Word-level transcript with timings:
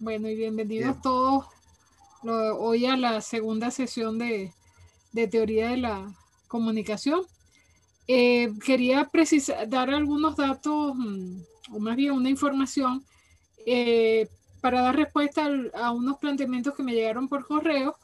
Bueno, 0.00 0.28
y 0.28 0.36
bienvenidos 0.36 1.02
todos 1.02 1.46
hoy 2.22 2.86
a 2.86 2.96
la 2.96 3.20
segunda 3.20 3.72
sesión 3.72 4.16
de, 4.16 4.52
teoría 5.28 5.70
de 5.70 5.78
la 5.78 6.14
comunicación. 6.46 7.22
Eh, 8.06 8.52
quería 8.64 9.06
precisar, 9.06 9.68
dar 9.68 9.90
algunos 9.90 10.36
datos, 10.36 10.94
mm, 10.94 11.40
o 11.72 11.80
más 11.80 11.96
bien 11.96 12.12
una 12.12 12.30
información, 12.30 13.04
eh, 13.66 14.28
para 14.60 14.82
dar 14.82 14.94
respuesta 14.94 15.48
a 15.74 15.90
unos 15.90 16.18
planteamientos 16.18 16.76
que 16.76 16.84
me 16.84 16.94
llegaron 16.94 17.28
por 17.28 17.44
correo 17.44 17.96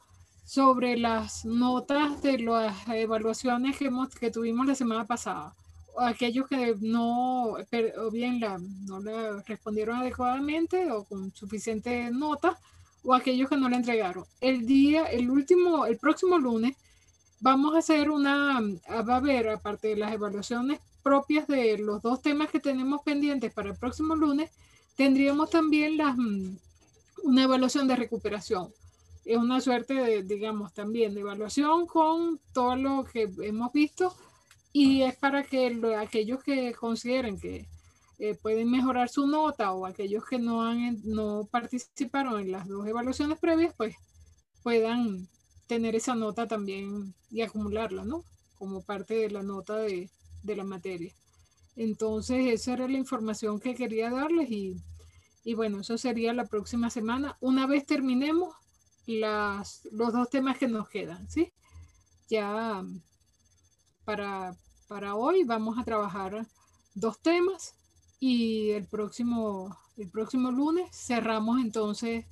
sobre 0.45 0.97
las 0.97 1.45
notas 1.45 2.21
de 2.23 2.41
las 2.41 2.89
evaluaciones 2.89 3.79
que, 3.79 3.87
hemos, 3.87 4.09
que 4.09 4.33
tuvimos 4.33 4.67
la 4.67 4.75
semana 4.75 5.07
pasada. 5.07 5.55
Aquellos 5.99 6.49
que 6.49 6.77
no, 6.81 7.53
o 7.53 8.11
bien 8.11 8.41
la, 8.41 8.59
no 8.59 9.01
le 9.01 9.43
respondieron 9.43 9.97
adecuadamente 9.97 10.91
o 10.91 11.05
con 11.05 11.35
suficiente 11.35 12.11
nota, 12.11 12.59
o 13.03 13.15
aquellos 13.15 13.49
que 13.49 13.57
no 13.57 13.69
le 13.69 13.77
entregaron. 13.77 14.25
El 14.41 14.67
día, 14.67 15.05
el 15.07 15.31
último, 15.31 15.87
el 15.87 15.99
próximo 15.99 16.39
lunes, 16.39 16.77
vamos 17.41 17.75
a 17.75 17.79
hacer 17.79 18.11
una, 18.11 18.61
va 18.61 19.15
a 19.15 19.17
haber, 19.17 19.51
aparte 19.51 19.89
de 19.89 19.97
las 19.97 20.13
evaluaciones 20.13 20.81
propias 21.03 21.47
de 21.47 21.77
los 21.79 22.01
dos 22.03 22.23
temas 22.23 22.51
que 22.51 22.61
tenemos 22.61 23.03
pendientes 23.03 23.53
para 23.53 23.71
el 23.71 23.77
próximo 23.77 24.17
lunes, 24.17 24.51
tendríamos 24.97 25.51
también 25.51 25.99
las, 25.99 26.17
mm, 26.17 26.57
una 27.25 27.43
evaluación 27.45 27.87
de 27.87 27.97
recuperación 27.97 28.73
es 29.25 29.39
una 29.39 29.61
suerte 29.61 29.95
de, 29.95 30.23
digamos, 30.23 30.73
también 30.75 31.15
de 31.15 31.21
evaluación 31.21 31.87
con 31.87 32.39
todo 32.53 32.77
lo 32.77 33.05
que 33.05 33.31
hemos 33.43 33.73
visto 33.73 34.15
y 34.77 35.03
es 35.03 35.15
para 35.17 35.45
que 35.45 35.81
aquellos 35.97 36.43
que 36.43 36.75
consideren 36.75 37.39
que 37.39 37.69
eh, 38.19 38.35
pueden 38.35 38.69
mejorar 38.69 39.09
su 39.09 39.25
nota 39.29 39.73
o 39.73 39.87
aquellos 39.87 40.25
que 40.25 40.41
no, 40.41 40.63
han, 40.63 41.01
no 41.05 41.49
participaron 41.49 42.41
en 42.41 42.51
las 42.51 42.67
dos 42.67 42.85
evaluaciones 42.85 43.39
previas, 43.39 43.73
pues 43.77 43.95
puedan 44.65 45.29
tener 45.69 45.95
esa 45.95 46.17
nota 46.17 46.49
también 46.49 47.15
y 47.31 47.43
acumularla, 47.43 48.05
¿no? 48.05 48.25
Como 48.59 48.83
parte 48.83 49.15
de 49.15 49.31
la 49.31 49.45
nota 49.45 49.77
de, 49.77 50.11
de 50.43 50.57
la 50.57 50.65
materia. 50.65 51.15
Entonces, 51.77 52.47
esa 52.49 52.73
era 52.73 52.89
la 52.89 52.99
información 52.99 53.61
que 53.61 53.77
quería 53.77 54.11
darles 54.11 54.51
y, 54.51 54.75
y 55.45 55.55
bueno, 55.55 55.83
eso 55.83 55.97
sería 55.97 56.33
la 56.33 56.47
próxima 56.47 56.91
semana. 56.91 57.37
Una 57.41 57.69
vez 57.69 57.87
terminemos, 57.87 58.57
las, 59.07 59.87
los 59.93 60.13
dos 60.13 60.31
temas 60.31 60.59
que 60.59 60.67
nos 60.67 60.89
quedan, 60.89 61.31
¿sí? 61.31 61.53
Ya 62.29 62.83
para, 64.05 64.57
para 64.89 65.15
hoy 65.15 65.45
vamos 65.45 65.79
a 65.79 65.85
trabajar 65.85 66.47
dos 66.95 67.19
temas 67.21 67.75
y 68.21 68.71
el 68.71 68.87
próximo, 68.87 69.77
el 69.97 70.09
próximo 70.11 70.51
lunes 70.51 70.89
cerramos 70.93 71.61
entonces 71.61 72.27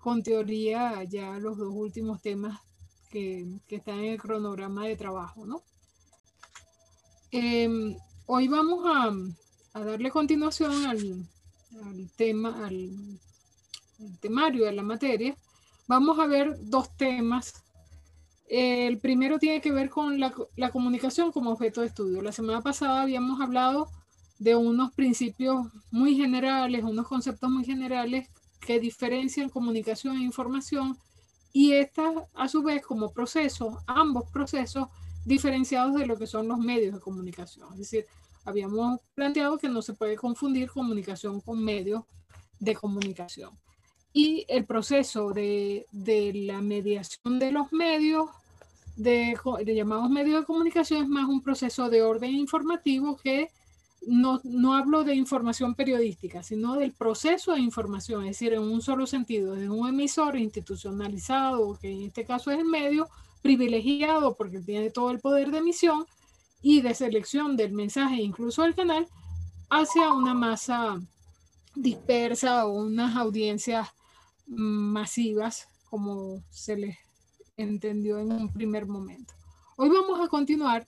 con 0.00 0.22
teoría 0.22 1.02
ya 1.04 1.38
los 1.38 1.56
dos 1.56 1.72
últimos 1.72 2.20
temas 2.20 2.60
que, 3.10 3.46
que 3.66 3.76
están 3.76 4.00
en 4.00 4.12
el 4.12 4.20
cronograma 4.20 4.86
de 4.86 4.96
trabajo, 4.96 5.46
¿no? 5.46 5.62
Em, 7.30 7.96
hoy 8.26 8.48
vamos 8.48 8.84
a, 8.86 9.78
a, 9.78 9.84
darle 9.84 10.10
continuación 10.10 10.86
al, 10.86 11.26
tema, 12.16 12.66
al, 12.66 12.90
al, 14.00 14.18
temario 14.20 14.66
de 14.66 14.72
la 14.72 14.82
materia 14.82 15.36
vamos 15.86 16.18
a 16.18 16.26
ver 16.26 16.56
dos 16.60 16.96
temas. 16.96 17.63
El 18.46 18.98
primero 18.98 19.38
tiene 19.38 19.60
que 19.60 19.72
ver 19.72 19.88
con 19.88 20.20
la, 20.20 20.32
comunicación 20.70 21.32
como 21.32 21.50
objeto 21.52 21.80
de 21.80 21.88
estudio. 21.88 22.22
La 22.22 22.32
semana 22.32 22.60
pasada 22.60 23.02
habíamos 23.02 23.40
hablado 23.40 23.88
de 24.38 24.54
unos 24.54 24.92
principios 24.92 25.66
muy 25.90 26.16
generales, 26.16 26.84
unos 26.84 27.08
conceptos 27.08 27.50
muy 27.50 27.64
generales 27.64 28.28
que 28.60 28.80
diferencian 28.80 29.48
comunicación 29.48 30.16
e 30.16 30.24
información 30.24 30.98
y 31.52 31.72
estas 31.72 32.14
a 32.34 32.48
su 32.48 32.62
vez 32.62 32.82
como 32.82 33.12
procesos, 33.12 33.78
ambos 33.86 34.30
procesos 34.30 34.88
diferenciados 35.24 35.94
de 35.94 36.06
lo 36.06 36.18
que 36.18 36.26
son 36.26 36.48
los 36.48 36.58
medios 36.58 36.94
de 36.94 37.00
comunicación. 37.00 37.72
Es 37.72 37.78
decir, 37.78 38.06
habíamos 38.44 39.00
planteado 39.14 39.56
que 39.58 39.68
no 39.68 39.80
se 39.80 39.94
puede 39.94 40.16
confundir 40.16 40.70
comunicación 40.70 41.40
con 41.40 41.64
medios 41.64 42.04
de 42.58 42.74
comunicación 42.74 43.56
y 44.16 44.46
el 44.48 44.64
proceso 44.64 45.32
de, 45.32 45.86
de 45.90 46.32
la 46.32 46.62
mediación 46.62 47.40
de 47.40 47.50
los 47.50 47.72
medios, 47.72 48.30
de, 48.94 49.36
de, 49.64 49.74
llamados 49.74 50.08
medios 50.08 50.40
de 50.40 50.46
comunicación, 50.46 51.02
es 51.02 51.08
más 51.08 51.28
un 51.28 51.42
proceso 51.42 51.90
de 51.90 52.02
orden 52.02 52.30
informativo 52.30 53.16
que 53.16 53.50
no, 54.06 54.40
no 54.44 54.74
hablo 54.74 55.02
de 55.02 55.16
información 55.16 55.74
periodística, 55.74 56.44
sino 56.44 56.76
del 56.76 56.92
proceso 56.92 57.54
de 57.54 57.60
información, 57.60 58.22
es 58.22 58.38
decir, 58.38 58.52
en 58.52 58.62
un 58.62 58.82
solo 58.82 59.08
sentido, 59.08 59.56
de 59.56 59.68
un 59.68 59.88
emisor 59.88 60.38
institucionalizado, 60.38 61.76
que 61.80 61.90
en 61.90 62.02
este 62.02 62.24
caso 62.24 62.52
es 62.52 62.60
el 62.60 62.66
medio, 62.66 63.08
privilegiado 63.42 64.36
porque 64.36 64.60
tiene 64.60 64.90
todo 64.90 65.10
el 65.10 65.18
poder 65.18 65.50
de 65.50 65.58
emisión 65.58 66.06
y 66.62 66.82
de 66.82 66.94
selección 66.94 67.56
del 67.56 67.72
mensaje, 67.72 68.22
incluso 68.22 68.62
del 68.62 68.76
canal, 68.76 69.08
hacia 69.70 70.12
una 70.12 70.34
masa 70.34 71.00
dispersa 71.74 72.64
o 72.66 72.74
unas 72.74 73.16
audiencias 73.16 73.88
masivas 74.46 75.68
como 75.88 76.42
se 76.50 76.76
les 76.76 76.98
entendió 77.56 78.18
en 78.18 78.32
un 78.32 78.52
primer 78.52 78.86
momento. 78.86 79.34
Hoy 79.76 79.88
vamos 79.88 80.20
a 80.20 80.28
continuar 80.28 80.86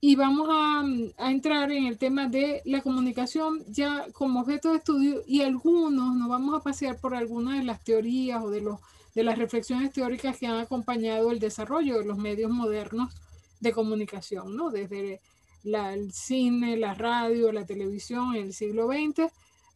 y 0.00 0.16
vamos 0.16 0.48
a, 0.50 1.30
entrar 1.30 1.70
en 1.70 1.86
el 1.86 1.96
tema 1.96 2.28
de 2.28 2.60
la 2.64 2.80
comunicación 2.80 3.64
ya 3.68 4.06
como 4.12 4.40
objeto 4.40 4.70
de 4.70 4.78
estudio 4.78 5.22
y 5.26 5.42
algunos 5.42 6.14
nos 6.16 6.28
vamos 6.28 6.58
a 6.58 6.62
pasear 6.62 7.00
por 7.00 7.14
algunas 7.14 7.58
de 7.58 7.64
las 7.64 7.84
teorías 7.84 8.42
o 8.42 8.50
de, 8.50 8.60
los, 8.62 8.80
de 9.14 9.22
las 9.22 9.38
reflexiones 9.38 9.92
teóricas 9.92 10.38
que 10.38 10.46
han 10.46 10.58
acompañado 10.58 11.30
el 11.30 11.38
desarrollo 11.38 11.98
de 11.98 12.04
los 12.04 12.18
medios 12.18 12.50
modernos 12.50 13.14
de 13.60 13.72
comunicación, 13.72 14.56
¿no? 14.56 14.70
desde 14.70 15.20
la, 15.62 15.94
el 15.94 16.12
cine, 16.12 16.76
la 16.76 16.94
radio, 16.94 17.52
la 17.52 17.64
televisión 17.64 18.34
en 18.34 18.46
el 18.46 18.54
siglo 18.54 18.88
XX 18.88 19.32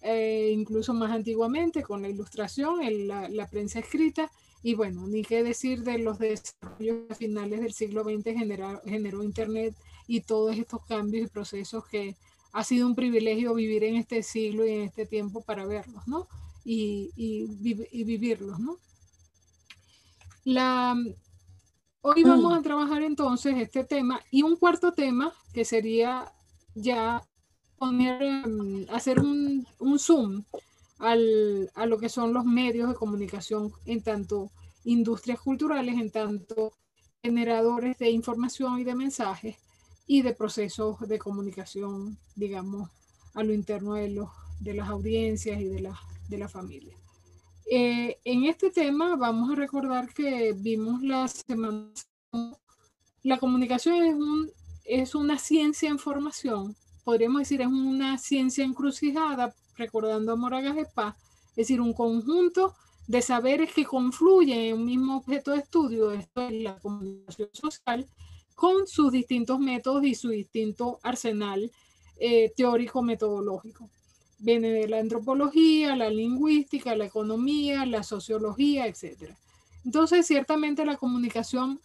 eh, 0.09 0.51
incluso 0.53 0.95
más 0.95 1.11
antiguamente 1.11 1.83
con 1.83 2.01
la 2.01 2.09
ilustración, 2.09 2.79
la, 3.09 3.29
la, 3.29 3.49
prensa 3.49 3.81
escrita, 3.81 4.31
y 4.63 4.75
bueno, 4.75 5.07
ni 5.09 5.23
qué 5.23 5.43
decir 5.43 5.83
de 5.83 5.99
los 5.99 6.21
desarrollos 6.21 7.19
finales 7.19 7.61
del 7.61 7.73
siglo 7.73 8.05
XX 8.05 8.39
generó, 8.39 8.81
generó 8.85 9.25
Internet 9.25 9.75
y 10.07 10.21
todos 10.21 10.57
estos 10.57 10.85
cambios 10.87 11.27
y 11.27 11.31
procesos 11.31 11.85
que 11.87 12.17
ha 12.53 12.63
sido 12.63 12.87
un 12.87 12.95
privilegio 12.95 13.53
vivir 13.53 13.83
en 13.83 13.97
este 13.97 14.23
siglo 14.23 14.65
y 14.65 14.71
en 14.71 14.83
este 14.83 15.07
tiempo 15.07 15.43
para 15.43 15.67
verlos, 15.67 16.07
¿no? 16.07 16.29
Y, 16.65 17.11
y, 17.17 17.49
y 17.91 18.05
vivirlos, 18.05 18.61
¿no? 18.61 18.79
La, 20.45 20.95
hoy 22.01 22.23
vamos 22.23 22.57
a 22.57 22.63
trabajar 22.63 23.03
entonces 23.03 23.57
este 23.57 23.83
tema 23.83 24.21
y 24.31 24.43
un 24.43 24.55
cuarto 24.55 24.93
tema 24.93 25.33
que 25.53 25.65
sería 25.65 26.33
ya 26.77 27.25
poner, 27.79 28.23
em, 28.23 28.87
hacer 28.91 29.21
un, 29.21 29.67
un 29.79 29.99
zoom 29.99 30.45
al, 30.99 31.71
a 31.75 31.87
lo 31.87 31.99
que 31.99 32.09
son 32.09 32.33
los 32.33 32.45
medios 32.45 32.89
de 32.89 32.95
comunicación 32.95 33.73
en 33.85 34.03
tanto 34.03 34.51
industrias 34.85 35.41
culturales, 35.41 35.97
en 35.97 36.11
tanto 36.11 36.73
generadores 37.23 37.99
de 37.99 38.11
información 38.11 38.79
y 38.79 38.85
de 38.85 38.95
mensajes 38.95 39.57
y 40.07 40.23
de 40.23 40.33
procesos 40.33 41.01
de 41.01 41.19
comunicación, 41.19 42.17
digamos, 42.37 42.91
a 43.35 43.43
lo 43.43 43.53
interno 43.53 43.95
de, 43.95 44.11
los, 44.11 44.31
de 44.61 44.75
las 44.75 44.89
audiencias 44.89 45.61
y 45.61 45.65
de 45.65 45.81
la, 45.81 45.99
de 46.29 46.39
la 46.39 46.49
familia. 46.49 46.97
Eh, 47.69 48.19
en 48.25 48.45
este 48.45 48.71
tema 48.71 49.17
vamos 49.17 49.51
a 49.51 49.57
recordar 49.57 50.15
que 50.15 50.55
vimos 50.57 51.03
la 51.03 51.27
semana, 51.27 51.91
la 53.25 53.39
comunicación 53.39 54.05
es, 54.05 54.15
un, 54.15 54.51
es 54.85 55.15
una 55.17 55.37
ciencia 55.37 55.91
en 55.91 55.99
formación 55.99 56.77
podríamos 57.07 57.43
decir, 57.43 57.61
es 57.61 57.69
una 57.69 58.19
ciencia 58.19 58.65
encrucijada, 58.65 59.55
recordando 59.77 60.33
a 60.33 60.37
Moragas 60.37 60.77
Spa, 60.77 61.17
es 61.51 61.55
decir, 61.55 61.81
un 61.81 61.93
conjunto 61.93 62.75
de 63.07 63.23
saberes 63.23 63.73
que 63.73 63.85
confluyen 63.85 64.59
en 64.59 64.75
un 64.75 64.85
mismo 64.85 65.19
objeto 65.19 65.53
de 65.53 65.59
estudio, 65.59 66.11
esto 66.11 66.49
es 66.49 66.63
la 66.65 66.77
comunicación 66.81 67.49
social, 67.53 68.09
con 68.57 68.89
sus 68.89 69.13
distintos 69.13 69.61
métodos 69.61 70.05
y 70.05 70.17
su 70.17 70.31
distinto 70.31 70.99
arsenal 71.05 71.71
eh, 72.19 72.53
teórico-metodológico. 72.57 73.89
Viene 74.41 74.71
de 74.71 74.89
la 74.89 74.99
antropología, 74.99 75.95
la 75.95 76.11
lingüística, 76.11 76.97
la 76.97 77.05
economía, 77.05 77.87
la 77.87 78.03
sociología, 78.03 78.89
etc. 78.89 79.31
Entonces, 79.85 80.27
ciertamente 80.27 80.85
la 80.85 80.97
comunicación 80.97 81.81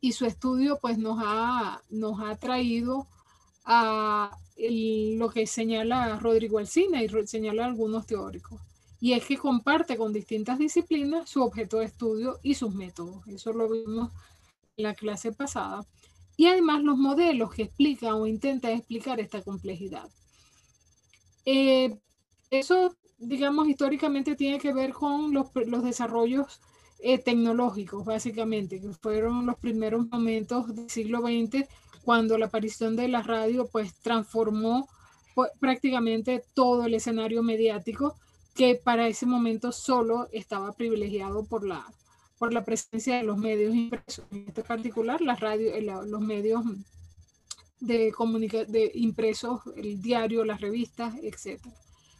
y 0.00 0.12
su 0.12 0.24
estudio 0.24 0.78
pues 0.80 0.98
nos 0.98 1.18
ha, 1.20 1.82
nos 1.90 2.20
ha 2.20 2.36
traído 2.36 3.08
a 3.72 4.36
lo 4.58 5.30
que 5.30 5.46
señala 5.46 6.18
Rodrigo 6.18 6.58
Alcina 6.58 7.02
y 7.02 7.08
señala 7.26 7.64
algunos 7.64 8.04
teóricos. 8.04 8.60
Y 9.00 9.12
es 9.12 9.24
que 9.24 9.38
comparte 9.38 9.96
con 9.96 10.12
distintas 10.12 10.58
disciplinas 10.58 11.30
su 11.30 11.42
objeto 11.42 11.78
de 11.78 11.86
estudio 11.86 12.40
y 12.42 12.54
sus 12.54 12.74
métodos. 12.74 13.26
Eso 13.28 13.52
lo 13.52 13.70
vimos 13.70 14.10
en 14.76 14.82
la 14.82 14.94
clase 14.94 15.32
pasada. 15.32 15.86
Y 16.36 16.46
además 16.46 16.82
los 16.82 16.98
modelos 16.98 17.52
que 17.52 17.62
explican 17.62 18.14
o 18.14 18.26
intentan 18.26 18.72
explicar 18.72 19.20
esta 19.20 19.40
complejidad. 19.42 20.10
Eh, 21.44 21.96
eso 22.50 22.96
digamos, 23.20 23.68
históricamente 23.68 24.34
tiene 24.34 24.58
que 24.58 24.72
ver 24.72 24.92
con 24.92 25.32
los, 25.32 25.48
los 25.66 25.84
desarrollos 25.84 26.60
eh, 26.98 27.18
tecnológicos, 27.18 28.04
básicamente, 28.04 28.80
que 28.80 28.92
fueron 28.94 29.46
los 29.46 29.56
primeros 29.56 30.08
momentos 30.08 30.74
del 30.74 30.90
siglo 30.90 31.20
XX, 31.20 31.68
cuando 32.04 32.38
la 32.38 32.46
aparición 32.46 32.96
de 32.96 33.08
la 33.08 33.22
radio, 33.22 33.68
pues, 33.68 33.94
transformó 33.94 34.88
pues, 35.34 35.50
prácticamente 35.60 36.44
todo 36.54 36.84
el 36.86 36.94
escenario 36.94 37.42
mediático, 37.42 38.16
que 38.54 38.74
para 38.74 39.08
ese 39.08 39.26
momento 39.26 39.72
solo 39.72 40.28
estaba 40.32 40.72
privilegiado 40.72 41.44
por 41.44 41.64
la, 41.66 41.86
por 42.38 42.52
la 42.52 42.64
presencia 42.64 43.16
de 43.16 43.22
los 43.22 43.38
medios 43.38 43.74
impresos, 43.74 44.24
en 44.30 44.44
este 44.48 44.62
particular, 44.62 45.20
la 45.20 45.36
radio, 45.36 45.74
eh, 45.74 45.82
los 45.82 46.20
medios 46.20 46.64
de, 47.80 48.12
de 48.68 48.90
impresos, 48.94 49.60
el 49.76 50.02
diario, 50.02 50.44
las 50.44 50.60
revistas, 50.60 51.14
etc. 51.22 51.62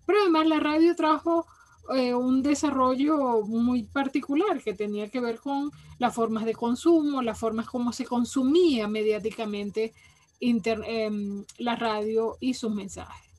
Pero 0.07 0.21
además 0.21 0.47
la 0.47 0.61
radio 0.61 0.95
trajo 0.95 1.47
eh, 1.95 2.15
un 2.15 2.43
desarrollo 2.43 3.43
muy 3.43 3.83
particular 3.83 4.63
que 4.63 4.75
tenía 4.75 5.09
que 5.09 5.21
ver 5.21 5.39
con 5.39 5.71
las 5.99 6.15
formas 6.15 6.45
de 6.45 6.55
consumo, 6.55 7.23
las 7.23 7.39
formas 7.39 7.67
como 7.67 7.93
se 7.93 8.05
consumía 8.05 8.87
mediáticamente 8.87 9.93
em, 10.41 11.45
la 11.59 11.77
radio 11.77 12.37
y 12.41 12.55
sus 12.55 12.73
mensajes. 12.73 13.31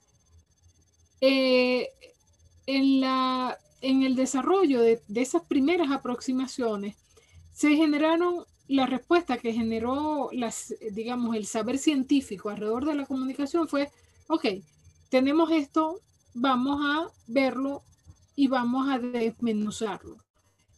Eh, 1.21 1.89
en, 2.65 2.99
la, 2.99 3.57
en 3.81 4.03
el 4.03 4.15
desarrollo 4.15 4.81
de, 4.81 5.01
de 5.07 5.21
esas 5.21 5.43
primeras 5.43 5.91
aproximaciones 5.91 6.95
se 7.53 7.75
generaron 7.75 8.45
la 8.67 8.85
respuesta 8.85 9.37
que 9.37 9.53
generó 9.53 10.29
las, 10.31 10.73
digamos, 10.91 11.35
el 11.35 11.45
saber 11.45 11.77
científico 11.77 12.49
alrededor 12.49 12.85
de 12.85 12.95
la 12.95 13.05
comunicación 13.05 13.67
fue, 13.67 13.91
ok, 14.27 14.45
tenemos 15.09 15.51
esto, 15.51 15.99
vamos 16.33 16.79
a 16.81 17.11
verlo 17.27 17.83
y 18.35 18.47
vamos 18.47 18.89
a 18.89 18.99
desmenuzarlo. 18.99 20.17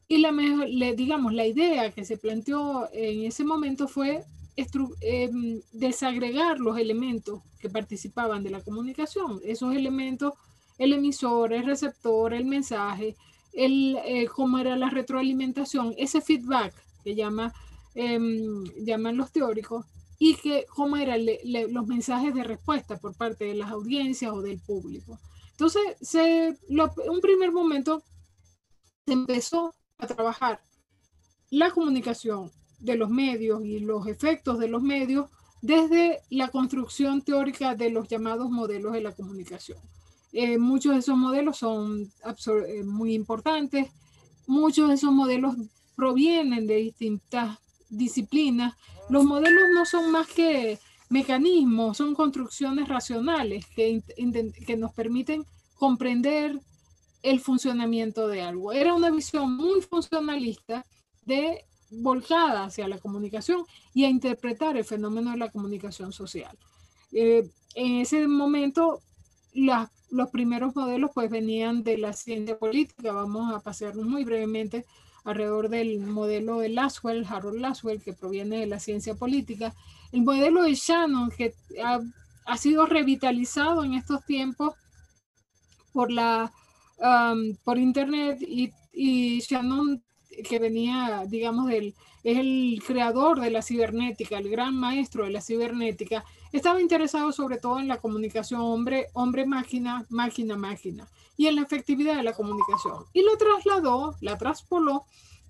Y 0.07 0.17
la 0.17 0.31
mejor, 0.31 0.67
digamos, 0.95 1.33
la 1.33 1.45
idea 1.45 1.91
que 1.91 2.05
se 2.05 2.17
planteó 2.17 2.89
en 2.93 3.25
ese 3.25 3.43
momento 3.43 3.87
fue 3.87 4.23
em, 4.55 5.61
desagregar 5.71 6.59
los 6.59 6.77
elementos 6.77 7.41
que 7.59 7.69
participaban 7.69 8.43
de 8.43 8.51
la 8.51 8.61
comunicación. 8.61 9.39
Esos 9.43 9.75
elementos, 9.75 10.33
el 10.77 10.93
emisor, 10.93 11.53
el 11.53 11.65
receptor, 11.65 12.33
el 12.33 12.45
mensaje, 12.45 13.15
el, 13.53 13.97
eh, 14.05 14.27
cómo 14.27 14.57
era 14.59 14.75
la 14.75 14.89
retroalimentación, 14.89 15.95
ese 15.97 16.21
feedback 16.21 16.73
que 17.03 17.15
em, 17.95 18.63
llaman 18.85 19.17
los 19.17 19.31
teóricos, 19.31 19.85
y 20.19 20.35
que 20.35 20.65
cómo 20.73 20.95
eran 20.95 21.19
los 21.69 21.85
mensajes 21.85 22.33
de 22.33 22.45
respuesta 22.45 22.97
por 22.97 23.13
parte 23.13 23.43
de 23.43 23.55
las 23.55 23.71
audiencias 23.71 24.31
o 24.31 24.41
del 24.41 24.57
público. 24.57 25.19
Entonces, 25.53 25.81
se, 26.01 26.57
un 26.69 27.21
primer 27.21 27.51
momento 27.51 28.03
se 29.05 29.13
empezó 29.13 29.73
a 29.97 30.07
trabajar 30.07 30.61
la 31.49 31.71
comunicación 31.71 32.51
de 32.79 32.95
los 32.97 33.09
medios 33.09 33.63
y 33.63 33.79
los 33.79 34.07
efectos 34.07 34.59
de 34.59 34.67
los 34.67 34.81
medios 34.81 35.29
desde 35.61 36.21
la 36.29 36.49
construcción 36.49 37.21
teórica 37.21 37.75
de 37.75 37.89
los 37.89 38.07
llamados 38.07 38.49
modelos 38.49 38.93
de 38.93 39.01
la 39.01 39.13
comunicación. 39.13 39.77
Eh, 40.33 40.57
muchos 40.57 40.93
de 40.93 40.99
esos 40.99 41.15
modelos 41.15 41.57
son 41.57 42.11
eh, 42.67 42.83
muy 42.83 43.13
importantes, 43.13 43.91
muchos 44.47 44.89
de 44.89 44.95
esos 44.95 45.13
modelos 45.13 45.55
provienen 45.95 46.65
de 46.65 46.77
distintas 46.77 47.59
disciplinas. 47.89 48.75
Los 49.09 49.23
modelos 49.23 49.63
no 49.73 49.85
son 49.85 50.11
más 50.11 50.27
que 50.27 50.79
mecanismos, 51.09 51.97
son 51.97 52.15
construcciones 52.15 52.87
racionales 52.87 53.65
que, 53.67 54.01
que 54.65 54.77
nos 54.77 54.93
permiten 54.93 55.45
comprender 55.75 56.59
el 57.23 57.39
funcionamiento 57.39 58.27
de 58.27 58.41
algo. 58.41 58.71
Era 58.71 58.93
una 58.93 59.09
visión 59.09 59.55
muy 59.55 59.81
funcionalista 59.81 60.85
de 61.25 61.65
volcada 61.89 62.65
hacia 62.65 62.87
la 62.87 62.97
comunicación 62.97 63.65
y 63.93 64.05
a 64.05 64.09
interpretar 64.09 64.77
el 64.77 64.83
fenómeno 64.83 65.31
de 65.31 65.37
la 65.37 65.51
comunicación 65.51 66.11
social. 66.11 66.57
Eh, 67.11 67.49
en 67.75 68.01
ese 68.01 68.27
momento, 68.27 69.01
los 69.53 70.29
primeros 70.31 70.75
modelos 70.75 71.11
pues 71.13 71.29
venían 71.29 71.83
de 71.83 71.97
la 71.97 72.13
ciencia 72.13 72.57
política. 72.57 73.11
Vamos 73.13 73.53
a 73.53 73.59
pasearnos 73.61 74.05
muy 74.05 74.23
brevemente 74.23 74.85
alrededor 75.23 75.69
del 75.69 75.99
modelo 75.99 76.59
de 76.59 76.69
Laswell, 76.69 77.25
Harold 77.27 77.59
Laswell, 77.59 78.01
que 78.01 78.13
proviene 78.13 78.59
de 78.59 78.67
la 78.67 78.79
ciencia 78.79 79.15
política. 79.15 79.73
El 80.11 80.23
modelo 80.23 80.63
de 80.63 80.75
Shannon, 80.75 81.31
que 81.31 81.53
ha, 81.83 82.01
ha 82.45 82.57
sido 82.57 82.85
revitalizado 82.85 83.83
en 83.83 83.93
estos 83.93 84.25
tiempos 84.25 84.73
por 85.93 86.11
la 86.11 86.51
por 87.63 87.77
internet 87.77 88.39
y, 88.41 88.71
y, 88.93 89.39
Shannon 89.41 90.01
que 90.47 90.59
venía 90.59 91.23
digamos 91.27 91.67
del 91.67 91.93
es 92.23 92.37
el 92.37 92.81
creador 92.85 93.41
de 93.41 93.49
la 93.49 93.61
cibernética 93.61 94.37
el 94.37 94.49
gran 94.49 94.75
maestro 94.75 95.25
de 95.25 95.31
la 95.31 95.41
cibernética 95.41 96.23
estaba 96.57 96.81
interesado 96.81 97.31
sobre 97.31 97.57
todo 97.57 97.79
en 97.79 97.87
la 97.87 97.97
comunicación 97.97 98.61
hombre 98.61 99.07
hombre 99.13 99.45
máquina 99.45 100.05
máquina 100.09 100.55
máquina 100.55 101.07
y 101.35 101.47
en 101.47 101.55
la 101.55 101.61
efectividad 101.63 102.15
de 102.15 102.23
la 102.23 102.33
comunicación 102.33 103.05
y 103.13 103.23
lo 103.23 103.37
trasladó 103.37 104.15
la 104.21 104.37
traspoló 104.37 105.05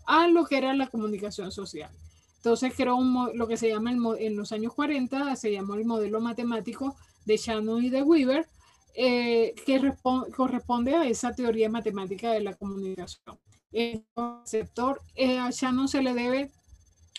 a 0.05 0.27
lo 0.27 0.45
que 0.45 0.57
era 0.57 0.73
la 0.73 0.87
comunicación 0.87 1.51
social 1.51 1.91
entonces 2.37 2.73
creó 2.75 2.95
un, 2.95 3.29
lo 3.35 3.47
que 3.47 3.57
se 3.57 3.69
llama 3.69 3.91
el, 3.91 3.99
en 4.19 4.35
los 4.35 4.51
años 4.51 4.73
40 4.73 5.35
se 5.35 5.51
llamó 5.51 5.75
el 5.75 5.85
modelo 5.85 6.19
matemático 6.19 6.95
de 7.25 7.37
Shannon 7.37 7.83
y 7.83 7.89
de 7.89 8.03
Weaver 8.03 8.47
eh, 8.95 9.55
que 9.65 9.93
corresponde 10.35 10.95
a 10.95 11.05
esa 11.05 11.33
teoría 11.33 11.67
matemática 11.67 12.31
de 12.31 12.41
la 12.41 12.53
comunicación. 12.53 13.39
El 13.71 14.05
sector, 14.43 15.01
eh, 15.15 15.39
a 15.39 15.49
Shannon 15.49 15.87
se 15.87 16.03
le 16.03 16.13
debe 16.13 16.51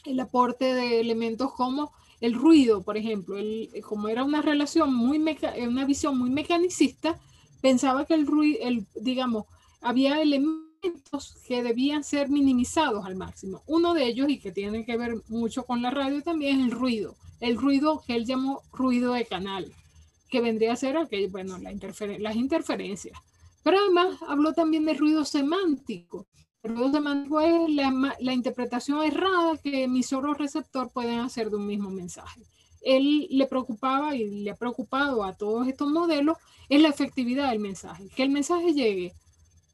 el 0.04 0.20
aporte 0.20 0.72
de 0.72 1.00
elementos 1.00 1.52
como 1.52 1.92
el 2.20 2.34
ruido, 2.34 2.82
por 2.82 2.96
ejemplo, 2.96 3.37
el, 3.38 3.70
como 3.87 4.08
era 4.08 4.25
una 4.25 4.43
relación 4.43 4.94
muy, 4.94 5.22
una 5.66 5.84
visión 5.84 6.19
muy 6.19 6.31
mecanicista, 6.31 7.19
pensaba 7.61 8.05
que 8.05 8.14
el 8.14 8.26
ruido, 8.26 8.58
el, 8.62 8.87
digamos, 8.94 9.44
había 9.81 10.20
elementos 10.20 11.37
que 11.46 11.62
debían 11.62 12.05
ser 12.05 12.28
minimizados 12.28 13.05
al 13.05 13.16
máximo. 13.16 13.62
Uno 13.66 13.94
de 13.94 14.06
ellos, 14.06 14.28
y 14.28 14.38
que 14.38 14.52
tiene 14.52 14.84
que 14.84 14.96
ver 14.96 15.22
mucho 15.28 15.64
con 15.64 15.82
la 15.82 15.90
radio 15.90 16.22
también, 16.22 16.61
es 16.61 16.66
el 16.66 16.70
ruido. 16.72 17.16
El 17.40 17.56
ruido 17.56 18.02
que 18.06 18.17
él 18.17 18.26
llamó 18.26 18.62
ruido 18.72 19.14
de 19.14 19.26
canal 19.26 19.72
que 20.34 20.40
vendría 20.40 20.72
a 20.72 20.76
ser 20.76 20.96
aquello, 20.96 21.31
bueno, 21.31 21.58
la 21.58 21.72
las 22.19 22.37
interferencias. 22.37 23.17
Pero 23.62 23.78
además 23.78 24.19
habló 24.26 24.52
también 24.52 24.84
de 24.84 24.94
ruido 24.94 25.25
semántico. 25.25 26.26
Ruido 26.64 26.90
semántico 26.90 27.43
es 27.43 27.70
la, 27.75 28.17
la 28.19 28.32
interpretación 28.32 29.05
errada 29.05 29.58
que 29.58 29.84
emisor 29.84 30.27
o 30.27 30.32
receptor 30.32 30.91
pueden 30.91 31.20
hacer 31.20 31.50
de 31.50 31.56
un 31.56 31.67
mismo 31.67 31.91
mensaje. 31.91 32.41
Él 32.81 33.27
le 33.31 33.46
preocupaba 33.46 34.17
y 34.17 34.43
le 34.43 34.50
ha 34.50 34.56
preocupado 34.56 35.24
a 35.24 35.34
todos 35.34 35.69
estos 35.69 35.91
modelos 35.91 36.39
es 36.70 36.81
la 36.81 36.89
efectividad 36.89 37.50
del 37.50 37.60
mensaje, 37.60 38.08
que 38.17 38.22
el 38.22 38.31
mensaje 38.31 38.72
llegue, 38.72 39.15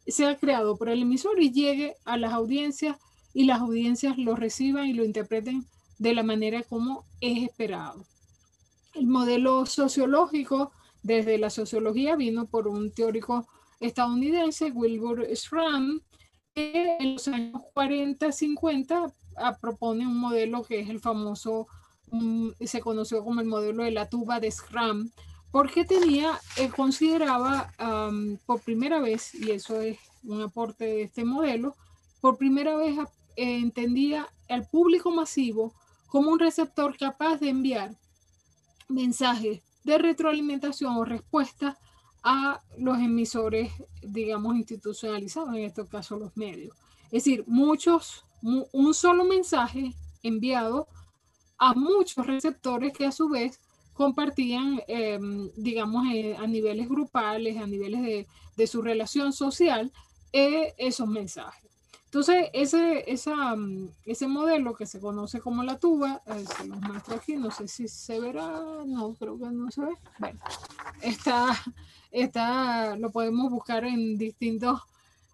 sea 0.09 0.37
creado 0.37 0.77
por 0.77 0.89
el 0.89 1.03
emisor 1.03 1.41
y 1.41 1.53
llegue 1.53 1.95
a 2.05 2.17
las 2.17 2.33
audiencias 2.33 2.97
y 3.33 3.45
las 3.45 3.61
audiencias 3.61 4.19
lo 4.19 4.35
reciban 4.35 4.89
y 4.89 4.93
lo 4.93 5.05
interpreten 5.05 5.67
de 5.99 6.15
la 6.15 6.25
manera 6.25 6.65
como 6.65 7.05
es 7.21 7.45
esperado. 7.45 8.05
El 8.95 9.07
modelo 9.07 9.65
sociológico 9.65 10.73
desde 11.05 11.39
la 11.39 11.51
sociología 11.51 12.17
vino 12.17 12.47
por 12.47 12.67
un 12.67 12.91
teórico 12.91 13.47
estadounidense, 13.79 14.73
Wilbur 14.73 15.29
Schramm, 15.37 16.01
en 16.99 17.15
los 17.15 17.29
años 17.29 17.63
40, 17.75 18.33
50 18.33 19.13
propone 19.61 20.07
un 20.07 20.19
modelo 20.19 20.63
que 20.63 20.81
es 20.81 20.89
el 20.89 21.01
famoso, 21.01 21.67
se 22.61 22.81
conoció 22.81 23.25
como 23.25 23.41
el 23.41 23.47
modelo 23.47 23.85
de 23.85 23.91
la 23.91 24.09
tuba 24.09 24.41
de 24.41 24.51
Schramm, 24.51 25.11
porque 25.51 25.85
tenía, 25.85 26.39
eh, 26.57 26.69
consideraba 26.69 27.73
por 28.47 28.61
primera 28.61 29.01
vez, 29.01 29.35
y 29.35 29.51
eso 29.51 29.81
es 29.81 29.99
un 30.25 30.43
aporte 30.43 30.85
de 30.85 31.03
este 31.03 31.25
modelo, 31.25 31.75
por 32.21 32.37
primera 32.37 32.77
vez 32.77 32.99
eh, 33.37 33.59
entendía 33.59 34.29
al 34.49 34.69
público 34.69 35.11
masivo 35.11 35.73
como 36.09 36.31
un 36.31 36.39
receptor 36.39 36.97
capaz 36.99 37.39
de 37.39 37.49
enviar 37.49 37.95
mensajes 38.89 39.63
de 39.85 39.99
retroalimentación 39.99 40.97
o 40.97 41.05
respuesta 41.05 41.79
a 42.23 42.61
los 42.79 42.99
emisores, 42.99 43.73
digamos, 44.03 44.57
institucionalizados, 44.57 45.55
en 45.55 45.65
este 45.65 45.87
caso 45.87 46.19
los 46.19 46.37
medios. 46.37 46.77
Es 47.07 47.25
decir, 47.25 47.45
muchos, 47.47 48.25
un 48.43 48.95
solo 48.95 49.25
mensaje 49.25 49.95
enviado 50.23 50.89
a 51.59 51.75
muchos 51.75 52.27
receptores 52.27 52.93
que 52.93 53.07
a 53.07 53.13
su 53.13 53.29
vez 53.29 53.61
compartían, 53.93 54.81
em, 54.89 55.51
digamos, 55.57 56.07
eh, 56.11 56.35
a 56.35 56.47
niveles 56.47 56.89
grupales, 56.89 57.59
a 57.59 57.67
niveles 57.67 58.27
de, 58.57 58.67
su 58.67 58.83
relación 58.83 59.33
social, 59.33 59.93
eh, 60.33 60.75
esos 60.79 61.07
mensajes. 61.07 61.70
Entonces, 62.11 62.49
ese, 62.53 63.05
esa, 63.07 63.55
mm, 63.55 63.89
ese 64.05 64.27
modelo 64.27 64.75
que 64.75 64.85
se 64.85 64.99
conoce 64.99 65.39
como 65.41 65.63
la 65.63 65.79
tuba, 65.79 66.21
eh, 66.27 66.45
se 66.57 66.67
los 66.67 66.81
muestro 66.81 67.15
aquí, 67.15 67.37
no 67.37 67.53
sé 67.53 67.69
si 67.69 67.87
se 67.87 68.19
verá, 68.19 68.51
no, 68.85 69.15
creo 69.15 69.39
que 69.39 69.47
no 69.47 69.71
se 69.71 69.83
ve. 69.83 69.93
Bueno, 70.19 70.41
está, 71.03 71.57
está, 72.11 72.97
lo 72.97 73.13
podemos 73.13 73.49
buscar 73.49 73.85
en 73.85 74.19
distintos, 74.19 74.81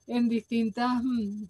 en 0.06 0.28
distintas 0.28 1.02
mm, 1.02 1.44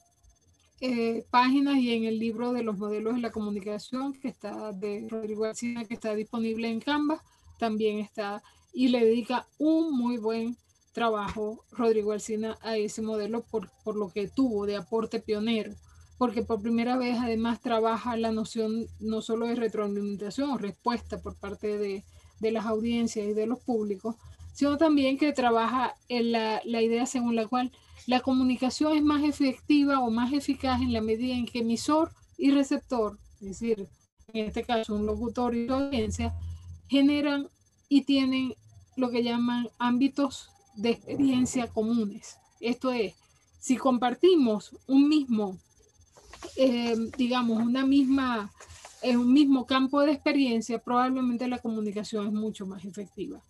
eh, 0.83 1.27
páginas 1.29 1.79
y 1.79 1.93
en 1.93 2.05
el 2.05 2.21
libro 2.21 2.53
de 2.53 2.63
los 2.63 2.79
modelos 2.79 3.17
de 3.17 3.21
la 3.23 3.33
comunicación 3.33 4.13
que 4.13 4.29
está 4.29 4.71
de 4.71 5.09
Rodrigo 5.11 5.43
García, 5.43 5.85
que 5.87 5.95
está 5.95 6.15
disponible 6.15 6.71
en 6.71 6.79
Canva, 6.79 7.21
también 7.59 7.99
está 7.99 8.45
y 8.73 8.89
le 8.89 9.05
dedica 9.05 9.49
un 9.59 9.93
muy 9.99 10.19
buen 10.19 10.57
trabajo 10.97 11.63
Rodrigo 11.73 12.13
Alcina 12.13 12.57
a 12.63 12.79
ese 12.79 13.03
modelo 13.03 13.43
por, 13.43 13.69
por 13.85 13.97
lo 13.97 14.09
que 14.09 14.29
tuvo 14.29 14.65
de 14.65 14.77
aporte 14.77 15.21
pionero, 15.21 15.75
porque 16.17 16.41
por 16.41 16.63
primera 16.63 16.97
vez 16.97 17.19
además 17.21 17.61
trabaja 17.61 18.17
la 18.17 18.33
noción 18.33 18.87
no 18.99 19.21
solo 19.21 19.47
de 19.47 19.57
retroalimentación 19.57 20.49
o 20.49 20.57
respuesta 20.57 21.21
por 21.21 21.37
parte 21.37 21.77
de, 21.77 22.03
de 22.41 22.51
las 22.51 22.65
audiencias 22.65 23.27
y 23.27 23.35
de 23.35 23.47
los 23.47 23.59
públicos, 23.59 24.17
sino 24.55 24.79
también 24.79 25.19
que 25.19 25.35
trabaja 25.35 25.95
la, 26.09 26.63
la, 26.65 26.81
idea 26.81 27.05
según 27.05 27.37
la 27.37 27.47
cual 27.47 27.73
la 28.07 28.21
comunicación 28.21 28.97
es 28.97 29.03
más 29.03 29.23
efectiva 29.23 30.01
o 30.01 30.11
más 30.11 30.33
eficaz 30.33 30.81
en 30.81 30.95
la 30.95 31.03
medida 31.03 31.35
en 31.35 31.45
que 31.45 31.59
emisor 31.59 32.11
y 32.39 32.53
receptor, 32.53 33.19
es 33.43 33.49
decir, 33.49 33.87
en 34.33 34.47
este 34.47 34.65
caso 34.65 34.95
un 34.95 35.05
locutor 35.05 35.55
y 35.55 35.69
audiencia, 35.69 36.35
generan 36.89 37.51
y 37.91 38.05
tienen 38.05 38.55
lo 38.97 39.11
que 39.11 39.23
llaman 39.23 39.69
ámbitos 39.79 40.56
de 40.77 40.91
experiencia 40.91 41.67
comunes. 41.69 42.37
Esto 42.61 42.93
es, 42.93 43.15
si 43.59 43.77
compartimos 43.77 44.77
un 44.87 45.09
mismo, 45.09 45.59
eh, 46.57 46.97
digamos, 47.17 47.63
una 47.63 47.85
misma, 47.85 48.53
eh, 49.03 49.17
un 49.17 49.33
mismo 49.33 49.67
campo 49.67 50.01
de 50.03 50.13
experiencia, 50.13 50.79
probablemente 50.79 51.49
la 51.49 51.59
comunicación 51.59 52.27
es 52.27 52.33
mucho 52.33 52.67
más 52.67 52.85
efectiva. 52.85 53.41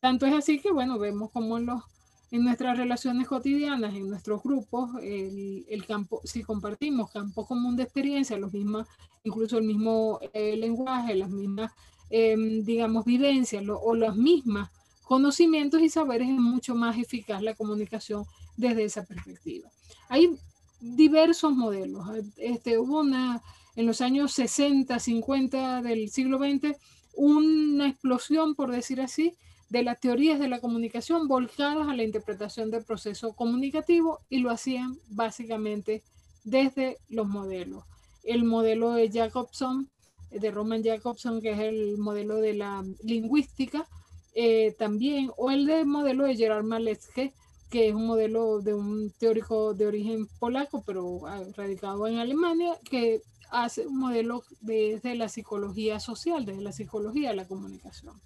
Tanto 0.00 0.26
es 0.26 0.34
así 0.34 0.60
que, 0.60 0.70
bueno, 0.70 0.98
vemos 0.98 1.30
como 1.30 1.56
en, 1.56 1.66
los, 1.66 1.82
en 2.30 2.44
nuestras 2.44 2.76
relaciones 2.76 3.26
cotidianas, 3.26 3.94
en 3.94 4.08
nuestros 4.10 4.42
grupos, 4.42 4.90
el, 5.02 5.64
el 5.68 5.86
campo, 5.86 6.20
si 6.24 6.42
compartimos 6.42 7.10
campo 7.10 7.46
común 7.46 7.76
de 7.76 7.84
experiencia, 7.84 8.36
los 8.36 8.52
mismos, 8.52 8.86
incluso 9.24 9.56
el 9.56 9.64
mismo 9.64 10.20
eh, 10.34 10.56
lenguaje, 10.56 11.14
las 11.14 11.30
mismas, 11.30 11.72
digamos, 12.10 13.04
vivencias 13.04 13.64
o 13.68 13.94
las 13.96 14.14
mismas 14.14 14.70
conocimientos 15.04 15.82
y 15.82 15.88
saberes 15.88 16.28
es 16.28 16.38
mucho 16.38 16.74
más 16.74 16.98
eficaz 16.98 17.42
la 17.42 17.54
comunicación 17.54 18.24
desde 18.56 18.84
esa 18.84 19.04
perspectiva. 19.04 19.70
Hay 20.08 20.36
diversos 20.80 21.52
modelos. 21.52 22.06
Este, 22.36 22.78
hubo 22.78 23.00
una, 23.00 23.42
en 23.76 23.86
los 23.86 24.00
años 24.00 24.32
60, 24.32 24.98
50 24.98 25.82
del 25.82 26.10
siglo 26.10 26.38
XX, 26.38 26.76
una 27.14 27.88
explosión, 27.88 28.54
por 28.54 28.70
decir 28.70 29.00
así, 29.00 29.34
de 29.68 29.82
las 29.82 29.98
teorías 29.98 30.38
de 30.38 30.48
la 30.48 30.60
comunicación 30.60 31.26
volcadas 31.26 31.88
a 31.88 31.96
la 31.96 32.04
interpretación 32.04 32.70
del 32.70 32.84
proceso 32.84 33.32
comunicativo 33.32 34.20
y 34.28 34.38
lo 34.38 34.50
hacían 34.50 34.98
básicamente 35.08 36.02
desde 36.44 36.98
los 37.08 37.26
modelos. 37.26 37.84
El 38.22 38.44
modelo 38.44 38.92
de 38.92 39.10
Jacobson, 39.10 39.90
de 40.30 40.50
Roman 40.50 40.82
Jacobson, 40.84 41.40
que 41.40 41.52
es 41.52 41.58
el 41.58 41.98
modelo 41.98 42.36
de 42.36 42.54
la 42.54 42.84
lingüística, 43.02 43.88
eh, 44.34 44.74
también, 44.78 45.30
o 45.36 45.50
el 45.50 45.66
de 45.66 45.84
modelo 45.84 46.24
de 46.24 46.36
Gerard 46.36 46.64
Malecki, 46.64 47.32
que 47.70 47.88
es 47.88 47.94
un 47.94 48.06
modelo 48.06 48.60
de 48.60 48.74
un 48.74 49.12
teórico 49.18 49.74
de 49.74 49.86
origen 49.86 50.26
polaco, 50.38 50.82
pero 50.84 51.26
ah, 51.26 51.42
radicado 51.56 52.06
en 52.06 52.18
Alemania, 52.18 52.78
que 52.88 53.22
hace 53.50 53.86
un 53.86 53.98
modelo 53.98 54.44
desde 54.60 55.14
la 55.14 55.28
psicología 55.28 56.00
social, 56.00 56.44
desde 56.44 56.62
la 56.62 56.72
psicología 56.72 57.30
de 57.30 57.36
la 57.36 57.48
comunicación. 57.48 58.20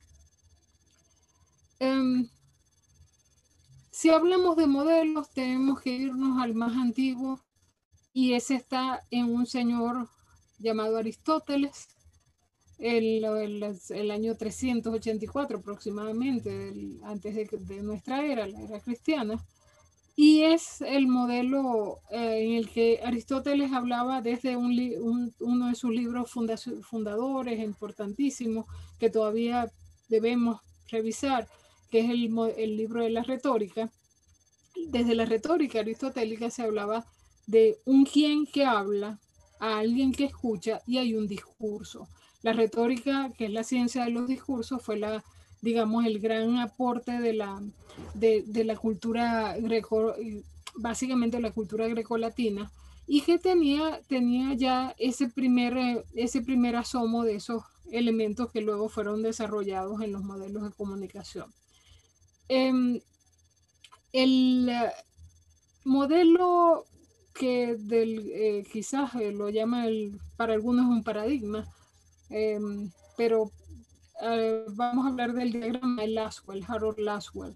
Em, 1.79 2.29
si 3.91 4.11
hablamos 4.11 4.57
de 4.57 4.67
modelos, 4.67 5.31
tenemos 5.31 5.81
que 5.81 5.91
irnos 5.91 6.43
al 6.43 6.55
más 6.55 6.77
antiguo, 6.77 7.41
y 8.13 8.33
ese 8.33 8.55
está 8.55 9.03
en 9.11 9.27
un 9.27 9.47
señor 9.47 10.09
llamado 10.59 10.97
Aristóteles, 10.97 11.89
el, 12.79 13.25
el, 13.25 14.11
año 14.11 14.37
384 14.37 15.59
aproximadamente, 15.59 16.73
antes 17.03 17.35
de, 17.35 17.83
nuestra 17.83 18.25
era, 18.25 18.47
la 18.47 18.61
era 18.61 18.81
cristiana, 18.81 19.45
y 20.15 20.43
es 20.43 20.81
el 20.81 21.07
modelo 21.07 22.01
eh, 22.11 22.45
en 22.45 22.53
el 22.55 22.71
que 22.71 23.01
Aristóteles 23.05 23.73
hablaba 23.73 24.21
desde 24.21 24.57
un, 24.57 25.33
uno 25.39 25.69
de 25.69 25.75
sus 25.75 25.91
libros 25.91 26.31
fundadores, 26.83 27.61
importantísimos, 27.61 28.67
que 28.99 29.11
todavía 29.11 29.71
debemos 30.09 30.61
revisar, 30.89 31.49
que 31.91 32.01
es 32.01 32.11
el, 32.11 32.31
el 32.57 32.77
libro 32.77 33.03
de 33.03 33.11
la 33.11 33.23
retórica. 33.23 33.91
Desde 34.89 35.15
la 35.15 35.25
retórica 35.25 35.81
aristotélica 35.81 36.51
se 36.51 36.63
hablaba 36.63 37.07
de 37.47 37.79
un 37.85 38.05
quien 38.05 38.47
que 38.47 38.65
habla, 38.65 39.19
a 39.61 39.79
alguien 39.79 40.13
que 40.13 40.25
escucha 40.25 40.81
y 40.87 40.99
hay 40.99 41.15
un 41.15 41.27
discurso. 41.27 42.09
La 42.43 42.53
retórica, 42.53 43.33
que 43.37 43.47
es 43.47 43.53
la 43.53 43.65
ciencia 43.65 44.05
de 44.05 44.11
los 44.11 44.29
discursos, 44.29 44.83
fue 44.83 44.99
la, 44.99 45.25
digamos, 45.61 46.05
el 46.07 46.21
gran 46.21 46.59
aporte 46.59 47.21
de 47.21 47.33
la, 47.33 47.63
de, 48.15 48.65
la 48.65 48.77
cultura 48.77 49.57
greco, 49.59 50.15
básicamente 50.77 51.41
la 51.41 51.51
cultura 51.51 51.89
grecolatina, 51.89 52.71
y 53.07 53.23
que 53.23 53.39
tenía, 53.39 54.01
tenía 54.07 54.55
ya 54.55 54.95
ese 54.99 55.29
primer, 55.29 56.05
ese 56.15 56.43
primer 56.43 56.77
asomo 56.77 57.25
de 57.25 57.37
esos 57.37 57.65
elementos 57.91 58.53
que 58.53 58.61
luego 58.61 58.89
fueron 58.89 59.23
desarrollados 59.23 60.03
en 60.03 60.13
los 60.13 60.23
modelos 60.23 60.63
de 60.63 60.73
comunicación. 60.73 61.53
Em, 62.49 63.01
el 64.13 64.71
modelo 65.85 66.85
que 67.35 67.77
del, 67.77 68.31
eh, 68.33 68.65
quizás 68.71 69.15
eh, 69.15 69.33
lo 69.33 69.49
llama 69.49 69.87
el, 69.87 70.19
para 70.37 70.55
algunos 70.55 70.87
un 70.87 71.03
paradigma, 71.03 71.67
Em, 72.31 72.91
pero 73.17 73.51
eh, 74.23 74.65
vamos 74.69 75.07
a 75.07 75.11
hablar 75.11 75.33
del 75.33 75.53
diagrama 75.53 76.03
de 76.03 76.09
Laswell, 76.09 76.65
Harold 76.67 76.99
Laswell. 76.99 77.55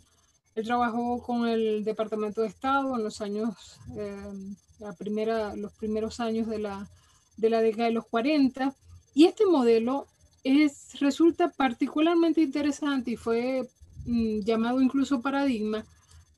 Él 0.55 0.65
trabajó 0.65 1.23
con 1.23 1.47
el 1.49 1.85
Departamento 1.85 2.43
de 2.43 2.49
Estado 2.49 2.95
en 2.97 3.05
los 3.05 3.21
años, 3.21 3.79
em, 3.97 4.55
la 4.79 4.93
primera, 4.93 5.57
los 5.57 5.73
primeros 5.73 6.21
años 6.21 6.47
de 6.49 6.59
la, 6.59 6.89
de 7.37 7.51
la 7.51 7.61
década 7.61 7.89
de 7.89 7.95
los 7.95 8.07
40, 8.07 8.75
y 9.15 9.25
este 9.25 9.47
modelo 9.47 10.07
es, 10.45 10.99
resulta 11.01 11.51
particularmente 11.51 12.41
interesante 12.41 13.13
y 13.13 13.17
fue 13.17 13.69
mm, 14.07 14.41
llamado 14.41 14.81
incluso 14.81 15.21
paradigma 15.21 15.85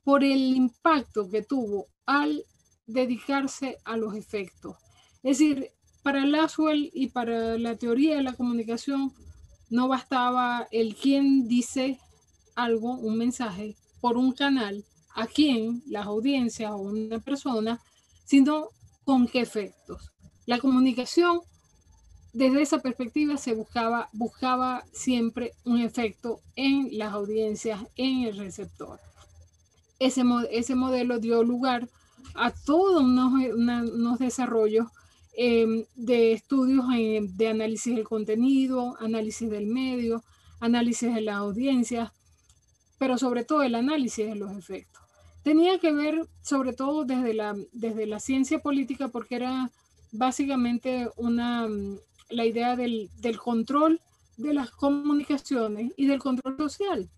por 0.04 0.22
el 0.22 0.54
impacto 0.54 1.28
que 1.30 1.42
tuvo 1.42 1.86
al 2.06 2.44
dedicarse 2.86 3.78
a 3.84 3.96
los 3.96 4.14
efectos. 4.14 4.76
Es 5.22 5.38
decir, 5.38 5.70
para 6.04 6.26
Laswell 6.26 6.90
y 6.92 7.08
para 7.08 7.58
la 7.58 7.76
teoría 7.76 8.16
de 8.16 8.22
la 8.22 8.34
comunicación 8.34 9.14
no 9.70 9.88
bastaba 9.88 10.68
el 10.70 10.94
quien 10.94 11.48
dice 11.48 11.98
algo, 12.54 12.92
un 12.92 13.16
mensaje, 13.16 13.74
por 14.02 14.18
un 14.18 14.32
canal, 14.32 14.84
a 15.14 15.26
quién, 15.26 15.82
las 15.86 16.06
audiencias 16.06 16.72
o 16.72 16.76
una 16.76 17.20
persona, 17.20 17.80
sino 18.26 18.68
con 19.04 19.26
qué 19.26 19.40
efectos. 19.40 20.12
La 20.44 20.58
comunicación, 20.58 21.40
desde 22.34 22.60
esa 22.60 22.80
perspectiva, 22.80 23.38
se 23.38 23.54
buscaba, 23.54 24.84
siempre 24.92 25.54
un 25.64 25.80
efecto 25.80 26.40
en 26.54 26.98
las 26.98 27.14
audiencias, 27.14 27.80
en 27.96 28.24
el 28.24 28.36
receptor. 28.36 29.00
Ese, 29.98 30.22
modelo 30.74 31.18
dio 31.18 31.42
lugar 31.42 31.88
a 32.34 32.50
todos 32.50 33.02
unos, 33.02 33.32
unos 33.32 34.18
desarrollos 34.18 34.88
Em, 35.36 35.84
de 35.96 36.32
estudios 36.32 36.86
de 37.36 37.48
análisis 37.48 37.96
del 37.96 38.04
contenido, 38.04 38.96
análisis 39.00 39.50
del 39.50 39.66
medio, 39.66 40.22
análisis 40.60 41.12
de 41.12 41.22
las 41.22 41.36
audiencias, 41.36 42.12
pero 42.98 43.18
sobre 43.18 43.44
todo 43.44 43.62
el 43.64 43.74
análisis 43.74 44.26
de 44.26 44.36
los 44.36 44.56
efectos. 44.56 45.02
Tenía 45.42 45.78
que 45.80 45.92
ver 45.92 46.28
sobre 46.40 46.72
todo 46.72 47.04
desde 47.04 47.34
la, 47.34 47.56
desde 47.72 48.06
la 48.06 48.20
ciencia 48.20 48.60
política 48.60 49.08
porque 49.08 49.34
era 49.34 49.72
básicamente 50.12 51.08
una, 51.16 51.68
la 52.30 52.46
idea 52.46 52.76
del, 52.76 53.10
del 53.16 53.36
control 53.38 54.00
de 54.36 54.54
las 54.54 54.70
comunicaciones 54.70 55.92
y 55.96 56.06
del 56.06 56.20
control 56.20 56.56
social. 56.56 57.10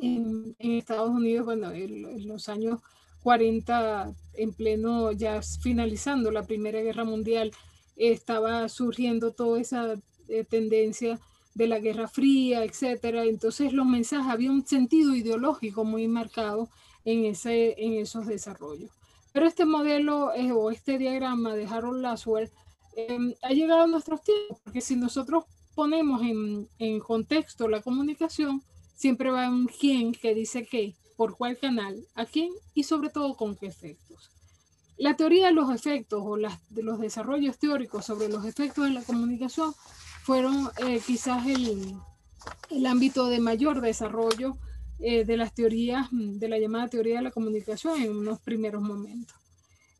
En, 0.00 0.56
en 0.58 0.70
Estados 0.72 1.10
Unidos, 1.10 1.44
bueno, 1.44 1.70
en 1.72 2.26
los 2.26 2.48
años 2.48 2.80
40, 3.22 4.14
en 4.34 4.52
pleno, 4.52 5.12
ya 5.12 5.40
finalizando 5.42 6.30
la 6.30 6.44
Primera 6.44 6.80
Guerra 6.80 7.04
Mundial, 7.04 7.52
estaba 7.96 8.68
surgiendo 8.68 9.32
toda 9.32 9.60
esa 9.60 9.94
eh, 10.28 10.44
tendencia 10.48 11.20
de 11.54 11.66
la 11.66 11.78
Guerra 11.78 12.08
Fría, 12.08 12.64
etcétera. 12.64 13.24
Entonces 13.24 13.72
los 13.72 13.86
mensajes, 13.86 14.32
había 14.32 14.50
un 14.50 14.66
sentido 14.66 15.14
ideológico 15.14 15.84
muy 15.84 16.08
marcado 16.08 16.68
en, 17.04 17.24
ese, 17.24 17.74
en 17.78 17.94
esos 17.94 18.26
desarrollos. 18.26 18.90
Pero 19.32 19.46
este 19.46 19.64
modelo 19.64 20.32
eh, 20.34 20.52
o 20.52 20.70
este 20.70 20.98
diagrama 20.98 21.54
de 21.54 21.66
Harold 21.66 22.00
Laswell 22.00 22.50
em, 22.96 23.34
ha 23.42 23.50
llegado 23.50 23.82
a 23.82 23.86
nuestros 23.86 24.22
tiempos, 24.22 24.58
porque 24.64 24.80
si 24.80 24.96
nosotros 24.96 25.44
ponemos 25.74 26.22
en, 26.22 26.68
en 26.78 27.00
contexto 27.00 27.68
la 27.68 27.80
comunicación, 27.80 28.62
siempre 28.94 29.30
va 29.30 29.48
un 29.48 29.66
quién 29.66 30.12
que 30.12 30.34
dice 30.34 30.66
qué, 30.66 30.94
por 31.20 31.36
cuál 31.36 31.58
canal, 31.58 32.02
a 32.14 32.24
quién 32.24 32.50
y 32.72 32.84
sobre 32.84 33.10
todo 33.10 33.36
con 33.36 33.54
qué 33.54 33.66
efectos. 33.66 34.30
La 34.96 35.16
teoría 35.16 35.48
de 35.48 35.52
los 35.52 35.70
efectos 35.70 36.22
o 36.24 36.38
las, 36.38 36.58
de 36.70 36.82
los 36.82 36.98
desarrollos 36.98 37.58
teóricos 37.58 38.06
sobre 38.06 38.30
los 38.30 38.46
efectos 38.46 38.84
de 38.84 38.92
la 38.92 39.02
comunicación 39.02 39.74
fueron 40.22 40.70
eh, 40.78 40.98
quizás 41.06 41.46
el, 41.46 41.94
el, 42.70 42.86
ámbito 42.86 43.26
de 43.26 43.38
mayor 43.38 43.82
desarrollo 43.82 44.56
eh, 44.98 45.26
de 45.26 45.36
las 45.36 45.54
teorías, 45.54 46.08
de 46.10 46.48
la 46.48 46.58
llamada 46.58 46.88
teoría 46.88 47.16
de 47.16 47.24
la 47.24 47.32
comunicación 47.32 48.00
en 48.00 48.16
unos 48.16 48.40
primeros 48.40 48.80
momentos. 48.80 49.36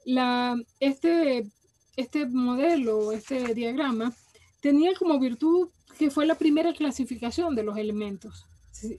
La, 0.07 0.57
este, 0.81 1.51
este 1.97 2.25
modelo, 2.25 3.13
este 3.13 3.53
diagrama, 3.53 4.15
tenía 4.63 4.95
como 4.99 5.21
virtud 5.21 5.69
que 5.99 6.11
fue 6.11 6.25
la 6.25 6.37
primera 6.37 6.73
clasificación 6.73 7.55
de 7.55 7.65
los 7.65 7.77
elementos. 7.77 8.47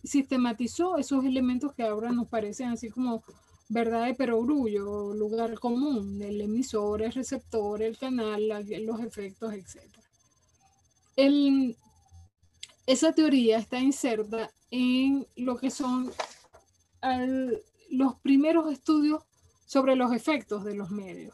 Sistematizó 0.03 0.97
esos 0.97 1.25
elementos 1.25 1.73
que 1.73 1.83
ahora 1.83 2.11
nos 2.11 2.27
parecen 2.27 2.69
así 2.69 2.89
como 2.89 3.23
verdad 3.69 4.05
de 4.05 4.13
perogrullo, 4.13 5.13
lugar 5.13 5.57
común, 5.57 6.21
el 6.21 6.41
emisor, 6.41 7.01
el 7.01 7.13
receptor, 7.13 7.81
el 7.81 7.97
canal, 7.97 8.47
los 8.85 8.99
efectos, 8.99 9.53
etc. 9.53 9.81
El, 11.15 11.77
esa 12.85 13.13
teoría 13.13 13.57
está 13.59 13.79
inserta 13.79 14.51
en 14.71 15.25
lo 15.37 15.57
que 15.57 15.71
son 15.71 16.11
los 17.89 18.15
primeros 18.15 18.71
estudios 18.71 19.23
sobre 19.65 19.95
los 19.95 20.13
efectos 20.13 20.65
de 20.65 20.75
los 20.75 20.91
medios. 20.91 21.33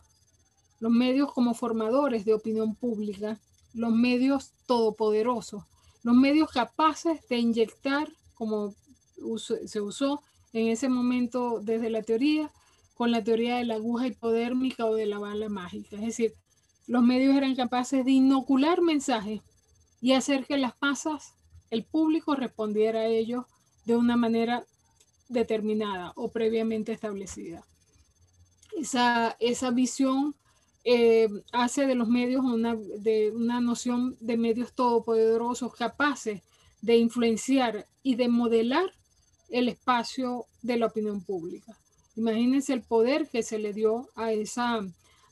Los 0.80 0.92
medios 0.92 1.34
como 1.34 1.56
formadores 1.56 2.24
de 2.24 2.36
opinión 2.36 2.76
pública, 2.76 3.40
los 3.74 3.92
medios 3.92 4.54
todopoderosos, 4.68 5.64
los 6.04 6.16
medios 6.16 6.52
capaces 6.52 7.28
de 7.28 7.38
inyectar, 7.38 8.10
como 8.38 8.76
se 9.38 9.82
usó 9.82 10.22
en 10.54 10.68
ese 10.68 10.90
momento 10.90 11.60
desde 11.62 11.90
la 11.90 12.02
teoría, 12.02 12.52
con 12.96 13.12
la 13.12 13.24
teoría 13.24 13.58
de 13.58 13.66
la 13.66 13.76
aguja 13.76 14.08
hipodérmica 14.08 14.86
o 14.86 14.96
de 14.96 15.06
la 15.06 15.20
bala 15.20 15.50
mágica. 15.50 15.98
Es 15.98 16.04
decir, 16.04 16.34
los 16.88 17.04
medios 17.04 17.36
eran 17.36 17.56
capaces 17.56 18.06
de 18.06 18.12
inocular 18.12 18.82
mensajes 18.82 19.42
y 20.02 20.14
hacer 20.14 20.46
que 20.46 20.58
las 20.58 20.74
masas, 20.82 21.34
el 21.70 21.84
público, 21.84 22.36
respondiera 22.36 23.02
a 23.02 23.08
ellos 23.08 23.46
de 23.86 23.96
una 23.96 24.16
manera 24.16 24.66
determinada 25.30 26.14
o 26.16 26.32
previamente 26.32 26.92
establecida. 26.92 27.66
Esa, 28.78 29.36
esa 29.40 29.72
visión 29.72 30.36
eh, 30.84 31.28
hace 31.52 31.86
de 31.86 31.96
los 31.96 32.08
medios 32.08 32.46
una, 32.46 32.76
de 32.76 33.32
una 33.32 33.60
noción 33.60 34.16
de 34.22 34.38
medios 34.38 34.74
todopoderosos 34.74 35.74
capaces 35.74 36.42
de 36.82 36.98
influenciar 36.98 37.88
y 38.04 38.16
de 38.16 38.28
modelar 38.28 38.92
el 39.50 39.70
espacio 39.70 40.46
de 40.62 40.78
la 40.78 40.88
opinión 40.88 41.24
pública. 41.24 41.78
Imagínense 42.16 42.74
el 42.74 42.82
poder 42.82 43.28
que 43.30 43.44
se 43.44 43.60
le 43.60 43.74
dio 43.74 44.10
a 44.16 44.32
esa, 44.32 44.80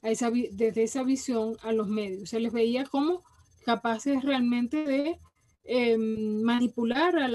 a 0.01 0.09
esa, 0.09 0.29
desde 0.29 0.83
esa 0.83 1.03
visión 1.03 1.57
a 1.63 1.71
los 1.71 1.87
medios. 1.87 2.29
Se 2.29 2.39
les 2.39 2.53
veía 2.53 2.85
como 2.85 3.23
capaces 3.65 4.23
realmente 4.23 4.85
de 4.85 5.19
em, 5.63 6.41
manipular 6.43 7.17
a, 7.17 7.27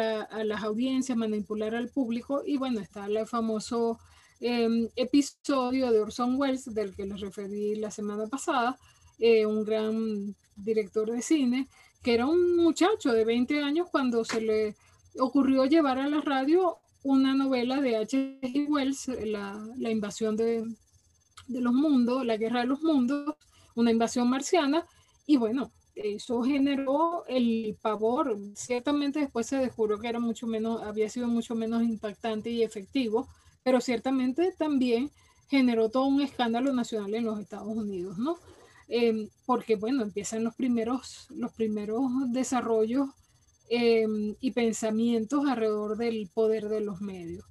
las 0.45 0.63
audiencias, 0.63 1.19
manipular 1.19 1.75
al 1.75 1.89
público. 1.89 2.43
Y 2.47 2.57
bueno, 2.57 2.81
está 2.81 3.07
el 3.07 3.27
famoso 3.27 3.99
em, 4.41 4.89
episodio 4.95 5.91
de 5.91 6.01
Orson 6.01 6.37
Welles, 6.37 6.73
del 6.73 6.95
que 6.95 7.07
les 7.07 7.21
referí 7.21 7.75
la 7.75 7.91
semana 7.91 8.29
pasada, 8.29 8.79
eh, 9.19 9.45
un 9.47 9.65
gran 9.65 10.37
director 10.55 11.11
de 11.11 11.23
cine, 11.23 11.69
que 12.03 12.15
era 12.15 12.27
un 12.27 12.57
muchacho 12.57 13.13
de 13.13 13.25
20 13.25 13.63
años 13.63 13.89
cuando 13.91 14.25
se 14.25 14.41
le 14.41 14.77
ocurrió 15.19 15.65
llevar 15.67 15.99
a 15.99 16.09
la 16.09 16.21
radio 16.21 16.79
una 17.03 17.35
novela 17.35 17.81
de 17.81 17.97
H.G. 17.97 18.67
Wells, 18.69 19.09
la, 19.25 19.67
la 19.77 19.91
invasión 19.91 20.37
de, 20.37 20.65
de, 21.47 21.61
los 21.61 21.73
mundos, 21.73 22.25
la 22.25 22.37
guerra 22.37 22.61
de 22.61 22.67
los 22.67 22.83
mundos, 22.83 23.35
una 23.75 23.91
invasión 23.91 24.29
marciana, 24.29 24.87
y 25.27 25.37
bueno, 25.37 25.73
eso 25.95 26.43
generó 26.43 27.25
el 27.27 27.77
pavor. 27.81 28.37
Ciertamente 28.55 29.21
después 29.21 29.47
se 29.47 29.57
descubrió 29.57 29.99
que 29.99 30.09
era 30.09 30.21
mucho 30.21 30.47
menos, 30.47 30.83
había 30.83 31.09
sido 31.09 31.29
mucho 31.29 31.55
menos 31.55 31.83
impactante 31.83 32.51
y 32.51 32.63
efectivo, 32.63 33.29
pero 33.63 33.81
ciertamente 33.81 34.53
también 34.57 35.11
generó 35.49 35.89
todo 35.89 36.05
un 36.07 36.21
escándalo 36.21 36.73
nacional 36.73 37.15
en 37.15 37.25
los 37.25 37.41
Estados 37.41 37.69
Unidos, 37.69 38.19
¿no? 38.19 38.39
Eh, 38.91 39.29
porque 39.47 39.77
bueno, 39.77 40.03
empiezan 40.03 40.45
los 40.45 40.55
primeros, 40.55 41.27
los 41.31 41.53
primeros 41.53 42.11
desarrollos 42.33 43.09
Em, 43.73 44.35
y 44.41 44.51
pensamientos 44.51 45.47
alrededor 45.47 45.97
del 45.97 46.29
poder 46.35 46.69
de 46.69 46.81
los 46.81 47.01
medios. 47.01 47.45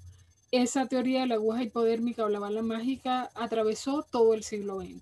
Esa 0.52 0.86
teoría 0.86 1.22
de 1.22 1.28
la 1.28 1.36
aguja 1.36 1.64
hipodérmica 1.64 2.26
o 2.26 2.28
la 2.28 2.40
bala 2.40 2.62
mágica 2.62 3.32
atravesó 3.36 4.04
todo 4.04 4.34
el 4.34 4.44
siglo 4.44 4.82
XX, 4.82 5.02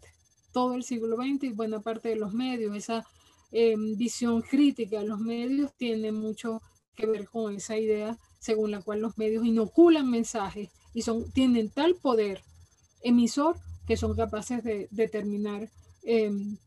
todo 0.52 0.76
el 0.76 0.84
siglo 0.84 1.16
XX 1.16 1.46
y 1.46 1.54
buena 1.54 1.80
parte 1.80 2.10
de 2.10 2.18
los 2.18 2.34
medios. 2.34 2.76
Esa 2.76 3.04
em, 3.52 3.98
visión 3.98 4.44
crítica 4.44 5.00
de 5.00 5.08
los 5.08 5.20
medios 5.20 5.74
tiene 5.76 6.12
mucho 6.12 6.62
que 6.96 7.08
ver 7.08 7.28
con 7.28 7.56
esa 7.56 7.78
idea 7.78 8.20
según 8.38 8.70
la 8.70 8.84
cual 8.84 9.00
los 9.02 9.18
medios 9.18 9.44
inoculan 9.44 10.12
mensajes 10.12 10.70
y 10.94 11.02
son, 11.02 11.32
tienen 11.32 11.72
tal 11.72 11.96
poder 11.96 12.44
emisor 13.02 13.58
que 13.88 13.98
son 13.98 14.16
capaces 14.16 14.64
de 14.64 14.88
determinar 14.92 15.72
em, 16.08 16.58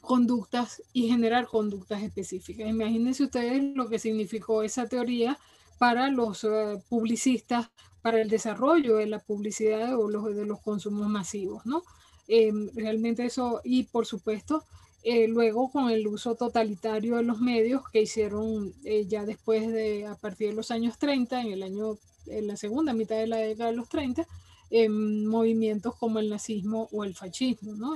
conductas 0.00 0.82
y 0.92 1.08
generar 1.08 1.46
conductas 1.46 2.02
específicas. 2.02 2.68
Imagínense 2.68 3.24
ustedes 3.24 3.62
lo 3.74 3.88
que 3.88 3.98
significó 3.98 4.62
esa 4.62 4.86
teoría 4.88 5.38
para 5.78 6.10
los 6.10 6.44
eh, 6.44 6.82
publicistas, 6.88 7.70
para 8.02 8.20
el 8.20 8.28
desarrollo 8.28 8.96
de 8.96 9.06
la 9.06 9.18
publicidad 9.18 9.98
o 9.98 10.10
los, 10.10 10.34
de 10.34 10.46
los 10.46 10.60
consumos 10.60 11.08
masivos, 11.08 11.64
¿no? 11.64 11.82
Em, 12.28 12.70
realmente 12.74 13.24
eso, 13.24 13.60
y 13.64 13.84
por 13.84 14.06
supuesto, 14.06 14.64
eh, 15.02 15.26
luego 15.28 15.70
con 15.70 15.90
el 15.90 16.06
uso 16.06 16.34
totalitario 16.34 17.16
de 17.16 17.22
los 17.22 17.40
medios 17.40 17.82
que 17.90 18.02
hicieron 18.02 18.74
eh, 18.84 19.06
ya 19.06 19.24
después 19.24 19.72
de, 19.72 20.06
a 20.06 20.14
partir 20.16 20.50
de 20.50 20.54
los 20.54 20.70
años 20.70 20.98
30, 20.98 21.40
en 21.40 21.52
el 21.52 21.62
año, 21.62 21.96
en 22.26 22.46
la 22.46 22.56
segunda 22.56 22.92
mitad 22.92 23.16
de 23.16 23.26
la 23.26 23.38
década 23.38 23.70
de 23.70 23.76
los 23.76 23.88
30, 23.88 24.26
em, 24.70 25.24
movimientos 25.24 25.96
como 25.96 26.18
el 26.18 26.28
nazismo 26.28 26.88
o 26.92 27.04
el 27.04 27.14
fascismo, 27.14 27.74
¿no? 27.74 27.94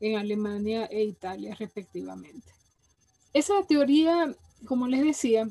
En 0.00 0.16
Alemania 0.16 0.86
e 0.86 1.04
Italia 1.04 1.54
respectivamente. 1.54 2.52
Esa 3.32 3.62
teoría, 3.66 4.34
como 4.66 4.88
les 4.88 5.02
decía, 5.04 5.48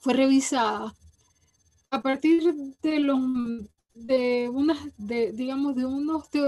fue 0.00 0.14
revisada 0.14 0.94
a 1.90 2.02
partir 2.02 2.54
de 2.82 4.48
unas 4.52 4.78
de, 4.98 5.32
digamos 5.32 5.74
de 5.74 5.86
unos 5.86 6.30
de 6.30 6.40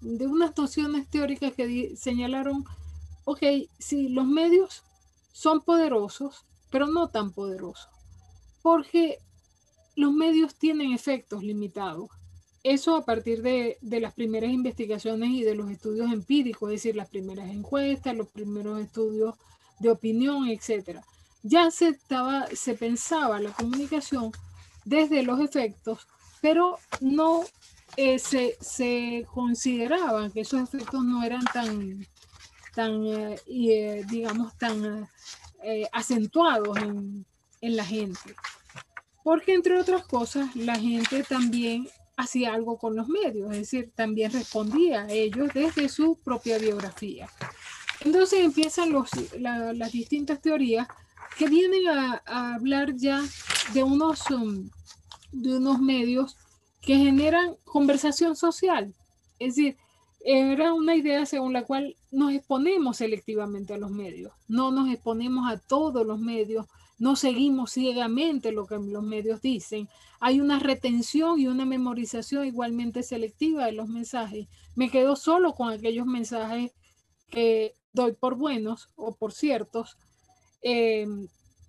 de 0.00 0.26
unas 0.26 0.56
nociones 0.56 1.08
teóricas 1.10 1.52
que 1.52 1.94
señalaron 1.96 2.64
ok 3.24 3.42
si 3.78 4.08
los 4.08 4.26
medios 4.26 4.82
son 5.32 5.60
poderosos 5.60 6.46
pero 6.70 6.86
no 6.86 7.08
tan 7.08 7.32
poderosos 7.32 7.90
porque 8.62 9.18
los 9.96 10.12
medios 10.12 10.54
tienen 10.54 10.92
efectos 10.92 11.42
limitados 11.42 12.08
eso 12.64 12.96
a 12.96 13.04
partir 13.04 13.42
de, 13.42 13.78
las 13.82 14.14
primeras 14.14 14.50
investigaciones 14.50 15.30
y 15.30 15.42
de 15.42 15.54
los 15.54 15.70
estudios 15.70 16.12
empíricos, 16.12 16.70
es 16.70 16.82
decir, 16.82 16.96
las 16.96 17.08
primeras 17.08 17.50
encuestas, 17.50 18.16
los 18.16 18.28
primeros 18.28 18.80
estudios 18.80 19.34
de 19.80 19.90
opinión, 19.90 20.48
etcétera. 20.48 21.02
Ya 21.42 21.70
se, 21.72 21.98
pensaba 22.78 23.40
la 23.40 23.50
comunicación 23.50 24.30
desde 24.84 25.24
los 25.24 25.40
efectos, 25.40 26.06
pero 26.40 26.78
no 27.00 27.42
eh, 27.96 28.20
se, 28.20 28.56
se 28.60 29.26
consideraba 29.32 30.30
que 30.30 30.42
esos 30.42 30.60
efectos 30.60 31.04
no 31.04 31.24
eran 31.24 31.44
tan, 31.52 32.06
tan 32.76 33.04
eh, 33.06 33.40
eh, 33.46 34.04
digamos, 34.08 34.56
tan 34.56 35.08
acentuados 35.92 36.76
en, 36.78 37.24
en 37.60 37.76
la 37.76 37.84
gente. 37.84 38.34
Porque 39.24 39.54
entre 39.54 39.78
otras 39.78 40.04
cosas, 40.04 40.54
la 40.56 40.76
gente 40.76 41.22
también 41.22 41.88
hacía 42.22 42.54
algo 42.54 42.78
con 42.78 42.96
los 42.96 43.08
medios, 43.08 43.50
es 43.52 43.58
decir, 43.58 43.92
también 43.94 44.32
respondía 44.32 45.02
a 45.02 45.10
ellos 45.10 45.50
desde 45.54 45.88
su 45.88 46.18
propia 46.22 46.58
biografía. 46.58 47.28
Entonces 48.04 48.40
empiezan 48.40 48.90
los, 48.90 49.10
las 49.38 49.92
distintas 49.92 50.40
teorías 50.40 50.88
que 51.38 51.48
vienen 51.48 51.88
a, 51.88 52.54
hablar 52.54 52.94
ya 52.96 53.22
de 53.72 53.82
unos, 53.82 54.30
um, 54.30 54.68
de 55.30 55.56
unos 55.56 55.80
medios 55.80 56.36
que 56.80 56.96
generan 56.96 57.56
conversación 57.64 58.36
social. 58.36 58.94
Es 59.38 59.56
decir, 59.56 59.76
era 60.24 60.72
una 60.72 60.94
idea 60.94 61.26
según 61.26 61.52
la 61.52 61.64
cual 61.64 61.96
nos 62.10 62.32
exponemos 62.32 62.98
selectivamente 62.98 63.74
a 63.74 63.78
los 63.78 63.90
medios, 63.90 64.32
no 64.48 64.70
nos 64.70 64.88
exponemos 64.88 65.50
a 65.50 65.58
todos 65.58 66.06
los 66.06 66.20
medios 66.20 66.66
no 66.98 67.16
seguimos 67.16 67.72
ciegamente 67.72 68.52
lo 68.52 68.66
que 68.66 68.76
los 68.76 69.02
medios 69.02 69.42
dicen. 69.42 69.88
Hay 70.20 70.40
una 70.40 70.58
retención 70.58 71.40
y 71.40 71.48
una 71.48 71.64
memorización 71.64 72.46
igualmente 72.46 73.02
selectiva 73.02 73.66
de 73.66 73.72
los 73.72 73.88
mensajes. 73.88 74.46
Me 74.76 74.90
quedo 74.90 75.16
solo 75.16 75.54
con 75.54 75.72
aquellos 75.72 76.06
mensajes 76.06 76.72
que 77.28 77.74
doy 77.92 78.12
por 78.12 78.36
buenos 78.36 78.90
o 78.94 79.14
por 79.14 79.32
ciertos, 79.32 79.96
eh, 80.62 81.06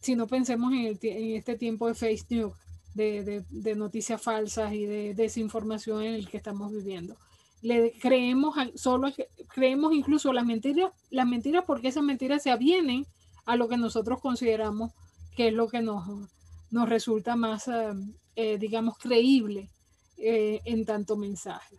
si 0.02 0.16
no 0.16 0.28
pensemos 0.28 0.72
en, 0.74 0.98
este 1.36 1.56
tiempo 1.56 1.88
de 1.88 1.96
fake 1.96 2.30
news, 2.30 2.54
de, 2.94 3.76
noticias 3.76 4.22
falsas 4.22 4.74
y 4.74 4.86
de 4.86 5.14
desinformación 5.16 6.04
en 6.04 6.14
el 6.16 6.30
que 6.30 6.38
estamos 6.38 6.72
viviendo. 6.72 7.18
Le 7.62 7.94
creemos 7.94 8.56
solo 8.76 9.10
creemos 9.48 9.94
incluso 9.94 10.34
las 10.34 10.46
mentiras, 10.46 10.92
las 11.10 11.26
mentiras 11.26 11.64
porque 11.66 11.88
esas 11.88 12.04
mentiras 12.04 12.44
se 12.44 12.52
avienen 12.52 13.08
a 13.46 13.56
lo 13.56 13.70
que 13.70 13.78
nosotros 13.78 14.20
consideramos 14.20 14.92
que 15.36 15.48
es 15.48 15.54
lo 15.54 15.68
que 15.68 15.82
nos, 15.82 16.08
nos 16.72 16.90
resulta 16.90 17.36
más, 17.36 17.68
eh, 17.68 17.94
eh, 18.36 18.58
digamos, 18.58 18.98
creíble 18.98 19.70
eh, 20.18 20.62
en 20.66 20.86
tanto 20.86 21.16
mensaje. 21.16 21.78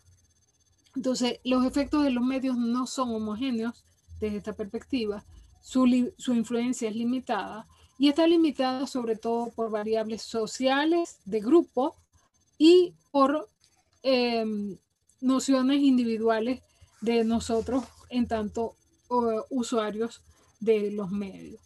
Entonces, 0.95 1.41
los 1.45 1.67
efectos 1.67 2.05
de 2.05 2.11
los 2.11 2.25
medios 2.25 2.57
no 2.57 2.87
son 2.87 3.13
homogéneos 3.15 3.85
desde 4.21 4.37
esta 4.37 4.53
perspectiva. 4.53 5.25
Su, 5.61 6.13
su 6.17 6.35
influencia 6.35 6.89
es 6.89 6.95
limitada 6.95 7.67
y 7.99 8.09
está 8.09 8.27
limitada 8.27 8.87
sobre 8.87 9.17
todo 9.17 9.51
por 9.51 9.71
variables 9.71 10.23
sociales 10.23 11.19
de 11.25 11.41
grupo 11.41 11.97
y 12.59 12.95
por 13.11 13.49
em, 14.03 14.79
nociones 15.21 15.81
individuales 15.83 16.63
de 17.01 17.25
nosotros 17.25 17.85
en 18.11 18.29
tanto 18.29 18.77
usuarios 19.51 20.23
de 20.61 20.91
los 20.91 21.11
medios. 21.11 21.61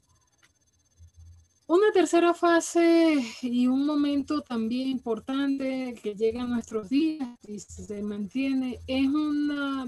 Una 1.69 1.93
tercera 1.93 2.33
fase 2.33 3.23
y 3.43 3.67
un 3.67 3.85
momento 3.85 4.41
también 4.41 4.89
importante 4.89 5.93
que 6.03 6.15
llega 6.15 6.45
a 6.45 6.47
nuestros 6.47 6.89
días 6.89 7.29
y 7.47 7.59
se 7.59 8.01
mantiene 8.01 8.81
es 8.87 9.07
una, 9.07 9.87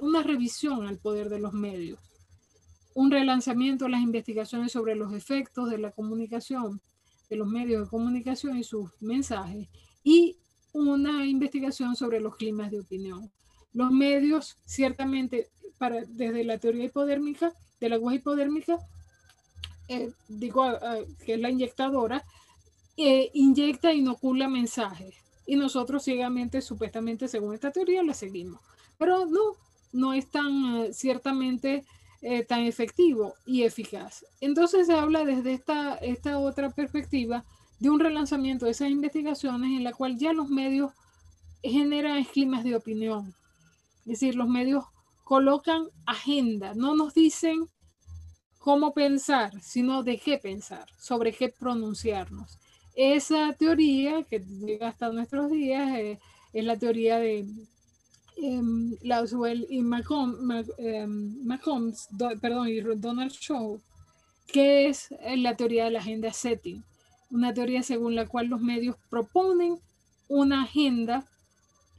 una 0.00 0.22
revisión 0.22 0.86
al 0.86 0.96
poder 0.96 1.28
de 1.28 1.38
los 1.38 1.52
medios, 1.52 2.00
un 2.94 3.10
relanzamiento 3.10 3.84
de 3.84 3.90
las 3.90 4.00
investigaciones 4.00 4.72
sobre 4.72 4.94
los 4.94 5.12
efectos 5.12 5.68
de 5.68 5.76
la 5.76 5.90
comunicación, 5.90 6.80
de 7.28 7.36
los 7.36 7.46
medios 7.46 7.82
de 7.82 7.90
comunicación 7.90 8.56
y 8.56 8.64
sus 8.64 8.88
mensajes, 9.02 9.68
y 10.02 10.38
una 10.72 11.26
investigación 11.26 11.94
sobre 11.94 12.20
los 12.20 12.36
climas 12.36 12.70
de 12.70 12.80
opinión. 12.80 13.30
Los 13.74 13.90
medios, 13.90 14.56
ciertamente, 14.64 15.50
para, 15.76 16.06
desde 16.06 16.42
la 16.42 16.56
teoría 16.56 16.84
hipodérmica, 16.84 17.52
de 17.80 17.90
la 17.90 17.96
agua 17.96 18.14
hipodérmica, 18.14 18.78
eh, 19.92 20.12
digo, 20.28 20.64
que 21.24 21.34
es 21.34 21.40
la 21.40 21.50
inyectadora, 21.50 22.24
eh, 22.96 23.30
inyecta 23.34 23.90
e 23.90 23.96
inocula 23.96 24.48
mensajes. 24.48 25.14
Y 25.46 25.56
nosotros 25.56 26.04
ciegamente, 26.04 26.62
supuestamente, 26.62 27.28
según 27.28 27.54
esta 27.54 27.70
teoría, 27.70 28.02
la 28.02 28.14
seguimos. 28.14 28.60
Pero 28.98 29.26
no, 29.26 29.56
no 29.92 30.14
es 30.14 30.30
tan 30.30 30.76
eh, 30.76 30.92
ciertamente 30.92 31.84
tan 32.46 32.60
efectivo 32.60 33.34
y 33.44 33.64
eficaz. 33.64 34.24
Entonces 34.40 34.86
se 34.86 34.92
habla 34.92 35.24
desde 35.24 35.54
esta, 35.54 35.96
esta 35.96 36.38
otra 36.38 36.70
perspectiva 36.70 37.44
de 37.80 37.90
un 37.90 37.98
relanzamiento 37.98 38.64
de 38.64 38.70
esas 38.70 38.90
investigaciones 38.90 39.76
en 39.76 39.82
la 39.82 39.92
cual 39.92 40.16
ya 40.16 40.32
los 40.32 40.48
medios 40.48 40.92
generan 41.64 42.22
climas 42.22 42.62
de 42.62 42.76
opinión. 42.76 43.34
Es 44.02 44.20
decir, 44.20 44.36
los 44.36 44.48
medios 44.48 44.84
colocan 45.24 45.88
agenda, 46.06 46.74
no 46.74 46.94
nos 46.94 47.12
dicen 47.12 47.68
cómo 48.62 48.94
pensar, 48.94 49.60
sino 49.60 50.04
de 50.04 50.18
qué 50.18 50.38
pensar, 50.38 50.86
sobre 50.96 51.32
qué 51.32 51.48
pronunciarnos. 51.48 52.58
Esa 52.94 53.52
teoría 53.54 54.22
que 54.22 54.38
llega 54.38 54.88
hasta 54.88 55.10
nuestros 55.10 55.50
días 55.50 55.90
eh, 55.98 56.20
es 56.52 56.64
la 56.64 56.78
teoría 56.78 57.18
de 57.18 57.44
um, 58.36 58.94
y 59.02 59.82
Macomb, 59.82 60.62
perdón, 62.40 62.68
y 62.68 62.80
Donald 62.80 63.32
Shaw, 63.32 63.80
que 64.46 64.88
es 64.88 65.10
eh, 65.10 65.36
la 65.38 65.56
teoría 65.56 65.86
de 65.86 65.90
la 65.90 65.98
agenda 65.98 66.32
setting, 66.32 66.84
una 67.30 67.52
teoría 67.52 67.82
según 67.82 68.14
la 68.14 68.26
cual 68.26 68.46
los 68.46 68.60
medios 68.60 68.94
proponen 69.10 69.78
una 70.28 70.62
agenda 70.62 71.26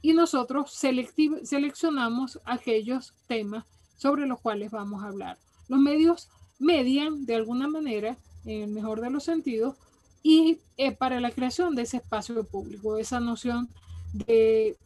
y 0.00 0.14
nosotros 0.14 0.72
seleccionamos 0.72 2.40
aquellos 2.44 3.12
temas 3.26 3.66
sobre 3.96 4.26
los 4.26 4.40
cuales 4.40 4.70
vamos 4.70 5.02
a 5.02 5.08
hablar. 5.08 5.38
Los 5.68 5.80
medios 5.80 6.28
median 6.58 7.26
de 7.26 7.36
alguna 7.36 7.68
manera, 7.68 8.16
en 8.44 8.62
el 8.62 8.70
mejor 8.70 9.00
de 9.00 9.10
los 9.10 9.24
sentidos, 9.24 9.76
y 10.22 10.58
eh, 10.76 10.92
para 10.92 11.20
la 11.20 11.30
creación 11.30 11.74
de 11.74 11.82
ese 11.82 11.98
espacio 11.98 12.44
público, 12.44 12.96
esa 12.96 13.20
noción 13.20 13.68
de 14.12 14.76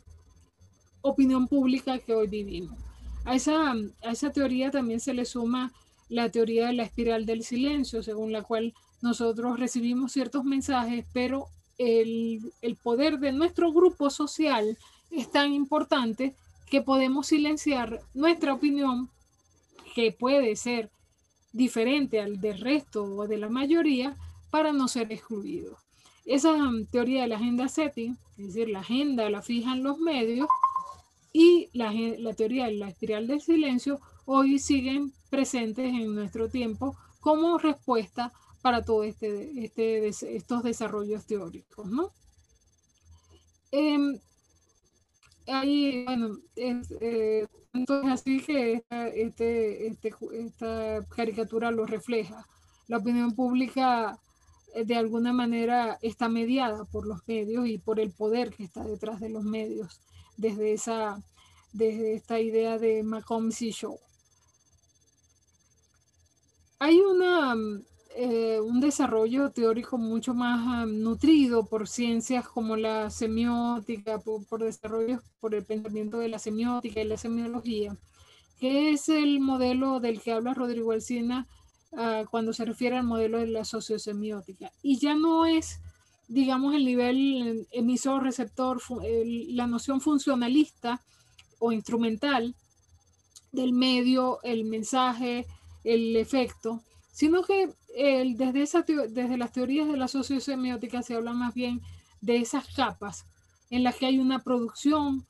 opinión 1.01 1.47
pública 1.49 1.99
que 1.99 2.15
hoy 2.15 2.27
vivimos. 2.27 2.77
A 3.25 3.35
esa, 3.35 3.73
a 3.73 4.11
esa 4.11 4.33
teoría 4.33 4.71
también 4.71 5.01
se 5.01 5.15
le 5.15 5.25
suma 5.25 5.73
la 6.09 6.31
teoría 6.31 6.67
de 6.67 6.73
la 6.73 6.83
espiral 6.83 7.27
del 7.27 7.45
silencio, 7.45 8.03
según 8.03 8.33
la 8.33 8.43
cual 8.43 8.75
nosotros 9.03 9.61
recibimos 9.61 10.13
ciertos 10.13 10.45
mensajes, 10.45 11.05
pero 11.13 11.49
el, 11.77 12.53
el 12.63 12.77
poder 12.77 13.19
de 13.19 13.33
nuestro 13.33 13.73
grupo 13.73 14.11
social 14.11 14.77
es 15.11 15.31
tan 15.31 15.53
importante 15.53 16.35
que 16.69 16.83
podemos 16.83 17.29
silenciar 17.29 18.01
nuestra 18.15 18.55
opinión, 18.55 19.09
que 19.95 20.13
puede 20.13 20.57
ser 20.57 20.91
diferente 21.53 22.21
al 22.21 22.41
del 22.41 22.61
resto 22.61 23.05
o 23.05 23.27
de 23.27 23.39
la 23.39 23.49
mayoría 23.49 24.17
para 24.51 24.73
no 24.73 24.89
ser 24.89 25.13
excluido. 25.13 25.77
Esa 26.25 26.53
um, 26.53 26.85
teoría 26.87 27.23
de 27.23 27.29
la 27.29 27.37
agenda 27.37 27.69
setting, 27.69 28.17
es 28.37 28.49
decir, 28.49 28.69
la 28.69 28.81
agenda 28.81 29.31
la 29.31 29.43
fijan 29.43 29.83
los 29.83 29.99
medios 29.99 30.47
y 31.33 31.71
la, 31.73 31.93
teoría 32.35 32.67
de 32.67 32.75
la 32.75 32.89
espiral 32.89 33.27
del 33.27 33.41
silencio 33.41 34.01
hoy 34.27 34.59
siguen 34.59 35.13
presentes 35.31 35.87
en 35.87 36.15
nuestro 36.15 36.49
tiempo 36.49 36.97
como 37.21 37.59
respuesta 37.59 38.33
para 38.63 38.85
todos 38.85 39.07
este, 39.07 39.65
este, 39.65 40.09
estos 40.09 40.63
desarrollos 40.63 41.27
teóricos. 41.27 41.87
¿no? 41.87 42.11
Em, 43.71 44.19
ahí, 45.47 46.05
bueno, 46.05 46.39
es, 46.57 46.91
eh, 47.01 47.47
entonces, 47.73 48.11
así 48.11 48.41
que 48.41 48.73
esta, 48.75 49.09
este, 49.09 49.87
este, 49.87 50.15
esta 50.33 51.05
caricatura 51.15 51.71
lo 51.71 51.87
refleja. 51.87 52.47
La 52.87 52.99
opinión 52.99 53.35
pública 53.35 54.19
eh, 54.75 54.85
de 54.85 54.97
alguna 54.97 55.33
manera 55.33 55.99
está 56.03 56.29
mediada 56.29 56.85
por 56.87 57.07
los 57.07 57.27
medios 57.27 57.67
y 57.67 57.79
por 57.79 58.01
el 58.01 58.13
poder 58.13 58.55
que 58.55 58.65
está 58.65 58.85
detrás 58.85 59.21
de 59.21 59.29
los 59.29 59.45
medios, 59.45 60.01
desde, 60.37 60.73
esa, 60.73 61.23
desde 61.73 62.15
esta 62.15 62.41
idea 62.41 62.79
de 62.79 63.03
Macomb 63.03 63.53
Show. 63.53 63.99
Hay 66.79 67.01
una 67.01 67.55
eh, 68.21 68.59
un 68.61 68.81
desarrollo 68.81 69.53
teórico 69.53 69.97
mucho 69.97 70.35
más 70.35 70.59
ah, 70.67 70.87
nutrido 70.87 71.67
por 71.67 71.87
ciencias 71.87 72.49
como 72.49 72.77
la 72.77 73.11
semiótica, 73.11 74.19
por, 74.19 74.45
por 74.45 74.65
desarrollos 74.65 75.23
por 75.39 75.55
el 75.55 75.65
pensamiento 75.65 76.19
de 76.19 76.29
la 76.29 76.41
semiótica 76.41 77.01
y 77.01 77.05
la 77.05 77.17
semiología, 77.17 77.97
que 78.59 78.91
es 78.91 79.09
el 79.09 79.39
modelo 79.39 80.01
del 80.01 80.21
que 80.21 80.33
habla 80.33 80.53
Rodrigo 80.53 80.91
Alcina 80.91 81.47
ah, 81.93 82.25
cuando 82.29 82.53
se 82.53 82.65
refiere 82.65 82.97
al 82.97 83.05
modelo 83.05 83.39
de 83.39 83.47
la 83.47 83.65
sociosemiótica. 83.65 84.73
Y 84.83 84.99
ya 84.99 85.15
no 85.15 85.47
es, 85.47 85.79
digamos, 86.27 86.75
el 86.75 86.87
nivel 86.87 87.69
emisor-receptor, 87.71 88.83
la 89.51 89.69
noción 89.69 90.01
funcionalista 90.01 91.05
o 91.61 91.71
instrumental 91.71 92.57
del 93.53 93.73
medio, 93.73 94.41
el 94.43 94.65
mensaje, 94.65 95.47
el 95.85 96.17
efecto, 96.17 96.83
sino 97.13 97.43
que 97.43 97.71
desde, 97.99 98.63
esa, 98.63 98.83
desde 98.83 99.37
las 99.37 99.53
teorías 99.53 99.89
de 99.89 99.97
la 99.97 100.07
sociosemiótica 100.07 101.03
se 101.03 101.15
habla 101.15 101.33
más 101.33 101.53
bien 101.53 101.81
de 102.21 102.37
esas 102.37 102.73
capas 102.75 103.27
en 103.71 103.83
las 103.83 103.97
que 103.97 104.07
hay 104.07 104.19
una 104.19 104.43
producción, 104.45 105.27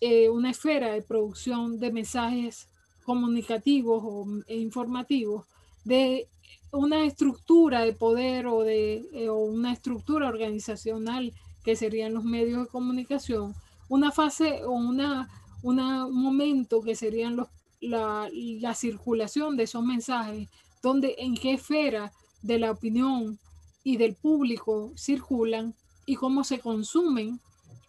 eh, 0.00 0.30
una 0.30 0.50
esfera 0.50 0.92
de 0.92 1.02
producción 1.02 1.78
de 1.78 1.92
mensajes 1.92 2.68
comunicativos 3.04 4.02
o, 4.04 4.26
e 4.46 4.56
informativos, 4.56 5.46
de 5.84 6.28
una 6.72 7.04
estructura 7.04 7.82
de 7.82 7.92
poder 7.92 8.46
o 8.46 8.62
de 8.62 9.06
eh, 9.12 9.30
una 9.30 9.72
estructura 9.72 10.28
organizacional 10.28 11.32
que 11.62 11.76
serían 11.76 12.14
los 12.14 12.24
medios 12.24 12.64
de 12.64 12.68
comunicación, 12.68 13.54
una 13.88 14.12
fase 14.12 14.64
o 14.64 14.72
una, 14.72 15.28
un 15.62 15.76
momento 16.12 16.80
que 16.80 16.94
serían 16.94 17.46
la 17.80 18.74
circulación 18.74 19.56
de 19.56 19.64
esos 19.64 19.84
mensajes 19.84 20.48
donde 20.82 21.16
en 21.18 21.34
qué 21.34 21.54
esfera 21.54 22.12
de 22.42 22.58
la 22.58 22.70
opinión 22.70 23.38
y 23.82 23.96
del 23.96 24.14
público 24.14 24.92
circulan 24.96 25.74
y 26.06 26.16
cómo 26.16 26.44
se 26.44 26.58
consumen 26.58 27.40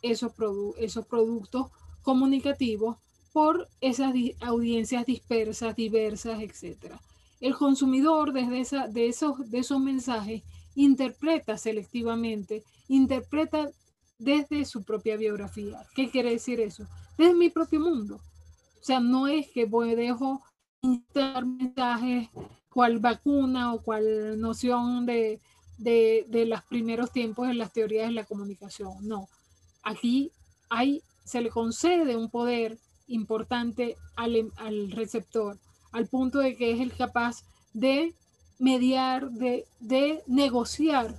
esos, 0.02 0.34
esos 0.78 1.06
productos 1.06 1.68
comunicativos 2.02 2.98
por 3.32 3.68
esas 3.82 4.14
audiencias 4.42 5.06
dispersas, 5.06 5.76
diversas, 5.76 6.42
etc. 6.42 6.96
el 7.40 7.56
consumidor 7.56 8.34
desde 8.34 8.60
esa, 8.60 8.88
de, 8.88 9.08
esos, 9.08 9.50
de 9.50 9.60
esos 9.60 9.80
mensajes 9.80 10.44
interpreta 10.76 11.58
selectivamente, 11.58 12.64
interpreta 12.88 13.70
desde 14.18 14.66
su 14.66 14.84
propia 14.84 15.18
biografía. 15.18 15.86
¿Qué 15.96 16.10
quiere 16.10 16.32
decir 16.32 16.60
eso? 16.60 16.88
Desde 17.18 17.34
mi 17.34 17.50
propio 17.50 17.80
mundo. 17.80 18.16
O 18.16 18.84
sea, 18.84 19.00
no 19.00 19.28
es 19.28 19.48
que 19.50 19.66
voy, 19.66 19.96
dejo 19.96 20.42
mensajes, 20.82 22.30
cual 22.70 23.00
vacuna 23.00 23.74
o 23.74 23.82
cual 23.82 24.40
noción 24.40 25.06
de, 25.06 25.40
de, 25.78 26.26
de 26.30 26.46
los 26.46 26.62
primeros 26.64 27.12
tiempos 27.12 27.50
en 27.50 27.58
las 27.58 27.74
teorías 27.74 28.08
de 28.08 28.14
la 28.14 28.26
comunicación. 28.26 28.94
No, 29.02 29.28
aquí 29.84 30.32
hay, 30.70 31.02
se 31.26 31.42
le 31.42 31.50
concede 31.50 32.16
un 32.16 32.30
poder 32.30 32.78
importante 33.08 33.98
al, 34.16 34.52
al 34.58 34.92
receptor, 34.92 35.58
al 35.92 36.08
punto 36.08 36.40
de 36.40 36.56
que 36.56 36.72
es 36.72 36.80
el 36.80 36.94
capaz 36.94 37.44
de 37.74 38.14
mediar, 38.60 39.32
de, 39.32 39.66
de 39.80 40.22
negociar 40.28 41.16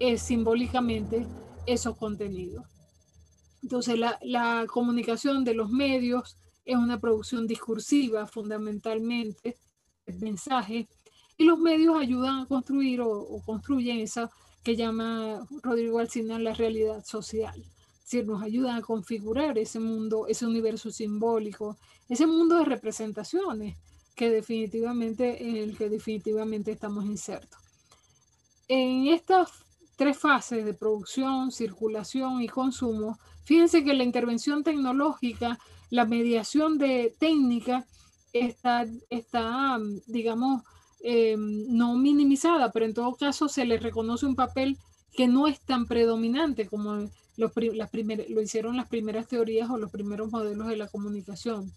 eh, 0.00 0.16
simbólicamente 0.16 1.26
esos 1.66 1.96
contenidos. 1.96 2.64
Entonces, 3.62 3.98
la, 3.98 4.18
la, 4.22 4.64
comunicación 4.66 5.44
de 5.44 5.54
los 5.54 5.70
medios 5.70 6.36
es 6.64 6.76
una 6.76 6.98
producción 6.98 7.46
discursiva 7.46 8.26
fundamentalmente, 8.26 9.56
el 10.06 10.18
mensaje, 10.20 10.88
y 11.36 11.44
los 11.44 11.58
medios 11.58 11.96
ayudan 11.96 12.40
a 12.40 12.46
construir 12.46 13.00
o, 13.00 13.42
construyen 13.44 13.98
esa 13.98 14.30
que 14.62 14.76
llama 14.76 15.46
Rodrigo 15.62 15.98
Alcina 15.98 16.38
la 16.38 16.54
realidad 16.54 17.04
social. 17.04 17.64
Es 18.10 18.26
nos 18.26 18.42
ayudan 18.42 18.76
a 18.76 18.82
configurar 18.82 19.56
ese 19.56 19.80
mundo, 19.80 20.26
ese 20.28 20.44
universo 20.46 20.90
simbólico, 20.90 21.78
ese 22.08 22.26
mundo 22.26 22.56
de 22.56 22.66
representaciones 22.66 23.76
que 24.14 24.30
definitivamente, 24.30 25.48
en 25.48 25.56
el 25.56 25.78
que 25.78 25.88
definitivamente 25.88 26.72
estamos 26.72 27.06
insertos. 27.06 27.58
En 28.68 29.06
estas 29.06 29.50
tres 29.96 30.18
fases 30.18 30.64
de 30.64 30.74
producción, 30.74 31.50
circulación 31.50 32.42
y 32.42 32.48
consumo, 32.48 33.18
fíjense 33.44 33.82
que 33.82 33.94
la 33.94 34.04
intervención 34.04 34.62
tecnológica, 34.62 35.58
la 35.90 36.04
mediación 36.04 36.76
de 36.76 37.14
técnica 37.18 37.86
está, 38.32 38.86
está 39.10 39.78
digamos, 40.06 40.62
eh, 41.02 41.36
no 41.38 41.96
minimizada, 41.96 42.70
pero 42.72 42.86
en 42.86 42.94
todo 42.94 43.14
caso 43.16 43.48
se 43.48 43.64
le 43.64 43.78
reconoce 43.78 44.26
un 44.26 44.36
papel 44.36 44.78
que 45.12 45.28
no 45.28 45.46
es 45.46 45.60
tan 45.60 45.86
predominante 45.86 46.66
como 46.66 47.10
los, 47.36 47.52
las 47.74 47.90
lo 48.28 48.40
hicieron 48.40 48.76
las 48.76 48.88
primeras 48.88 49.28
teorías 49.28 49.68
o 49.70 49.78
los 49.78 49.90
primeros 49.90 50.30
modelos 50.30 50.68
de 50.68 50.76
la 50.76 50.88
comunicación. 50.88 51.72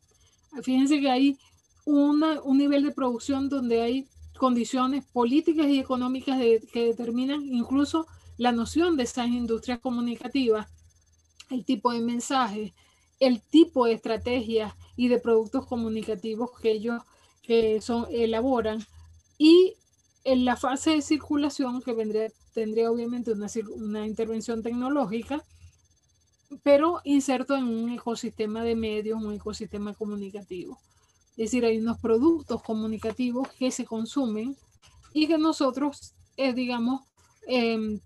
Fíjense 0.62 1.02
que 1.02 1.10
hay 1.10 1.38
una, 1.86 2.42
un 2.42 2.58
nivel 2.58 2.84
de 2.84 2.92
producción 2.92 3.50
donde 3.50 3.82
hay 3.82 4.08
condiciones 4.38 5.04
políticas 5.06 5.68
y 5.68 5.80
económicas 5.80 6.40
que 6.40 6.86
determinan 6.86 7.42
incluso 7.44 8.08
la 8.38 8.52
noción 8.52 8.98
de 8.98 9.04
esas 9.04 9.28
industrias 9.28 9.80
comunicativas, 9.80 10.68
el 11.50 11.64
tipo 11.64 11.92
de 11.92 12.02
mensajes, 12.02 12.74
el 13.20 13.42
tipo 13.42 13.86
de 13.86 13.94
estrategias 13.94 14.74
y 14.96 15.08
de 15.08 15.20
productos 15.20 15.66
comunicativos 15.66 16.52
que 16.60 16.72
ellos 16.72 17.02
que 17.44 17.80
son, 17.82 18.08
elaboran 18.12 18.86
y 19.38 19.76
en 20.24 20.46
la 20.46 20.56
fase 20.56 20.92
de 20.92 21.02
circulación 21.02 21.82
que 21.82 21.94
vendría, 21.94 22.30
tendría 22.54 22.92
obviamente 22.92 23.32
una, 23.32 23.48
una 23.76 24.08
intervención 24.08 24.64
tecnológica, 24.64 25.44
pero 26.64 27.02
inserto 27.04 27.56
en 27.56 27.66
un 27.66 27.92
ecosistema 27.92 28.64
de 28.64 28.76
medios, 28.76 29.22
un 29.22 29.34
ecosistema 29.34 29.94
comunicativo. 29.94 30.80
Es 31.32 31.52
decir, 31.52 31.66
hay 31.66 31.78
unos 31.78 32.00
productos 32.00 32.64
comunicativos 32.64 33.50
que 33.60 33.72
se 33.72 33.86
consumen 33.86 34.56
y 35.14 35.28
que 35.28 35.38
nosotros, 35.38 36.14
eh, 36.38 36.54
digamos, 36.54 37.02
eh, 37.48 38.00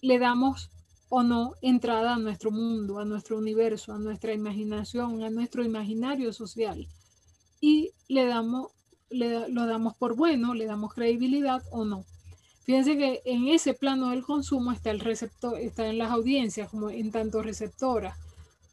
le 0.00 0.18
damos 0.18 0.70
o 1.16 1.22
no 1.22 1.54
entrada 1.62 2.14
a 2.14 2.18
nuestro 2.18 2.50
mundo, 2.50 2.98
a 2.98 3.04
nuestro 3.04 3.38
universo, 3.38 3.92
a 3.92 3.98
nuestra 3.98 4.32
imaginación, 4.32 5.22
a 5.22 5.30
nuestro 5.30 5.62
imaginario 5.62 6.32
social. 6.32 6.88
Y 7.60 7.92
le 8.08 8.26
damos, 8.26 8.72
le, 9.10 9.48
lo 9.48 9.64
damos 9.66 9.94
por 9.94 10.16
bueno, 10.16 10.54
le 10.54 10.66
damos 10.66 10.92
credibilidad 10.92 11.62
o 11.70 11.84
no. 11.84 12.04
Fíjense 12.64 12.96
que 12.96 13.22
en 13.26 13.46
ese 13.46 13.74
plano 13.74 14.10
del 14.10 14.24
consumo 14.24 14.72
está 14.72 14.90
el 14.90 14.98
receptor, 14.98 15.56
está 15.60 15.86
en 15.86 15.98
las 15.98 16.10
audiencias 16.10 16.68
como 16.68 16.90
en 16.90 17.12
tanto 17.12 17.42
receptoras. 17.42 18.18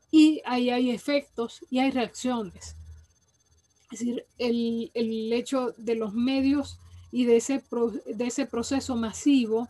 Y 0.09 0.41
ahí 0.43 0.71
hay 0.71 0.89
efectos 0.89 1.63
y 1.69 1.77
hay 1.77 1.91
reacciones. 1.91 2.75
Es 3.91 3.99
decir, 3.99 4.25
el, 4.39 4.89
el 4.95 5.31
hecho 5.31 5.75
de 5.77 5.93
los 5.93 6.15
medios 6.15 6.79
y 7.11 7.25
de 7.25 7.35
ese, 7.35 7.63
de 8.07 8.25
ese 8.25 8.47
proceso 8.47 8.95
masivo 8.95 9.69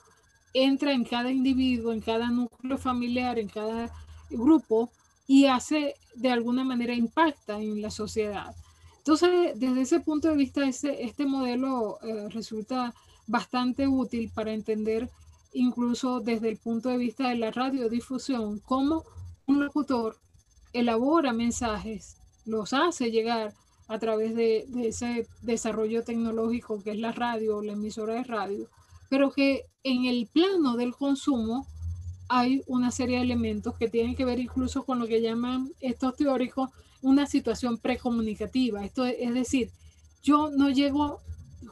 entra 0.53 0.93
en 0.93 1.03
cada 1.03 1.31
individuo, 1.31 1.93
en 1.93 2.01
cada 2.01 2.29
núcleo 2.29 2.77
familiar, 2.77 3.39
en 3.39 3.47
cada 3.47 3.91
grupo 4.29 4.89
y 5.27 5.45
hace 5.45 5.95
de 6.15 6.29
alguna 6.29 6.63
manera 6.63 6.93
impacta 6.93 7.59
en 7.59 7.81
la 7.81 7.91
sociedad. 7.91 8.55
Entonces, 8.97 9.59
desde 9.59 9.81
ese 9.81 9.99
punto 9.99 10.27
de 10.27 10.35
vista, 10.35 10.67
ese, 10.67 11.03
este 11.03 11.25
modelo 11.25 11.97
eh, 12.03 12.29
resulta 12.29 12.93
bastante 13.27 13.87
útil 13.87 14.29
para 14.33 14.53
entender 14.53 15.09
incluso 15.53 16.19
desde 16.19 16.49
el 16.49 16.57
punto 16.57 16.89
de 16.89 16.97
vista 16.97 17.29
de 17.29 17.35
la 17.35 17.51
radiodifusión, 17.51 18.59
cómo 18.59 19.03
un 19.47 19.63
locutor 19.63 20.17
elabora 20.73 21.33
mensajes, 21.33 22.17
los 22.45 22.73
hace 22.73 23.11
llegar 23.11 23.53
a 23.87 23.99
través 23.99 24.35
de, 24.35 24.67
ese 24.83 25.27
desarrollo 25.41 26.03
tecnológico 26.03 26.81
que 26.81 26.91
es 26.91 26.99
la 26.99 27.11
radio, 27.11 27.61
la 27.61 27.73
emisora 27.73 28.13
de 28.15 28.23
radio, 28.23 28.69
pero 29.11 29.29
que 29.29 29.65
en 29.83 30.05
el 30.05 30.25
plano 30.25 30.77
del 30.77 30.95
consumo 30.95 31.67
hay 32.29 32.63
una 32.65 32.91
serie 32.91 33.17
de 33.17 33.23
elementos 33.23 33.75
que 33.77 33.89
tienen 33.89 34.15
que 34.15 34.23
ver 34.23 34.39
incluso 34.39 34.85
con 34.85 34.99
lo 34.99 35.05
que 35.05 35.21
llaman 35.21 35.69
estos 35.81 36.15
teóricos 36.15 36.69
una 37.01 37.25
situación 37.25 37.77
precomunicativa. 37.77 38.85
Esto 38.85 39.03
es, 39.03 39.33
decir, 39.33 39.69
yo 40.23 40.49
no 40.51 40.69
llego 40.69 41.19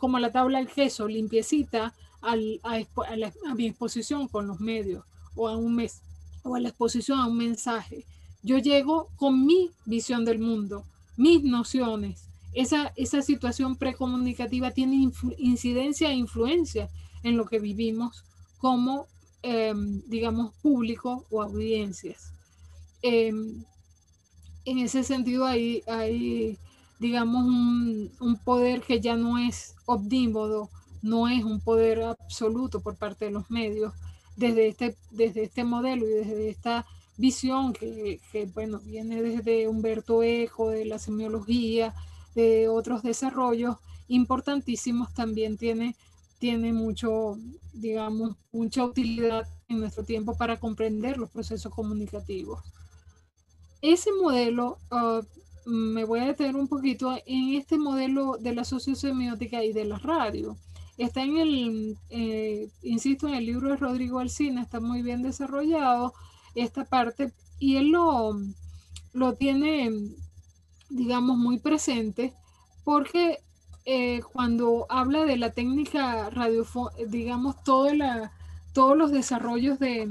como 0.02 0.20
la 0.20 0.34
tabla 0.34 0.58
del 0.58 0.68
queso, 0.68 1.08
limpiecita, 1.08 1.94
a, 2.22 2.34
a, 2.34 3.56
mi 3.56 3.68
exposición 3.68 4.28
con 4.28 4.46
los 4.46 4.60
medios 4.60 5.06
o 5.34 5.48
a 5.48 5.56
un 5.56 5.78
mes 5.78 6.02
o 6.44 6.56
a 6.56 6.60
la 6.60 6.68
exposición 6.68 7.20
a 7.20 7.28
un 7.28 7.38
mensaje. 7.38 8.06
Yo 8.44 8.58
llego 8.58 9.08
con 9.16 9.46
mi 9.46 9.72
visión 9.86 10.26
del 10.26 10.40
mundo, 10.40 10.84
mis 11.16 11.42
nociones. 11.42 12.26
Esa, 12.52 12.92
esa 12.98 13.22
situación 13.22 13.78
precomunicativa 13.78 14.72
tiene 14.72 15.10
incidencia 15.38 16.12
e 16.12 16.16
influencia 16.16 16.90
en 17.24 17.38
lo 17.38 17.46
que 17.46 17.60
vivimos 17.60 18.24
como, 18.58 19.08
em, 19.42 20.02
digamos, 20.08 20.54
público 20.62 21.26
o 21.30 21.42
audiencias. 21.42 22.34
Em, 23.02 23.64
en 24.66 24.80
ese 24.80 25.04
sentido 25.04 25.46
hay, 25.46 25.84
hay 25.88 26.58
digamos, 27.00 27.46
un, 27.46 28.12
un, 28.20 28.38
poder 28.38 28.82
que 28.82 29.00
ya 29.00 29.16
no 29.16 29.38
es 29.38 29.76
omnímodo, 29.86 30.70
no 31.02 31.28
es 31.30 31.44
un 31.44 31.62
poder 31.62 32.04
absoluto 32.04 32.82
por 32.82 32.98
parte 32.98 33.26
de 33.26 33.32
los 33.32 33.50
medios, 33.50 33.94
desde 34.36 34.68
este, 34.68 34.98
desde 35.12 35.44
este 35.44 35.64
modelo 35.64 36.06
y 36.08 36.12
desde 36.12 36.50
esta 36.50 36.86
visión 37.18 37.74
que, 37.74 38.20
que, 38.32 38.46
bueno, 38.46 38.80
viene 38.80 39.22
desde 39.22 39.68
Humberto 39.68 40.24
Eco, 40.24 40.70
de 40.70 40.86
la 40.86 41.00
semiología, 41.00 41.94
de 42.36 42.68
otros 42.70 43.04
desarrollos 43.04 43.78
importantísimos, 44.08 45.14
también 45.14 45.58
tiene, 45.58 45.96
tiene 46.40 46.74
mucho, 46.74 47.38
digamos, 47.74 48.38
mucha 48.52 48.86
utilidad 48.86 49.48
en 49.68 49.82
nuestro 49.82 50.04
tiempo 50.04 50.36
para 50.36 50.60
comprender 50.60 51.18
los 51.18 51.30
procesos 51.30 51.74
comunicativos. 51.74 52.64
Ese 53.82 54.12
modelo, 54.12 54.80
uh, 54.92 55.22
me 55.70 56.04
voy 56.04 56.22
a 56.22 56.26
detener 56.26 56.56
un 56.56 56.68
poquito 56.68 57.16
en 57.26 57.54
este 57.56 57.78
modelo 57.78 58.38
de 58.40 58.56
la 58.56 58.64
sociosemiótica 58.64 59.64
y 59.64 59.74
de 59.74 59.86
la 59.86 60.00
radio. 60.00 60.58
Está 60.98 61.24
en 61.24 61.38
el, 61.38 61.98
eh, 62.10 62.70
insisto, 62.82 63.28
en 63.28 63.36
el 63.36 63.46
libro 63.46 63.70
de 63.70 63.78
Rodrigo 63.78 64.20
Alcina, 64.20 64.62
está 64.62 64.80
muy 64.80 65.02
bien 65.02 65.22
desarrollado 65.22 66.14
esta 66.56 66.84
parte 66.84 67.32
y 67.60 67.78
él 67.78 67.90
lo, 67.90 68.38
lo 69.14 69.34
tiene, 69.36 69.92
digamos, 70.90 71.38
muy 71.38 71.60
presente 71.60 72.34
porque 72.84 73.40
eh, 73.86 74.22
cuando 74.34 74.86
habla 74.90 75.26
de 75.26 75.38
la 75.38 75.52
técnica 75.52 76.30
radiofónica, 76.30 77.04
digamos, 77.08 77.64
todos 77.64 77.94
los 78.98 79.12
desarrollos 79.12 79.80
de, 79.80 80.08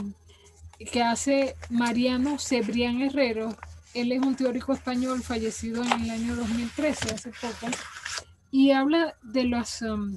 que 0.92 1.02
hace 1.02 1.56
Mariano 1.70 2.38
Cebrián 2.38 3.02
Herrero, 3.02 3.56
él 3.94 4.12
es 4.12 4.20
un 4.20 4.36
teórico 4.36 4.72
español 4.72 5.22
fallecido 5.22 5.82
en 5.82 5.92
el 5.92 6.10
año 6.10 6.36
2013, 6.36 7.14
hace 7.14 7.30
poco, 7.30 7.74
y 8.50 8.70
habla 8.70 9.14
de 9.22 9.44
los, 9.44 9.82
um, 9.82 10.16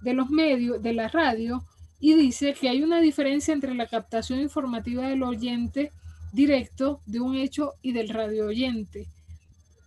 de 0.00 0.14
los 0.14 0.30
medios, 0.30 0.82
de 0.82 0.92
la 0.92 1.08
radio, 1.08 1.64
y 2.00 2.14
dice 2.14 2.54
que 2.54 2.68
hay 2.68 2.82
una 2.82 3.00
diferencia 3.00 3.54
entre 3.54 3.74
la 3.74 3.86
captación 3.86 4.40
informativa 4.40 5.06
del 5.06 5.22
oyente 5.22 5.92
directo 6.32 7.00
de 7.06 7.20
un 7.20 7.36
hecho 7.36 7.74
y 7.80 7.92
del 7.92 8.08
radio 8.08 8.46
oyente. 8.46 9.06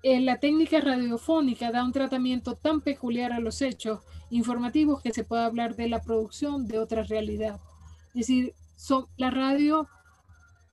Eh, 0.07 0.21
la 0.21 0.37
técnica 0.37 0.79
radiofónica 0.81 1.71
da 1.71 1.83
un 1.83 1.91
tratamiento 1.91 2.53
tan 2.55 2.81
peculiar 2.81 3.33
a 3.33 3.39
los 3.39 3.63
hechos 3.63 4.01
informativos 4.29 5.01
que 5.01 5.11
se 5.11 5.23
puede 5.23 5.41
hablar 5.41 5.75
de 5.75 5.89
la 5.89 6.03
producción 6.03 6.67
de 6.67 6.77
otra 6.77 7.01
realidad. 7.01 7.59
Es 8.09 8.27
decir, 8.27 8.53
son, 8.75 9.07
la 9.17 9.31
radio 9.31 9.87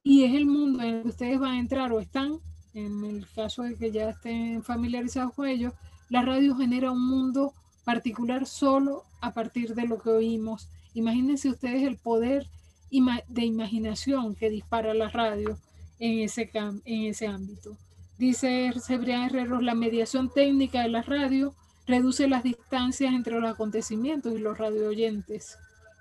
y 0.03 0.25
es 0.25 0.35
el 0.35 0.45
mundo 0.45 0.83
en 0.83 0.97
el 0.97 1.03
que 1.05 1.09
ustedes 1.09 1.41
van 1.41 1.53
a 1.53 1.61
entrar 1.61 1.95
o 1.95 2.01
están, 2.01 2.41
en 2.75 3.07
el 3.07 3.27
caso 3.35 3.63
de 3.63 3.75
que 3.77 3.91
ya 3.91 4.11
estén 4.11 4.63
familiarizados 4.63 5.33
con 5.33 5.49
ello, 5.49 5.73
la 6.11 6.21
radio 6.21 6.55
genera 6.55 6.91
un 6.91 7.09
mundo 7.09 7.55
particular 7.85 8.45
solo 8.45 9.05
a 9.23 9.33
partir 9.33 9.75
de 9.75 9.89
lo 9.89 9.99
que 9.99 10.11
oímos. 10.11 10.69
Imagínense 10.93 11.49
ustedes 11.49 11.85
el 11.85 11.97
poder 11.97 12.49
de 12.91 13.45
imaginación 13.47 14.35
que 14.35 14.51
dispara 14.51 14.93
la 14.93 15.09
radio 15.09 15.57
en 15.99 16.19
ese, 16.19 16.51
en 16.53 17.07
ese 17.07 17.29
ámbito. 17.29 17.79
Dice 18.19 18.73
Cebrián 18.81 19.23
Herrero, 19.23 19.61
la 19.61 19.75
mediación 19.75 20.31
técnica 20.31 20.83
de 20.83 20.89
la 20.89 21.03
radio 21.03 21.55
reduce 21.87 22.29
las 22.29 22.43
distancias 22.43 23.13
entre 23.13 23.41
los 23.41 23.51
acontecimientos 23.51 24.33
y 24.33 24.39
los 24.39 24.59
radio 24.59 24.89
oyentes, 24.89 25.59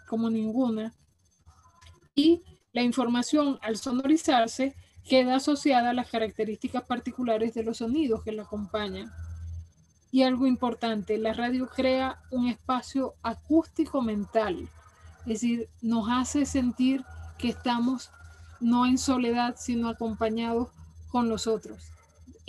como 0.08 0.30
ninguna. 0.30 0.94
Y 2.14 2.44
la 2.74 2.84
información, 2.84 3.60
al 3.62 3.78
sonorizarse, 3.78 4.76
queda 5.08 5.38
asociada 5.38 5.90
a 5.90 5.94
las 5.94 6.10
características 6.10 6.84
particulares 6.84 7.54
de 7.54 7.64
los 7.64 7.78
sonidos 7.78 8.24
que 8.24 8.32
la 8.32 8.44
acompañan. 8.44 9.12
Y 10.12 10.24
algo 10.24 10.46
importante, 10.46 11.18
la 11.18 11.34
radio 11.34 11.68
crea 11.68 12.22
un 12.32 12.48
espacio 12.48 13.16
acústico 13.24 14.02
mental, 14.02 14.70
es 15.22 15.26
decir, 15.26 15.70
nos 15.82 16.10
hace 16.10 16.46
sentir 16.46 17.04
que 17.38 17.50
estamos 17.50 18.12
no 18.60 18.86
en 18.86 18.98
soledad, 18.98 19.56
sino 19.58 19.90
acompañados 19.90 20.70
con 21.10 21.30
los 21.30 21.48
otros, 21.48 21.91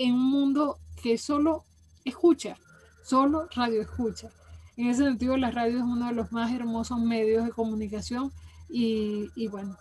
en 0.04 0.14
un 0.14 0.30
mundo 0.30 0.78
que 1.02 1.18
solo 1.18 1.64
escucha, 2.04 2.56
solo 3.04 3.48
radio 3.54 3.82
escucha. 3.82 4.30
En 4.76 4.88
ese 4.88 5.04
sentido, 5.04 5.36
la 5.36 5.50
radio 5.50 5.78
es 5.78 5.84
uno 5.84 6.06
de 6.06 6.14
los 6.14 6.32
más 6.32 6.52
hermosos 6.52 6.98
medios 7.00 7.44
de 7.44 7.52
comunicación 7.52 8.32
y, 8.68 9.30
y 9.34 9.48
bueno, 9.48 9.76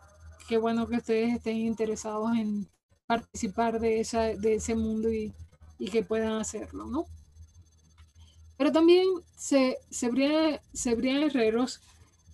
qué 0.47 0.57
bueno 0.57 0.87
que 0.87 0.97
ustedes 0.97 1.35
estén 1.35 1.57
interesados 1.57 2.37
en 2.37 2.67
participar 3.07 3.79
de, 3.79 3.99
esa, 3.99 4.21
de 4.21 4.55
ese 4.55 4.75
mundo 4.75 5.11
y, 5.11 5.33
y 5.79 5.89
que 5.89 6.03
puedan 6.03 6.33
hacerlo, 6.33 6.85
¿no? 6.85 7.05
Pero 8.57 8.71
también 8.71 9.07
se, 9.35 9.79
Cebrián 9.89 11.23
Herreros 11.23 11.81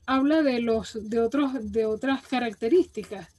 habla 0.05 0.43
de, 0.43 0.59
los, 0.59 0.97
de, 1.09 1.21
otros, 1.21 1.71
de 1.71 1.85
otras 1.85 2.27
características, 2.27 3.29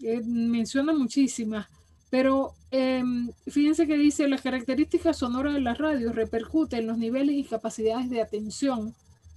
eh, 0.00 0.20
menciona 0.24 0.92
muchísimas, 0.92 1.68
pero 2.10 2.54
em, 2.70 3.30
fíjense 3.46 3.86
que 3.86 3.96
dice, 3.96 4.28
las 4.28 4.42
características 4.42 5.18
sonoras 5.18 5.54
de 5.54 5.60
la 5.60 5.74
radio 5.74 6.12
repercuten 6.12 6.80
en 6.80 6.86
los 6.86 6.98
niveles 6.98 7.36
y 7.36 7.44
capacidades 7.44 8.08
de 8.08 8.22
atención, 8.22 8.94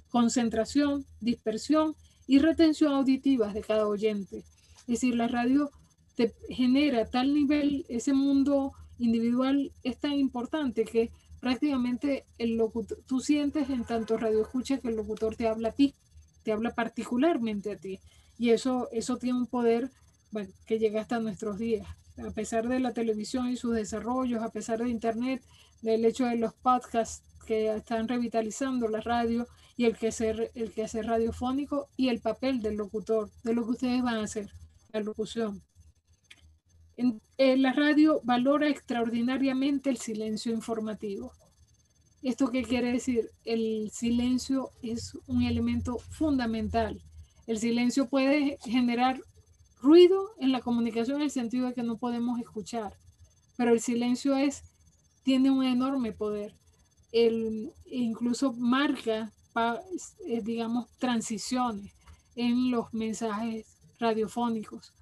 concentración, 0.09 1.05
dispersión 1.19 1.95
y 2.27 2.39
retención 2.39 2.93
auditivas 2.93 3.53
de 3.53 3.61
cada 3.61 3.87
oyente. 3.87 4.37
Es 4.81 4.87
decir, 4.87 5.15
la 5.15 5.27
radio 5.27 5.71
te 6.15 6.33
genera 6.49 7.05
tal 7.05 7.33
nivel, 7.33 7.85
ese 7.89 8.13
mundo 8.13 8.73
individual 8.99 9.71
es 9.83 9.97
tan 9.97 10.13
importante 10.13 10.85
que 10.85 11.11
prácticamente 11.39 12.25
el 12.37 12.55
locutor, 12.55 12.99
tú 13.07 13.19
sientes 13.19 13.69
en 13.69 13.83
tanto 13.83 14.17
radio 14.17 14.41
escucha 14.41 14.77
que 14.77 14.89
el 14.89 14.95
locutor 14.95 15.35
te 15.35 15.47
habla 15.47 15.69
a 15.69 15.71
ti, 15.73 15.95
te 16.43 16.51
habla 16.51 16.73
particularmente 16.73 17.71
a 17.71 17.77
ti. 17.77 17.99
Y 18.37 18.51
eso, 18.51 18.89
eso 18.91 19.17
tiene 19.17 19.39
un 19.39 19.47
poder 19.47 19.91
que 20.65 20.79
llega 20.79 21.01
hasta 21.01 21.19
nuestros 21.19 21.57
días. 21.59 21.87
A 22.27 22.31
pesar 22.31 22.67
de 22.67 22.79
la 22.79 22.93
televisión 22.93 23.49
y 23.49 23.57
sus 23.57 23.75
desarrollos, 23.75 24.43
a 24.43 24.51
pesar 24.51 24.79
de 24.79 24.89
Internet, 24.89 25.43
del 25.81 26.05
hecho 26.05 26.25
de 26.25 26.35
los 26.35 26.53
podcasts 26.53 27.23
que 27.45 27.75
están 27.75 28.07
revitalizando 28.07 28.87
la 28.87 29.01
radio 29.01 29.47
y 29.75 29.85
el 29.85 29.97
que 29.97 30.09
hacer, 30.09 30.51
el 30.53 30.73
radiofónico 31.07 31.89
y 31.97 32.09
el 32.09 32.19
papel 32.19 32.61
del 32.61 32.75
locutor, 32.75 33.31
de 33.43 33.53
lo 33.53 33.65
que 33.65 33.71
ustedes 33.71 34.03
van 34.03 34.15
a 34.15 34.23
hacer 34.23 34.51
la 34.91 34.99
locución. 34.99 35.61
En, 36.97 37.19
la 37.61 37.73
radio 37.73 38.21
valora 38.23 38.69
extraordinariamente 38.69 39.89
el 39.89 39.97
silencio 39.97 40.53
informativo. 40.53 41.31
¿Esto 42.21 42.51
qué 42.51 42.63
quiere 42.63 42.91
decir? 42.91 43.31
El 43.43 43.89
silencio 43.91 44.69
es 44.83 45.17
un 45.25 45.41
elemento 45.41 45.97
fundamental. 45.97 47.01
El 47.47 47.57
silencio 47.57 48.07
puede 48.07 48.59
generar 48.63 49.19
ruido 49.81 50.31
en 50.39 50.51
la 50.51 50.61
comunicación 50.61 51.17
en 51.17 51.23
el 51.23 51.31
sentido 51.31 51.67
de 51.67 51.73
que 51.73 51.83
no 51.83 51.97
podemos 51.97 52.39
escuchar, 52.39 52.97
pero 53.57 53.71
el 53.71 53.81
silencio 53.81 54.35
es, 54.35 54.63
tiene 55.23 55.51
un 55.51 55.63
enorme 55.63 56.11
poder. 56.11 56.55
El, 57.11 57.73
incluso 57.85 58.53
marca, 58.53 59.31
eh, 60.25 60.41
digamos, 60.41 60.87
transiciones 60.97 61.91
en 62.35 62.71
los 62.71 62.93
mensajes 62.93 63.65
radiofónicos. 63.99 64.93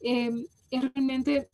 Em, 0.00 0.46
es 0.70 0.92
realmente 0.92 1.50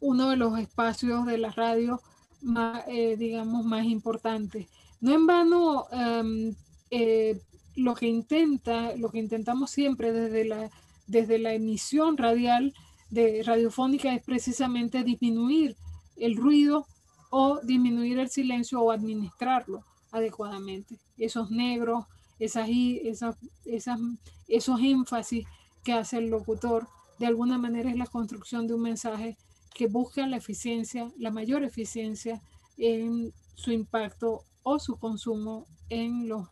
uno 0.00 0.30
de 0.30 0.36
los 0.36 0.58
espacios 0.58 1.26
de 1.26 1.38
la 1.38 1.50
radio 1.50 2.00
más, 2.42 2.84
eh, 2.88 3.16
digamos, 3.16 3.64
más 3.64 3.84
importantes. 3.84 4.66
No 5.00 5.14
en 5.14 5.26
vano, 5.26 5.86
em, 5.92 6.54
eh, 6.90 7.40
lo 7.76 7.94
que 7.94 8.06
intenta, 8.06 8.96
lo 8.96 9.10
que 9.10 9.18
intentamos 9.18 9.70
siempre 9.70 10.12
desde 10.12 10.44
la, 10.44 10.70
desde 11.10 11.38
la 11.38 11.52
emisión 11.52 12.16
radial 12.16 12.72
de 13.10 13.42
radiofónica 13.42 14.14
es 14.14 14.22
precisamente 14.22 15.02
disminuir 15.02 15.76
el 16.16 16.36
ruido 16.36 16.86
o 17.30 17.60
disminuir 17.62 18.20
el 18.20 18.30
silencio 18.30 18.80
o 18.80 18.92
administrarlo 18.92 19.84
adecuadamente. 20.12 21.00
Esos 21.18 21.50
negros, 21.50 22.04
esas, 22.38 22.68
esas, 22.68 23.36
esas, 23.64 23.98
esos 24.46 24.80
énfasis 24.80 25.46
que 25.82 25.92
hace 25.92 26.18
el 26.18 26.30
locutor, 26.30 26.86
de 27.18 27.26
alguna 27.26 27.58
manera 27.58 27.90
es 27.90 27.96
la 27.96 28.06
construcción 28.06 28.68
de 28.68 28.74
un 28.74 28.82
mensaje 28.82 29.36
que 29.74 29.88
busca 29.88 30.26
la 30.28 30.36
eficiencia, 30.36 31.10
la 31.18 31.32
mayor 31.32 31.64
eficiencia 31.64 32.40
en 32.78 33.32
su 33.56 33.72
impacto 33.72 34.44
o 34.62 34.78
su 34.78 34.96
consumo 34.96 35.66
en 35.88 36.28
los, 36.28 36.48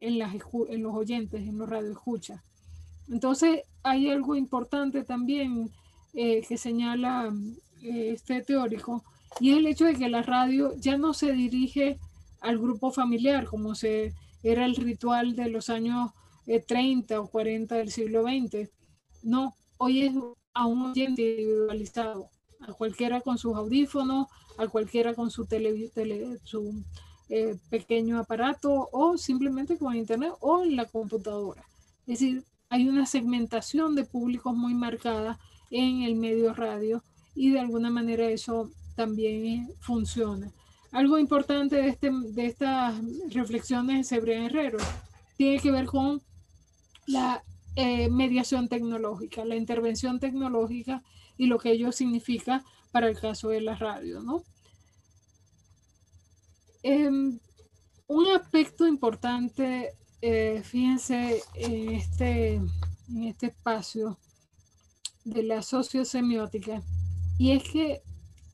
en 0.00 0.18
las, 0.18 0.34
en 0.34 0.82
los 0.82 0.94
oyentes, 0.94 1.40
en 1.42 1.58
los 1.58 1.68
radioescuchas. 1.68 2.42
Entonces, 3.08 3.62
hay 3.82 4.10
algo 4.10 4.36
importante 4.36 5.04
también 5.04 5.70
eh, 6.14 6.44
que 6.46 6.56
señala 6.56 7.32
eh, 7.82 8.10
este 8.12 8.42
teórico, 8.42 9.02
y 9.40 9.50
es 9.50 9.58
el 9.58 9.66
hecho 9.66 9.86
de 9.86 9.94
que 9.94 10.08
la 10.08 10.22
radio 10.22 10.74
ya 10.76 10.98
no 10.98 11.14
se 11.14 11.32
dirige 11.32 11.98
al 12.40 12.58
grupo 12.58 12.90
familiar, 12.92 13.46
como 13.46 13.74
se, 13.74 14.14
era 14.42 14.64
el 14.64 14.76
ritual 14.76 15.34
de 15.36 15.48
los 15.48 15.70
años 15.70 16.10
30 16.66 17.20
o 17.20 17.28
40 17.28 17.76
del 17.76 17.90
siglo 17.90 18.24
XX. 18.24 18.68
No, 19.22 19.54
hoy 19.78 20.02
es 20.02 20.12
a 20.54 20.66
un 20.66 20.90
oyente 20.90 21.22
individualizado, 21.22 22.28
a 22.60 22.72
cualquiera 22.72 23.20
con 23.20 23.38
sus 23.38 23.56
audífonos, 23.56 24.26
a 24.58 24.68
cualquiera 24.68 25.14
con 25.14 25.30
su 25.30 25.46
eh, 27.28 27.56
pequeño 27.70 28.18
aparato 28.18 28.88
o 28.92 29.16
simplemente 29.16 29.78
con 29.78 29.96
internet 29.96 30.32
o 30.40 30.62
en 30.62 30.76
la 30.76 30.84
computadora. 30.84 31.64
Es 32.06 32.18
decir, 32.18 32.44
hay 32.72 32.88
una 32.88 33.04
segmentación 33.04 33.94
de 33.94 34.06
públicos 34.06 34.56
muy 34.56 34.72
marcada 34.72 35.38
en 35.70 36.04
el 36.04 36.14
medio 36.14 36.54
radio 36.54 37.04
y 37.34 37.50
de 37.50 37.60
alguna 37.60 37.90
manera 37.90 38.30
eso 38.30 38.70
también 38.96 39.70
funciona. 39.78 40.50
Algo 40.90 41.18
importante 41.18 41.76
de, 41.76 41.88
este, 41.88 42.10
de 42.10 42.46
estas 42.46 42.98
reflexiones 43.28 43.98
de 43.98 44.04
Cebrián 44.04 44.44
Herrero 44.44 44.78
tiene 45.36 45.58
que 45.58 45.70
ver 45.70 45.84
con 45.84 46.22
la 47.06 47.44
eh, 47.76 48.08
mediación 48.08 48.68
tecnológica, 48.68 49.44
la 49.44 49.56
intervención 49.56 50.18
tecnológica 50.18 51.02
y 51.36 51.48
lo 51.48 51.58
que 51.58 51.72
ello 51.72 51.92
significa 51.92 52.64
para 52.90 53.06
el 53.06 53.20
caso 53.20 53.50
de 53.50 53.60
la 53.60 53.76
radio, 53.76 54.20
¿no? 54.20 54.44
Em, 56.82 57.38
un 58.06 58.26
aspecto 58.28 58.86
importante, 58.86 59.92
eh, 60.24 60.62
fíjense, 60.62 61.42
en 61.54 61.90
este, 61.90 62.54
en 62.54 63.24
este 63.24 63.46
espacio 63.46 64.18
de 65.24 65.42
la 65.42 65.62
sociosemiótica, 65.62 66.80
y 67.38 67.50
es 67.50 67.64
que 67.64 68.02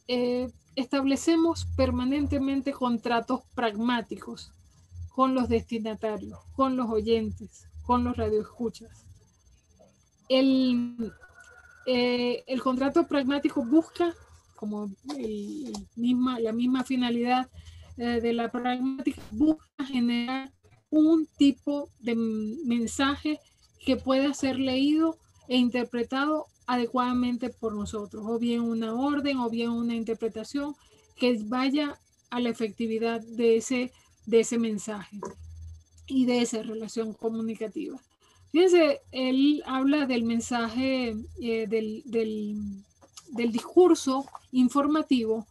eh, 0.06 0.50
establecemos 0.76 1.66
permanentemente 1.76 2.72
contratos 2.72 3.42
pragmáticos 3.54 4.50
con 5.14 5.34
los 5.34 5.50
destinatarios, 5.50 6.38
con 6.56 6.74
los 6.74 6.88
oyentes, 6.88 7.68
con 7.82 8.02
los 8.02 8.16
radioescuchas. 8.16 9.04
El, 10.30 11.12
eh, 11.86 12.44
el 12.46 12.62
contrato 12.62 13.06
pragmático 13.06 13.62
busca, 13.62 14.14
como 14.56 14.90
misma, 15.96 16.40
la 16.40 16.52
misma 16.52 16.82
finalidad 16.82 17.50
de 17.96 18.32
la 18.32 18.48
pragmática, 18.48 19.20
busca 19.32 19.84
generar 19.84 20.52
un 20.90 21.26
tipo 21.36 21.88
de 22.00 22.14
mensaje 22.14 23.40
que 23.84 23.96
pueda 23.96 24.34
ser 24.34 24.58
leído 24.58 25.18
e 25.48 25.56
interpretado 25.56 26.46
adecuadamente 26.66 27.48
por 27.48 27.74
nosotros, 27.74 28.24
o 28.26 28.38
bien 28.38 28.60
una 28.60 28.94
orden, 28.94 29.38
o 29.38 29.48
bien 29.48 29.70
una 29.70 29.94
interpretación 29.94 30.74
que 31.16 31.38
vaya 31.44 31.98
a 32.30 32.40
la 32.40 32.50
efectividad 32.50 33.20
de 33.20 33.56
ese, 33.56 33.92
de 34.26 34.40
ese 34.40 34.58
mensaje 34.58 35.18
y 36.06 36.26
de 36.26 36.42
esa 36.42 36.62
relación 36.62 37.14
comunicativa. 37.14 37.98
Fíjense, 38.50 39.00
él 39.12 39.62
habla 39.66 40.06
del 40.06 40.24
mensaje, 40.24 41.16
eh, 41.40 41.66
del, 41.66 42.02
del, 42.06 43.52
discurso 43.52 44.26
informativo, 44.52 45.46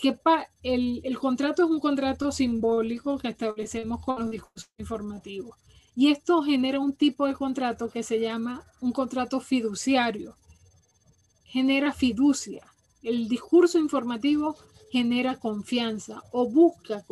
que 0.00 0.18
el, 0.62 1.00
el, 1.04 1.18
contrato 1.18 1.64
es 1.64 1.70
un 1.70 1.80
contrato 1.80 2.32
simbólico 2.32 3.18
que 3.18 3.28
establecemos 3.28 4.04
con 4.04 4.20
los 4.20 4.30
discursos 4.30 4.70
informativos. 4.78 5.56
Y 5.96 6.10
esto 6.10 6.42
genera 6.42 6.80
un 6.80 6.94
tipo 6.94 7.26
de 7.26 7.34
contrato 7.34 7.88
que 7.88 8.02
se 8.02 8.18
llama 8.18 8.64
un 8.80 8.92
contrato 8.92 9.40
fiduciario. 9.40 10.36
Genera 11.44 11.92
fiducia. 11.92 12.66
El 13.02 13.28
discurso 13.28 13.78
informativo 13.78 14.56
genera 14.90 15.36
confianza 15.36 16.22
o 16.32 16.48
busca 16.48 17.04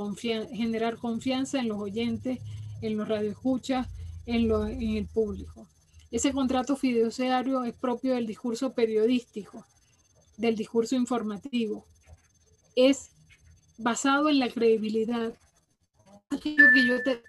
generar 0.52 0.96
confianza 0.96 1.60
en 1.60 1.68
los 1.68 1.78
oyentes, 1.78 2.40
en 2.80 2.96
los 2.96 3.08
radioescuchas, 3.08 3.88
en, 4.26 4.50
en 4.50 4.96
el 4.96 5.06
público. 5.06 5.68
Ese 6.10 6.32
contrato 6.32 6.76
fiduciario 6.76 7.64
es 7.64 7.74
propio 7.74 8.14
del 8.14 8.26
discurso 8.26 8.72
periodístico, 8.72 9.64
del 10.36 10.56
discurso 10.56 10.96
informativo. 10.96 11.86
Es 12.76 13.10
basado 13.78 14.28
en 14.28 14.38
la 14.38 14.48
credibilidad. 14.50 15.34
Aquello 16.30 16.64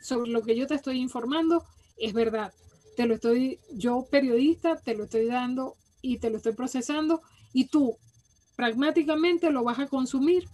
sobre 0.02 0.32
lo 0.32 0.44
que 0.44 0.56
yo 0.56 0.68
te 0.68 0.76
estoy 0.76 1.00
informando 1.00 1.64
es 1.98 2.14
verdad. 2.14 2.54
Te 2.96 3.06
lo 3.06 3.16
estoy, 3.16 3.60
yo 3.72 4.08
periodista, 4.10 4.76
te 4.78 4.96
lo 4.96 5.06
estoy 5.06 5.26
dando 5.26 5.76
y 6.02 6.18
te 6.18 6.30
lo 6.30 6.38
estoy 6.38 6.54
procesando 6.54 7.22
y 7.54 7.66
tú 7.66 7.98
pragmáticamente 8.56 9.52
lo 9.52 9.64
vas 9.64 9.80
a 9.80 9.88
consumir 9.88 10.48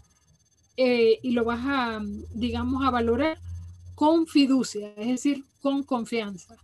eh, 0.78 1.20
y 1.22 1.32
lo 1.32 1.44
vas 1.44 1.60
a, 1.64 2.02
digamos, 2.34 2.86
a 2.86 2.90
valorar 2.90 3.38
con 3.96 4.28
fiducia, 4.28 4.94
es 4.96 5.08
decir, 5.08 5.44
con 5.62 5.84
confianza. 5.84 6.56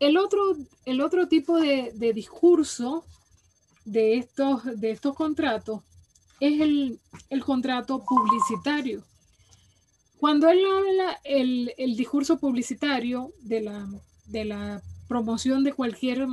El 0.00 0.16
otro, 0.16 0.56
el 0.86 1.00
otro 1.00 1.28
tipo 1.28 1.58
de, 1.58 1.92
discurso 2.14 3.04
de 3.84 4.16
estos, 4.16 4.64
de 4.80 4.92
estos 4.92 5.14
contratos 5.14 5.82
es 6.40 6.60
el, 6.60 7.00
contrato 7.44 8.04
publicitario. 8.04 9.04
Cuando 10.18 10.48
él 10.48 10.60
habla 10.64 11.18
el, 11.24 11.72
el 11.78 11.96
discurso 11.96 12.38
publicitario 12.38 13.32
de 13.40 13.60
la, 13.62 13.88
de 14.26 14.44
la 14.44 14.82
promoción 15.08 15.64
de 15.64 15.72
cualquier 15.72 16.26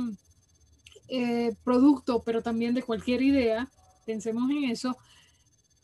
eh, 1.08 1.54
producto, 1.64 2.22
pero 2.24 2.42
también 2.42 2.74
de 2.74 2.82
cualquier 2.82 3.22
idea, 3.22 3.70
pensemos 4.04 4.50
en 4.50 4.64
eso, 4.64 4.96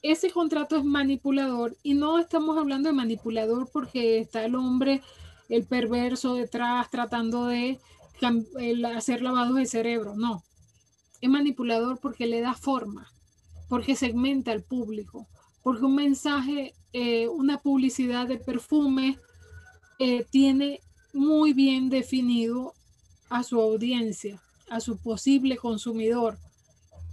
ese 0.03 0.31
contrato 0.31 0.77
es 0.77 0.85
manipulador 0.85 1.77
y 1.83 1.95
no 1.95 2.18
estamos 2.18 2.59
hablando 2.59 2.89
de 2.89 2.95
manipulador 2.95 3.70
porque 3.73 4.18
está 4.18 4.45
el 4.45 4.57
hombre, 4.57 5.01
el 5.49 5.64
perverso 5.64 6.35
detrás 6.35 6.91
tratando 6.91 7.47
de 7.47 7.81
hacer 8.97 9.23
lavados 9.23 9.57
de 9.57 9.66
cerebro, 9.66 10.14
no. 10.16 10.43
Es 11.20 11.31
manipulador 11.31 11.99
porque 12.01 12.27
le 12.27 12.41
da 12.41 12.55
forma, 12.55 13.12
porque 13.73 13.97
segmenta 13.97 14.53
al 14.53 14.62
público, 14.62 15.27
porque 15.62 15.87
un 15.87 15.95
mensaje, 15.95 16.75
eh, 16.93 17.27
una 17.27 17.57
publicidad 17.57 18.29
de 18.29 18.37
perfume 18.37 19.18
eh, 19.99 20.27
tiene 20.31 20.81
muy 21.14 21.55
bien 21.55 21.89
definido 21.89 22.75
a 23.31 23.43
su 23.43 23.59
audiencia, 23.59 24.43
a 24.68 24.79
su 24.81 24.99
posible 24.99 25.57
consumidor 25.57 26.37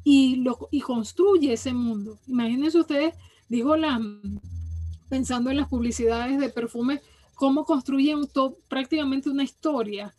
y, 0.03 0.35
lo, 0.35 0.67
y 0.69 0.81
construye 0.81 1.53
ese 1.53 1.71
mundo. 1.71 2.19
Imagínense 2.27 2.77
ustedes, 2.77 3.15
digo, 3.47 3.77
la, 3.77 3.97
pensando 5.07 5.51
en 5.51 5.55
las 5.55 5.69
publicidades 5.69 6.41
de 6.41 6.49
perfume, 6.49 6.99
cómo 7.35 7.63
construyen 7.63 8.27
prácticamente 8.67 9.29
una 9.29 9.45
historia 9.45 10.13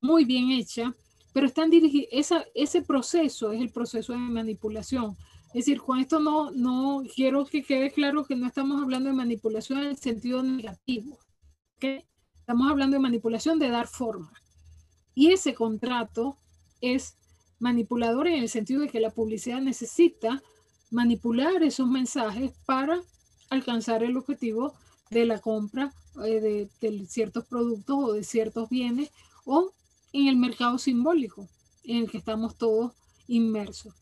muy 0.00 0.24
bien 0.24 0.52
hecha, 0.52 0.94
pero 1.34 1.46
están 1.46 1.68
dirigidos, 1.68 2.08
ese 2.54 2.80
proceso 2.80 3.52
es 3.52 3.60
el 3.60 3.68
proceso 3.68 4.14
de 4.14 4.20
manipulación. 4.20 5.18
Es 5.54 5.66
decir, 5.66 5.80
con 5.80 5.98
esto 5.98 6.18
no, 6.18 6.50
no 6.50 7.02
quiero 7.14 7.44
que 7.44 7.62
quede 7.62 7.90
claro 7.90 8.24
que 8.24 8.36
no 8.36 8.46
estamos 8.46 8.82
hablando 8.82 9.10
de 9.10 9.16
manipulación 9.16 9.80
en 9.80 9.88
el 9.88 9.96
sentido 9.98 10.42
negativo. 10.42 11.18
Estamos 11.80 12.70
hablando 12.70 12.94
de 12.94 13.00
manipulación 13.00 13.58
de 13.58 13.68
dar 13.68 13.86
forma. 13.86 14.32
Y 15.14 15.32
ese 15.32 15.54
contrato 15.54 16.38
es 16.80 17.16
manipulador 17.58 18.28
en 18.28 18.42
el 18.42 18.48
sentido 18.48 18.80
de 18.80 18.88
que 18.88 19.00
la 19.00 19.10
publicidad 19.10 19.60
necesita 19.60 20.42
manipular 20.90 21.62
esos 21.62 21.88
mensajes 21.88 22.52
para 22.66 23.00
alcanzar 23.50 24.02
el 24.02 24.16
objetivo 24.16 24.74
de 25.10 25.26
la 25.26 25.38
compra 25.38 25.92
eh, 26.24 26.68
de, 26.80 27.06
ciertos 27.06 27.46
productos 27.46 27.96
o 27.98 28.12
de 28.12 28.24
ciertos 28.24 28.68
bienes 28.68 29.10
o 29.44 29.72
en 30.12 30.28
el 30.28 30.36
mercado 30.36 30.78
simbólico 30.78 31.48
en 31.84 31.98
el 31.98 32.10
que 32.10 32.18
estamos 32.18 32.56
todos 32.56 32.92
inmersos. 33.28 33.94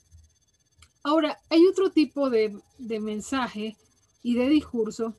Ahora, 1.03 1.39
hay 1.49 1.67
otro 1.67 1.91
tipo 1.91 2.31
de, 2.31 2.59
de 2.79 3.01
mensaje 3.01 3.77
y 4.23 4.35
de 4.35 4.49
discurso 4.49 5.17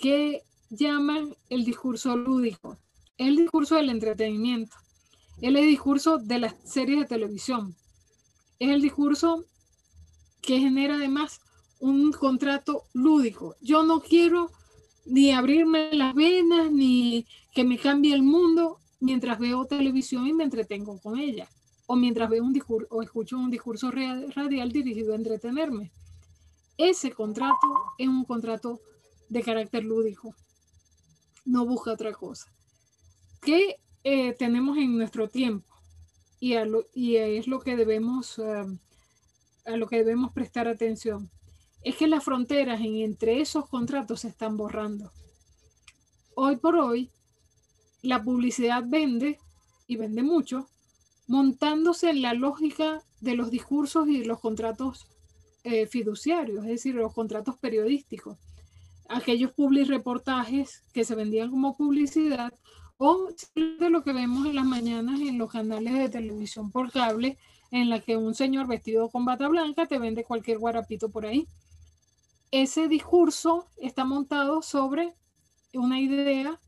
que 0.00 0.42
llaman 0.70 1.36
el 1.50 1.64
discurso 1.64 2.16
lúdico, 2.16 2.78
el 3.16 3.36
discurso 3.36 3.76
del 3.76 3.90
entretenimiento. 3.90 4.76
El 5.40 5.54
discurso 5.54 6.18
de 6.18 6.40
las 6.40 6.56
series 6.64 6.98
de 7.00 7.06
televisión. 7.06 7.76
Es 8.58 8.70
el 8.70 8.82
discurso 8.82 9.44
que 10.42 10.58
genera 10.58 10.96
además 10.96 11.40
un 11.78 12.10
contrato 12.12 12.82
lúdico. 12.92 13.54
Yo 13.60 13.84
no 13.84 14.00
quiero 14.00 14.50
ni 15.06 15.30
abrirme 15.30 15.92
las 15.92 16.12
venas, 16.14 16.72
ni 16.72 17.24
que 17.54 17.62
me 17.62 17.78
cambie 17.78 18.14
el 18.14 18.22
mundo 18.22 18.80
mientras 18.98 19.38
veo 19.38 19.64
televisión 19.64 20.26
y 20.26 20.32
me 20.32 20.42
entretengo 20.42 21.00
con 21.00 21.18
ella. 21.18 21.48
O 21.88 21.96
mientras 21.96 22.30
veo 22.30 22.44
un 22.44 22.52
discurso 22.52 22.86
o 22.90 23.02
escucho 23.02 23.36
un 23.36 23.50
discurso 23.50 23.90
radial 23.90 24.70
dirigido 24.70 25.12
a 25.12 25.16
entretenerme. 25.16 25.90
Ese 26.76 27.10
contrato 27.10 27.66
es 27.98 28.06
un 28.06 28.24
contrato 28.24 28.80
de 29.28 29.42
carácter 29.42 29.84
lúdico. 29.84 30.32
No 31.44 31.66
busca 31.66 31.92
otra 31.92 32.12
cosa. 32.12 32.52
¿Qué 33.40 33.80
eh, 34.04 34.32
tenemos 34.34 34.78
en 34.78 34.96
nuestro 34.96 35.28
tiempo 35.28 35.68
y, 36.40 36.54
y 36.94 37.16
es 37.16 37.46
lo 37.46 37.60
que 37.60 37.76
debemos, 37.76 38.38
a 38.38 39.76
lo 39.76 39.86
que 39.86 39.98
debemos 39.98 40.32
prestar 40.32 40.68
atención. 40.68 41.30
Es 41.82 41.96
que 41.96 42.06
las 42.06 42.24
fronteras 42.24 42.80
en, 42.80 42.96
entre 42.96 43.40
esos 43.40 43.68
contratos 43.68 44.20
se 44.20 44.28
están 44.28 44.56
borrando. 44.56 45.12
Hoy 46.34 46.56
por 46.56 46.76
hoy, 46.76 47.10
la 48.02 48.22
publicidad 48.22 48.84
vende 48.86 49.38
y 49.86 49.96
vende 49.96 50.22
mucho, 50.22 50.68
montándose 51.28 52.10
en 52.10 52.22
la 52.22 52.34
lógica 52.34 53.04
de 53.20 53.36
los 53.36 53.50
discursos 53.50 54.08
y 54.08 54.24
los 54.24 54.40
contratos 54.40 55.06
eh, 55.62 55.86
fiduciarios, 55.86 56.64
es 56.64 56.70
decir, 56.70 56.94
los 56.94 57.12
contratos 57.12 57.56
periodísticos. 57.58 58.38
Aquellos 59.08 59.52
public 59.52 59.86
reportajes 59.88 60.82
que 60.92 61.04
se 61.04 61.14
vendían 61.14 61.50
como 61.50 61.76
publicidad 61.76 62.52
o 62.96 63.28
de 63.54 63.90
lo 63.90 64.02
que 64.02 64.12
vemos 64.12 64.46
en 64.46 64.56
las 64.56 64.64
mañanas 64.64 65.20
en 65.20 65.38
los 65.38 65.52
canales 65.52 65.94
de 65.94 66.08
televisión 66.08 66.70
por 66.70 66.90
cable, 66.90 67.38
en 67.70 67.90
la 67.90 68.00
que 68.00 68.16
un 68.16 68.34
señor 68.34 68.66
vestido 68.66 69.10
con 69.10 69.24
bata 69.24 69.48
blanca 69.48 69.86
te 69.86 69.98
vende 69.98 70.24
cualquier 70.24 70.58
guarapito 70.58 71.10
por 71.10 71.26
ahí. 71.26 71.46
Ese 72.50 72.88
discurso 72.88 73.66
está 73.76 74.04
montado 74.04 74.62
sobre 74.62 75.14
una 75.74 76.00
idea 76.00 76.58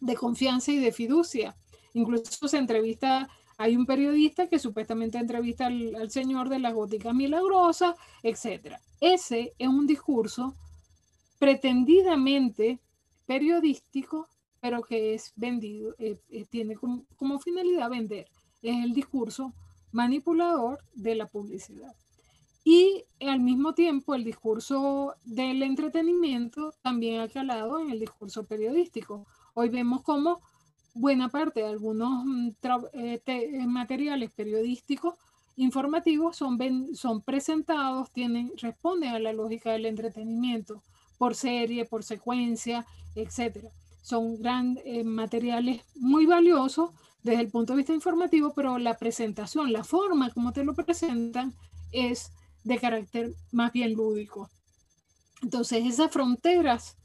de 0.00 0.14
confianza 0.14 0.70
y 0.70 0.78
de 0.78 0.92
fiducia. 0.92 1.56
Incluso 1.92 2.46
se 2.46 2.56
entrevista, 2.56 3.28
hay 3.60 3.76
un 3.76 3.84
periodista 3.84 4.48
que 4.48 4.58
supuestamente 4.58 5.18
entrevista 5.18 5.66
al, 5.66 6.10
señor 6.10 6.48
de 6.48 6.60
las 6.60 6.72
góticas 6.72 7.14
milagrosas, 7.14 7.94
etc. 8.22 8.76
Ese 9.00 9.52
es 9.58 9.68
un 9.68 9.86
discurso 9.86 10.54
pretendidamente 11.38 12.78
periodístico 13.26 14.28
pero 14.60 14.82
que 14.82 15.14
es 15.14 15.32
vendido, 15.36 15.94
eh, 15.98 16.18
eh, 16.30 16.46
tiene 16.50 16.76
como, 16.76 17.38
finalidad 17.38 17.90
vender. 17.90 18.26
Es 18.62 18.84
el 18.84 18.92
discurso 18.92 19.52
manipulador 19.92 20.78
de 20.94 21.14
la 21.14 21.26
publicidad. 21.26 21.94
Y 22.62 23.04
al 23.20 23.40
mismo 23.40 23.74
tiempo 23.74 24.14
el 24.14 24.24
discurso 24.24 25.14
del 25.24 25.62
entretenimiento 25.62 26.74
también 26.82 27.20
ha 27.20 27.28
calado 27.28 27.80
en 27.80 27.90
el 27.90 28.00
discurso 28.00 28.44
periodístico. 28.44 29.26
Hoy 29.54 29.70
vemos 29.70 30.02
cómo 30.02 30.40
buena 30.94 31.28
parte 31.28 31.60
de 31.60 31.66
algunos 31.66 32.24
mm, 32.24 32.50
eh, 32.92 33.66
materiales 33.66 34.30
periodísticos 34.32 35.14
informativos 35.56 36.36
son, 36.36 36.58
son 36.94 37.22
presentados, 37.22 38.10
tienen, 38.10 38.52
responden 38.56 39.10
a 39.10 39.18
la 39.18 39.32
lógica 39.32 39.72
del 39.72 39.86
entretenimiento 39.86 40.82
por 41.18 41.34
serie, 41.34 41.84
por 41.84 42.02
secuencia, 42.02 42.86
etcétera 43.14 43.70
son 44.02 44.40
grandes 44.40 44.82
eh, 44.86 45.04
materiales 45.04 45.82
muy 45.94 46.26
valiosos 46.26 46.90
desde 47.22 47.42
el 47.42 47.50
punto 47.50 47.72
de 47.72 47.78
vista 47.78 47.92
informativo, 47.92 48.52
pero 48.54 48.78
la 48.78 48.96
presentación, 48.96 49.72
la 49.72 49.84
forma 49.84 50.30
como 50.30 50.52
te 50.52 50.64
lo 50.64 50.74
presentan 50.74 51.54
es 51.92 52.32
de 52.64 52.78
carácter 52.78 53.34
más 53.52 53.72
bien 53.72 53.92
lúdico. 53.92 54.48
Entonces, 55.42 55.84
esas 55.86 56.10
fronteras 56.10 56.96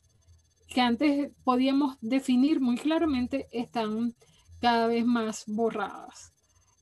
que 0.68 0.82
antes 0.82 1.32
podíamos 1.44 1.98
definir 2.02 2.60
muy 2.60 2.78
claramente 2.78 3.48
están 3.52 4.16
cada 4.62 4.88
vez 4.88 5.06
más 5.06 5.44
borradas. 5.48 6.34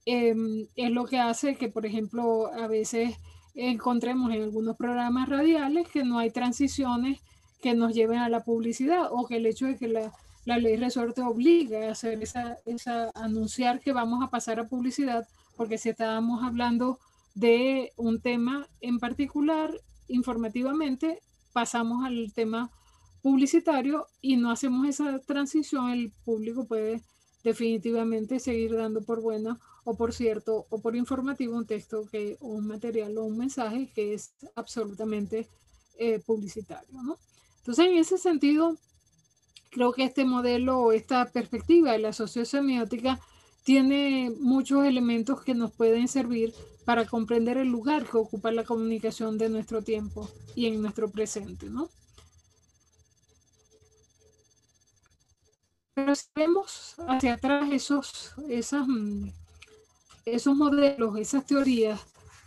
Em, 0.05 0.67
es 0.75 0.91
lo 0.91 1.05
que 1.05 1.19
hace 1.19 1.55
que, 1.55 1.69
por 1.69 1.85
ejemplo, 1.85 2.47
a 2.53 2.67
veces 2.67 3.17
encontremos 3.55 4.33
en 4.33 4.43
algunos 4.43 4.75
programas 4.77 5.29
radiales 5.29 5.87
que 5.87 6.03
no 6.03 6.19
hay 6.19 6.31
transiciones 6.31 7.21
que 7.61 7.73
nos 7.73 7.93
lleven 7.93 8.19
a 8.19 8.29
la 8.29 8.43
publicidad 8.43 9.07
o 9.11 9.25
que 9.25 9.37
el 9.37 9.45
hecho 9.45 9.67
de 9.67 9.77
que 9.77 9.87
la, 9.87 10.11
la 10.45 10.57
ley 10.57 10.75
resorte 10.75 11.21
obliga 11.21 11.87
a 11.87 11.91
hacer 11.91 12.21
esa, 12.21 12.57
esa, 12.65 13.11
anunciar 13.15 13.79
que 13.79 13.93
vamos 13.93 14.23
a 14.23 14.29
pasar 14.29 14.59
a 14.59 14.67
publicidad, 14.67 15.27
porque 15.55 15.77
si 15.77 15.89
estábamos 15.89 16.43
hablando 16.43 16.99
de 17.35 17.91
un 17.95 18.21
tema 18.21 18.67
en 18.81 18.99
particular, 18.99 19.71
informativamente, 20.07 21.21
pasamos 21.53 22.05
al 22.05 22.33
tema 22.33 22.69
publicitario 23.23 24.05
y 24.21 24.35
no 24.35 24.51
hacemos 24.51 24.87
esa 24.87 25.17
transición, 25.19 25.89
el 25.89 26.11
público 26.25 26.67
puede 26.67 27.01
definitivamente 27.43 28.39
seguir 28.39 28.75
dando 28.75 29.01
por 29.01 29.21
buena 29.21 29.59
o 29.85 29.95
por 29.95 30.13
cierto 30.13 30.67
o 30.69 30.81
por 30.81 30.95
informativo 30.95 31.57
un 31.57 31.65
texto 31.65 32.05
que 32.11 32.37
un 32.41 32.67
material 32.67 33.17
o 33.17 33.23
un 33.23 33.37
mensaje 33.37 33.91
que 33.95 34.13
es 34.13 34.33
absolutamente 34.55 35.47
eh, 35.97 36.19
publicitario. 36.19 37.01
¿no? 37.01 37.17
Entonces, 37.59 37.85
en 37.85 37.97
ese 37.97 38.17
sentido, 38.17 38.77
creo 39.71 39.93
que 39.93 40.03
este 40.03 40.25
modelo 40.25 40.79
o 40.79 40.91
esta 40.91 41.31
perspectiva 41.31 41.93
de 41.93 41.99
la 41.99 42.11
sociosemiótica 42.11 43.21
tiene 43.63 44.33
muchos 44.37 44.85
elementos 44.85 45.41
que 45.41 45.53
nos 45.53 45.71
pueden 45.71 46.09
servir 46.09 46.53
para 46.83 47.05
comprender 47.05 47.57
el 47.57 47.69
lugar 47.69 48.05
que 48.05 48.17
ocupa 48.17 48.51
la 48.51 48.65
comunicación 48.65 49.37
de 49.37 49.47
nuestro 49.47 49.81
tiempo 49.81 50.29
y 50.55 50.65
en 50.65 50.81
nuestro 50.81 51.09
presente, 51.09 51.69
¿no? 51.69 51.89
Pero 55.93 56.15
si 56.15 56.25
vemos 56.35 56.95
hacia 57.07 57.33
atrás 57.35 57.69
esos, 57.71 58.33
esas, 58.49 58.87
mm, 58.87 59.29
esos 60.25 60.55
modelos, 60.55 61.17
esas 61.17 61.45
teorías, 61.45 61.99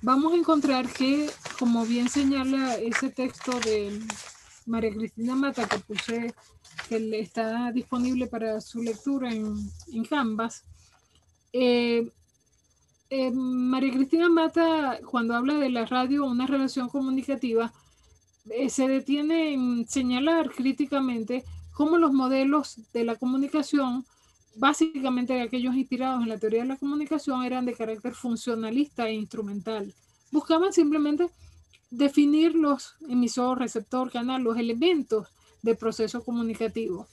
vamos 0.03 0.33
a 0.33 0.37
encontrar 0.37 0.89
que, 0.89 1.31
como 1.59 1.85
bien 1.85 2.09
señala 2.09 2.75
ese 2.77 3.11
texto 3.11 3.59
de 3.61 4.01
María 4.67 4.93
Cristina 4.93 5.35
Mata 5.35 5.69
que 5.69 5.79
puse, 5.79 6.35
que 6.89 7.21
está 7.21 7.71
disponible 7.73 8.27
para 8.27 8.61
su 8.61 8.83
lectura 8.83 9.33
en, 9.33 9.57
en 9.93 10.05
Canvas, 10.05 10.65
eh, 11.53 12.11
eh, 13.09 13.31
María 13.31 13.93
Cristina 13.93 14.29
Mata, 14.29 14.99
cuando 15.09 15.37
habla 15.37 15.55
de 15.55 15.71
la 15.71 15.87
radio, 15.87 16.25
una 16.25 16.47
relación 16.47 16.89
comunicativa, 16.89 17.73
eh, 18.51 18.69
se 18.69 18.89
detiene 18.89 19.55
en 19.55 19.87
señalar 19.89 20.51
críticamente 20.51 21.45
cómo 21.77 21.99
los 21.99 22.15
modelos 22.15 22.81
de 22.95 23.05
la 23.05 23.17
comunicación, 23.17 24.07
básicamente 24.55 25.43
aquellos 25.43 25.75
inspirados 25.75 26.23
en 26.23 26.31
la 26.31 26.39
teoría 26.39 26.63
de 26.63 26.69
la 26.69 26.79
comunicación, 26.79 27.45
eran 27.45 27.67
de 27.67 27.75
carácter 27.75 28.15
funcionalista 28.15 29.07
e 29.09 29.13
instrumental. 29.13 29.93
Buscaban 30.33 30.73
simplemente 30.73 31.29
definir 31.91 32.55
los 32.55 32.95
emisor, 33.11 33.59
receptor, 33.59 34.11
canal, 34.11 34.43
los 34.43 34.57
elementos 34.57 35.29
del 35.61 35.77
proceso 35.77 36.25
comunicativo. 36.25 37.07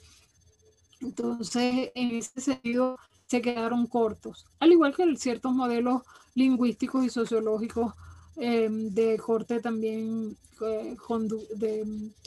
Entonces, 1.02 1.90
en 1.94 2.12
ese 2.12 2.40
sentido, 2.40 2.98
se 3.26 3.42
quedaron 3.42 3.86
cortos, 3.86 4.46
al 4.60 4.72
igual 4.72 4.96
que 4.96 5.14
ciertos 5.18 5.52
modelos 5.52 6.04
lingüísticos 6.34 7.04
y 7.04 7.10
sociológicos 7.10 7.92
eh, 8.36 8.68
de 8.70 9.18
corte 9.18 9.60
también 9.60 10.38
eh, 10.62 10.96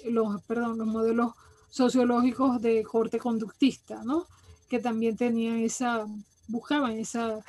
los, 0.06 0.42
perdón, 0.44 0.78
los 0.78 0.88
modelos 0.88 1.34
sociológicos 1.70 2.62
de 2.62 2.84
corte 2.84 3.20
conductista, 3.20 4.04
¿no? 4.04 4.28
que 4.70 4.80
también 4.80 5.16
tenían 5.16 5.58
esa, 5.58 6.06
buscaban 6.48 6.94
esa 6.94 7.40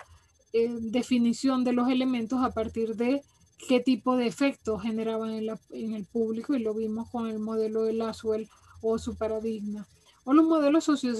eh, 0.52 0.76
definición 0.80 1.64
de 1.64 1.72
los 1.72 1.88
elementos 1.88 2.42
a 2.42 2.52
partir 2.52 2.96
de 2.96 3.22
qué 3.66 3.80
tipo 3.80 4.16
de 4.16 4.26
efectos 4.26 4.82
generaban 4.82 5.30
en, 5.30 5.48
en, 5.70 5.94
el 5.94 6.04
público 6.04 6.54
y 6.54 6.60
lo 6.60 6.74
vimos 6.74 7.10
con 7.10 7.28
el 7.28 7.38
modelo 7.38 7.82
de 7.82 7.92
Laswell 7.92 8.48
o 8.80 8.98
su 8.98 9.16
paradigma. 9.16 9.86
O 10.24 10.32
los 10.32 10.46
modelos 10.46 10.84
socio, 10.84 11.12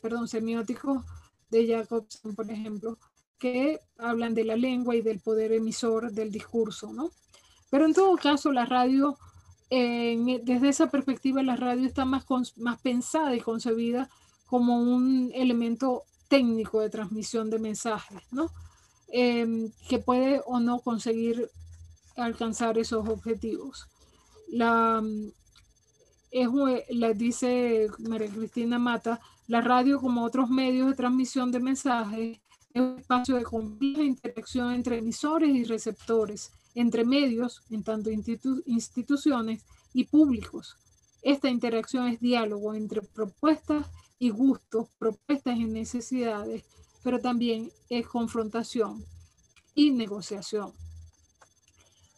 perdón, 0.00 0.28
semióticos 0.28 1.04
de 1.50 1.66
Jacobson, 1.66 2.34
por 2.34 2.50
ejemplo, 2.50 2.98
que 3.38 3.80
hablan 3.98 4.34
de 4.34 4.44
la 4.44 4.56
lengua 4.56 4.94
y 4.94 5.02
del 5.02 5.20
poder 5.20 5.52
emisor 5.52 6.12
del 6.12 6.30
discurso, 6.30 6.92
¿no? 6.92 7.10
Pero 7.70 7.86
en 7.86 7.92
todo 7.92 8.16
caso, 8.16 8.52
la 8.52 8.64
radio 8.64 9.18
desde 9.72 10.68
esa 10.68 10.90
perspectiva, 10.90 11.42
la 11.42 11.56
radio 11.56 11.86
está 11.86 12.04
más, 12.04 12.26
más 12.56 12.80
pensada 12.80 13.34
y 13.34 13.40
concebida 13.40 14.08
como 14.46 14.82
un 14.82 15.30
elemento 15.34 16.02
técnico 16.28 16.80
de 16.80 16.90
transmisión 16.90 17.48
de 17.48 17.58
mensajes, 17.58 18.22
¿no? 18.30 18.50
Em, 19.08 19.70
que 19.88 19.98
puede 19.98 20.42
o 20.46 20.60
no 20.60 20.80
conseguir 20.80 21.50
alcanzar 22.16 22.78
esos 22.78 23.08
objetivos. 23.08 23.88
La, 24.48 25.02
es, 26.30 26.48
la 26.90 27.12
dice 27.14 27.88
María 27.98 28.28
Cristina 28.28 28.78
Mata, 28.78 29.20
la 29.48 29.60
radio 29.62 30.00
como 30.00 30.24
otros 30.24 30.50
medios 30.50 30.88
de 30.88 30.96
transmisión 30.96 31.50
de 31.50 31.60
mensajes 31.60 32.40
es 32.74 32.82
un 32.82 32.98
espacio 32.98 33.36
de 33.36 33.42
compleja 33.42 34.02
interacción 34.02 34.72
entre 34.72 34.98
emisores 34.98 35.50
y 35.50 35.64
receptores 35.64 36.52
entre 36.74 37.04
medios, 37.04 37.62
en 37.70 37.82
tanto 37.82 38.10
instituciones 38.10 39.64
y 39.92 40.04
públicos. 40.04 40.76
Esta 41.22 41.48
interacción 41.48 42.08
es 42.08 42.20
diálogo 42.20 42.74
entre 42.74 43.02
propuestas 43.02 43.86
y 44.18 44.30
gustos, 44.30 44.88
propuestas 44.98 45.56
y 45.56 45.64
necesidades, 45.64 46.64
pero 47.02 47.20
también 47.20 47.70
es 47.88 48.06
confrontación 48.06 49.04
y 49.74 49.90
negociación. 49.90 50.72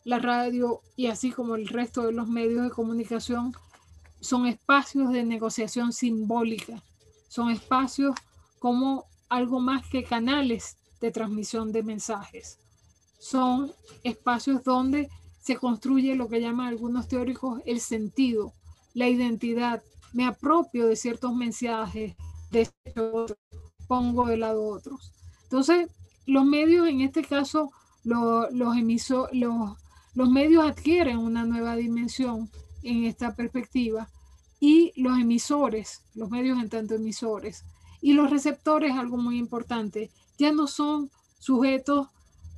La 0.05 0.18
radio 0.18 0.80
y 0.96 1.07
así 1.07 1.32
como 1.32 1.55
el 1.55 1.68
resto 1.68 2.02
de 2.02 2.12
los 2.12 2.28
medios 2.28 2.62
de 2.62 2.70
comunicación 2.70 3.55
son 4.20 4.46
espacios 4.46 5.12
de 5.12 5.24
negociación 5.24 5.92
simbólica, 5.92 6.82
son 7.28 7.50
espacios 7.50 8.14
como 8.59 9.07
algo 9.28 9.61
más 9.61 9.88
que 9.88 10.05
canales 10.05 10.76
de 11.00 11.11
transmisión 11.11 11.72
de 11.72 11.82
mensajes 11.82 12.59
son 13.25 13.72
espacios 14.03 14.62
donde 14.64 15.09
se 15.41 15.57
construye 15.57 16.14
lo 16.14 16.29
que 16.29 16.43
llaman 16.43 16.66
algunos 16.66 17.09
teóricos 17.09 17.62
el 17.64 17.81
sentido, 17.81 18.53
la 18.93 19.09
identidad. 19.09 19.83
Me 20.12 20.27
apropio 20.27 20.87
de 20.87 20.95
ciertos 20.95 21.35
mensajes, 21.35 22.16
de 22.51 22.68
otros, 22.97 23.39
pongo 23.89 24.27
de 24.27 24.37
lado 24.37 24.66
otros. 24.66 25.14
Entonces, 25.45 25.89
los 26.27 26.45
medios, 26.45 26.87
en 26.87 27.01
este 27.01 27.25
caso, 27.25 27.70
los, 28.05 28.53
los, 28.53 28.77
los 30.14 30.31
medios 30.31 30.64
adquieren 30.66 31.16
una 31.16 31.47
nueva 31.47 31.77
dimensión 31.77 32.51
en 32.83 33.05
esta 33.05 33.35
perspectiva 33.35 34.11
y 34.61 34.93
los 34.97 35.18
emisores, 35.18 36.03
los 36.14 36.29
medios 36.29 36.59
en 36.59 36.68
tanto 36.68 36.95
emisores 36.95 37.64
y 38.03 38.12
los 38.12 38.29
receptores, 38.29 38.93
algo 38.93 39.16
muy 39.16 39.39
importante, 39.39 40.11
ya 40.37 40.53
no 40.53 40.66
son 40.66 41.11
sujetos 41.39 42.09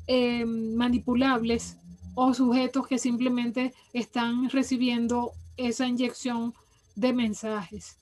eh, 0.06 0.44
manipulables 0.44 1.78
o 2.14 2.32
sujetos 2.32 2.86
que 2.86 2.98
simplemente 2.98 3.74
están 3.92 4.48
recibiendo 4.50 5.32
esa 5.56 5.86
inyección 5.86 6.54
de 6.94 7.12
mensajes 7.12 7.98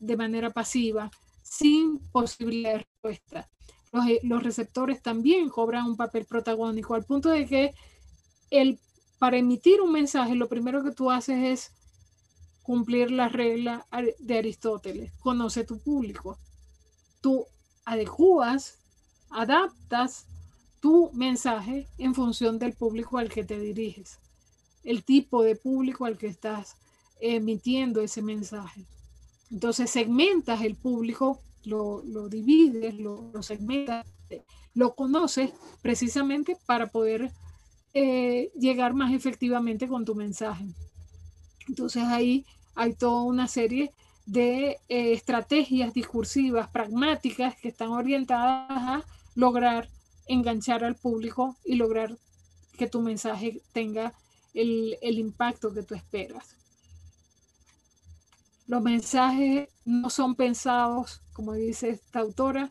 de 0.00 0.16
manera 0.16 0.50
pasiva, 0.50 1.10
sin 1.42 1.98
posibilidad 2.10 2.72
de 2.72 2.78
respuesta. 2.78 3.50
Los, 3.92 4.06
eh, 4.06 4.20
los, 4.22 4.42
receptores 4.42 5.02
también 5.02 5.48
cobran 5.48 5.86
un 5.86 5.96
papel 5.96 6.26
protagónico, 6.26 6.94
al 6.94 7.04
punto 7.04 7.28
de 7.28 7.46
que 7.46 7.74
el, 8.50 8.78
para 9.18 9.36
emitir 9.36 9.80
un 9.80 9.92
mensaje, 9.92 10.34
lo 10.34 10.48
primero 10.48 10.82
que 10.82 10.92
tú 10.92 11.10
haces 11.10 11.44
es 11.44 11.72
cumplir 12.62 13.10
la 13.10 13.28
regla 13.28 13.86
de 14.18 14.38
Aristóteles, 14.38 15.12
conoce 15.20 15.64
tu 15.64 15.78
público. 15.80 16.38
Tú 17.20 17.46
adecuas, 17.84 18.78
adaptas 19.30 20.26
tu 20.84 21.10
mensaje 21.14 21.88
en 21.96 22.14
función 22.14 22.58
del 22.58 22.74
público 22.74 23.16
al 23.16 23.30
que 23.30 23.42
te 23.42 23.58
diriges, 23.58 24.18
el 24.82 25.02
tipo 25.02 25.42
de 25.42 25.56
público 25.56 26.04
al 26.04 26.18
que 26.18 26.26
estás 26.26 26.76
emitiendo 27.22 28.02
ese 28.02 28.20
mensaje. 28.20 28.84
Entonces 29.50 29.88
segmentas 29.88 30.60
el 30.60 30.76
público, 30.76 31.40
lo, 31.64 32.02
divides, 32.28 32.96
lo, 32.96 33.32
segmentas, 33.42 34.04
lo 34.74 34.94
conoces 34.94 35.52
precisamente 35.80 36.58
para 36.66 36.88
poder 36.88 37.32
eh, 37.94 38.52
llegar 38.54 38.92
más 38.92 39.14
efectivamente 39.14 39.88
con 39.88 40.04
tu 40.04 40.14
mensaje. 40.14 40.66
Entonces 41.66 42.02
ahí 42.02 42.44
hay 42.74 42.92
toda 42.92 43.22
una 43.22 43.48
serie 43.48 43.90
de 44.26 44.76
eh, 44.90 45.12
estrategias 45.14 45.94
discursivas, 45.94 46.68
pragmáticas, 46.68 47.56
que 47.56 47.68
están 47.68 47.88
orientadas 47.88 48.66
a 48.68 49.04
lograr 49.34 49.88
enganchar 50.26 50.84
al 50.84 50.96
público 50.96 51.56
y 51.64 51.76
lograr 51.76 52.16
que 52.76 52.88
tu 52.88 53.00
mensaje 53.00 53.62
tenga 53.72 54.14
el, 54.52 54.96
impacto 55.02 55.72
que 55.72 55.82
tú 55.82 55.94
esperas. 55.94 56.56
Los 58.66 58.82
mensajes 58.82 59.68
no 59.84 60.10
son 60.10 60.34
pensados, 60.34 61.20
como 61.32 61.52
dice 61.54 61.90
esta 61.90 62.20
autora, 62.20 62.70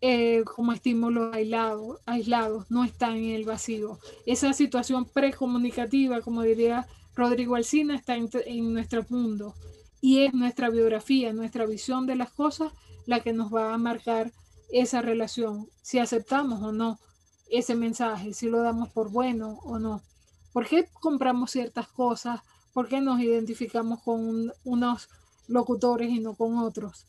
eh, 0.00 0.42
como 0.44 0.72
estímulos 0.72 1.34
aislados, 1.34 2.70
no 2.70 2.84
están 2.84 3.16
en 3.16 3.30
el 3.30 3.44
vacío. 3.44 3.98
Esa 4.26 4.52
situación 4.52 5.06
precomunicativa, 5.06 6.20
como 6.20 6.42
diría 6.42 6.86
Rodrigo 7.14 7.56
Alcina, 7.56 7.96
está 7.96 8.16
en 8.16 8.72
nuestro 8.72 9.04
mundo 9.08 9.54
y 10.00 10.24
es 10.24 10.34
nuestra 10.34 10.68
biografía, 10.68 11.32
nuestra 11.32 11.64
visión 11.64 12.06
de 12.06 12.16
las 12.16 12.30
cosas 12.30 12.72
la 13.06 13.20
que 13.20 13.32
nos 13.32 13.52
va 13.52 13.72
a 13.72 13.78
marcar 13.78 14.32
esa 14.74 15.00
relación, 15.02 15.68
si 15.82 16.00
aceptamos 16.00 16.60
o 16.60 16.72
no 16.72 16.98
ese 17.48 17.76
mensaje, 17.76 18.34
si 18.34 18.48
lo 18.48 18.60
damos 18.60 18.88
por 18.88 19.08
bueno 19.10 19.60
o 19.62 19.78
no. 19.78 20.02
¿Por 20.52 20.66
qué 20.66 20.88
compramos 21.00 21.52
ciertas 21.52 21.86
cosas? 21.86 22.40
¿Por 22.72 22.88
qué 22.88 23.00
nos 23.00 23.20
identificamos 23.20 24.02
con 24.02 24.52
unos 24.64 25.08
locutores 25.46 26.10
y 26.10 26.18
no 26.18 26.34
con 26.34 26.58
otros? 26.58 27.06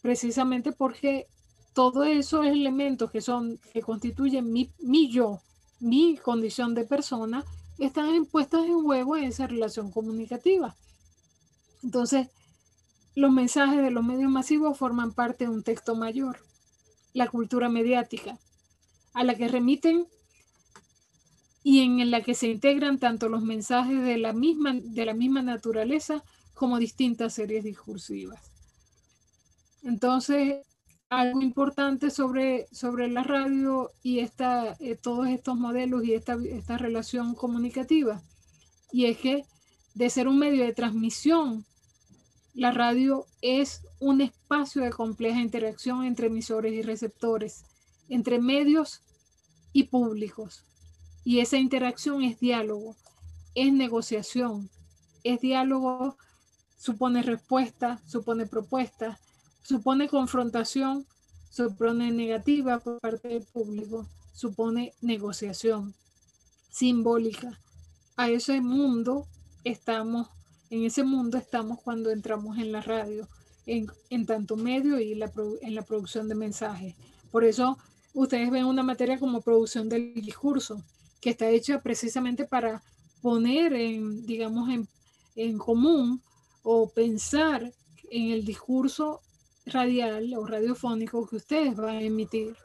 Precisamente 0.00 0.72
porque 0.72 1.26
todos 1.74 2.06
esos 2.06 2.46
elementos 2.46 3.10
que 3.10 3.20
son, 3.20 3.60
que 3.74 3.82
constituyen 3.82 4.50
mi, 4.50 4.72
mi 4.78 5.10
yo, 5.10 5.40
mi 5.80 6.16
condición 6.16 6.74
de 6.74 6.84
persona, 6.84 7.44
están 7.78 8.14
impuestos 8.14 8.64
en 8.66 8.82
juego 8.82 9.18
en 9.18 9.24
esa 9.24 9.46
relación 9.46 9.90
comunicativa. 9.90 10.74
Entonces, 11.82 12.28
los 13.14 13.30
mensajes 13.30 13.82
de 13.82 13.90
los 13.90 14.02
medios 14.02 14.30
masivos 14.30 14.78
forman 14.78 15.12
parte 15.12 15.44
de 15.44 15.50
un 15.50 15.62
texto 15.62 15.94
mayor, 15.94 16.38
la 17.18 17.28
cultura 17.28 17.68
mediática, 17.68 18.38
a 19.12 19.24
la 19.24 19.34
que 19.34 19.48
remiten 19.48 20.06
y 21.62 21.80
en 21.80 22.10
la 22.10 22.22
que 22.22 22.34
se 22.34 22.48
integran 22.48 22.98
tanto 22.98 23.28
los 23.28 23.42
mensajes 23.42 24.02
de 24.02 24.16
la 24.16 24.32
misma, 24.32 24.74
de 24.74 25.04
la 25.04 25.14
misma 25.14 25.42
naturaleza 25.42 26.22
como 26.54 26.78
distintas 26.78 27.34
series 27.34 27.64
discursivas. 27.64 28.50
Entonces, 29.82 30.64
algo 31.10 31.42
importante 31.42 32.10
sobre, 32.10 32.68
sobre 32.70 33.08
la 33.08 33.22
radio 33.22 33.90
y 34.02 34.20
esta, 34.20 34.76
eh, 34.78 34.96
todos 34.96 35.28
estos 35.28 35.56
modelos 35.56 36.04
y 36.04 36.14
esta, 36.14 36.38
esta 36.48 36.78
relación 36.78 37.34
comunicativa, 37.34 38.22
y 38.92 39.06
es 39.06 39.18
que 39.18 39.44
de 39.94 40.10
ser 40.10 40.28
un 40.28 40.38
medio 40.38 40.64
de 40.64 40.72
transmisión 40.72 41.66
la 42.58 42.72
radio 42.72 43.24
es 43.40 43.82
un 44.00 44.20
espacio 44.20 44.82
de 44.82 44.90
compleja 44.90 45.40
interacción 45.40 46.04
entre 46.04 46.26
emisores 46.26 46.72
y 46.72 46.82
receptores, 46.82 47.64
entre 48.08 48.40
medios 48.40 49.00
y 49.72 49.84
públicos. 49.84 50.64
Y 51.22 51.38
esa 51.38 51.56
interacción 51.56 52.20
es 52.22 52.40
diálogo, 52.40 52.96
es 53.54 53.72
negociación, 53.72 54.70
es 55.22 55.40
diálogo, 55.40 56.16
supone 56.76 57.22
respuesta, 57.22 58.02
supone 58.08 58.44
propuesta, 58.44 59.20
supone 59.62 60.08
confrontación, 60.08 61.06
supone 61.50 62.10
negativa 62.10 62.80
por 62.80 62.98
parte 62.98 63.28
del 63.28 63.44
público, 63.44 64.08
supone 64.32 64.94
negociación 65.00 65.94
simbólica. 66.70 67.60
A 68.16 68.30
ese 68.30 68.60
mundo 68.60 69.28
estamos 69.62 70.26
en 70.70 70.84
ese 70.84 71.04
mundo 71.04 71.38
estamos 71.38 71.80
cuando 71.80 72.10
entramos 72.10 72.58
en 72.58 72.72
la 72.72 72.80
radio, 72.80 73.28
en, 73.66 74.26
tanto 74.26 74.56
medio 74.56 74.98
y 74.98 75.12
en 75.12 75.74
la 75.74 75.82
producción 75.82 76.28
de 76.28 76.34
mensajes. 76.34 76.94
Por 77.30 77.44
eso 77.44 77.78
ustedes 78.14 78.50
ven 78.50 78.64
una 78.64 78.82
materia 78.82 79.18
como 79.18 79.40
producción 79.40 79.88
del 79.88 80.14
discurso, 80.14 80.82
que 81.20 81.30
está 81.30 81.48
hecha 81.50 81.80
precisamente 81.80 82.44
para 82.44 82.82
poner 83.20 83.72
en, 83.72 84.24
digamos, 84.26 84.68
en, 85.34 85.58
común 85.58 86.20
o 86.62 86.88
pensar 86.90 87.72
en 88.10 88.30
el 88.32 88.44
discurso 88.44 89.20
radial 89.66 90.34
o 90.34 90.46
radiofónico 90.46 91.26
que 91.28 91.36
ustedes 91.36 91.76
van 91.76 91.96
a 91.96 92.02
emitir. 92.02 92.56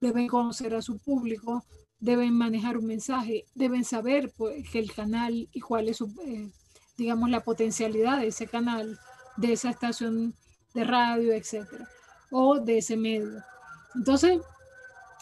Deben 0.00 0.26
conocer 0.28 0.74
a 0.74 0.82
su 0.82 0.98
público, 0.98 1.64
deben 1.98 2.34
manejar 2.34 2.76
un 2.76 2.86
mensaje, 2.86 3.46
deben 3.54 3.84
saber 3.84 4.32
pues, 4.36 4.68
que 4.70 4.78
el 4.78 4.92
canal 4.92 5.48
y 5.52 5.60
cuál 5.60 5.88
es 5.88 5.98
su, 5.98 6.06
eh, 6.26 6.50
digamos, 7.00 7.30
la 7.30 7.40
potencialidad 7.40 8.18
de 8.18 8.26
ese 8.26 8.46
canal, 8.46 8.98
de 9.38 9.54
esa 9.54 9.70
estación 9.70 10.34
de 10.74 10.84
radio, 10.84 11.32
etcétera, 11.32 11.88
o 12.30 12.60
de 12.60 12.76
ese 12.76 12.94
medio. 12.98 13.42
Entonces, 13.94 14.42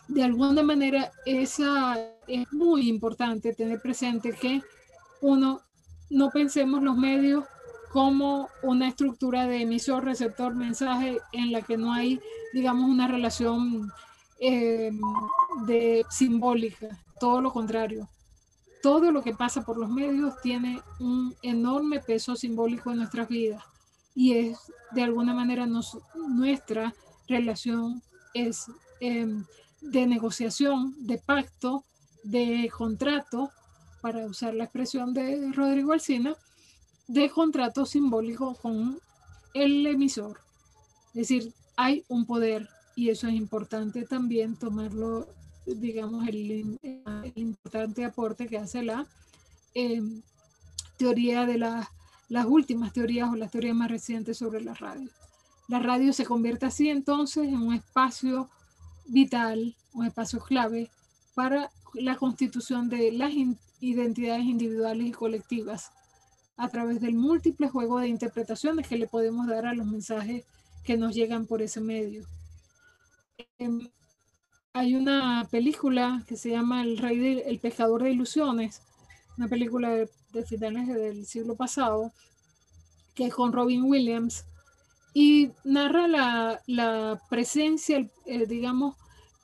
de 0.09 0.25
alguna 0.25 0.65
manera, 0.65 1.13
esa 1.25 1.97
es 2.27 2.53
muy 2.53 2.89
importante 2.89 3.55
tener 3.55 3.81
presente 3.81 4.33
que 4.33 4.61
uno 5.21 5.61
no 6.11 6.31
pensemos 6.31 6.83
los 6.83 6.97
medios 6.97 7.45
como 7.93 8.49
una 8.65 8.89
estructura 8.89 9.47
de 9.47 9.63
emisor, 9.63 10.05
receptor, 10.05 10.57
mensaje 10.57 11.19
en 11.33 11.53
la 11.53 11.63
que 11.63 11.77
no 11.77 11.93
hay, 11.93 12.21
digamos, 12.53 12.91
una 12.91 13.07
relación 13.07 13.89
eh, 14.41 14.91
de 15.65 16.05
simbólica, 16.11 16.89
todo 17.21 17.41
lo 17.41 17.53
contrario 17.53 18.09
todo 18.83 19.11
lo 19.13 19.23
que 19.23 19.35
pasa 19.35 19.65
por 19.65 19.77
los 19.77 19.91
medios 19.91 20.41
tiene 20.43 20.81
un 21.01 21.35
enorme 21.43 22.01
peso 22.01 22.37
simbólico 22.37 22.91
en 22.91 22.99
nuestras 22.99 23.29
vidas 23.29 23.63
y 24.15 24.35
es 24.35 24.59
de 24.93 25.03
alguna 25.03 25.35
manera 25.35 25.67
nuestra 25.67 26.95
relación 27.29 28.03
es 28.35 28.67
em, 29.01 29.45
de 29.81 30.07
negociación, 30.07 30.95
de 30.99 31.19
pacto, 31.19 31.85
de 32.25 32.71
contrato, 32.77 33.51
para 34.01 34.27
usar 34.27 34.55
la 34.55 34.65
expresión 34.65 35.15
de 35.15 35.53
Rodrigo 35.53 35.93
Alcina, 35.93 36.35
de 37.07 37.31
contrato 37.31 37.87
simbólico 37.87 38.55
con 38.55 38.99
el 39.55 39.87
emisor. 39.87 40.41
Es 41.09 41.29
decir, 41.29 41.53
hay 41.77 42.05
un 42.09 42.27
poder 42.27 42.69
y 42.97 43.11
eso 43.11 43.29
es 43.29 43.35
importante 43.35 44.05
también 44.05 44.57
tomarlo 44.57 45.29
digamos, 45.77 46.27
el, 46.29 46.79
importante 47.35 48.05
aporte 48.05 48.47
que 48.47 48.59
hace 48.59 48.83
la 48.83 49.07
em, 49.75 50.23
teoría 50.97 51.47
de 51.47 51.59
las 51.59 52.47
últimas 52.47 52.93
teorías 52.93 53.31
o 53.31 53.37
las 53.37 53.51
teorías 53.51 53.77
más 53.77 53.91
recientes 53.91 54.39
sobre 54.39 54.61
la 54.61 54.75
radio. 54.75 55.09
La 55.69 55.79
radio 55.79 56.13
se 56.13 56.25
convierte 56.25 56.67
así 56.67 56.89
entonces 56.89 57.49
en 57.49 57.59
un 57.59 57.75
espacio 57.75 58.49
vital, 59.07 59.77
un 59.93 60.07
espacio 60.07 60.41
clave 60.41 60.91
para 61.35 61.71
la 61.95 62.17
constitución 62.17 62.89
de 62.89 63.13
las 63.13 63.33
identidades 63.81 64.45
individuales 64.45 65.07
y 65.07 65.13
colectivas 65.13 65.91
a 66.57 66.69
través 66.69 67.01
del 67.01 67.15
múltiple 67.15 67.69
juego 67.69 68.01
de 68.01 68.09
interpretaciones 68.09 68.89
que 68.89 68.99
le 68.99 69.07
podemos 69.07 69.47
dar 69.47 69.67
a 69.67 69.75
los 69.75 69.87
mensajes 69.87 70.45
que 70.83 70.97
nos 70.97 71.15
llegan 71.15 71.47
por 71.47 71.63
ese 71.63 71.81
medio. 71.81 72.27
Em, 73.59 73.89
hay 74.79 74.95
una 74.95 75.49
película 75.51 76.23
que 76.29 76.37
se 76.37 76.51
llama 76.51 76.83
El 76.83 76.99
Rey 76.99 77.19
del 77.19 77.43
El 77.47 77.59
Pescador 77.59 78.05
de 78.05 78.13
Ilusiones, 78.13 78.83
una 79.37 79.49
película 79.49 79.91
de, 79.91 80.09
finales 80.47 80.87
del 80.87 81.27
siglo 81.27 81.57
pasado, 81.57 82.13
que 83.17 83.27
es 83.27 83.35
con 83.35 83.53
Robin 83.53 83.83
Williams, 83.83 84.45
y 85.15 85.51
narra 85.65 86.07
la, 86.07 87.21
presencia, 87.29 88.09
eh, 88.27 88.47
digamos, 88.47 88.95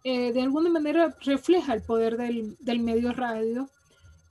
eh, 0.05 0.33
de 0.33 0.43
alguna 0.43 0.71
manera 0.71 1.17
refleja 1.23 1.75
el 1.75 1.83
poder 1.83 2.17
del, 2.17 2.81
medio 2.81 3.13
radio 3.13 3.69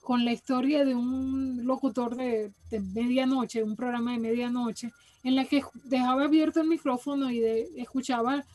con 0.01 0.23
la 0.23 0.31
historia 0.31 0.85
de 0.85 0.95
un 0.95 1.65
locutor 1.65 2.15
de, 2.15 2.53
de, 2.69 2.79
medianoche, 2.79 3.61
un 3.61 3.75
programa 3.75 4.13
de 4.13 4.19
medianoche, 4.19 4.93
en 5.23 5.35
la 5.35 5.43
que 5.43 5.63
dejaba 5.83 6.23
abierto 6.23 6.61
el 6.61 6.69
micrófono 6.69 7.29
y 7.29 7.43
escuchaba 7.75 8.45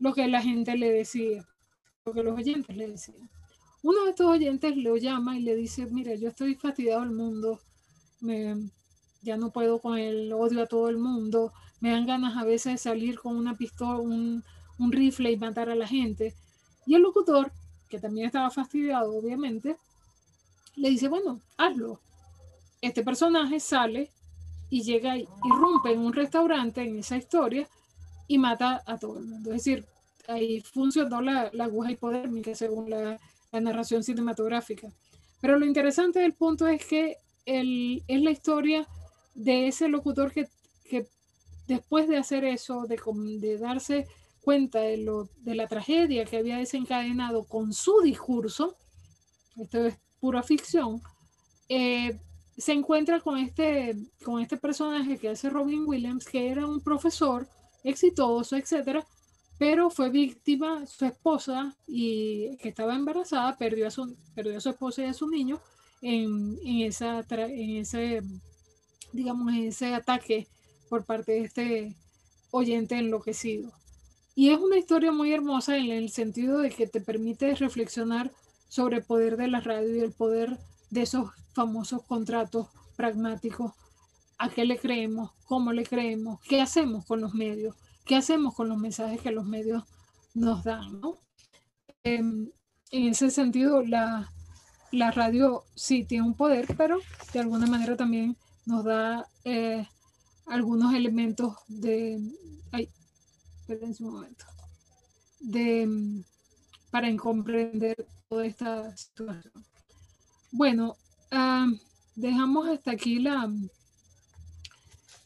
lo 0.00 0.12
que 0.12 0.28
la 0.28 0.42
gente 0.42 0.76
le 0.76 0.90
decía 0.90 1.46
que 2.12 2.22
los 2.22 2.38
oyentes 2.38 2.76
le 2.76 2.88
decían. 2.88 3.30
Uno 3.82 4.04
de 4.04 4.10
estos 4.10 4.26
oyentes 4.26 4.76
lo 4.76 4.96
llama 4.96 5.38
y 5.38 5.40
le 5.40 5.54
dice, 5.56 5.86
mira, 5.86 6.14
yo 6.14 6.28
estoy 6.28 6.54
fastidiado 6.54 7.00
del 7.00 7.12
mundo, 7.12 7.60
me, 8.20 8.56
ya 9.22 9.36
no 9.36 9.50
puedo 9.50 9.78
con 9.78 9.98
el 9.98 10.32
odio 10.32 10.62
a 10.62 10.66
todo 10.66 10.90
el 10.90 10.98
mundo, 10.98 11.52
me 11.80 11.90
dan 11.90 12.06
ganas 12.06 12.36
a 12.36 12.44
veces 12.44 12.72
de 12.72 12.78
salir 12.78 13.18
con 13.18 13.36
una 13.36 13.56
pistola, 13.56 13.98
un, 13.98 14.42
rifle 14.90 15.30
y 15.30 15.36
matar 15.36 15.70
a 15.70 15.74
la 15.74 15.86
gente. 15.86 16.34
Y 16.86 16.94
el 16.94 17.02
locutor, 17.02 17.52
que 17.88 17.98
también 17.98 18.26
estaba 18.26 18.50
fastidiado, 18.50 19.16
obviamente, 19.16 19.76
le 20.76 20.90
dice, 20.90 21.08
bueno, 21.08 21.40
hazlo. 21.56 22.00
Este 22.82 23.02
personaje 23.02 23.60
sale 23.60 24.10
y 24.68 24.82
llega 24.82 25.16
y 25.16 25.26
irrumpe 25.44 25.92
en 25.92 26.00
un 26.00 26.12
restaurante 26.12 26.82
en 26.82 26.98
esa 26.98 27.16
historia 27.16 27.66
y 28.28 28.36
mata 28.36 28.82
a 28.84 28.98
todo 28.98 29.18
el 29.18 29.24
mundo. 29.24 29.50
Es 29.50 29.64
decir, 29.64 29.86
ahí 30.28 30.60
funcionó 30.60 31.20
la, 31.20 31.50
la 31.52 31.64
aguja 31.64 31.90
hipodérmica 31.90 32.54
según 32.54 32.90
la, 32.90 33.18
la, 33.52 33.60
narración 33.60 34.02
cinematográfica. 34.02 34.88
Pero 35.40 35.58
lo 35.58 35.66
interesante 35.66 36.20
del 36.20 36.34
punto 36.34 36.66
es 36.66 36.84
que 36.84 37.16
el, 37.46 38.02
es 38.08 38.20
la 38.22 38.30
historia 38.30 38.88
de 39.34 39.68
ese 39.68 39.88
locutor 39.88 40.32
que, 40.32 40.48
que 40.88 41.06
después 41.66 42.08
de 42.08 42.16
hacer 42.16 42.44
eso, 42.44 42.86
de, 42.86 42.98
de 43.40 43.58
darse 43.58 44.06
cuenta 44.40 44.80
de, 44.80 44.98
lo, 44.98 45.28
de 45.38 45.54
la 45.54 45.66
tragedia 45.66 46.24
que 46.24 46.36
había 46.36 46.58
desencadenado 46.58 47.44
con 47.44 47.72
su 47.72 48.00
discurso, 48.02 48.76
esto 49.56 49.86
es 49.86 49.96
pura 50.20 50.42
ficción, 50.42 51.00
eh, 51.68 52.18
se 52.56 52.72
encuentra 52.72 53.20
con 53.20 53.38
este, 53.38 53.96
con 54.24 54.40
este 54.40 54.56
personaje 54.56 55.18
que 55.18 55.30
hace 55.30 55.50
Robin 55.50 55.84
Williams, 55.86 56.26
que 56.26 56.50
era 56.50 56.66
un 56.66 56.80
profesor 56.80 57.48
exitoso, 57.82 58.56
etcétera, 58.56 59.04
pero 59.58 59.90
fue 59.90 60.10
víctima, 60.10 60.86
su 60.86 61.04
esposa, 61.04 61.76
y 61.86 62.56
que 62.58 62.68
estaba 62.68 62.94
embarazada, 62.94 63.56
perdió 63.56 63.86
a 63.86 63.90
su, 63.90 64.16
perdió 64.34 64.56
a 64.56 64.60
su 64.60 64.70
esposa 64.70 65.02
y 65.02 65.06
a 65.06 65.14
su 65.14 65.28
niño 65.28 65.60
en, 66.02 66.58
en, 66.64 66.80
esa, 66.80 67.24
en 67.28 67.76
ese, 67.76 68.22
digamos, 69.12 69.52
en 69.52 69.64
ese 69.68 69.94
ataque 69.94 70.48
por 70.88 71.04
parte 71.04 71.32
de 71.32 71.40
este 71.40 71.96
oyente 72.50 72.96
enloquecido. 72.96 73.72
Y 74.34 74.50
es 74.50 74.58
una 74.58 74.76
historia 74.76 75.12
muy 75.12 75.32
hermosa 75.32 75.76
en 75.76 75.90
el 75.90 76.10
sentido 76.10 76.58
de 76.58 76.70
que 76.70 76.88
te 76.88 77.00
permite 77.00 77.54
reflexionar 77.54 78.32
sobre 78.68 78.96
el 78.96 79.04
poder 79.04 79.36
de 79.36 79.48
la 79.48 79.60
radio 79.60 79.94
y 79.94 80.00
el 80.00 80.12
poder 80.12 80.58
de 80.90 81.02
esos 81.02 81.30
famosos 81.52 82.02
contratos 82.02 82.68
pragmáticos. 82.96 83.72
¿A 84.38 84.50
qué 84.50 84.64
le 84.64 84.78
creemos? 84.78 85.30
¿Cómo 85.44 85.72
le 85.72 85.84
creemos? 85.84 86.40
¿Qué 86.42 86.60
hacemos 86.60 87.06
con 87.06 87.20
los 87.20 87.34
medios? 87.34 87.76
¿Qué 88.04 88.16
hacemos 88.16 88.54
con 88.54 88.68
los 88.68 88.78
mensajes 88.78 89.20
que 89.20 89.30
los 89.30 89.46
medios 89.46 89.84
nos 90.34 90.62
dan? 90.62 91.00
Em, 92.02 92.50
en 92.90 93.08
ese 93.08 93.30
sentido, 93.30 93.82
la, 93.82 94.30
radio 94.92 95.64
sí 95.74 96.04
tiene 96.04 96.26
un 96.26 96.34
poder, 96.34 96.66
pero 96.76 96.98
de 97.32 97.40
alguna 97.40 97.66
manera 97.66 97.96
también 97.96 98.36
nos 98.66 98.84
da 98.84 99.26
eh, 99.44 99.86
algunos 100.46 100.94
elementos 100.94 101.56
de... 101.66 102.20
Ay, 102.72 102.90
un 104.00 104.12
momento. 104.12 104.44
De, 105.40 106.22
para 106.90 107.14
comprender 107.16 108.06
toda 108.28 108.46
esta 108.46 108.96
situación. 108.96 109.52
Bueno, 110.52 110.96
ah, 111.30 111.66
dejamos 112.14 112.68
hasta 112.68 112.92
aquí 112.92 113.18
la, 113.18 113.50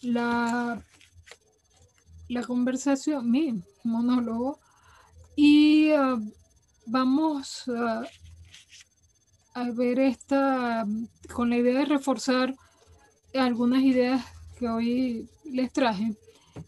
la, 0.01 0.83
la 2.29 2.43
conversación, 2.43 3.31
mi 3.31 3.63
monólogo, 3.85 4.59
y 5.37 5.91
ah, 5.91 6.19
vamos 6.87 7.65
a 9.55 9.71
ver 9.73 9.99
esta, 9.99 10.87
con 11.33 11.51
la 11.51 11.57
idea 11.57 11.81
de 11.81 11.85
reforzar 11.85 12.55
algunas 13.35 13.83
ideas 13.83 14.25
que 14.59 14.69
hoy 14.69 15.29
les 15.45 15.73
traje. 15.73 16.17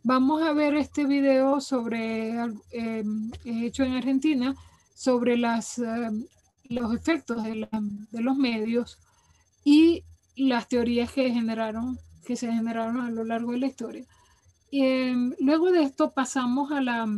Vamos 0.03 0.43
a 0.43 0.53
ver 0.53 0.75
este 0.75 1.05
video 1.05 1.61
sobre, 1.61 2.35
eh, 2.73 3.05
hecho 3.45 3.83
en 3.83 3.95
Argentina, 3.95 4.55
sobre 4.95 5.37
las 5.37 5.79
ah, 5.79 6.11
los 6.71 6.95
efectos 6.95 7.43
de, 7.43 7.69
los 8.13 8.37
medios 8.37 8.99
y 9.65 10.05
las 10.37 10.69
teorías 10.69 11.13
que 11.13 11.31
generaron, 11.31 11.99
que 12.25 12.37
se 12.37 12.51
generaron 12.51 13.01
a 13.01 13.11
lo 13.11 13.25
largo 13.25 13.53
de 13.53 13.59
la 13.59 13.67
historia. 13.67 14.07
Em, 14.73 15.35
luego 15.41 15.73
de 15.73 15.83
esto 15.83 16.13
pasamos 16.13 16.71
a, 16.71 16.81
la, 16.81 17.09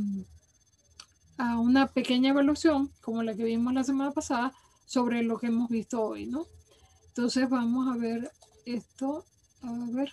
a 1.39 1.59
una 1.59 1.87
pequeña 1.89 2.31
evaluación, 2.31 2.91
como 3.03 3.23
la 3.23 3.35
que 3.35 3.45
vimos 3.45 3.75
la 3.75 3.85
semana 3.85 4.13
pasada, 4.13 4.53
sobre 4.87 5.23
lo 5.23 5.39
que 5.39 5.49
hemos 5.49 5.69
visto 5.69 6.03
hoy, 6.03 6.27
¿no? 6.27 6.47
Entonces 7.09 7.49
vamos 7.49 7.89
a 7.89 7.99
ver 7.99 8.31
esto, 8.65 9.25
a 9.63 9.71
ver. 9.91 10.13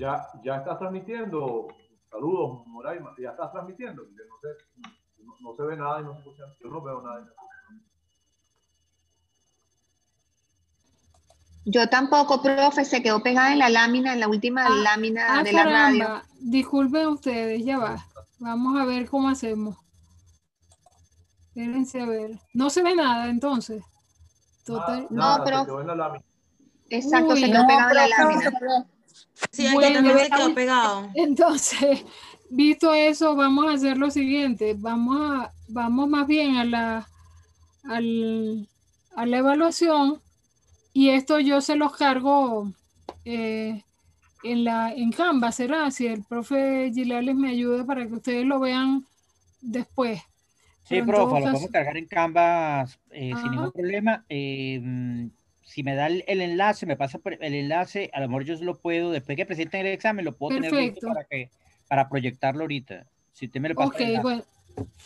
Ya, 0.00 0.26
ya 0.42 0.56
estás 0.56 0.78
transmitiendo. 0.78 1.68
Saludos, 2.10 2.66
Moraima. 2.66 3.14
Ya 3.18 3.30
estás 3.30 3.52
transmitiendo. 3.52 4.02
No, 4.02 4.08
sé, 4.40 4.48
no, 5.42 5.54
se 5.54 5.62
ve 5.62 5.76
nada 5.76 6.00
y 6.00 6.04
no 6.04 6.14
se 6.14 6.20
escucha. 6.20 6.44
Yo 6.62 6.70
no 6.70 6.80
veo 6.80 7.02
nada. 7.02 7.28
Yo 11.66 11.88
tampoco, 11.88 12.40
profe, 12.40 12.86
se 12.86 13.02
quedó 13.02 13.22
pegada 13.22 13.52
en 13.52 13.58
la 13.58 13.68
lámina, 13.68 14.14
en 14.14 14.20
la 14.20 14.28
última 14.28 14.66
ah, 14.66 14.70
lámina 14.70 15.38
ah, 15.38 15.42
de 15.42 15.52
la 15.52 15.64
radio. 15.64 16.22
Disculpen 16.40 17.08
ustedes, 17.08 17.62
ya 17.64 17.78
va. 17.78 18.06
Vamos 18.38 18.80
a 18.80 18.86
ver 18.86 19.08
cómo 19.08 19.28
hacemos. 19.28 19.76
Espérense 21.48 22.00
a 22.00 22.06
ver. 22.06 22.30
No 22.54 22.70
se 22.70 22.82
ve 22.82 22.94
nada 22.94 23.28
entonces. 23.28 23.84
Total. 24.64 25.06
no, 25.10 25.42
pero. 25.44 25.66
Exacto, 26.88 27.36
se 27.36 27.50
quedó 27.50 27.66
pegada 27.66 27.90
en 27.90 27.96
la 27.96 28.08
lámina. 28.08 28.89
Sí, 29.50 29.66
quedó 29.66 30.54
pegado. 30.54 31.08
Entonces, 31.14 32.04
visto 32.50 32.92
eso, 32.92 33.34
vamos 33.34 33.66
a 33.66 33.74
hacer 33.74 33.96
lo 33.96 34.10
siguiente. 34.10 34.74
Vamos 34.78 35.16
a, 35.20 35.52
vamos 35.68 36.08
más 36.08 36.26
bien 36.26 36.56
a 36.56 36.64
la, 36.64 37.08
al, 37.84 38.68
a 39.16 39.26
la 39.26 39.38
evaluación 39.38 40.20
y 40.92 41.10
esto 41.10 41.38
yo 41.38 41.60
se 41.60 41.76
los 41.76 41.96
cargo 41.96 42.72
eh, 43.24 43.82
en, 44.42 44.64
la, 44.64 44.92
en 44.92 45.12
Canva, 45.12 45.52
será, 45.52 45.90
si 45.90 46.06
el 46.06 46.24
profe 46.24 46.90
Gilales 46.92 47.36
me 47.36 47.50
ayuda 47.50 47.84
para 47.84 48.06
que 48.06 48.14
ustedes 48.14 48.44
lo 48.44 48.58
vean 48.58 49.04
después. 49.60 50.20
Sí, 50.84 51.00
profe, 51.02 51.22
lo 51.22 51.28
podemos 51.28 51.70
cargar 51.70 51.96
en 51.96 52.06
Canva 52.06 52.84
eh, 53.10 53.32
sin 53.40 53.50
ningún 53.52 53.70
problema. 53.70 54.24
Eh, 54.28 55.28
si 55.70 55.84
me 55.84 55.94
da 55.94 56.08
el, 56.08 56.24
enlace, 56.26 56.84
me 56.84 56.96
pasa 56.96 57.20
el 57.24 57.54
enlace, 57.54 58.10
a 58.12 58.18
lo 58.18 58.26
mejor 58.26 58.42
yo 58.42 58.56
lo 58.56 58.76
puedo, 58.76 59.12
después 59.12 59.36
que 59.36 59.46
presenten 59.46 59.86
el 59.86 59.92
examen, 59.92 60.24
lo 60.24 60.36
puedo 60.36 60.56
tener 60.56 60.72
listo 60.72 61.06
para, 61.06 61.24
que, 61.24 61.48
para 61.86 62.08
proyectarlo 62.08 62.62
ahorita. 62.62 63.06
Si 63.32 63.46
usted 63.46 63.60
me 63.60 63.68
lo 63.68 63.76
pasa. 63.76 63.90
Ok, 63.90 64.20
bueno, 64.20 64.42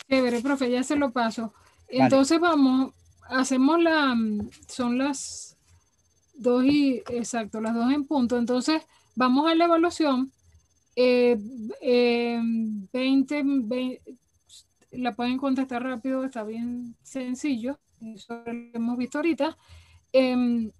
chévere, 0.08 0.40
profe, 0.40 0.70
ya 0.70 0.82
se 0.82 0.96
lo 0.96 1.12
paso. 1.12 1.52
Entonces 1.86 2.40
vamos, 2.40 2.94
hacemos 3.28 3.82
la, 3.82 4.16
son 4.66 4.96
las 4.96 5.58
dos 6.32 6.64
y, 6.64 7.02
exacto, 7.10 7.60
las 7.60 7.74
dos 7.74 7.92
en 7.92 8.06
punto. 8.06 8.38
Entonces 8.38 8.80
vamos 9.14 9.50
a 9.50 9.54
la 9.54 9.66
evaluación. 9.66 10.32
Eh, 10.96 11.36
20, 12.90 13.44
eh, 13.70 14.00
la 14.92 15.14
pueden 15.14 15.36
contestar 15.36 15.82
rápido, 15.82 16.24
está 16.24 16.42
bien 16.42 16.96
sencillo. 17.02 17.78
eso 18.00 18.42
lo 18.46 18.52
hemos 18.72 18.96
visto 18.96 19.18
ahorita. 19.18 19.58
Em, 20.16 20.70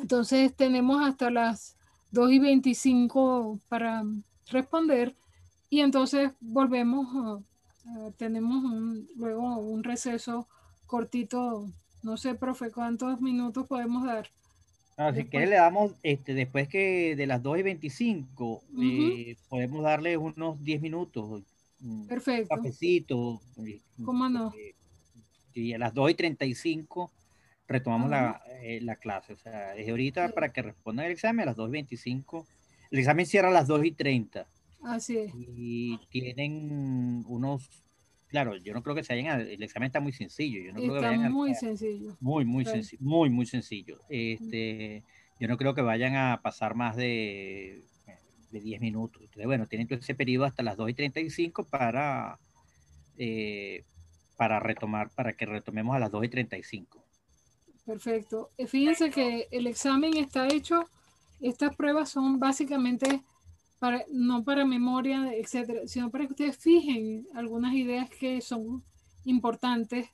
entonces 0.00 0.54
tenemos 0.54 1.04
hasta 1.04 1.32
las 1.32 1.76
2 2.12 2.30
y 2.30 2.38
25 2.38 3.58
para 3.68 4.04
responder 4.52 5.16
y 5.68 5.80
entonces 5.80 6.30
volvemos, 6.40 7.42
tenemos 8.16 8.62
luego 9.16 9.58
un 9.58 9.82
receso 9.82 10.46
cortito, 10.86 11.72
no 12.04 12.16
sé, 12.16 12.36
profe, 12.36 12.70
¿cuántos 12.70 13.20
minutos 13.20 13.66
podemos 13.66 14.04
dar? 14.04 14.28
si 15.12 15.24
quiere 15.24 15.46
le 15.46 15.56
damos, 15.56 15.94
este, 16.04 16.32
después 16.32 16.68
que 16.68 17.16
de 17.16 17.26
las 17.26 17.42
2 17.42 17.58
y 17.58 17.62
25, 17.62 18.62
eh, 18.80 19.36
podemos 19.48 19.82
darle 19.82 20.16
unos 20.16 20.62
10 20.62 20.80
minutos. 20.80 21.42
Perfecto. 22.06 22.54
Un 22.54 22.62
cafecito. 22.62 23.40
¿Cómo 24.04 24.28
no? 24.28 24.52
Y 25.52 25.72
a 25.72 25.78
las 25.78 25.92
2 25.92 26.12
y 26.12 26.14
35 26.14 27.10
retomamos 27.72 28.10
la, 28.10 28.42
eh, 28.62 28.80
la, 28.82 28.96
clase. 28.96 29.32
O 29.32 29.36
sea, 29.36 29.72
desde 29.72 29.90
ahorita 29.90 30.28
para 30.30 30.52
que 30.52 30.62
respondan 30.62 31.06
el 31.06 31.12
examen 31.12 31.42
a 31.42 31.46
las 31.46 31.56
2 31.56 31.68
y 31.68 31.72
25. 31.72 32.46
El 32.90 32.98
examen 32.98 33.26
cierra 33.26 33.48
a 33.48 33.52
las 33.52 33.66
2 33.66 33.84
y 33.84 33.92
30. 33.92 34.46
Así 34.84 35.16
es. 35.18 35.32
Y 35.34 35.98
tienen 36.10 37.24
unos 37.26 37.82
claro, 38.32 38.56
yo 38.56 38.72
no 38.72 38.82
creo 38.82 38.96
que 38.96 39.04
se 39.04 39.12
hayan, 39.12 39.42
el 39.42 39.62
examen 39.62 39.88
está 39.88 40.00
muy 40.00 40.12
sencillo. 40.12 40.62
Yo 40.62 40.72
no 40.72 40.80
creo 40.80 40.94
que 40.94 41.00
vayan 41.00 41.32
muy 41.32 41.54
sencillo. 41.54 42.16
Muy, 42.18 42.46
muy 42.46 42.64
sencillo, 42.64 43.02
muy, 43.02 43.28
muy 43.28 43.44
sencillo. 43.44 44.00
Este, 44.08 45.04
yo 45.38 45.48
no 45.48 45.58
creo 45.58 45.74
que 45.74 45.82
vayan 45.82 46.16
a 46.16 46.40
pasar 46.42 46.74
más 46.74 46.96
de, 46.96 47.84
de 48.50 48.60
10 48.60 48.80
minutos. 48.80 49.20
Entonces, 49.20 49.44
bueno, 49.44 49.66
tienen 49.66 49.86
todo 49.86 49.98
ese 49.98 50.14
periodo 50.14 50.46
hasta 50.46 50.62
las 50.62 50.78
2 50.78 50.90
y 50.90 50.94
35 50.94 51.64
para, 51.64 52.38
eh, 53.18 53.84
para 54.38 54.60
retomar, 54.60 55.10
para 55.10 55.34
que 55.34 55.44
retomemos 55.44 55.94
a 55.94 55.98
las 55.98 56.10
2 56.10 56.24
y 56.24 56.28
35. 56.28 57.01
Perfecto. 57.84 58.50
Eh, 58.56 58.66
fíjense 58.66 59.10
que 59.10 59.48
el 59.50 59.66
examen 59.66 60.16
está 60.16 60.46
hecho, 60.48 60.84
estas 61.40 61.74
pruebas 61.76 62.10
son 62.10 62.38
básicamente 62.38 63.22
no 64.10 64.44
para 64.44 64.64
memoria, 64.64 65.34
etcétera, 65.34 65.80
sino 65.86 66.10
para 66.10 66.26
que 66.26 66.32
ustedes 66.34 66.56
fijen 66.56 67.26
algunas 67.34 67.74
ideas 67.74 68.08
que 68.10 68.40
son 68.40 68.84
importantes 69.24 70.08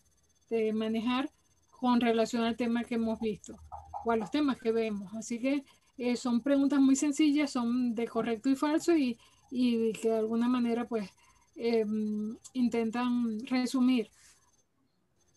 de 0.49 0.73
manejar 0.73 1.31
con 1.71 2.01
relación 2.01 2.45
al 2.45 2.57
tema 2.57 2.85
que 2.85 2.95
hemos 2.95 3.21
visto 3.21 3.57
o 4.05 4.11
a 4.12 4.16
los 4.16 4.31
temas 4.31 4.59
que 4.59 4.73
vemos. 4.73 5.12
Así 5.14 5.39
que 5.39 5.64
eh, 5.99 6.16
son 6.16 6.41
preguntas 6.41 6.81
muy 6.81 6.97
sencillas, 6.97 7.51
son 7.51 7.95
de 7.95 8.07
correcto 8.09 8.49
y 8.49 8.57
falso 8.57 8.97
y, 8.97 9.19
y 9.51 9.93
que 9.93 10.09
de 10.09 10.16
alguna 10.19 10.49
manera 10.49 10.87
pues 10.89 11.11
em, 11.55 12.37
intentan 12.55 13.39
resumir 13.47 14.11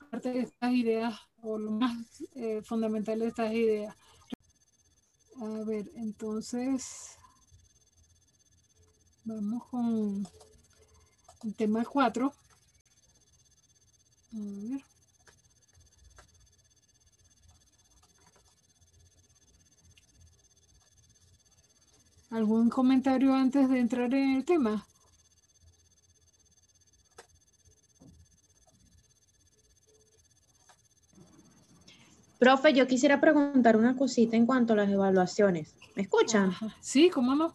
parte 0.09 0.31
de 0.31 0.39
estas 0.41 0.73
ideas 0.73 1.19
o 1.43 1.57
lo 1.57 1.71
más 1.71 1.97
eh, 2.35 2.61
fundamental 2.63 3.19
de 3.19 3.27
estas 3.27 3.53
ideas. 3.53 3.95
A 5.41 5.63
ver, 5.65 5.89
entonces... 5.95 7.17
Vamos 9.23 9.67
con 9.69 10.27
el 11.43 11.55
tema 11.55 11.85
4. 11.85 12.27
A 12.27 12.33
ver. 14.33 14.83
¿Algún 22.31 22.69
comentario 22.69 23.33
antes 23.35 23.69
de 23.69 23.79
entrar 23.79 24.13
en 24.13 24.37
el 24.37 24.45
tema? 24.45 24.87
Profe, 32.41 32.73
yo 32.73 32.87
quisiera 32.87 33.21
preguntar 33.21 33.77
una 33.77 33.95
cosita 33.95 34.35
en 34.35 34.47
cuanto 34.47 34.73
a 34.73 34.77
las 34.77 34.89
evaluaciones. 34.89 35.75
¿Me 35.95 36.01
escuchan? 36.01 36.51
Sí, 36.79 37.11
cómo 37.11 37.35
no. 37.35 37.53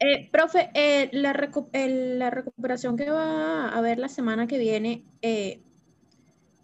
Eh, 0.00 0.28
profe, 0.32 0.70
eh, 0.74 1.10
la, 1.12 1.32
recuperación 1.32 2.96
que 2.96 3.08
va 3.08 3.68
a 3.68 3.78
haber 3.78 4.00
la 4.00 4.08
semana 4.08 4.48
que 4.48 4.58
viene, 4.58 5.04
eh, 5.22 5.62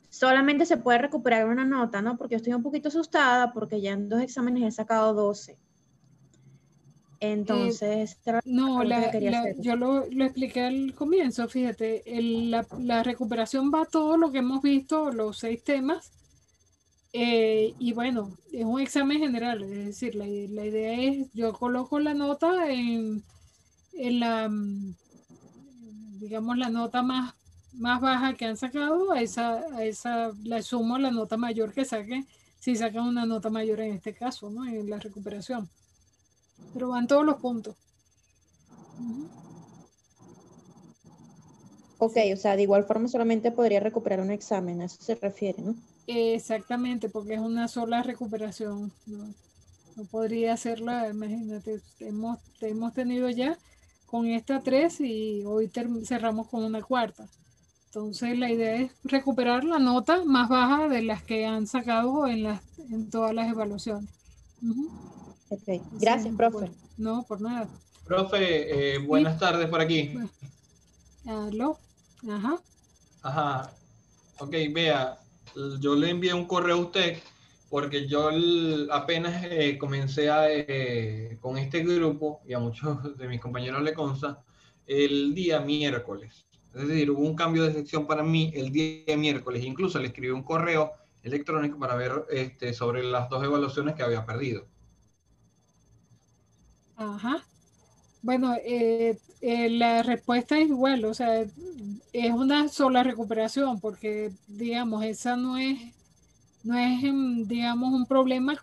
solamente 0.08 0.66
se 0.66 0.76
puede 0.76 0.98
recuperar 0.98 1.46
una 1.46 1.64
nota, 1.64 2.02
¿no? 2.02 2.16
Porque 2.16 2.32
yo 2.32 2.38
estoy 2.38 2.54
un 2.54 2.64
poquito 2.64 2.88
asustada 2.88 3.52
porque 3.52 3.80
ya 3.80 3.92
en 3.92 4.08
dos 4.08 4.20
exámenes 4.20 4.64
he 4.64 4.72
sacado 4.72 5.14
12. 5.14 5.56
Entonces, 7.20 8.18
no, 8.44 8.82
yo 8.82 9.76
lo, 9.76 10.02
expliqué 10.02 10.62
al 10.62 10.94
comienzo, 10.96 11.46
fíjate, 11.48 12.02
la, 12.20 13.04
recuperación 13.04 13.70
va 13.72 13.82
a 13.82 13.86
todo 13.86 14.16
lo 14.16 14.32
que 14.32 14.38
hemos 14.38 14.62
visto, 14.62 15.12
los 15.12 15.38
seis 15.38 15.62
temas, 15.62 16.10
y 17.18 17.92
bueno, 17.92 18.36
es 18.52 18.64
un 18.64 18.80
examen 18.80 19.18
general, 19.18 19.62
es 19.62 19.86
decir, 19.86 20.14
la, 20.14 20.26
idea 20.26 21.00
es, 21.00 21.28
yo 21.32 21.52
coloco 21.52 21.98
la 21.98 22.14
nota 22.14 22.70
en, 22.70 23.22
la, 23.92 24.50
digamos, 26.18 26.58
la 26.58 26.68
nota 26.68 27.02
más, 27.02 27.34
más 27.72 28.00
baja 28.00 28.34
que 28.34 28.44
han 28.44 28.56
sacado, 28.56 29.12
a 29.12 29.22
esa, 29.22 29.60
a 29.74 29.84
esa 29.84 30.32
le 30.42 30.62
sumo 30.62 30.98
la 30.98 31.10
nota 31.10 31.36
mayor 31.36 31.72
que 31.72 31.84
saquen, 31.84 32.26
si 32.58 32.76
sacan 32.76 33.06
una 33.06 33.24
nota 33.24 33.50
mayor 33.50 33.80
en 33.80 33.94
este 33.94 34.12
caso, 34.12 34.50
¿no? 34.50 34.66
En 34.66 34.90
la 34.90 34.98
recuperación. 34.98 35.68
Pero 36.72 36.88
van 36.88 37.06
todos 37.06 37.24
los 37.24 37.36
puntos. 37.36 37.76
Ok, 41.98 42.16
o 42.34 42.36
sea, 42.36 42.56
de 42.56 42.62
igual 42.62 42.84
forma 42.84 43.08
solamente 43.08 43.52
podría 43.52 43.80
recuperar 43.80 44.20
un 44.20 44.30
examen, 44.30 44.82
a 44.82 44.84
eso 44.86 44.98
se 45.00 45.14
refiere, 45.14 45.62
¿no? 45.62 45.76
Exactamente, 46.06 47.08
porque 47.08 47.34
es 47.34 47.40
una 47.40 47.68
sola 47.68 48.02
recuperación. 48.02 48.92
No, 49.06 49.34
podría 50.10 50.52
hacerla, 50.52 51.08
imagínate, 51.08 51.80
hemos, 52.00 52.38
hemos 52.60 52.92
tenido 52.92 53.28
ya 53.30 53.58
con 54.06 54.26
esta 54.26 54.60
tres 54.60 55.00
y 55.00 55.42
hoy 55.44 55.70
cerramos 56.04 56.48
con 56.48 56.64
una 56.64 56.82
cuarta. 56.82 57.26
Entonces 57.86 58.38
la 58.38 58.50
idea 58.50 58.76
es 58.76 58.92
recuperar 59.04 59.64
la 59.64 59.78
nota 59.78 60.22
más 60.24 60.48
baja 60.48 60.86
de 60.88 61.02
las 61.02 61.22
que 61.22 61.46
han 61.46 61.66
sacado 61.66 62.26
en, 62.26 62.42
las, 62.42 62.60
en 62.90 63.08
todas 63.10 63.34
las 63.34 63.48
evaluaciones. 63.48 64.10
Gracias, 65.92 66.34
profe. 66.36 66.70
no, 66.98 67.22
por 67.22 67.40
nada. 67.40 67.68
Profe, 68.04 68.94
eh, 68.94 68.98
buenas 68.98 69.38
tardes 69.38 69.68
por 69.68 69.80
aquí. 69.80 70.14
Aló. 71.26 71.78
Ajá. 72.28 72.60
Ajá. 73.22 73.70
Ok, 74.38 74.54
vea, 74.72 75.18
yo 75.80 75.94
le 75.94 76.10
envié 76.10 76.34
un 76.34 76.46
correo 76.46 76.76
a 76.76 76.80
usted 76.80 77.18
porque 77.68 78.06
yo 78.06 78.30
apenas 78.90 79.44
eh, 79.44 79.76
comencé 79.78 80.30
a, 80.30 80.46
eh, 80.50 81.38
con 81.40 81.58
este 81.58 81.82
grupo 81.82 82.40
y 82.46 82.52
a 82.52 82.58
muchos 82.58 83.16
de 83.18 83.28
mis 83.28 83.40
compañeros 83.40 83.82
le 83.82 83.92
consta 83.92 84.42
el 84.86 85.34
día 85.34 85.60
miércoles. 85.60 86.46
Es 86.74 86.88
decir, 86.88 87.10
hubo 87.10 87.22
un 87.22 87.34
cambio 87.34 87.64
de 87.64 87.72
sección 87.72 88.06
para 88.06 88.22
mí 88.22 88.52
el 88.54 88.70
día 88.70 89.16
miércoles. 89.16 89.64
Incluso 89.64 89.98
le 89.98 90.08
escribí 90.08 90.30
un 90.30 90.42
correo 90.42 90.92
electrónico 91.22 91.78
para 91.78 91.96
ver 91.96 92.24
este, 92.30 92.72
sobre 92.72 93.02
las 93.02 93.28
dos 93.28 93.42
evaluaciones 93.42 93.94
que 93.94 94.02
había 94.02 94.24
perdido. 94.24 94.66
Ajá. 96.96 97.44
Bueno, 98.22 98.54
eh, 98.64 99.18
la 99.40 100.02
respuesta 100.02 100.58
es 100.58 100.68
igual, 100.68 101.04
o 101.04 101.14
sea, 101.14 101.44
es 102.18 102.32
una 102.32 102.68
sola 102.68 103.02
recuperación, 103.02 103.80
porque, 103.80 104.32
digamos, 104.46 105.04
esa 105.04 105.36
no 105.36 105.58
es, 105.58 105.78
no 106.64 106.78
es, 106.78 107.04
em, 107.04 107.46
digamos, 107.46 107.92
un 107.92 108.06
problema 108.06 108.60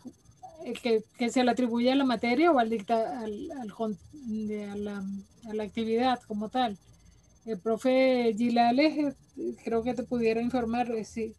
que, 0.82 1.04
que 1.18 1.30
se 1.30 1.43
le 1.43 1.51
atribuye 1.51 1.91
a 1.91 1.95
la 1.95 2.06
materia 2.06 2.51
o 2.51 2.60
al 2.60 2.70
dicta, 2.70 3.20
al, 3.20 3.51
a, 3.51 3.66
la, 4.76 5.04
a, 5.49 5.54
la, 5.54 5.64
actividad 5.64 6.20
como 6.24 6.49
tal. 6.49 6.78
El 7.45 7.60
profe 7.60 8.34
Gilales 8.38 9.16
eh, 9.38 9.56
creo 9.64 9.84
que 9.84 9.93
te 9.93 10.04
pudiera 10.04 10.41
informar 10.41 10.89
eh, 10.91 11.06
si, 11.06 11.36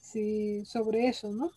si, 0.00 0.64
sobre 0.64 1.08
eso, 1.08 1.32
¿no? 1.32 1.50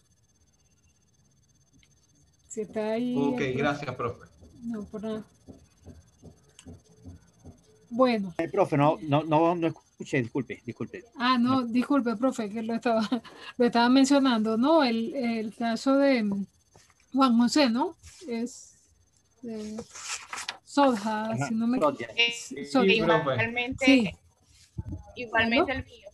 Si 2.48 2.62
está 2.62 2.94
ahí. 2.94 3.16
Ok, 3.16 3.42
gracias, 3.56 3.96
profe. 3.96 4.26
No, 4.64 4.86
por 4.86 5.04
nada. 5.04 5.26
Bueno. 7.90 8.34
El 8.38 8.52
profe, 8.52 8.78
no, 8.78 8.98
no, 9.02 9.24
no, 9.24 9.56
no 9.56 9.68
escuché, 9.68 10.22
disculpe, 10.22 10.62
disculpe. 10.66 11.06
Ah, 11.16 11.38
no, 11.38 11.66
disculpe, 11.66 12.16
profe, 12.16 12.50
que 12.50 12.62
lo 12.62 12.76
estaba, 12.76 13.08
lo 13.58 13.66
estaba 13.66 13.90
mencionando, 13.90 14.58
¿no? 14.58 14.84
El, 14.84 15.14
el 15.16 15.56
caso 15.56 15.98
de 15.98 16.30
Juan 17.14 17.38
José, 17.38 17.70
¿no? 17.70 17.96
Es 18.28 18.76
de 19.42 19.78
Sodja, 20.64 21.36
si 21.48 21.56
no 21.56 21.68
me 21.68 21.78
equivoco. 21.78 22.84
igualmente, 22.84 23.86
sí. 23.86 24.10
igualmente 25.16 25.72
el 25.72 25.86
mío. 25.86 26.08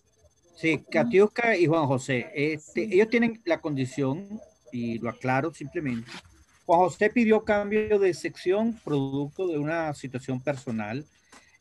Sí, 0.56 0.84
Katiuska 0.90 1.58
y 1.58 1.66
Juan 1.66 1.88
José. 1.88 2.32
Este, 2.34 2.84
Ellos 2.84 3.10
tienen 3.10 3.42
la 3.46 3.60
condición, 3.60 4.40
y 4.72 5.00
lo 5.00 5.10
aclaro 5.10 5.54
simplemente, 5.54 6.10
Juan 6.66 6.80
José 6.80 7.10
pidió 7.10 7.44
cambio 7.44 8.00
de 8.00 8.14
sección 8.14 8.80
producto 8.84 9.48
de 9.48 9.58
una 9.58 9.94
situación 9.94 10.40
personal 10.40 11.06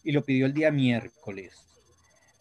y 0.03 0.13
lo 0.13 0.25
pidió 0.25 0.47
el 0.47 0.55
día 0.55 0.71
miércoles. 0.71 1.67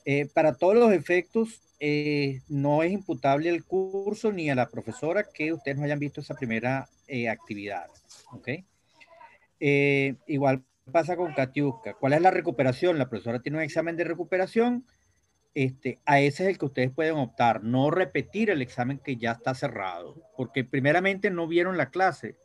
Eh, 0.06 0.28
para 0.34 0.56
todos 0.56 0.76
los 0.76 0.92
efectos, 0.94 1.62
eh, 1.80 2.42
no 2.48 2.84
es 2.84 2.92
imputable 2.92 3.50
al 3.50 3.64
curso 3.64 4.32
ni 4.32 4.50
a 4.50 4.56
la 4.56 4.70
profesora 4.70 5.28
que 5.32 5.54
ustedes 5.54 5.78
no 5.78 5.84
hayan 5.84 6.00
visto 6.00 6.22
esa 6.22 6.36
primera 6.36 6.88
eh, 7.08 7.30
actividad. 7.30 7.88
¿ok? 8.32 8.50
igual 10.26 10.64
pasa 10.92 11.16
con 11.16 11.34
Katiuska. 11.34 11.94
¿Cuál 11.94 12.14
es 12.14 12.22
la 12.22 12.32
recuperación? 12.32 12.98
La 12.98 13.10
profesora 13.10 13.42
tiene 13.42 13.60
un 13.60 13.64
examen 13.64 13.96
de 13.96 14.06
recuperación. 14.06 14.88
Este, 15.54 16.00
a 16.06 16.20
ese 16.20 16.44
es 16.44 16.50
el 16.50 16.58
que 16.58 16.66
ustedes 16.66 16.92
pueden 16.92 17.16
optar, 17.16 17.64
no 17.64 17.92
repetir 17.92 18.50
el 18.50 18.62
examen 18.64 18.98
que 18.98 19.18
ya 19.18 19.34
está 19.34 19.54
cerrado, 19.54 20.16
porque 20.36 20.64
primeramente 20.64 21.30
no 21.30 21.46
vieron 21.46 21.78
la 21.78 21.92
clase. 21.92 22.38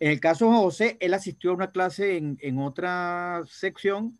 En 0.00 0.10
el 0.10 0.18
caso 0.18 0.50
de 0.50 0.56
José, 0.56 0.96
él 1.00 1.14
asistió 1.14 1.50
a 1.50 1.54
una 1.54 1.70
clase 1.70 2.16
en, 2.16 2.36
en 2.40 2.58
otra 2.58 3.42
sección 3.46 4.18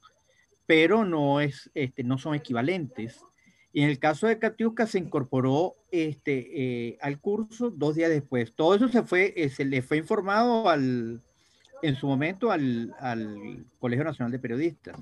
pero 0.67 1.05
no, 1.05 1.41
es, 1.41 1.71
este, 1.75 2.03
no 2.03 2.19
son 2.19 2.35
equivalentes. 2.35 3.25
Y 3.73 3.83
en 3.83 3.91
el 3.91 3.99
caso 3.99 4.27
de 4.27 4.39
Katiuska 4.39 4.87
se 4.87 4.99
incorporó 4.99 5.75
este, 5.91 6.49
eh, 6.89 6.99
al 7.01 7.21
curso 7.21 7.71
dos 7.71 7.95
días 7.95 8.11
después. 8.11 8.55
Todo 8.55 8.75
eso 8.75 8.89
se, 8.89 9.03
fue, 9.03 9.35
eh, 9.37 9.65
le 9.65 9.83
fue 9.83 9.99
informado 9.99 10.73
en 10.75 11.21
su 11.99 12.07
momento 12.07 12.51
al, 12.51 12.95
Colegio 13.79 14.05
Nacional 14.05 14.33
de 14.33 14.39
Periodistas. 14.39 14.97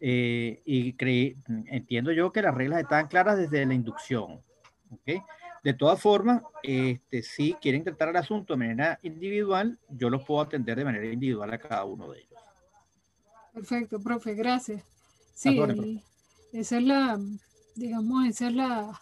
Eh, 0.00 0.62
y 0.64 0.96
entiendo 1.66 2.10
yo 2.12 2.32
que 2.32 2.40
las 2.40 2.54
reglas 2.54 2.80
están 2.80 3.06
claras 3.08 3.36
desde 3.36 3.66
la 3.66 3.74
inducción. 3.74 4.40
¿okay? 4.90 5.20
De 5.62 5.74
todas 5.74 6.00
formas, 6.00 6.42
este, 6.62 7.22
si 7.22 7.52
quieren 7.60 7.84
tratar 7.84 8.08
el 8.08 8.16
asunto 8.16 8.54
de 8.54 8.58
manera 8.58 8.98
individual, 9.02 9.78
yo 9.90 10.08
los 10.08 10.24
puedo 10.24 10.40
atender 10.40 10.78
de 10.78 10.84
manera 10.86 11.04
individual 11.04 11.52
a 11.52 11.58
cada 11.58 11.84
uno 11.84 12.10
de 12.10 12.20
ellos. 12.20 12.29
Perfecto, 13.52 14.00
profe, 14.00 14.34
gracias. 14.34 14.82
Sí, 15.34 15.58
esa 16.52 16.78
es 16.78 16.82
la, 16.84 17.20
digamos, 17.74 18.26
esa 18.26 18.48
es 18.48 18.54
la, 18.54 19.00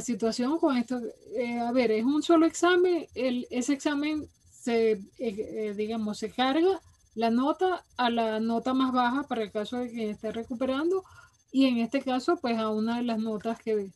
situación 0.00 0.58
con 0.58 0.76
esto. 0.76 1.00
Eh, 1.36 1.58
a 1.58 1.72
ver, 1.72 1.90
es 1.90 2.04
un 2.04 2.22
solo 2.22 2.44
examen, 2.44 3.06
el, 3.14 3.46
ese 3.50 3.72
examen 3.72 4.28
se, 4.50 4.92
eh, 4.92 5.00
eh, 5.18 5.74
digamos, 5.74 6.18
se 6.18 6.30
carga 6.30 6.82
la 7.14 7.30
nota 7.30 7.86
a 7.96 8.10
la 8.10 8.40
nota 8.40 8.74
más 8.74 8.92
baja 8.92 9.22
para 9.22 9.42
el 9.42 9.50
caso 9.50 9.78
de 9.78 9.90
que 9.90 10.10
esté 10.10 10.32
recuperando 10.32 11.02
y 11.50 11.64
en 11.64 11.78
este 11.78 12.02
caso, 12.02 12.36
pues 12.36 12.58
a 12.58 12.68
una 12.68 12.98
de 12.98 13.04
las 13.04 13.18
notas 13.18 13.58
que, 13.58 13.90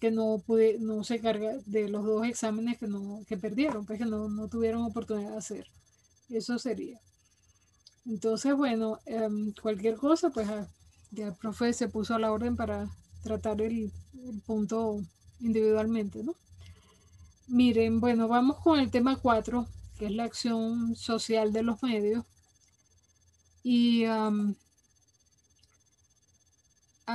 que 0.00 0.10
no 0.10 0.42
pude, 0.44 0.78
no 0.80 1.04
se 1.04 1.20
carga 1.20 1.52
de 1.66 1.88
los 1.88 2.04
dos 2.04 2.26
exámenes 2.26 2.78
que 2.78 2.88
no, 2.88 3.20
que 3.28 3.36
perdieron, 3.36 3.86
pues 3.86 4.00
que 4.00 4.06
no, 4.06 4.28
no 4.28 4.48
tuvieron 4.48 4.82
oportunidad 4.82 5.30
de 5.30 5.36
hacer. 5.36 5.66
Eso 6.28 6.58
sería. 6.58 6.98
Entonces, 8.06 8.54
bueno, 8.54 9.00
em, 9.06 9.52
cualquier 9.60 9.96
cosa, 9.96 10.30
pues 10.30 10.48
ah, 10.48 10.68
ya 11.10 11.26
el 11.28 11.34
profe 11.34 11.72
se 11.72 11.88
puso 11.88 12.14
a 12.14 12.18
la 12.18 12.32
orden 12.32 12.56
para 12.56 12.88
tratar 13.22 13.60
el, 13.62 13.92
punto 14.46 15.00
individualmente, 15.40 16.22
¿no? 16.24 16.34
Miren, 17.48 18.00
bueno, 18.00 18.28
vamos 18.28 18.58
con 18.58 18.78
el 18.80 18.90
tema 18.90 19.16
4, 19.16 19.66
que 19.98 20.06
es 20.06 20.12
la 20.12 20.24
acción 20.24 20.96
social 20.96 21.52
de 21.52 21.62
los 21.62 21.82
medios. 21.82 22.24
Y, 23.62 24.04
a 24.04 24.30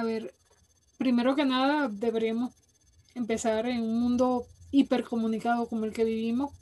ver, 0.04 0.34
primero 0.98 1.36
que 1.36 1.46
nada, 1.46 1.90
deberíamos 1.90 2.54
empezar 3.16 3.66
en 3.66 3.82
un 3.82 4.00
mundo 4.00 4.48
hipercomunicado 4.72 5.68
como 5.68 5.86
el 5.86 5.94
que 5.94 6.06
vivimos. 6.06 6.54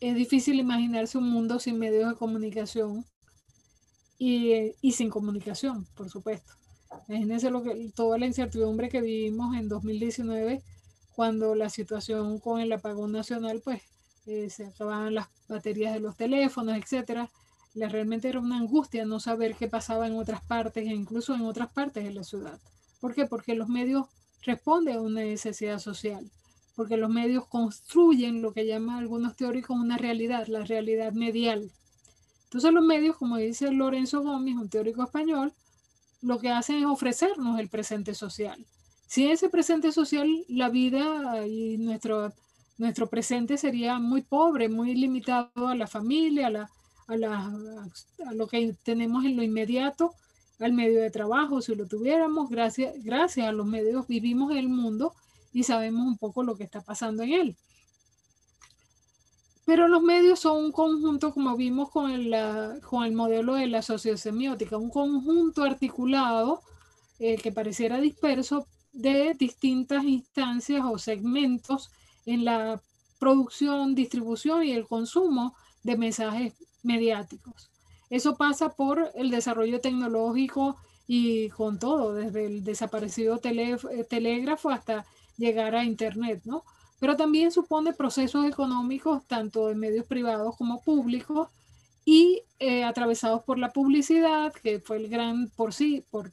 Es 0.00 0.14
difícil 0.14 0.60
imaginarse 0.60 1.18
un 1.18 1.28
mundo 1.30 1.58
sin 1.58 1.78
medios 1.78 2.08
de 2.08 2.16
comunicación 2.16 3.04
y, 4.18 4.92
sin 4.92 5.10
comunicación, 5.10 5.86
por 5.94 6.10
supuesto. 6.10 6.54
Imagínense 7.08 7.50
lo 7.50 7.62
que, 7.62 7.90
toda 7.94 8.18
la 8.18 8.26
incertidumbre 8.26 8.88
que 8.88 9.00
vivimos 9.00 9.56
en 9.56 9.68
2019 9.68 10.62
cuando 11.14 11.54
la 11.54 11.70
situación 11.70 12.38
con 12.38 12.60
el 12.60 12.72
apagón 12.72 13.12
nacional, 13.12 13.60
pues 13.64 13.82
eh, 14.26 14.50
se 14.50 14.66
acababan 14.66 15.14
las 15.14 15.28
baterías 15.48 15.94
de 15.94 16.00
los 16.00 16.16
teléfonos, 16.16 16.76
etcétera. 16.76 17.30
La, 17.74 17.88
realmente 17.88 18.28
era 18.28 18.40
una 18.40 18.58
angustia 18.58 19.04
no 19.04 19.20
saber 19.20 19.54
qué 19.54 19.68
pasaba 19.68 20.06
en 20.06 20.16
otras 20.16 20.42
partes 20.42 20.86
e 20.86 20.94
incluso 20.94 21.34
en 21.34 21.42
otras 21.42 21.68
partes 21.72 22.04
de 22.04 22.12
la 22.12 22.24
ciudad. 22.24 22.58
¿Por 23.00 23.14
qué? 23.14 23.26
Porque 23.26 23.54
los 23.54 23.68
medios 23.68 24.06
responden 24.42 24.96
a 24.96 25.00
una 25.00 25.20
necesidad 25.20 25.78
social, 25.78 26.30
porque 26.74 26.96
los 26.96 27.10
medios 27.10 27.46
construyen 27.46 28.42
lo 28.42 28.52
que 28.52 28.66
llaman 28.66 28.96
algunos 28.96 29.36
teóricos 29.36 29.78
una 29.78 29.98
realidad, 29.98 30.46
la 30.48 30.64
realidad 30.64 31.12
medial. 31.12 31.70
Entonces 32.46 32.72
los 32.72 32.84
medios, 32.84 33.16
como 33.16 33.36
dice 33.36 33.70
Lorenzo 33.72 34.22
Gómez, 34.22 34.56
un 34.56 34.68
teórico 34.68 35.02
español, 35.02 35.52
lo 36.22 36.38
que 36.38 36.50
hacen 36.50 36.76
es 36.76 36.86
ofrecernos 36.86 37.58
el 37.58 37.68
presente 37.68 38.14
social. 38.14 38.64
Si 39.06 39.28
ese 39.28 39.48
presente 39.48 39.92
social, 39.92 40.28
la 40.48 40.68
vida 40.68 41.46
y 41.46 41.76
nuestro, 41.78 42.32
nuestro 42.78 43.08
presente 43.08 43.56
sería 43.56 43.98
muy 43.98 44.22
pobre, 44.22 44.68
muy 44.68 44.94
limitado 44.94 45.68
a 45.68 45.74
la 45.74 45.86
familia, 45.86 46.46
a, 46.46 47.16
la, 47.16 47.52
a 48.26 48.34
lo 48.34 48.46
que 48.46 48.74
tenemos 48.82 49.24
en 49.24 49.36
lo 49.36 49.42
inmediato, 49.42 50.14
al 50.58 50.72
medio 50.72 51.00
de 51.00 51.10
trabajo, 51.10 51.60
si 51.60 51.74
lo 51.74 51.86
tuviéramos, 51.86 52.48
gracias, 52.48 52.94
gracias 53.02 53.46
a 53.46 53.52
los 53.52 53.66
medios 53.66 54.06
vivimos 54.06 54.50
en 54.52 54.58
el 54.58 54.68
mundo 54.68 55.14
y 55.52 55.64
sabemos 55.64 56.06
un 56.06 56.16
poco 56.16 56.42
lo 56.42 56.56
que 56.56 56.64
está 56.64 56.80
pasando 56.80 57.22
en 57.22 57.32
él. 57.32 57.56
Pero 59.66 59.88
los 59.88 60.00
medios 60.00 60.38
son 60.38 60.66
un 60.66 60.72
conjunto, 60.72 61.34
como 61.34 61.56
vimos 61.56 61.90
con 61.90 62.10
el, 62.10 62.32
con 62.88 63.04
el 63.04 63.12
modelo 63.12 63.56
de 63.56 63.66
la 63.66 63.82
sociosemiótica, 63.82 64.76
un 64.76 64.90
conjunto 64.90 65.64
articulado 65.64 66.62
eh, 67.18 67.36
que 67.36 67.50
pareciera 67.50 68.00
disperso 68.00 68.66
de 68.92 69.34
distintas 69.34 70.04
instancias 70.04 70.82
o 70.84 70.98
segmentos 70.98 71.90
en 72.26 72.44
la 72.44 72.80
producción, 73.18 73.96
distribución 73.96 74.64
y 74.64 74.70
el 74.70 74.86
consumo 74.86 75.56
de 75.82 75.96
mensajes 75.96 76.54
mediáticos. 76.84 77.68
Eso 78.08 78.36
pasa 78.36 78.68
por 78.68 79.10
el 79.16 79.30
desarrollo 79.30 79.80
tecnológico 79.80 80.76
y 81.08 81.48
con 81.50 81.80
todo, 81.80 82.14
desde 82.14 82.46
el 82.46 82.62
desaparecido 82.62 83.38
telégrafo 83.38 84.70
hasta 84.70 85.06
llegar 85.36 85.74
a 85.74 85.84
Internet, 85.84 86.42
¿no? 86.44 86.62
Pero 86.98 87.16
también 87.16 87.52
supone 87.52 87.92
procesos 87.92 88.46
económicos 88.46 89.26
tanto 89.26 89.68
de 89.68 89.74
medios 89.74 90.06
privados 90.06 90.56
como 90.56 90.82
públicos 90.82 91.48
y 92.04 92.42
eh, 92.58 92.84
atravesados 92.84 93.42
por 93.42 93.58
la 93.58 93.70
publicidad, 93.70 94.52
que 94.52 94.80
fue 94.80 94.96
el 94.96 95.08
gran, 95.08 95.50
por 95.50 95.74
sí, 95.74 96.04
por, 96.10 96.32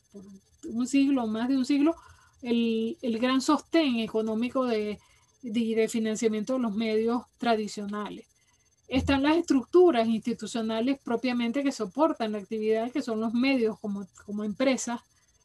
un 0.66 0.88
siglo, 0.88 1.28
más 1.28 1.50
de 1.50 1.58
un 1.58 1.66
siglo, 1.66 1.96
el, 2.42 2.98
gran 3.20 3.42
sostén 3.42 4.00
económico 4.00 4.66
de, 4.66 5.00
de, 5.42 5.88
financiamiento 5.90 6.54
de 6.54 6.60
los 6.60 6.74
medios 6.74 7.24
tradicionales. 7.38 8.28
Están 8.88 9.24
las 9.24 9.38
estructuras 9.38 10.08
institucionales 10.08 11.00
propiamente 11.04 11.64
que 11.64 11.72
soportan 11.72 12.34
la 12.34 12.38
actividad, 12.38 12.92
que 12.92 13.02
son 13.02 13.20
los 13.20 13.34
medios 13.34 13.80
como, 13.80 14.08
como 14.26 14.44
empresas, 14.44 15.02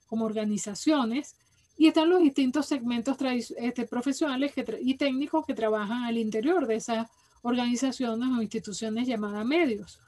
como 0.07 0.27
organizaciones, 0.27 1.37
y 1.79 1.87
están 1.87 2.11
los 2.11 2.21
distintos 2.21 2.67
segmentos 2.67 3.17
este, 3.57 3.87
profesionales 3.87 4.53
y 4.83 4.95
técnicos 4.97 5.47
que 5.47 5.55
trabajan 5.55 6.03
al 6.03 6.19
interior 6.19 6.67
de 6.67 6.75
esas 6.75 7.09
organizaciones 7.43 8.29
o 8.37 8.43
instituciones 8.43 9.07
llamadas 9.07 9.47
medios. 9.47 10.01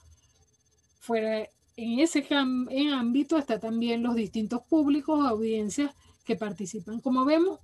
Fuera, 0.98 1.48
en 1.76 2.00
ese 2.00 2.26
en 2.28 2.92
ámbito 2.92 3.38
está 3.38 3.60
también 3.60 4.02
los 4.02 4.16
distintos 4.16 4.62
públicos, 4.62 5.24
audiencias 5.24 5.94
que 6.24 6.34
participan. 6.34 7.00
Como 7.00 7.24
vemos, 7.24 7.60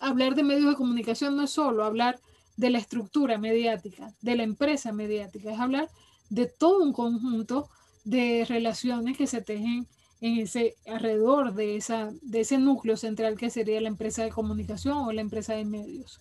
hablar 0.00 0.34
de 0.34 0.42
medios 0.42 0.68
de 0.68 0.76
comunicación 0.76 1.34
no 1.34 1.44
es 1.44 1.50
solo 1.50 1.84
hablar 1.84 2.20
de 2.58 2.68
la 2.68 2.78
estructura 2.78 3.38
mediática, 3.38 4.12
de 4.20 4.36
la 4.36 4.42
empresa 4.42 4.92
mediática, 4.92 5.50
es 5.50 5.58
hablar 5.58 5.88
de 6.28 6.44
todo 6.46 6.82
un 6.82 6.92
conjunto 6.92 7.70
de 8.04 8.44
relaciones 8.46 9.16
que 9.16 9.26
se 9.26 9.40
tejen 9.40 9.88
en 10.20 10.38
ese, 10.38 10.74
alrededor 10.86 11.54
de, 11.54 11.76
esa, 11.76 12.10
de 12.22 12.40
ese 12.40 12.58
núcleo 12.58 12.96
central 12.96 13.36
que 13.36 13.50
sería 13.50 13.80
la 13.80 13.88
empresa 13.88 14.24
de 14.24 14.30
comunicación 14.30 14.98
o 14.98 15.12
la 15.12 15.20
empresa 15.20 15.54
de 15.54 15.64
medios. 15.64 16.20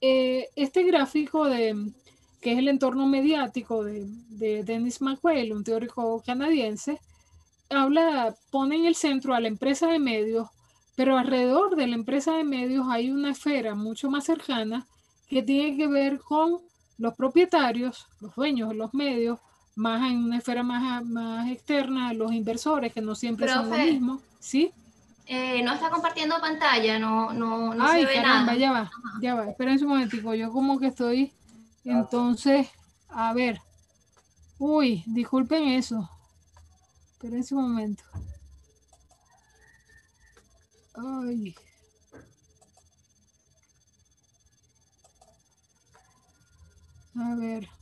Eh, 0.00 0.48
este 0.54 0.84
gráfico 0.84 1.46
de, 1.46 1.74
que 2.40 2.52
es 2.52 2.58
el 2.58 2.68
entorno 2.68 3.06
mediático 3.06 3.82
de, 3.82 4.06
de 4.30 4.62
Dennis 4.62 5.00
McQuail, 5.00 5.52
un 5.52 5.64
teórico 5.64 6.22
canadiense, 6.24 7.00
habla, 7.70 8.34
pone 8.50 8.76
en 8.76 8.84
el 8.86 8.94
centro 8.94 9.34
a 9.34 9.40
la 9.40 9.48
empresa 9.48 9.88
de 9.88 9.98
medios, 9.98 10.48
pero 10.96 11.18
alrededor 11.18 11.76
de 11.76 11.86
la 11.86 11.94
empresa 11.96 12.36
de 12.36 12.44
medios 12.44 12.86
hay 12.88 13.10
una 13.10 13.30
esfera 13.30 13.74
mucho 13.74 14.10
más 14.10 14.24
cercana 14.24 14.86
que 15.28 15.42
tiene 15.42 15.76
que 15.76 15.86
ver 15.86 16.18
con 16.20 16.58
los 16.96 17.14
propietarios, 17.14 18.06
los 18.20 18.34
dueños 18.34 18.70
de 18.70 18.74
los 18.74 18.94
medios, 18.94 19.38
más 19.78 20.10
en 20.10 20.24
una 20.24 20.38
esfera 20.38 20.64
más, 20.64 21.04
más 21.04 21.48
externa, 21.48 22.12
los 22.12 22.32
inversores, 22.32 22.92
que 22.92 23.00
no 23.00 23.14
siempre 23.14 23.48
son 23.48 23.70
lo 23.70 23.76
mismo, 23.76 24.20
¿sí? 24.40 24.72
Eh, 25.26 25.62
no 25.62 25.72
está 25.72 25.88
compartiendo 25.88 26.40
pantalla, 26.40 26.98
no, 26.98 27.32
no, 27.32 27.72
no 27.74 27.86
Ay, 27.86 28.02
se 28.02 28.08
ve 28.08 28.14
caramba, 28.14 28.56
ya 28.56 28.72
va, 28.72 28.90
ya 29.20 29.34
va, 29.36 29.48
esperen 29.48 29.80
un 29.82 29.88
momentico, 29.90 30.34
yo 30.34 30.50
como 30.50 30.80
que 30.80 30.88
estoy, 30.88 31.32
entonces, 31.84 32.68
a 33.08 33.32
ver, 33.32 33.60
uy, 34.58 35.04
disculpen 35.06 35.68
eso, 35.68 36.10
esperen 37.12 37.44
un 37.52 37.62
momento. 37.62 38.02
Ay. 40.94 41.54
A 47.14 47.34
ver. 47.36 47.77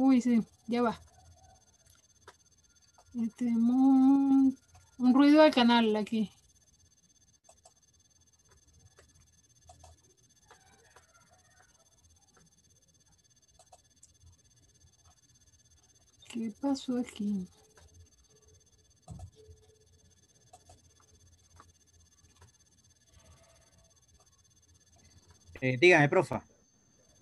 Uy, 0.00 0.22
sí, 0.22 0.42
ya 0.66 0.80
va. 0.80 0.98
Tenemos 3.36 3.74
un, 3.76 4.58
un 4.98 5.14
ruido 5.14 5.42
de 5.42 5.50
canal 5.50 5.94
aquí. 5.94 6.30
¿Qué 16.32 16.50
pasó 16.62 16.96
aquí? 16.96 17.46
Eh, 25.60 25.76
dígame, 25.78 26.08
profa. 26.08 26.49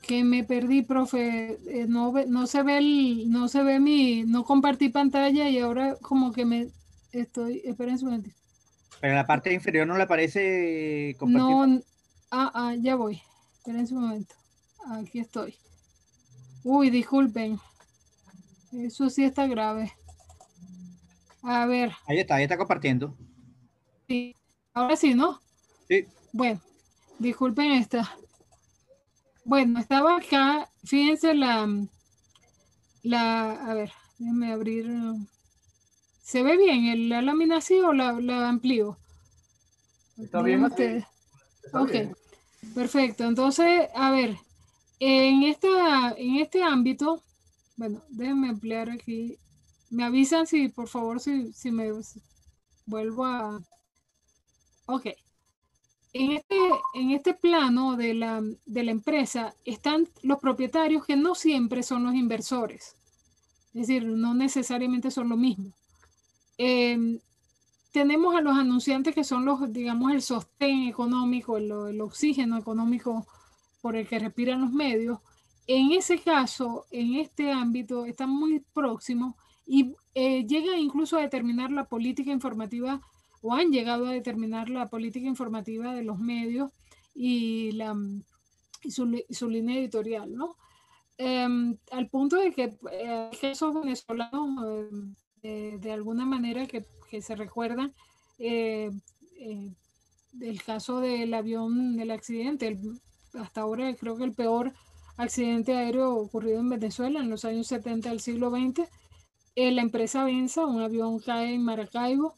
Que 0.09 0.25
me 0.25 0.43
perdí, 0.43 0.81
profe. 0.81 1.59
Eh, 1.67 1.85
no, 1.87 2.15
no 2.27 2.47
se 2.47 2.63
ve 2.63 2.79
el, 2.79 3.31
no 3.31 3.47
se 3.47 3.63
ve 3.63 3.79
mi, 3.79 4.25
no 4.25 4.43
compartí 4.43 4.89
pantalla 4.89 5.51
y 5.51 5.59
ahora 5.59 5.97
como 6.01 6.33
que 6.33 6.47
me 6.47 6.69
estoy, 7.13 7.61
esperen 7.63 7.97
un 7.97 8.05
momento. 8.05 8.31
Pero 9.01 9.13
en 9.13 9.19
la 9.19 9.27
parte 9.27 9.53
inferior 9.53 9.87
no 9.87 9.99
le 9.99 10.05
aparece 10.05 11.15
compartir. 11.19 11.43
No, 11.43 11.83
ah, 12.31 12.51
ah, 12.55 12.75
ya 12.79 12.97
voy. 12.97 13.21
Esperen 13.59 13.87
un 13.91 14.01
momento. 14.01 14.35
Aquí 14.93 15.19
estoy. 15.19 15.55
Uy, 16.65 16.89
disculpen. 16.89 17.61
Eso 18.73 19.11
sí 19.11 19.25
está 19.25 19.47
grave. 19.47 19.93
A 21.43 21.67
ver. 21.67 21.93
Ahí 22.07 22.19
está, 22.19 22.37
ahí 22.37 22.45
está 22.45 22.57
compartiendo. 22.57 23.15
Sí, 24.09 24.35
ahora 24.73 24.97
sí, 24.97 25.15
¿no? 25.15 25.39
Sí. 25.87 26.07
Bueno, 26.33 26.63
disculpen 27.19 27.73
esta. 27.73 28.11
Bueno, 29.49 29.81
estaba 29.81 30.19
acá, 30.19 30.71
fíjense 30.85 31.33
la, 31.33 31.67
la, 33.03 33.53
a 33.53 33.73
ver, 33.73 33.91
déjenme 34.19 34.53
abrir. 34.53 34.87
¿Se 36.23 36.43
ve 36.43 36.59
bien 36.59 37.09
la 37.09 37.23
lámina 37.23 37.57
así 37.57 37.81
o 37.81 37.95
la, 37.95 38.13
la 38.21 38.51
amplío? 38.51 38.99
Está 40.19 40.43
bien. 40.43 40.65
Ustedes. 40.65 41.07
ok, 41.73 42.15
perfecto. 42.75 43.25
Entonces, 43.25 43.89
a 43.95 44.11
ver, 44.11 44.37
en, 45.01 45.43
esta, 45.45 46.13
en 46.19 46.37
este 46.37 46.63
ámbito, 46.63 47.23
bueno, 47.79 48.03
déjenme 48.11 48.51
ampliar 48.51 48.91
aquí. 48.91 49.39
Me 49.89 50.05
avisan 50.05 50.47
si, 50.47 50.69
por 50.69 50.89
favor, 50.89 51.21
si, 51.21 51.55
si 51.55 51.71
me 51.71 51.91
vuelvo 52.85 53.25
a... 53.25 53.63
Ok. 54.85 55.07
En 56.13 56.33
este, 56.33 56.57
en 56.95 57.11
este 57.11 57.35
plano 57.35 57.97
de 57.97 58.15
la, 58.15 58.43
empresa 58.67 59.55
están 59.65 60.09
los 60.23 60.39
propietarios 60.39 61.05
que 61.05 61.17
no 61.17 61.35
siempre 61.35 61.83
son 61.83 62.05
los 62.05 62.15
inversores. 62.15 62.97
Es 63.75 63.87
decir, 63.87 64.05
no 64.05 64.35
necesariamente 64.35 65.11
son 65.11 65.29
lo 65.29 65.37
mismo. 65.37 65.73
Em, 66.57 67.21
tenemos 67.93 68.35
a 68.35 68.41
los 68.41 68.57
anunciantes 68.57 69.15
que 69.15 69.25
son 69.25 69.45
los, 69.45 69.73
digamos, 69.73 70.13
el 70.13 70.23
sostén 70.23 70.89
económico, 70.89 71.57
el, 71.57 71.71
el, 71.71 72.01
oxígeno 72.01 72.57
económico 72.57 73.27
por 73.81 73.95
el 73.95 74.09
que 74.09 74.19
respiran 74.19 74.63
los 74.63 74.73
medios, 74.73 75.19
en 75.69 75.93
ese 75.93 76.19
caso, 76.19 76.87
en 76.91 77.17
este 77.17 77.53
ámbito, 77.53 78.07
están 78.07 78.31
muy 78.31 78.61
próximos 78.73 79.35
y 79.67 79.95
eh, 80.15 80.47
llega 80.47 80.79
incluso 80.79 81.19
a 81.19 81.21
determinar 81.21 81.71
la 81.71 81.85
política 81.85 82.31
informativa 82.31 83.03
o 83.43 83.55
han 83.55 83.71
llegado 83.71 84.07
a 84.07 84.13
determinar 84.13 84.69
la 84.69 84.89
política 84.89 85.27
informativa 85.27 85.95
de 85.95 86.03
los 86.05 86.19
medios 86.19 86.73
y, 87.15 87.73
la, 87.73 87.97
su, 88.89 89.07
línea 89.49 89.79
editorial, 89.79 90.35
¿no? 90.35 90.57
Em, 91.17 91.77
al 91.91 92.09
punto 92.09 92.37
de 92.37 92.53
que 92.53 92.77
eh, 92.93 93.31
esos 93.43 93.75
venezolanos, 93.75 94.65
eh, 95.43 95.79
de 95.81 95.93
alguna 95.93 96.25
manera, 96.25 96.67
que, 96.67 96.87
que 97.11 97.23
se 97.23 97.35
recuerdan 97.35 97.93
del 100.33 100.63
caso 100.63 101.01
del 101.01 101.35
avión, 101.35 101.97
del 101.97 102.13
accidente, 102.13 102.79
hasta 103.35 103.63
ahora 103.63 103.95
creo 103.95 104.17
que 104.17 104.25
el 104.25 104.33
peor 104.33 104.73
accidente 105.17 105.77
aéreo 105.77 106.15
ocurrido 106.15 106.61
en 106.61 106.69
Venezuela 106.69 107.21
en 107.21 107.31
los 107.31 107.45
años 107.45 107.67
70 107.67 108.09
del 108.09 108.21
siglo 108.21 108.51
XX. 108.51 108.89
Eh, 109.57 109.73
la 109.73 109.83
empresa 109.83 110.25
Benza, 110.25 110.65
un 110.65 110.81
avión 110.81 111.19
cae 111.19 111.55
en 111.55 111.65
Maracaibo, 111.65 112.37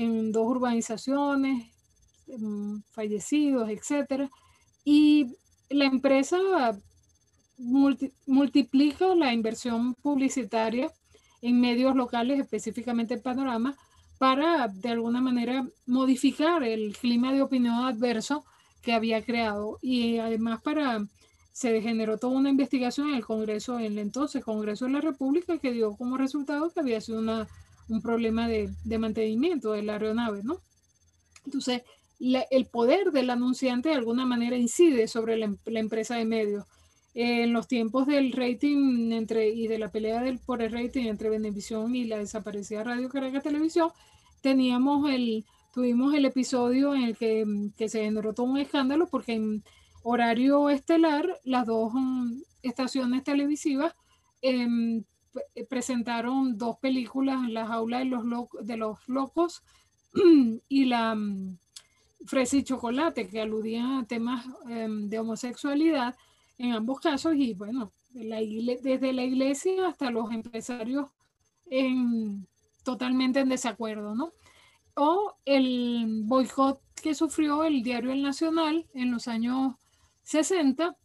en 0.00 0.32
dos 0.32 0.46
urbanizaciones, 0.46 1.70
em, 2.26 2.82
fallecidos, 2.92 3.68
etc. 3.68 4.30
Y 4.84 5.36
la 5.68 5.84
empresa 5.84 6.38
multiplica 8.26 9.14
la 9.14 9.32
inversión 9.34 9.94
publicitaria 9.94 10.90
en 11.42 11.60
medios 11.60 11.94
locales, 11.94 12.40
específicamente 12.40 13.14
en 13.14 13.22
Panorama, 13.22 13.76
para 14.18 14.68
de 14.68 14.90
alguna 14.90 15.20
manera 15.20 15.66
modificar 15.86 16.62
el 16.62 16.96
clima 16.96 17.32
de 17.32 17.42
opinión 17.42 17.74
adverso 17.74 18.44
que 18.82 18.92
había 18.94 19.22
creado 19.22 19.78
y 19.82 20.18
además 20.18 20.62
para 20.62 21.04
se 21.52 21.82
generó 21.82 22.16
toda 22.16 22.38
una 22.38 22.48
investigación 22.48 23.10
en 23.10 23.16
el 23.16 23.24
Congreso, 23.26 23.78
en 23.78 23.86
el 23.92 23.98
entonces 23.98 24.42
Congreso 24.44 24.86
de 24.86 24.92
la 24.92 25.00
República, 25.00 25.58
que 25.58 25.72
dio 25.72 25.94
como 25.96 26.16
resultado 26.16 26.70
que 26.70 26.80
había 26.80 27.00
sido 27.00 27.18
una, 27.18 27.48
un 27.90 28.02
problema 28.02 28.48
de, 28.48 28.70
mantenimiento 28.98 29.72
de 29.72 29.82
la 29.82 29.94
aeronave, 29.94 30.42
¿no? 30.42 30.60
Entonces, 31.44 31.82
el 32.18 32.66
poder 32.66 33.12
del 33.12 33.30
anunciante 33.30 33.88
de 33.88 33.94
alguna 33.94 34.26
manera 34.26 34.56
incide 34.56 35.08
sobre 35.08 35.38
la, 35.38 35.54
la 35.64 35.80
empresa 35.80 36.16
de 36.16 36.24
medios. 36.24 36.64
en 37.14 37.52
los 37.52 37.66
tiempos 37.66 38.06
del 38.06 38.32
rating 38.32 39.10
entre, 39.12 39.48
y 39.48 39.66
de 39.66 39.78
la 39.78 39.90
pelea 39.90 40.22
del, 40.22 40.38
por 40.38 40.62
el 40.62 40.72
rating 40.72 41.06
entre 41.06 41.28
Venevisión 41.30 41.96
y 41.96 42.04
la 42.04 42.18
desaparecida 42.18 42.84
Radio 42.84 43.08
Caracas 43.08 43.42
Televisión, 43.42 43.90
teníamos 44.42 45.10
el, 45.10 45.44
tuvimos 45.74 46.14
el 46.14 46.24
episodio 46.24 46.94
en 46.94 47.02
el 47.02 47.16
que, 47.16 47.44
que 47.76 47.88
se 47.88 48.04
generó 48.04 48.32
todo 48.32 48.46
un 48.46 48.58
escándalo 48.58 49.08
porque 49.08 49.32
en, 49.32 49.64
horario 50.02 50.70
estelar, 50.70 51.40
las 51.44 51.66
dos 51.66 51.92
mm, 51.94 52.42
estaciones 52.62 53.24
televisivas 53.24 53.94
em, 54.42 55.04
presentaron 55.68 56.58
dos 56.58 56.78
películas, 56.78 57.48
La 57.48 57.66
jaula 57.66 57.98
de 58.00 58.04
los, 58.06 58.24
de 58.62 58.76
los 58.76 59.08
locos 59.08 59.62
y 60.68 60.84
la 60.86 61.12
um, 61.12 61.56
Fresa 62.26 62.56
y 62.56 62.64
Chocolate, 62.64 63.28
que 63.28 63.40
aludían 63.40 63.92
a 63.92 64.06
temas 64.06 64.46
em, 64.68 65.08
de 65.08 65.18
homosexualidad 65.18 66.16
en 66.58 66.72
ambos 66.72 67.00
casos 67.00 67.34
y 67.36 67.54
bueno, 67.54 67.92
desde 68.12 69.12
la 69.12 69.22
iglesia 69.22 69.88
hasta 69.88 70.10
los 70.10 70.30
empresarios 70.30 71.10
en, 71.70 72.46
totalmente 72.84 73.40
en 73.40 73.48
desacuerdo, 73.48 74.14
¿no? 74.14 74.32
O 74.94 75.36
el 75.44 76.22
boicot 76.24 76.80
que 77.00 77.14
sufrió 77.14 77.64
el 77.64 77.82
diario 77.82 78.12
El 78.12 78.22
Nacional 78.22 78.86
en 78.92 79.10
los 79.10 79.28
años 79.28 79.74
60, 80.24 80.96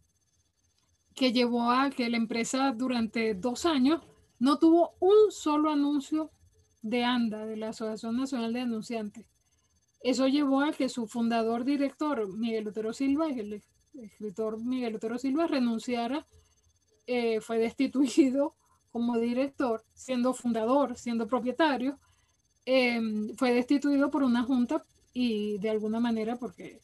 que 1.14 1.32
llevó 1.32 1.70
a 1.70 1.90
que 1.90 2.10
la 2.10 2.18
empresa 2.18 2.72
durante 2.72 3.34
dos 3.34 3.64
años 3.64 4.02
no 4.38 4.58
tuvo 4.58 4.94
un 5.00 5.30
solo 5.30 5.70
anuncio 5.70 6.30
de 6.82 7.04
ANDA, 7.04 7.46
de 7.46 7.56
la 7.56 7.70
Asociación 7.70 8.16
Nacional 8.16 8.52
de 8.52 8.60
Anunciantes. 8.60 9.26
Eso 10.02 10.28
llevó 10.28 10.60
a 10.60 10.72
que 10.72 10.88
su 10.88 11.06
fundador 11.06 11.64
director, 11.64 12.28
Miguel 12.36 12.68
Otero 12.68 12.92
Silva, 12.92 13.28
el 13.28 13.62
escritor 13.94 14.62
Miguel 14.62 14.96
Otero 14.96 15.18
Silva, 15.18 15.46
renunciara, 15.46 16.26
eh, 17.06 17.40
fue 17.40 17.58
destituido 17.58 18.54
como 18.92 19.18
director, 19.18 19.84
siendo 19.94 20.32
fundador, 20.32 20.96
siendo 20.96 21.26
propietario, 21.26 21.98
em, 22.64 23.34
fue 23.36 23.52
destituido 23.52 24.10
por 24.10 24.22
una 24.22 24.42
junta 24.42 24.84
y 25.12 25.58
de 25.58 25.70
alguna 25.70 26.00
manera 26.00 26.36
porque 26.36 26.80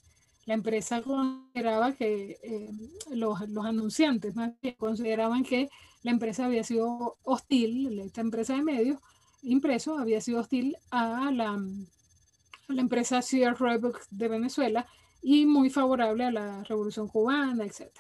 la 0.47 0.55
empresa 0.55 1.03
consideraba 1.03 1.93
que 1.93 2.39
eh, 2.43 2.71
los, 3.11 3.41
anunciantes 3.41 4.35
más 4.35 4.53
consideraban 4.77 5.45
que 5.45 5.71
la 6.03 6.11
empresa 6.11 6.47
había 6.47 6.65
sido 6.65 7.19
hostil, 7.23 7.99
esta 8.01 8.21
empresa 8.21 8.55
de 8.55 8.63
medios 8.63 8.99
impresos 9.43 10.01
había 10.01 10.21
sido 10.21 10.41
hostil 10.41 10.77
a 10.91 11.31
la, 11.33 11.61
la 12.69 12.81
empresa 12.81 13.21
Roebuck 13.59 14.01
de 14.11 14.29
Venezuela 14.29 14.87
y 15.21 15.47
muy 15.47 15.71
favorable 15.71 16.25
a 16.25 16.31
la 16.31 16.65
revolución 16.65 17.09
cubana, 17.09 17.65
etc. 17.65 17.91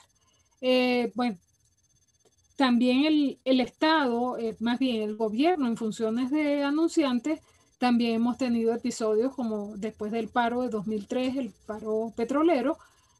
Eh, 0.60 1.12
bueno, 1.14 1.38
también 2.56 3.04
el, 3.04 3.40
el 3.44 3.60
Estado, 3.60 4.38
eh, 4.38 4.56
más 4.60 4.78
bien 4.78 5.02
el 5.02 5.16
gobierno 5.16 5.66
en 5.66 5.76
funciones 5.76 6.30
de 6.30 6.62
anunciantes, 6.62 7.40
también 7.78 8.14
hemos 8.14 8.38
tenido 8.38 8.72
episodios 8.72 9.34
como 9.34 9.76
después 9.76 10.12
del 10.12 10.28
paro 10.28 10.62
de 10.62 10.68
2003, 10.68 11.36
el 11.36 11.52
paro 11.66 12.12
petrolero, 12.16 12.78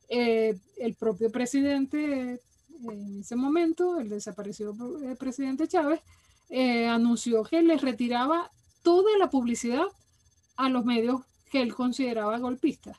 eh, 0.08 0.56
el 0.78 0.94
propio 0.94 1.32
presidente 1.32 2.40
en 2.90 3.20
ese 3.20 3.36
momento, 3.36 3.98
el 3.98 4.08
desaparecido 4.08 4.74
presidente 5.18 5.68
Chávez, 5.68 6.00
eh, 6.50 6.86
anunció 6.86 7.42
que 7.44 7.62
les 7.62 7.80
retiraba 7.80 8.50
toda 8.82 9.16
la 9.18 9.30
publicidad 9.30 9.84
a 10.56 10.68
los 10.68 10.84
medios 10.84 11.22
que 11.50 11.62
él 11.62 11.74
consideraba 11.74 12.38
golpistas. 12.38 12.96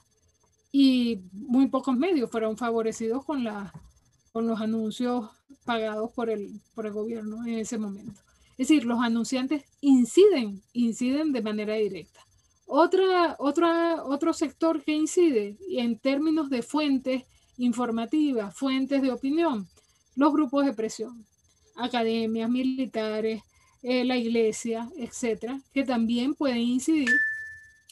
Y 0.72 1.20
muy 1.32 1.68
pocos 1.68 1.96
medios 1.96 2.32
fueron 2.32 2.58
favorecidos 2.58 3.24
con, 3.26 3.44
la, 3.44 3.72
con 4.32 4.48
los 4.48 4.60
anuncios 4.60 5.30
pagados 5.66 6.12
por 6.12 6.30
el, 6.30 6.62
por 6.74 6.86
el 6.86 6.94
gobierno 6.94 7.46
en 7.46 7.60
ese 7.60 7.78
momento. 7.78 8.22
Es 8.58 8.68
decir, 8.70 8.86
los 8.86 9.02
anunciantes 9.02 9.66
inciden, 9.82 10.62
inciden 10.74 11.32
de 11.32 11.42
manera 11.42 11.76
directa. 11.76 12.22
Otra, 12.66 13.36
otra, 13.40 14.04
otro 14.04 14.34
sector 14.34 14.84
que 14.84 14.94
incide 14.94 15.58
en 15.70 16.00
términos 16.00 16.50
de 16.50 16.64
fuentes 16.64 17.24
informativas, 17.58 18.56
fuentes 18.56 19.02
de 19.02 19.12
opinión, 19.12 19.68
los 20.16 20.32
grupos 20.34 20.66
de 20.66 20.74
presión, 20.74 21.26
academias, 21.76 22.50
militares, 22.50 23.42
eh, 23.82 24.06
la 24.06 24.18
iglesia, 24.18 24.90
etcétera, 24.98 25.60
que 25.74 25.84
también 25.84 26.36
pueden 26.36 26.60
incidir 26.60 27.10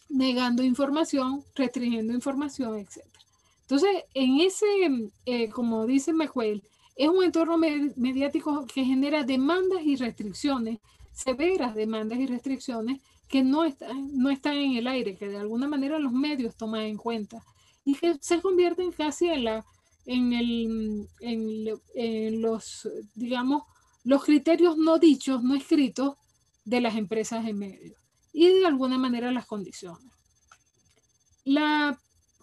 negando 0.09 0.63
información, 0.63 1.43
restringiendo 1.55 2.13
información, 2.13 2.77
etcétera. 2.77 3.11
Entonces, 3.61 4.03
en 4.13 4.41
ese, 4.41 4.65
eh, 5.25 5.49
como 5.49 5.85
dice 5.85 6.13
McQuail, 6.13 6.63
es 6.95 7.07
un 7.07 7.23
entorno 7.23 7.57
mediático 7.57 8.65
que 8.65 8.83
genera 8.83 9.23
demandas 9.23 9.81
y 9.83 9.95
restricciones, 9.95 10.79
severas 11.13 11.73
demandas 11.73 12.19
y 12.19 12.27
restricciones 12.27 13.01
que 13.27 13.43
no, 13.43 13.63
están, 13.63 14.17
no 14.17 14.29
están 14.29 14.57
en 14.57 14.75
el 14.75 14.87
aire, 14.87 15.15
que 15.15 15.29
de 15.29 15.37
alguna 15.37 15.67
manera 15.67 15.99
los 15.99 16.11
medios 16.11 16.55
toman 16.55 16.81
en 16.81 16.97
cuenta 16.97 17.43
y 17.83 17.95
que 17.95 18.15
se 18.21 18.41
convierten 18.41 18.91
casi 18.91 19.29
en, 19.29 19.47
en, 20.05 21.07
los, 22.41 22.87
digamos, 23.15 23.63
los 24.03 24.23
criterios 24.23 24.77
no 24.77 24.99
dichos, 24.99 25.43
no 25.43 25.55
escritos 25.55 26.15
de 26.65 26.81
las 26.81 26.95
empresas 26.95 27.45
de 27.45 27.53
medios 27.53 27.97
y 28.33 28.47
de 28.47 28.65
alguna 28.65 28.97
manera 28.97 29.31
las 29.31 29.45
condiciones. 29.45 30.11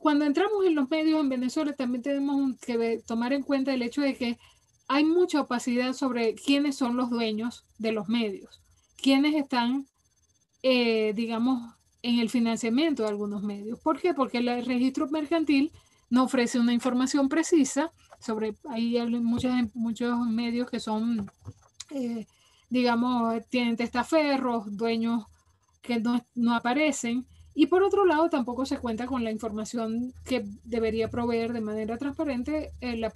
Cuando 0.01 0.25
entramos 0.25 0.65
en 0.65 0.75
los 0.75 0.89
medios 0.89 1.21
en 1.21 1.29
Venezuela 1.29 1.75
también 1.75 2.03
tenemos 2.03 2.59
que 2.61 3.03
tomar 3.07 3.33
en 3.33 3.43
cuenta 3.43 3.75
el 3.75 3.83
hecho 3.83 4.01
de 4.01 4.17
que 4.17 4.39
hay 4.87 5.05
mucha 5.05 5.41
opacidad 5.41 5.93
sobre 5.93 6.35
quiénes 6.35 6.77
son 6.77 6.97
los 6.97 7.11
dueños 7.11 7.67
de 7.79 7.93
los 7.93 8.09
medios, 8.09 8.63
quiénes 8.97 9.35
están, 9.35 9.87
eh, 10.63 11.13
digamos, 11.15 11.75
en 12.03 12.21
el 12.21 12.31
financiamiento 12.31 13.03
de 13.03 13.09
algunos 13.11 13.43
medios. 13.43 13.79
¿Por 13.81 14.01
qué? 14.01 14.15
Porque 14.15 14.39
el 14.39 14.65
registro 14.65 15.09
mercantil 15.09 15.73
no 16.11 16.25
ofrece 16.25 16.59
una 16.59 16.73
información 16.73 17.29
precisa 17.29 17.93
sobre, 18.21 18.55
hay 18.69 18.99
muchos, 19.21 19.53
muchos 19.75 20.19
medios 20.27 20.71
que 20.71 20.81
son, 20.81 21.31
eh, 21.91 22.27
digamos, 22.71 23.43
tienen 23.49 23.77
testaferros, 23.77 24.77
dueños 24.77 25.25
que 25.83 26.01
no, 26.01 26.25
no 26.35 26.55
aparecen. 26.55 27.27
Y 27.55 27.67
por 27.67 27.83
otro 27.83 28.07
lado, 28.07 28.31
tampoco 28.31 28.65
se 28.67 28.79
cuenta 28.79 29.07
con 29.07 29.25
la 29.25 29.33
información 29.33 30.13
que 30.25 30.45
debería 30.65 31.11
proveer 31.11 31.53
de 31.53 31.61
manera 31.61 31.99
transparente 31.99 32.71
eh, 32.81 32.97
la, 32.97 33.13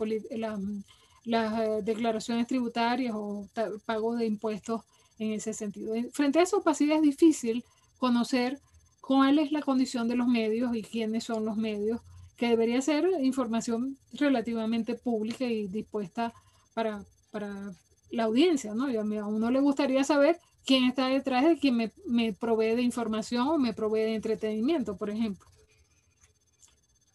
las 1.25 1.61
eh, 1.61 1.83
declaraciones 1.83 2.47
tributarias 2.47 3.15
o 3.15 3.49
pago 3.87 4.17
de 4.17 4.27
impuestos 4.27 4.83
en 5.19 5.33
ese 5.33 5.53
sentido. 5.53 5.95
Frente 6.13 6.41
a 6.41 6.43
esa 6.43 6.57
opacidad 6.57 6.97
es 6.97 7.03
difícil 7.03 7.65
conocer 7.99 8.61
cuál 9.03 9.41
es 9.41 9.53
la 9.53 9.61
condición 9.61 10.09
de 10.09 10.15
los 10.15 10.29
medios 10.29 10.75
y 10.75 10.83
quiénes 10.83 11.25
son 11.25 11.45
los 11.45 11.57
medios, 11.57 12.01
que 12.37 12.49
debería 12.49 12.81
ser 12.81 13.05
información 13.21 13.99
relativamente 14.13 14.95
pública 14.95 15.45
y 15.45 15.67
dispuesta 15.67 16.33
para, 16.73 17.05
para 17.31 17.73
la 18.11 18.25
audiencia, 18.25 18.75
¿no? 18.75 18.89
Y 18.89 18.97
a, 18.97 19.03
uno 19.03 19.51
le 19.51 19.61
gustaría 19.61 20.05
saber 20.05 20.39
quién 20.65 20.85
está 20.85 21.09
detrás 21.09 21.45
de 21.45 21.59
quien 21.59 21.77
me, 21.77 21.93
me 22.07 22.33
provee 22.33 22.77
de 22.77 22.83
información 22.83 23.49
o 23.49 23.59
me 23.59 23.75
provee 23.75 24.03
de 24.03 24.15
entretenimiento, 24.15 24.97
por 24.97 25.11
ejemplo. 25.11 25.47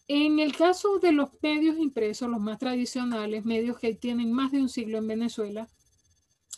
En 0.08 0.38
el 0.40 0.54
caso 0.54 0.98
de 0.98 1.12
los 1.12 1.30
medios 1.42 1.78
impresos, 1.78 2.28
los 2.28 2.40
más 2.40 2.58
tradicionales, 2.58 3.46
medios 3.46 3.78
que 3.78 3.94
tienen 3.94 4.30
más 4.32 4.52
de 4.52 4.60
un 4.60 4.68
siglo 4.68 4.98
en 4.98 5.06
Venezuela, 5.06 5.68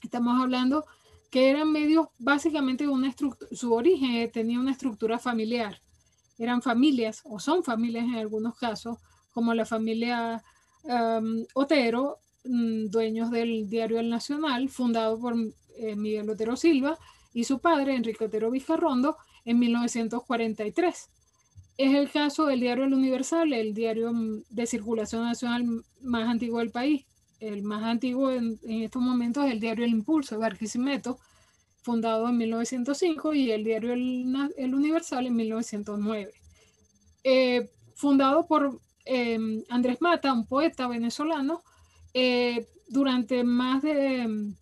estamos 0.02 0.40
hablando 0.40 0.85
que 1.31 1.48
eran 1.48 1.70
medios 1.70 2.09
básicamente 2.19 2.89
una 2.89 3.09
estructura, 3.09 3.51
su 3.52 3.73
origen 3.73 4.31
tenía 4.32 4.59
una 4.59 4.73
estructura 4.73 5.19
familiar. 5.19 5.81
Eran 6.39 6.61
familias, 6.61 7.23
o 7.24 7.39
son 7.39 7.62
familias 7.62 8.05
en 8.05 8.16
algunos 8.16 8.57
casos, 8.57 8.98
como 9.32 9.55
la 9.55 9.65
familia 9.65 10.43
Otero, 11.55 12.19
mm, 12.44 12.86
dueños 12.86 13.31
del 13.31 13.69
diario 13.69 14.01
El 14.01 14.09
Nacional, 14.09 14.69
fundado 14.69 15.20
por 15.20 15.35
eh, 15.77 15.94
Miguel 15.94 16.31
Otero 16.31 16.57
Silva 16.57 16.98
y 17.32 17.44
su 17.44 17.61
padre, 17.61 17.94
Enrique 17.94 18.24
Otero 18.24 18.51
Vizcarrondo, 18.51 19.16
en 19.44 19.59
1943. 19.59 21.11
Es 21.77 21.94
el 21.94 22.11
caso 22.11 22.47
del 22.47 22.61
diario 22.61 22.85
El 22.85 22.94
Universal, 22.94 23.52
el 23.52 23.74
diario 23.74 24.12
mm, 24.12 24.44
de 24.48 24.66
circulación 24.66 25.24
nacional 25.24 25.85
más 26.01 26.28
antiguo 26.28 26.59
del 26.59 26.70
país, 26.70 27.05
el 27.40 27.62
más 27.62 27.82
antiguo 27.82 28.30
en, 28.30 28.60
estos 28.62 29.02
momentos 29.02 29.46
es 29.46 29.52
el 29.52 29.60
diario 29.60 29.84
El 29.84 29.92
Impulso 29.92 30.34
de 30.34 30.42
Barquisimeto, 30.42 31.18
fundado 31.82 32.28
en 32.28 32.36
1905, 32.36 33.34
y 33.34 33.50
el 33.50 33.64
diario 33.64 33.92
El, 33.92 34.74
Universal 34.74 35.26
en 35.26 35.34
1909. 35.34 36.32
Eh, 37.24 37.70
fundado 37.94 38.46
por 38.46 38.80
em, 39.04 39.62
Andrés 39.68 40.00
Mata, 40.00 40.32
un 40.32 40.46
poeta 40.46 40.86
venezolano, 40.86 41.62
eh, 42.12 42.68
durante 42.88 43.42
más 43.44 43.82
de 43.82 44.22
em, 44.22 44.54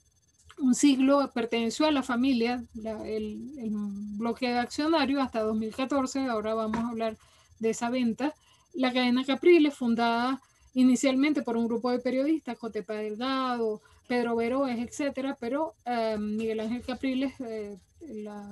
un 0.58 0.74
siglo 0.74 1.30
perteneció 1.32 1.86
a 1.86 1.92
la 1.92 2.02
familia, 2.02 2.64
el, 2.74 3.52
el, 3.58 3.70
bloque 4.16 4.48
de 4.48 4.58
accionarios 4.58 5.20
hasta 5.22 5.40
2014, 5.42 6.26
ahora 6.26 6.54
vamos 6.54 6.78
a 6.78 6.88
hablar 6.88 7.16
de 7.58 7.70
esa 7.70 7.90
venta. 7.90 8.34
La 8.74 8.92
cadena 8.92 9.24
Capriles, 9.24 9.74
fundada 9.74 10.40
inicialmente 10.74 11.42
por 11.42 11.56
un 11.56 11.66
grupo 11.66 11.90
de 11.90 11.98
periodistas, 11.98 12.58
Jotepa 12.58 12.94
Delgado, 12.94 13.80
Pedro 14.06 14.36
Veroes, 14.36 14.78
etcétera, 14.78 15.36
pero 15.38 15.74
em, 15.84 16.36
Miguel 16.36 16.60
Ángel 16.60 16.82
Capriles 16.82 17.34
eh, 17.40 17.76
la, 18.00 18.42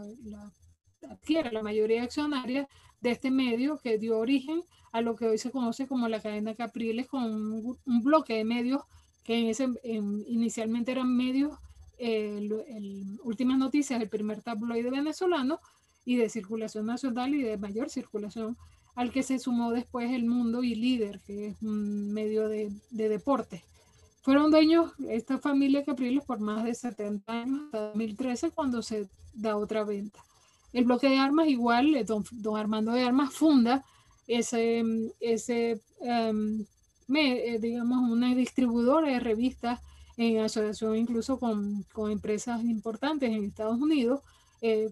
adquiere 1.10 1.50
la 1.50 1.62
mayoría 1.62 2.02
accionaria 2.02 2.68
de 3.00 3.10
este 3.10 3.30
medio 3.30 3.78
que 3.78 3.98
dio 3.98 4.18
origen 4.18 4.62
a 4.92 5.00
lo 5.00 5.16
que 5.16 5.26
hoy 5.26 5.38
se 5.38 5.50
conoce 5.50 5.86
como 5.86 6.08
la 6.08 6.20
cadena 6.20 6.54
Capriles, 6.54 7.06
con 7.06 7.24
un, 7.84 8.02
bloque 8.02 8.34
de 8.34 8.44
medios 8.44 8.82
que 9.24 9.52
en 9.82 10.24
inicialmente 10.26 10.92
eran 10.92 11.16
medios, 11.16 11.58
eh, 11.98 12.48
últimas 13.22 13.58
noticias, 13.58 14.00
el 14.00 14.08
primer 14.08 14.42
tabloide 14.42 14.90
venezolano 14.90 15.60
y 16.04 16.16
de 16.16 16.28
circulación 16.28 16.86
nacional 16.86 17.34
y 17.34 17.42
de 17.42 17.56
mayor 17.58 17.90
circulación 17.90 18.56
al 18.96 19.12
que 19.12 19.22
se 19.22 19.38
sumó 19.38 19.70
después 19.70 20.10
El 20.10 20.26
Mundo 20.26 20.64
y 20.64 20.74
Líder, 20.74 21.20
que 21.20 21.48
es 21.48 21.62
un 21.62 22.12
medio 22.12 22.48
de, 22.48 22.72
de 22.90 23.08
deporte. 23.08 23.64
Fueron 24.22 24.50
dueños 24.50 24.92
esta 25.08 25.38
familia 25.38 25.84
Capriles 25.84 26.24
por 26.24 26.40
más 26.40 26.64
de 26.64 26.74
70 26.74 27.32
años, 27.32 27.60
hasta 27.66 27.88
2013, 27.88 28.50
cuando 28.50 28.82
se 28.82 29.08
da 29.34 29.56
otra 29.56 29.84
venta. 29.84 30.18
El 30.72 30.84
bloque 30.84 31.08
de 31.08 31.18
armas, 31.18 31.46
igual, 31.46 31.94
eh, 31.94 32.02
don, 32.02 32.24
don 32.32 32.56
Armando 32.56 32.92
de 32.92 33.04
Armas 33.04 33.32
funda 33.32 33.84
ese, 34.26 34.82
ese 35.20 35.80
em, 36.00 36.66
eh, 37.14 37.58
digamos, 37.60 38.10
una 38.10 38.34
distribuidora 38.34 39.08
de 39.08 39.20
revistas 39.20 39.80
en 40.16 40.40
asociación 40.40 40.96
incluso 40.96 41.38
con, 41.38 41.84
con 41.92 42.10
empresas 42.10 42.64
importantes 42.64 43.30
en 43.30 43.44
Estados 43.44 43.78
Unidos, 43.78 44.22
eh, 44.60 44.90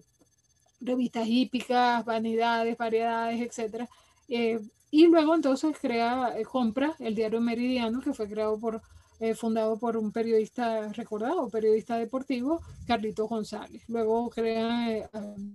revistas 0.79 1.27
hípicas, 1.27 2.03
vanidades, 2.05 2.77
variedades, 2.77 3.41
etc. 3.41 3.87
Eh, 4.27 4.59
y 4.91 5.07
luego 5.07 5.35
entonces 5.35 5.75
crea, 5.79 6.37
eh, 6.37 6.43
compra 6.45 6.95
el 6.99 7.15
diario 7.15 7.41
Meridiano, 7.41 8.01
que 8.01 8.13
fue 8.13 8.29
creado 8.29 8.59
por, 8.59 8.81
eh, 9.19 9.35
fundado 9.35 9.77
por 9.77 9.97
un 9.97 10.11
periodista 10.11 10.91
recordado, 10.93 11.49
periodista 11.49 11.97
deportivo, 11.97 12.61
Carlito 12.87 13.27
González. 13.27 13.83
Luego 13.87 14.29
crea, 14.29 15.09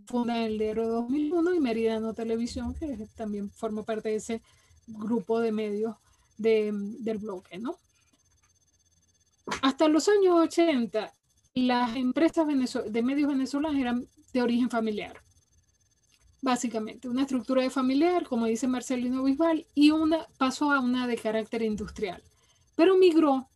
funda 0.07 0.45
el 0.45 0.59
diario 0.59 0.89
2001 0.89 1.55
y 1.55 1.61
Meridiano 1.61 2.15
Televisión, 2.15 2.75
que 2.75 3.07
también 3.17 3.51
forma 3.51 3.83
parte 3.83 4.11
de 4.11 4.17
ese 4.17 4.43
grupo 4.87 5.41
de 5.41 5.53
medios 5.53 5.97
de, 6.37 6.73
del 7.01 7.19
bloque, 7.19 7.59
¿no? 7.59 7.77
Hasta 9.63 9.89
los 9.89 10.09
años 10.09 10.39
80, 10.39 11.13
las 11.55 11.97
empresas 11.97 12.47
de 12.47 13.03
medios 13.03 13.29
venezolanos 13.29 13.81
eran 13.81 14.07
de 14.33 14.43
origen 14.43 14.71
familiar. 14.71 15.23
Básicamente, 16.43 17.09
una 17.09 17.23
estructura 17.23 17.63
de 17.63 17.71
familiar, 17.71 18.27
como 18.27 18.47
dice 18.47 18.67
Marcelino 18.67 19.23
Bisbal, 19.23 19.67
y 19.75 19.91
una 19.91 20.27
pasó 20.39 20.73
a 20.73 20.81
una 20.81 21.07
de 21.07 21.17
carácter 21.17 21.63
industrial. 21.63 22.23
Pero 22.77 22.97
migró 22.97 23.49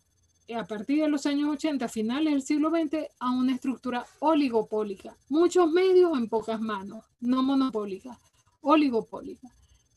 eh, 0.46 0.54
a 0.54 0.64
partir 0.64 1.00
de 1.00 1.08
los 1.08 1.24
años 1.24 1.50
80, 1.50 1.88
finales 1.88 2.32
del 2.34 2.42
siglo 2.42 2.70
XX, 2.70 3.08
a 3.18 3.30
una 3.30 3.54
estructura 3.54 4.04
oligopólica. 4.18 5.16
Muchos 5.30 5.70
medios 5.70 6.16
en 6.18 6.28
pocas 6.28 6.60
manos, 6.60 7.04
no 7.20 7.42
monopólica, 7.42 8.18
oligopólica, 8.60 9.48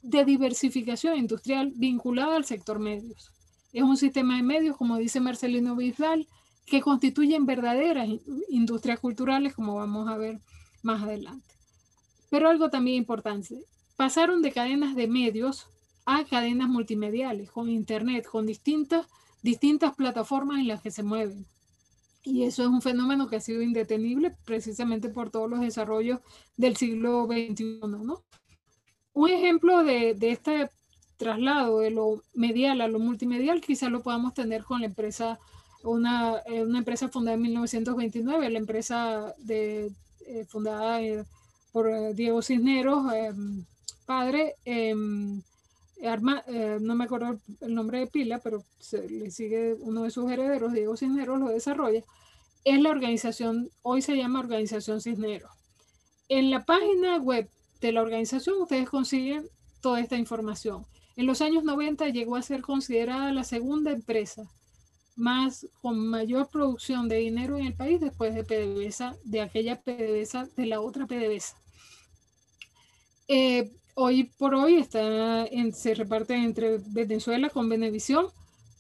de 0.02 0.24
diversificación 0.24 1.18
industrial 1.18 1.74
vinculada 1.76 2.38
al 2.38 2.46
sector 2.46 2.80
medios. 2.80 3.32
Es 3.74 3.84
un 3.84 3.98
sistema 3.98 4.38
de 4.38 4.44
medios, 4.44 4.78
como 4.78 4.98
dice 4.98 5.20
Marcelino 5.20 5.76
Bisbal, 5.76 6.26
que 6.66 6.82
constituyen 6.82 7.46
verdaderas 7.46 8.08
industrias 8.50 9.00
culturales, 9.00 9.54
como 9.54 9.76
vamos 9.76 10.08
a 10.08 10.18
ver 10.18 10.40
más 10.84 11.04
adelante. 11.04 11.56
Pero 12.30 12.50
algo 12.50 12.70
también 12.70 12.98
importante, 12.98 13.64
pasaron 13.96 14.42
de 14.42 14.52
cadenas 14.52 14.96
de 14.96 15.08
medios 15.08 15.68
a 16.06 16.24
cadenas 16.26 16.70
multimediales, 16.70 17.52
con 17.52 17.70
Internet, 17.70 18.26
con 18.26 18.46
distintas, 18.46 19.08
distintas 19.42 19.96
plataformas 19.96 20.60
en 20.60 20.68
las 20.68 20.82
que 20.82 20.92
se 20.92 21.04
mueven. 21.04 21.46
Y 22.24 22.44
eso 22.44 22.64
es 22.64 22.70
un 22.70 22.82
fenómeno 22.82 23.28
que 23.28 23.38
ha 23.38 23.42
sido 23.42 23.62
indetenible 23.62 24.36
precisamente 24.46 25.10
por 25.10 25.30
todos 25.30 25.50
los 25.50 25.62
desarrollos 25.62 26.20
del 26.58 26.76
siglo 26.76 27.26
XXI. 27.26 27.80
¿no? 27.88 28.24
Un 29.14 29.30
ejemplo 29.30 29.84
de, 29.84 30.14
de 30.14 30.32
este 30.32 30.70
traslado 31.18 31.80
de 31.80 31.92
lo 31.92 32.24
medial 32.34 32.82
a 32.82 32.88
lo 32.88 33.00
multimedial 33.00 33.60
quizá 33.60 33.90
lo 33.90 34.04
podamos 34.04 34.34
tener 34.34 34.64
con 34.64 34.82
la 34.82 34.86
empresa, 34.86 35.40
una, 35.84 36.42
eh, 36.46 36.64
una 36.64 36.80
empresa 36.80 37.10
fundada 37.10 37.36
en 37.36 37.42
1929, 37.42 38.50
la 38.50 38.60
empresa 38.60 39.34
de, 39.40 39.92
eh, 40.28 40.46
fundada 40.46 41.02
eh, 41.02 41.24
por 41.72 42.14
Diego 42.14 42.42
Cisneros, 42.42 43.06
padre, 44.06 44.56
em, 44.66 45.42
no 46.80 46.96
me 46.96 47.04
acuerdo 47.04 47.40
el 47.62 47.74
nombre 47.74 48.00
de 48.00 48.08
pila, 48.08 48.40
pero 48.40 48.64
le 49.10 49.32
sigue 49.32 49.76
uno 49.80 50.04
de 50.04 50.12
sus 50.12 50.32
herederos, 50.32 50.74
Diego 50.74 50.98
Cisneros, 50.98 51.40
lo 51.40 51.50
desarrolla, 51.50 52.04
es 52.64 52.82
la 52.82 52.90
organización, 52.90 53.70
hoy 53.82 54.02
se 54.02 54.18
llama 54.18 54.40
Organización 54.40 55.02
Cisneros. 55.02 55.52
En 56.30 56.50
la 56.50 56.66
página 56.66 57.18
web 57.18 57.50
de 57.80 57.92
la 57.92 58.02
organización 58.02 58.62
ustedes 58.62 58.90
consiguen 58.90 59.48
toda 59.82 60.02
esta 60.02 60.18
información. 60.18 60.86
En 61.16 61.26
los 61.26 61.42
años 61.42 61.64
90 61.64 62.10
llegó 62.10 62.36
a 62.36 62.42
ser 62.42 62.62
considerada 62.62 63.32
la 63.32 63.44
segunda 63.44 63.92
empresa 63.92 64.50
más 65.18 65.68
con 65.82 66.08
mayor 66.08 66.48
producción 66.50 67.10
de 67.10 67.18
dinero 67.18 67.58
en 67.58 67.66
el 67.66 67.74
país 67.74 68.00
después 68.00 68.34
de 68.34 68.44
PDVSA, 68.44 69.18
de 69.24 69.42
aquella 69.42 69.82
PDVSA, 69.82 70.48
de 70.56 70.66
la 70.68 70.80
otra 70.80 71.08
PDVSA. 71.08 71.58
Eh, 73.28 73.72
hoy 73.96 74.26
por 74.38 74.56
hoy 74.56 74.76
está 74.76 75.48
se 75.74 75.96
reparte 75.96 76.36
entre 76.36 76.78
Venezuela 76.78 77.50
con 77.50 77.68
Venevisión, 77.68 78.28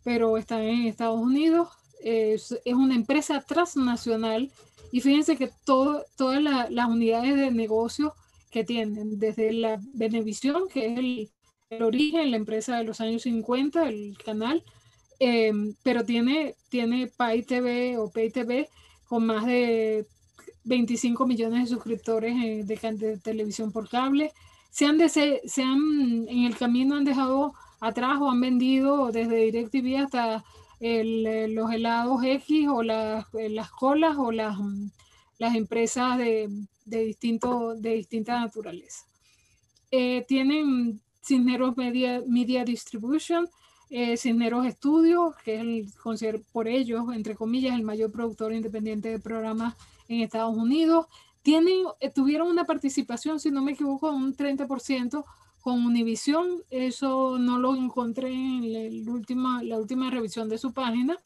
pero 0.03 0.37
está 0.37 0.63
en 0.63 0.85
Estados 0.85 1.19
Unidos. 1.19 1.69
Es, 2.01 2.55
una 2.65 2.95
empresa 2.95 3.41
transnacional 3.41 4.51
y 4.91 5.01
fíjense 5.01 5.35
que 5.35 5.49
todo, 5.65 6.05
todas 6.15 6.41
las 6.41 6.87
unidades 6.87 7.35
de 7.35 7.51
negocio 7.51 8.13
que 8.51 8.63
tienen, 8.63 9.19
desde 9.19 9.51
la 9.51 9.81
Venevisión, 9.93 10.69
que 10.69 10.93
es 10.93 10.99
el, 10.99 11.31
el 11.71 11.83
origen, 11.83 12.31
la 12.31 12.37
empresa 12.37 12.77
de 12.77 12.83
los 12.83 13.01
años 13.01 13.23
50, 13.23 13.89
el 13.89 14.17
canal, 14.23 14.63
eh, 15.19 15.51
pero 15.83 16.05
tiene, 16.05 16.55
tiene 16.69 17.07
Pay 17.07 17.43
TV 17.43 17.97
o 17.97 18.09
Pay 18.09 18.29
TV 18.29 18.69
con 19.05 19.25
más 19.25 19.45
de 19.45 20.05
25 20.63 21.25
millones 21.25 21.61
de 21.61 21.75
suscriptores 21.75 22.35
eh, 22.43 22.63
de, 22.63 23.17
televisión 23.17 23.71
por 23.71 23.89
cable. 23.89 24.31
Se 24.69 24.85
han, 24.85 24.97
se, 25.09 25.41
han, 25.63 26.27
en 26.27 26.43
el 26.43 26.55
camino 26.55 26.95
han 26.95 27.05
dejado 27.05 27.53
atrás 27.79 28.17
o 28.19 28.29
han 28.29 28.41
vendido 28.41 29.11
desde 29.11 29.51
DirecTV 29.51 30.03
hasta 30.03 30.43
eh, 30.79 31.47
los 31.49 31.71
helados 31.71 32.23
X 32.23 32.67
o 32.69 32.83
las, 32.83 33.25
las 33.33 33.71
colas 33.71 34.17
o 34.17 34.31
las, 34.31 34.57
las 35.39 35.55
empresas 35.55 36.17
de, 36.17 36.49
de, 36.85 37.05
distinto, 37.05 37.73
de 37.75 37.93
distinta 37.93 38.39
naturaleza. 38.39 39.05
tienen 40.27 41.01
Cisneros 41.23 41.75
Media, 41.75 42.21
Media 42.27 42.63
Distribution, 42.63 43.49
eh, 43.89 44.17
Cisneros 44.17 44.67
Studios, 44.67 45.35
que 45.43 45.55
es 45.55 46.21
el, 46.21 46.43
por 46.51 46.67
ellos, 46.67 47.05
entre 47.13 47.35
comillas, 47.35 47.75
el 47.75 47.83
mayor 47.83 48.11
productor 48.11 48.53
independiente 48.53 49.09
de 49.09 49.19
programas 49.19 49.75
en 50.09 50.21
Estados 50.21 50.55
Unidos. 50.55 51.07
Tienen, 51.41 51.85
eh, 51.99 52.09
tuvieron 52.09 52.49
una 52.49 52.65
participación, 52.65 53.39
si 53.39 53.51
no 53.51 53.61
me 53.61 53.73
equivoco, 53.73 54.11
un 54.11 54.35
30% 54.35 55.23
con 55.61 55.85
Univision. 55.85 56.63
Eso 56.69 57.37
no 57.39 57.59
lo 57.59 57.75
encontré 57.75 58.31
en 58.31 59.05
la 59.05 59.11
última, 59.11 59.63
la 59.63 59.77
última 59.77 60.09
revisión 60.09 60.49
de 60.49 60.57
su 60.57 60.73
página. 60.73 61.17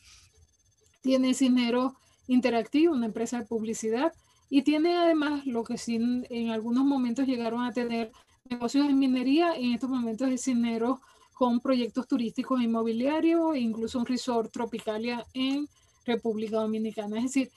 Tiene 1.02 1.34
Cisneros 1.34 1.94
Interactivo, 2.28 2.94
una 2.94 3.08
empresa 3.08 3.40
de 3.40 3.46
publicidad. 3.46 4.14
Y 4.50 4.62
tiene 4.62 4.96
además 4.98 5.46
lo 5.48 5.64
que 5.64 5.78
sí 5.78 6.00
en 6.30 6.50
algunos 6.50 6.86
momentos 6.86 7.26
llegaron 7.26 7.64
a 7.64 7.72
tener 7.72 8.12
negocios 8.50 8.88
en 8.88 9.00
minería, 9.00 9.56
en 9.56 9.74
estos 9.74 9.90
momentos 9.90 10.30
es 10.30 10.44
Cisneros 10.44 11.00
con 11.42 11.60
proyectos 11.60 12.08
turísticos 12.08 12.62
inmobiliarios 12.62 13.56
e 13.56 13.60
incluso 13.62 13.98
un 13.98 14.06
resort 14.06 14.54
tropicalia 14.54 15.26
en 15.34 15.68
República 16.06 16.58
Dominicana. 16.58 17.18
Es 17.18 17.24
decir, 17.24 17.50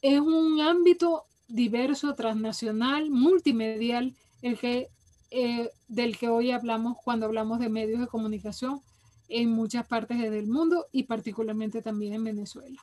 es 0.00 0.18
un 0.18 0.62
ámbito 0.62 1.24
diverso, 1.46 2.14
transnacional, 2.14 3.10
multimedial, 3.10 4.16
el 4.40 4.58
que, 4.58 4.88
eh, 5.30 5.68
del 5.88 6.16
que 6.16 6.30
hoy 6.30 6.52
hablamos 6.52 6.96
cuando 7.04 7.26
hablamos 7.26 7.60
de 7.60 7.68
medios 7.68 8.00
de 8.00 8.06
comunicación 8.06 8.80
en 9.28 9.50
muchas 9.50 9.86
partes 9.86 10.18
del 10.18 10.46
mundo 10.46 10.86
y 10.90 11.02
particularmente 11.02 11.82
también 11.82 12.14
en 12.14 12.24
Venezuela. 12.24 12.82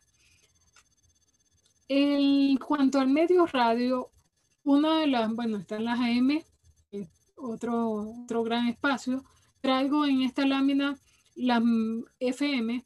En 1.87 2.55
cuanto 2.57 2.99
al 2.99 3.07
medio 3.07 3.47
radio, 3.47 4.11
una 4.63 4.99
de 4.99 5.07
las, 5.07 5.33
bueno, 5.33 5.57
están 5.57 5.85
las 5.85 5.99
AM, 5.99 6.43
otro, 7.35 8.13
otro 8.21 8.43
gran 8.43 8.67
espacio. 8.67 9.25
Traigo 9.61 10.05
en 10.05 10.21
esta 10.21 10.45
lámina 10.45 10.97
las 11.35 11.63
FM, 12.19 12.85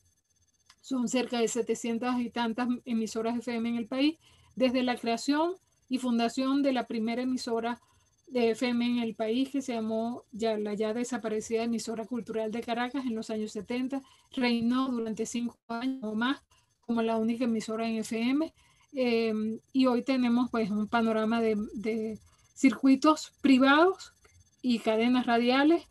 son 0.82 1.08
cerca 1.08 1.40
de 1.40 1.48
700 1.48 2.20
y 2.20 2.30
tantas 2.30 2.68
emisoras 2.86 3.38
FM 3.38 3.70
en 3.70 3.76
el 3.78 3.88
país, 3.88 4.18
desde 4.56 4.84
la 4.84 4.98
creación 4.98 5.54
y 5.90 5.98
fundación 5.98 6.62
de 6.62 6.74
la 6.74 6.86
primera 6.88 7.22
emisora 7.22 7.82
de 8.28 8.52
FM 8.52 8.86
en 8.86 8.98
el 9.00 9.16
país, 9.16 9.50
que 9.50 9.62
se 9.62 9.74
llamó 9.74 10.24
ya 10.32 10.58
la 10.58 10.74
ya 10.74 10.94
desaparecida 10.94 11.64
emisora 11.64 12.06
cultural 12.06 12.52
de 12.52 12.62
Caracas 12.62 13.06
en 13.06 13.16
los 13.16 13.30
años 13.30 13.52
70, 13.52 14.02
reinó 14.32 14.90
durante 14.90 15.26
cinco 15.26 15.58
años 15.68 16.00
o 16.04 16.16
más 16.16 16.42
como 16.82 17.02
la 17.02 17.18
única 17.18 17.46
emisora 17.46 17.88
en 17.88 17.98
FM. 17.98 18.54
Em, 18.94 19.60
y 19.72 19.86
hoy 19.88 20.04
tenemos 20.04 20.50
pues 20.52 20.70
un 20.70 20.88
panorama 20.88 21.42
de, 21.42 21.56
de 21.74 22.20
circuitos 22.54 23.34
privados 23.42 24.14
y 24.62 24.80
cadenas 24.80 25.26
radiales 25.26 25.84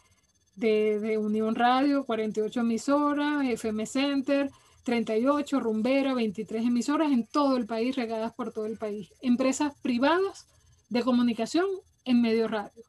de, 0.54 1.18
Unión 1.18 1.54
Radio, 1.54 2.04
48 2.04 2.60
emisoras, 2.60 3.44
FM 3.46 3.86
Center, 3.86 4.50
38, 4.84 5.60
Rumbera, 5.60 6.14
23 6.14 6.66
emisoras 6.66 7.12
en 7.12 7.26
todo 7.26 7.56
el 7.56 7.66
país, 7.66 7.96
regadas 7.96 8.32
por 8.34 8.52
todo 8.52 8.66
el 8.66 8.76
país. 8.76 9.12
Empresas 9.22 9.72
privadas 9.82 10.48
de 10.88 11.02
comunicación 11.02 11.66
en 12.04 12.20
medio 12.20 12.48
radio. 12.48 12.84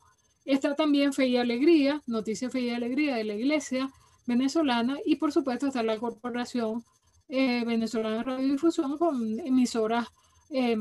Está 0.45 0.76
también 0.76 1.14
Fe 1.14 1.27
y 1.27 1.38
Alegría, 1.38 2.02
Noticias 2.06 2.52
Fe 2.52 2.61
y 2.61 2.69
Alegría 2.72 3.15
de 3.15 3.23
la 3.23 3.35
Iglesia 3.35 3.90
venezolana 4.26 4.98
y 5.06 5.15
por 5.15 5.31
supuesto 5.31 5.68
está 5.68 5.84
la 5.84 5.98
Corporación 5.98 6.84
eh, 7.30 7.64
Venezolana 7.65 8.18
de 8.18 8.23
Radiodifusión 8.23 8.98
con 8.98 9.40
emisoras 9.40 10.07
eh, 10.49 10.77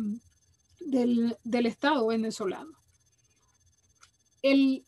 del, 0.81 1.37
del 1.45 1.67
Estado 1.67 2.07
venezolano. 2.09 2.73
El, 4.43 4.85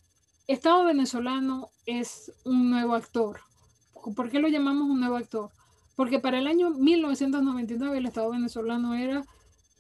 Estado 0.47 0.85
venezolano 0.85 1.71
es 1.87 2.31
un 2.45 2.69
nuevo 2.69 2.95
actor. 2.95 3.41
¿Por 4.15 4.29
qué 4.29 4.39
lo 4.41 4.49
llamamos 4.49 4.91
un 4.91 5.01
nuevo 5.01 5.17
actor? 5.17 5.51
Porque 5.97 6.19
para 6.19 6.39
el 6.39 6.47
año 6.47 6.71
1999 6.71 7.97
el 7.97 8.07
Estado 8.07 8.31
venezolano 8.31 8.95
era 8.95 9.25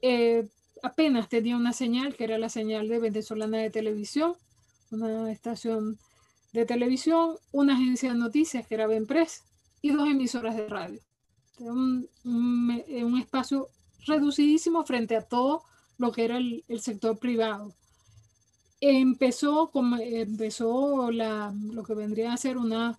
eh, 0.00 0.48
apenas 0.82 1.28
tenía 1.28 1.56
una 1.56 1.74
señal, 1.74 2.16
que 2.16 2.24
era 2.24 2.38
la 2.38 2.48
señal 2.48 2.88
de 2.88 2.98
venezolana 2.98 3.58
de 3.58 3.70
televisión, 3.70 4.34
una 4.90 5.30
estación 5.30 5.98
de 6.54 6.64
televisión, 6.64 7.36
una 7.52 7.74
agencia 7.74 8.12
de 8.12 8.18
noticias 8.18 8.66
que 8.66 8.76
era 8.76 8.86
Benpress 8.86 9.42
y 9.82 9.90
dos 9.90 10.08
emisoras 10.08 10.56
de 10.56 10.66
radio. 10.66 11.00
Un, 11.58 12.08
un, 12.24 13.18
espacio 13.18 13.68
reducidísimo 14.06 14.84
frente 14.84 15.14
a 15.16 15.22
todo 15.22 15.62
lo 15.98 16.10
que 16.10 16.24
era 16.24 16.38
el 16.38 16.80
sector 16.80 17.18
privado 17.18 17.74
empezó, 18.90 19.70
como, 19.70 19.96
empezó 19.96 21.10
la, 21.10 21.54
lo 21.72 21.82
que 21.82 21.94
vendría 21.94 22.32
a 22.32 22.36
ser 22.36 22.58
una, 22.58 22.98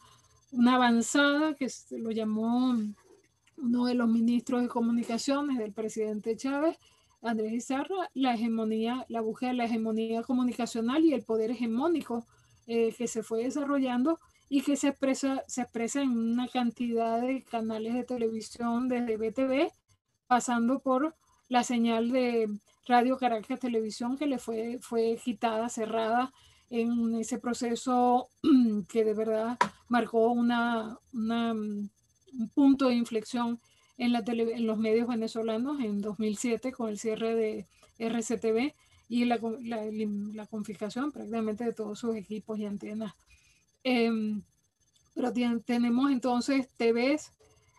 una 0.51 0.75
avanzada 0.75 1.53
que 1.55 1.67
lo 1.91 2.11
llamó 2.11 2.75
uno 3.57 3.85
de 3.85 3.93
los 3.93 4.09
ministros 4.09 4.61
de 4.61 4.67
comunicaciones 4.67 5.57
del 5.57 5.73
presidente 5.73 6.35
Chávez, 6.35 6.77
Andrés 7.21 7.53
Izarra, 7.53 8.09
la 8.13 8.33
hegemonía, 8.35 9.05
la 9.09 9.21
búsqueda 9.21 9.51
de 9.51 9.57
la 9.57 9.65
hegemonía 9.65 10.23
comunicacional 10.23 11.03
y 11.03 11.13
el 11.13 11.23
poder 11.23 11.51
hegemónico 11.51 12.25
eh, 12.67 12.93
que 12.97 13.07
se 13.07 13.23
fue 13.23 13.43
desarrollando 13.43 14.19
y 14.49 14.61
que 14.61 14.75
se 14.75 14.89
expresa, 14.89 15.43
se 15.47 15.61
expresa 15.61 16.01
en 16.01 16.11
una 16.11 16.47
cantidad 16.47 17.21
de 17.21 17.43
canales 17.43 17.93
de 17.93 18.03
televisión 18.03 18.87
desde 18.87 19.17
BTV, 19.17 19.71
pasando 20.27 20.79
por 20.79 21.15
la 21.49 21.63
señal 21.63 22.11
de 22.11 22.49
Radio 22.85 23.17
Caracas 23.17 23.59
Televisión 23.59 24.17
que 24.17 24.27
le 24.27 24.37
fue, 24.37 24.79
fue 24.81 25.17
quitada, 25.23 25.69
cerrada 25.69 26.31
en 26.69 27.15
ese 27.15 27.39
proceso 27.39 28.29
que 28.89 29.03
de 29.03 29.13
verdad 29.13 29.57
marcó 29.87 30.29
una, 30.29 30.97
una, 31.13 31.53
un 31.53 32.49
punto 32.53 32.87
de 32.87 32.95
inflexión 32.95 33.59
en, 33.97 34.11
la 34.11 34.23
en 34.27 34.67
los 34.67 34.77
medios 34.77 35.07
venezolanos 35.07 35.79
en 35.81 36.01
2007 36.01 36.71
con 36.71 36.89
el 36.89 36.99
cierre 36.99 37.35
de 37.35 37.65
RCTV 37.97 38.73
y 39.07 39.25
la, 39.25 39.39
la, 39.61 39.81
la 40.33 40.45
confiscación 40.47 41.11
prácticamente 41.11 41.63
de 41.63 41.73
todos 41.73 41.99
sus 41.99 42.15
equipos 42.15 42.59
y 42.59 42.65
antenas. 42.65 43.13
Em, 43.83 44.41
pero 45.13 45.31
tenemos 45.63 46.11
entonces 46.11 46.67
TVs 46.75 47.31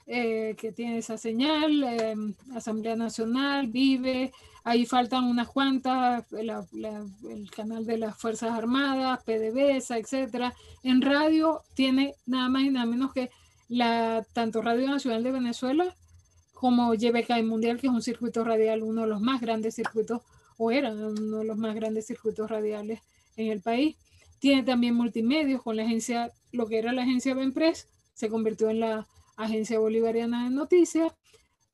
eh, 0.06 0.54
que 0.56 0.72
tiene 0.72 0.98
esa 0.98 1.18
señal, 1.18 1.82
em, 1.82 2.34
Asamblea 2.54 2.96
Nacional, 2.96 3.66
Vive, 3.66 4.32
ahí 4.66 4.84
faltan 4.84 5.24
unas 5.24 5.46
cuantas, 5.46 6.24
el 6.32 7.50
canal 7.54 7.86
de 7.86 7.98
las 7.98 8.18
Fuerzas 8.18 8.50
Armadas, 8.50 9.22
PDVSA, 9.22 9.98
etcétera. 9.98 10.54
En 10.82 11.02
radio 11.02 11.62
tiene 11.74 12.16
nada 12.26 12.48
más 12.48 12.62
y 12.62 12.70
nada 12.70 12.84
menos 12.84 13.12
que 13.12 13.30
la, 13.68 14.26
tanto 14.32 14.62
Radio 14.62 14.88
Nacional 14.88 15.22
de 15.22 15.30
Venezuela 15.30 15.94
como 16.52 16.94
YBK 16.94 17.44
Mundial, 17.44 17.78
que 17.78 17.86
es 17.86 17.92
un 17.92 18.02
circuito 18.02 18.42
radial, 18.42 18.82
uno 18.82 19.02
de 19.02 19.06
los 19.06 19.20
más 19.20 19.40
grandes 19.40 19.76
circuitos, 19.76 20.22
o 20.58 20.72
era 20.72 20.90
uno 20.90 21.38
de 21.38 21.44
los 21.44 21.56
más 21.56 21.76
grandes 21.76 22.08
circuitos 22.08 22.50
radiales 22.50 23.02
en 23.36 23.52
el 23.52 23.60
país. 23.60 23.94
Tiene 24.40 24.64
también 24.64 24.96
multimedios 24.96 25.62
con 25.62 25.76
la 25.76 25.84
agencia, 25.84 26.32
lo 26.50 26.66
que 26.66 26.78
era 26.78 26.92
la 26.92 27.02
agencia 27.02 27.34
Benpress, 27.34 27.86
se 28.14 28.28
convirtió 28.28 28.68
en 28.70 28.80
la 28.80 29.06
Agencia 29.36 29.78
Bolivariana 29.78 30.42
de 30.44 30.50
Noticias. 30.50 31.12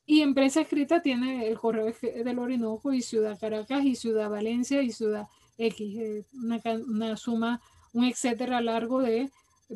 Y 0.04 0.20
empresa 0.20 0.60
escrita 0.60 1.00
tiene 1.00 1.48
el 1.48 1.58
Correo 1.58 1.92
del 2.02 2.38
Orinoco 2.38 2.92
y 2.92 3.02
Ciudad 3.02 3.38
Caracas 3.38 3.84
y 3.84 3.94
Ciudad 3.94 4.30
Valencia 4.30 4.82
y 4.82 4.90
Ciudad 4.90 5.28
X, 5.58 5.98
eh, 5.98 6.24
una, 6.32 7.16
suma, 7.16 7.60
un 7.92 8.04
etcétera 8.04 8.60
largo 8.60 9.00
de 9.00 9.30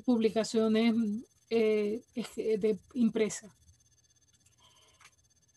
publicaciones 0.04 0.94
eh, 1.48 2.02
de 2.14 2.78
impresa. 2.94 3.54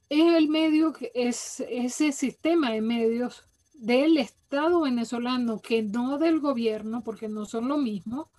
Es 0.07 0.35
el 0.35 0.49
medio, 0.49 0.93
es 1.13 1.59
ese 1.61 2.11
sistema 2.11 2.71
de 2.71 2.81
medios 2.81 3.43
del 3.73 4.17
Estado 4.17 4.81
venezolano, 4.81 5.61
que 5.61 5.83
no 5.83 6.17
del 6.17 6.39
gobierno, 6.39 7.03
porque 7.03 7.27
no 7.27 7.45
son 7.45 7.67
lo 7.67 7.77
mismo, 7.77 8.29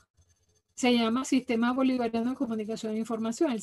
se 0.75 0.95
llama 0.95 1.25
Sistema 1.25 1.73
Bolivariano 1.73 2.31
de 2.31 2.37
Comunicación 2.37 2.95
e 2.95 2.99
Información, 2.99 3.53
el 3.53 3.63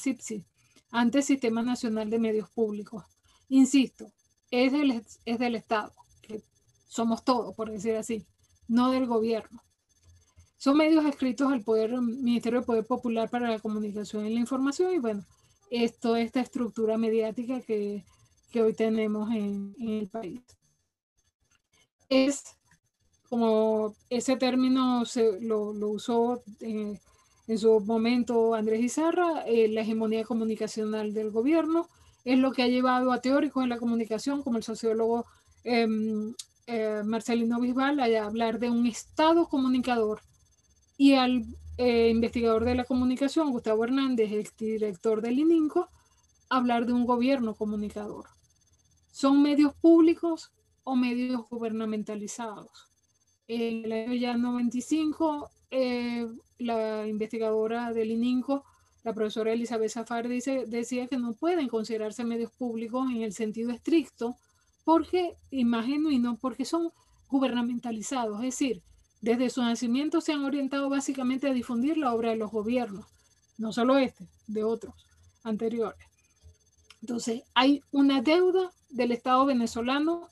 CIPSI, 0.88 0.98
antes 0.98 1.26
Sistema 1.26 1.62
Nacional 1.62 2.10
de 2.10 2.20
Medios 2.20 2.50
Públicos. 2.50 3.04
Insisto, 3.50 4.12
es 4.52 4.72
del, 4.72 5.04
es 5.26 5.40
del 5.40 5.56
Estado, 5.56 5.94
que 6.22 6.42
somos 6.88 7.24
todos, 7.24 7.56
por 7.56 7.72
decir 7.72 7.96
así, 7.96 8.26
no 8.68 8.92
del 8.92 9.06
gobierno. 9.06 9.64
Son 10.58 10.78
medios 10.78 11.06
escritos 11.06 11.52
al 11.52 11.64
poder, 11.64 12.02
Ministerio 12.02 12.62
de 12.62 12.66
Poder 12.66 12.86
Popular 12.86 13.30
para 13.30 13.50
la 13.50 13.60
Comunicación 13.60 14.26
y 14.26 14.34
la 14.34 14.40
Información, 14.40 14.94
y 14.94 15.00
bueno, 15.00 15.24
esto, 15.70 16.16
esta 16.16 16.40
estructura 16.40 16.98
mediática 16.98 17.62
que, 17.62 18.04
que 18.52 18.62
hoy 18.62 18.74
tenemos 18.74 19.30
en, 19.32 19.76
en 19.80 19.90
el 19.90 20.08
país. 20.08 20.42
Es 22.10 22.44
como 23.30 23.96
ese 24.10 24.38
término 24.38 25.06
se, 25.06 25.42
lo, 25.42 25.74
lo 25.74 25.90
usó 25.90 26.42
eh, 26.62 27.00
en 27.48 27.58
su 27.58 27.80
momento 27.80 28.54
Andrés 28.54 28.82
Izarra, 28.82 29.44
eh, 29.46 29.68
la 29.70 29.82
hegemonía 29.82 30.24
comunicacional 30.26 31.14
del 31.14 31.32
gobierno, 31.32 31.88
es 32.26 32.38
lo 32.38 32.52
que 32.52 32.64
ha 32.64 32.68
llevado 32.68 33.12
a 33.12 33.22
teóricos 33.22 33.64
en 33.64 33.70
la 33.70 33.78
comunicación, 33.78 34.44
como 34.44 34.58
el 34.58 34.64
sociólogo 34.64 35.26
em, 35.64 36.34
eh, 36.68 37.02
Marcelino 37.06 37.60
Bisbal, 37.60 38.00
a 38.00 38.26
hablar 38.26 38.60
de 38.60 38.70
un 38.70 38.86
Estado 38.86 39.48
comunicador 39.48 40.22
y 40.98 41.14
al 41.14 41.46
investigador 41.80 42.66
de 42.66 42.74
la 42.74 42.86
comunicación, 42.86 43.52
Gustavo 43.52 43.84
Hernández, 43.84 44.32
el 44.32 44.48
director 44.58 45.22
del 45.22 45.38
ININCO, 45.38 45.88
hablar 46.50 46.86
de 46.86 46.94
un 46.94 47.06
gobierno 47.06 47.54
comunicador. 47.54 48.26
Son 49.12 49.42
medios 49.42 49.74
públicos 49.76 50.52
o 50.84 50.96
medios 50.96 51.48
gubernamentalizados. 51.50 52.88
En 53.48 53.86
el 53.86 53.92
año 53.92 54.14
ya 54.14 54.38
95, 54.38 55.50
eh, 55.72 56.28
la 56.58 57.08
investigadora 57.08 57.94
del 57.94 58.12
ININCO, 58.12 58.64
la 59.04 59.14
profesora 59.14 59.54
Elizabeth 59.54 59.92
Zafar, 59.92 60.28
dice, 60.28 60.66
decía 60.68 61.08
que 61.08 61.18
no 61.18 61.34
pueden 61.34 61.68
considerarse 61.68 62.24
medios 62.24 62.52
públicos 62.52 63.10
en 63.10 63.22
el 63.22 63.34
sentido 63.34 63.72
estricto, 63.72 64.36
porque, 64.84 65.36
y 65.52 65.64
no 65.64 66.38
porque 66.38 66.66
son 66.66 66.92
gubernamentalizados, 67.30 68.38
es 68.38 68.46
decir, 68.46 68.82
desde 69.22 69.50
su 69.50 69.62
nacimiento 69.62 70.22
se 70.22 70.34
han 70.34 70.46
orientado 70.46 70.90
básicamente 70.90 71.50
a 71.50 71.54
difundir 71.54 71.98
la 71.98 72.14
obra 72.14 72.30
de 72.30 72.38
los 72.38 72.52
gobiernos, 72.52 73.06
no 73.58 73.74
solo 73.74 73.98
este, 73.98 74.28
de 74.48 74.64
otros 74.64 74.94
anteriores. 75.44 76.00
Entonces, 77.02 77.44
hay 77.54 77.82
una 77.92 78.22
deuda 78.22 78.72
del 78.90 79.12
Estado 79.12 79.46
venezolano 79.46 80.30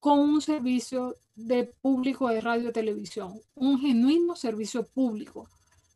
con 0.00 0.20
un 0.20 0.40
servicio 0.40 1.16
de 1.38 1.72
público 1.80 2.28
de 2.28 2.40
radio 2.40 2.70
y 2.70 2.72
televisión, 2.72 3.40
un 3.54 3.80
genuino 3.80 4.34
servicio 4.34 4.84
público 4.86 5.48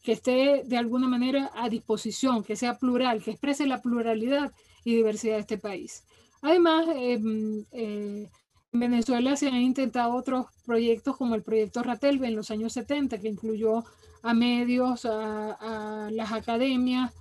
que 0.02 0.12
esté 0.12 0.62
de 0.64 0.76
alguna 0.76 1.08
manera 1.08 1.50
a 1.54 1.68
disposición, 1.68 2.44
que 2.44 2.56
sea 2.56 2.78
plural, 2.78 3.22
que 3.22 3.32
exprese 3.32 3.66
la 3.66 3.82
pluralidad 3.82 4.52
y 4.84 4.96
diversidad 4.96 5.34
de 5.34 5.40
este 5.40 5.58
país. 5.58 6.04
Además, 6.42 6.86
em, 6.94 7.64
eh, 7.72 8.28
en 8.72 8.80
Venezuela 8.80 9.36
se 9.36 9.48
han 9.48 9.60
intentado 9.60 10.14
otros 10.14 10.46
proyectos 10.64 11.16
como 11.16 11.34
el 11.34 11.42
proyecto 11.42 11.82
Ratelve 11.82 12.26
en 12.26 12.36
los 12.36 12.50
años 12.50 12.72
70, 12.72 13.18
que 13.18 13.28
incluyó 13.28 13.84
a 14.22 14.34
medios, 14.34 15.04
a, 15.04 16.08
las 16.12 16.32
academias 16.32 17.12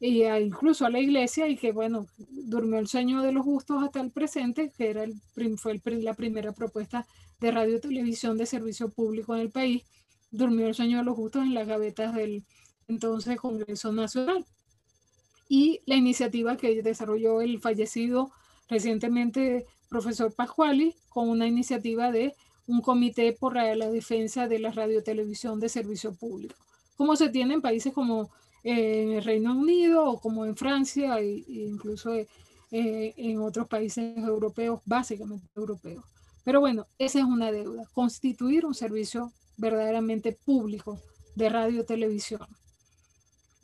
y 0.00 0.24
incluso 0.24 0.84
a 0.84 0.90
la 0.90 1.00
iglesia 1.00 1.48
y 1.48 1.56
que, 1.56 1.72
bueno, 1.72 2.06
durmió 2.28 2.78
el 2.78 2.88
sueño 2.88 3.22
de 3.22 3.32
los 3.32 3.44
justos 3.44 3.82
hasta 3.82 4.00
el 4.00 4.10
presente, 4.10 4.72
que 4.76 4.90
era 4.90 5.04
el, 5.04 5.14
fue 5.58 5.80
la 5.84 6.14
primera 6.14 6.52
propuesta 6.52 7.06
de 7.40 7.50
radio 7.50 7.76
y 7.76 7.80
televisión 7.80 8.36
de 8.36 8.46
servicio 8.46 8.88
público 8.90 9.34
en 9.34 9.42
el 9.42 9.50
país, 9.50 9.84
durmió 10.30 10.66
el 10.66 10.74
sueño 10.74 10.98
de 10.98 11.04
los 11.04 11.16
justos 11.16 11.42
en 11.42 11.54
las 11.54 11.66
gavetas 11.66 12.14
del 12.14 12.44
entonces 12.88 13.38
Congreso 13.38 13.92
Nacional. 13.92 14.44
Y 15.48 15.80
la 15.86 15.96
iniciativa 15.96 16.56
que 16.56 16.82
desarrolló 16.82 17.40
el 17.40 17.60
fallecido 17.60 18.30
recientemente 18.68 19.66
profesor 19.88 20.34
Pascuali 20.34 20.94
con 21.08 21.28
una 21.28 21.46
iniciativa 21.46 22.12
de 22.12 22.34
un 22.66 22.82
comité 22.82 23.32
por 23.32 23.54
la 23.54 23.90
defensa 23.90 24.46
de 24.46 24.58
la 24.58 24.70
radiotelevisión 24.70 25.58
de 25.58 25.70
servicio 25.70 26.14
público, 26.14 26.54
como 26.96 27.16
se 27.16 27.30
tiene 27.30 27.54
en 27.54 27.62
países 27.62 27.94
como 27.94 28.30
eh, 28.62 29.02
en 29.02 29.12
el 29.12 29.24
Reino 29.24 29.56
Unido 29.56 30.04
o 30.04 30.20
como 30.20 30.44
en 30.44 30.54
Francia 30.54 31.18
e, 31.18 31.44
incluso 31.48 32.12
eh, 32.14 32.26
en 32.70 33.38
otros 33.38 33.68
países 33.68 34.18
europeos, 34.18 34.82
básicamente 34.84 35.46
europeos. 35.56 36.04
Pero 36.48 36.60
bueno, 36.60 36.86
esa 36.96 37.18
es 37.18 37.26
una 37.26 37.52
deuda, 37.52 37.84
constituir 37.92 38.64
un 38.64 38.72
servicio 38.72 39.34
verdaderamente 39.58 40.32
público 40.32 40.98
de 41.34 41.50
radio 41.50 41.82
y 41.82 41.84
televisión, 41.84 42.40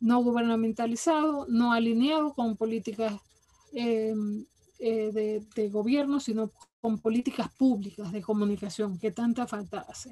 no 0.03 0.23
gubernamentalizado, 0.23 1.47
no 1.49 1.73
alineado 1.73 2.35
con 2.35 2.59
políticas 2.59 3.15
em, 3.73 4.45
eh, 4.79 5.41
de, 5.55 5.69
gobierno, 5.71 6.21
sino 6.21 6.53
con 6.83 6.99
políticas 6.99 7.51
públicas 7.57 8.13
de 8.13 8.21
comunicación 8.21 8.99
que 8.99 9.11
tanta 9.11 9.47
falta 9.47 9.87
hace. 9.89 10.11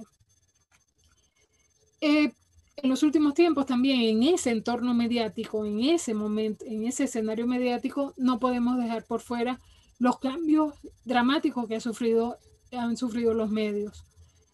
Eh, 2.01 2.33
en 2.77 2.89
los 2.89 3.03
últimos 3.03 3.35
tiempos 3.35 3.67
también 3.67 4.01
en 4.01 4.23
ese 4.23 4.49
entorno 4.49 4.95
mediático, 4.95 5.67
en 5.67 5.81
ese 5.81 6.15
momento, 6.15 6.65
en 6.67 6.87
ese 6.87 7.05
escenario 7.05 7.47
mediático, 7.47 8.15
no 8.17 8.39
podemos 8.39 8.79
dejar 8.79 9.05
por 9.05 9.21
fuera 9.21 9.61
los 9.99 10.19
cambios 10.19 10.73
dramáticos 11.05 11.69
que 11.69 11.77
ha 11.77 11.81
sufrido 11.81 12.39
han 12.79 12.97
sufrido 12.97 13.35
los 13.35 13.51
medios. 13.51 14.05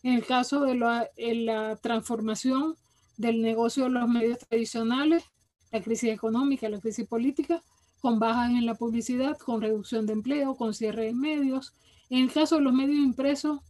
En 0.02 0.14
el 0.14 0.24
caso 0.24 0.62
de 0.62 0.74
la, 0.74 1.76
transformación 1.80 2.76
del 3.16 3.42
negocio 3.42 3.84
de 3.84 3.90
los 3.90 4.08
medios 4.08 4.38
tradicionales, 4.38 5.24
la 5.70 5.82
crisis 5.82 6.10
económica, 6.10 6.68
la 6.68 6.80
crisis 6.80 7.06
política, 7.06 7.62
con 8.00 8.18
bajas 8.18 8.50
en 8.50 8.64
la 8.64 8.74
publicidad, 8.74 9.36
con 9.38 9.60
reducción 9.60 10.06
de 10.06 10.12
empleo, 10.12 10.54
con 10.54 10.72
cierre 10.72 11.06
de 11.06 11.14
medios. 11.14 11.74
En 12.10 12.24
el 12.24 12.32
caso 12.32 12.56
de 12.56 12.62
los 12.62 12.72
medios 12.72 12.98
impresos, 12.98 13.60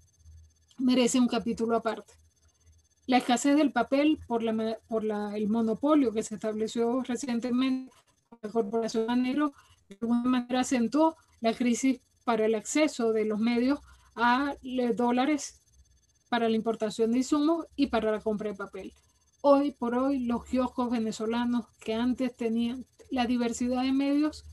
merece 0.79 1.19
un 1.19 1.29
capítulo 1.29 1.77
aparte. 1.77 2.15
La 3.07 3.16
escasez 3.16 3.57
del 3.57 3.73
papel 3.73 4.19
por, 4.27 4.43
la, 4.43 4.79
por 4.87 5.05
el 5.05 5.49
monopolio 5.49 6.12
que 6.12 6.23
se 6.23 6.35
estableció 6.35 7.03
recientemente 7.03 7.91
por 8.29 8.39
la 8.43 8.51
Corporación 8.51 9.07
Manero, 9.07 9.55
de 9.89 9.97
alguna 10.03 10.25
manera 10.25 10.61
acentuó 10.61 11.16
la 11.41 11.55
crisis 11.55 12.01
para 12.25 12.45
el 12.45 12.55
acceso 12.55 13.15
de 13.15 13.25
los 13.25 13.39
medios 13.41 13.81
a 14.19 14.57
dólares 14.97 15.61
para 16.28 16.49
la 16.49 16.57
importación 16.57 17.12
de 17.12 17.19
insumos 17.19 17.66
y 17.77 17.86
para 17.86 18.11
la 18.11 18.20
compra 18.20 18.51
de 18.51 18.57
papel. 18.57 18.93
Hoy 19.40 19.70
por 19.70 19.95
hoy 19.95 20.19
los 20.19 20.45
kioscos 20.45 20.90
venezolanos 20.90 21.66
que 21.81 21.95
antes 21.95 22.36
tenían 22.36 22.85
la 23.11 23.27
diversidad 23.27 23.82
de 23.82 23.93
medios 23.93 24.45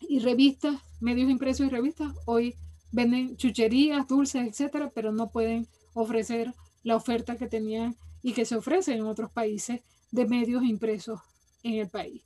y 0.00 0.20
revistas, 0.20 0.76
medios 1.00 1.30
impresos 1.30 1.66
y 1.66 1.70
revistas, 1.70 2.12
hoy 2.26 2.54
venden 2.92 3.36
chucherías, 3.36 4.06
dulces, 4.06 4.46
etcétera, 4.46 4.90
pero 4.94 5.10
no 5.10 5.30
pueden 5.30 5.66
ofrecer 5.94 6.54
la 6.82 6.96
oferta 6.96 7.36
que 7.36 7.48
tenían 7.48 7.96
y 8.22 8.32
que 8.32 8.44
se 8.44 8.56
ofrece 8.56 8.94
en 8.94 9.02
otros 9.02 9.30
países 9.30 9.80
de 10.12 10.26
medios 10.26 10.62
impresos 10.62 11.20
en 11.62 11.74
el 11.74 11.88
país. 11.88 12.22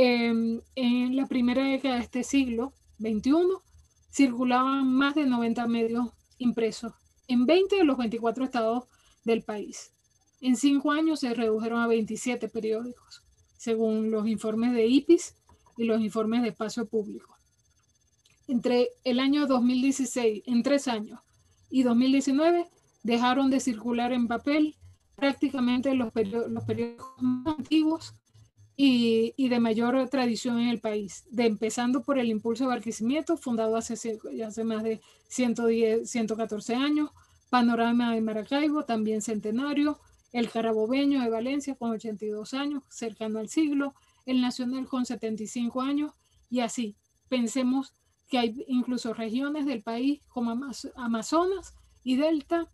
em, 0.00 0.60
en 0.76 1.16
la 1.16 1.26
primera 1.26 1.64
década 1.64 1.96
de 1.96 2.02
este 2.02 2.22
siglo 2.22 2.72
XXI 3.00 3.67
circulaban 4.18 4.92
más 4.92 5.14
de 5.14 5.26
90 5.26 5.68
medios 5.68 6.08
impresos 6.38 6.92
en 7.28 7.46
20 7.46 7.76
de 7.76 7.84
los 7.84 7.96
24 7.96 8.44
estados 8.44 8.84
del 9.24 9.42
país. 9.42 9.92
En 10.40 10.56
cinco 10.56 10.90
años 10.90 11.20
se 11.20 11.32
redujeron 11.34 11.80
a 11.80 11.86
27 11.86 12.48
periódicos, 12.48 13.22
según 13.56 14.10
los 14.10 14.26
informes 14.26 14.72
de 14.72 14.88
IPIS 14.88 15.36
y 15.76 15.84
los 15.84 16.00
informes 16.00 16.42
de 16.42 16.48
espacio 16.48 16.86
público. 16.86 17.36
Entre 18.48 18.88
el 19.04 19.20
año 19.20 19.46
2016, 19.46 20.42
en 20.46 20.64
tres 20.64 20.88
años, 20.88 21.20
y 21.70 21.84
2019, 21.84 22.66
dejaron 23.04 23.50
de 23.50 23.60
circular 23.60 24.12
en 24.12 24.26
papel 24.26 24.74
prácticamente 25.14 25.94
los, 25.94 26.12
periódicos 26.12 27.06
más 27.22 27.56
antiguos 27.56 28.14
y, 28.80 29.48
de 29.48 29.58
mayor 29.58 30.08
tradición 30.08 30.60
en 30.60 30.68
el 30.68 30.78
país, 30.78 31.24
de 31.30 31.46
empezando 31.46 32.04
por 32.04 32.16
el 32.16 32.28
Impulso 32.28 32.62
de 32.62 32.68
Barquisimeto, 32.68 33.36
fundado 33.36 33.76
hace, 33.76 33.94
hace 34.46 34.64
más 34.64 34.84
de 34.84 35.00
110, 35.26 36.08
114 36.08 36.76
años, 36.76 37.10
Panorama 37.50 38.14
de 38.14 38.20
Maracaibo, 38.20 38.84
también 38.84 39.20
centenario, 39.20 39.98
el 40.32 40.48
Carabobeño 40.48 41.20
de 41.20 41.28
Valencia 41.28 41.74
con 41.74 41.90
82 41.90 42.54
años, 42.54 42.84
cercano 42.88 43.40
al 43.40 43.48
siglo, 43.48 43.94
el 44.26 44.40
Nacional 44.40 44.86
con 44.86 45.04
75 45.04 45.80
años, 45.80 46.12
y 46.48 46.60
así, 46.60 46.94
pensemos 47.28 47.94
que 48.28 48.38
hay 48.38 48.64
incluso 48.68 49.12
regiones 49.12 49.66
del 49.66 49.82
país 49.82 50.20
como 50.28 50.56
Amazonas 50.94 51.74
y 52.04 52.14
Delta, 52.14 52.70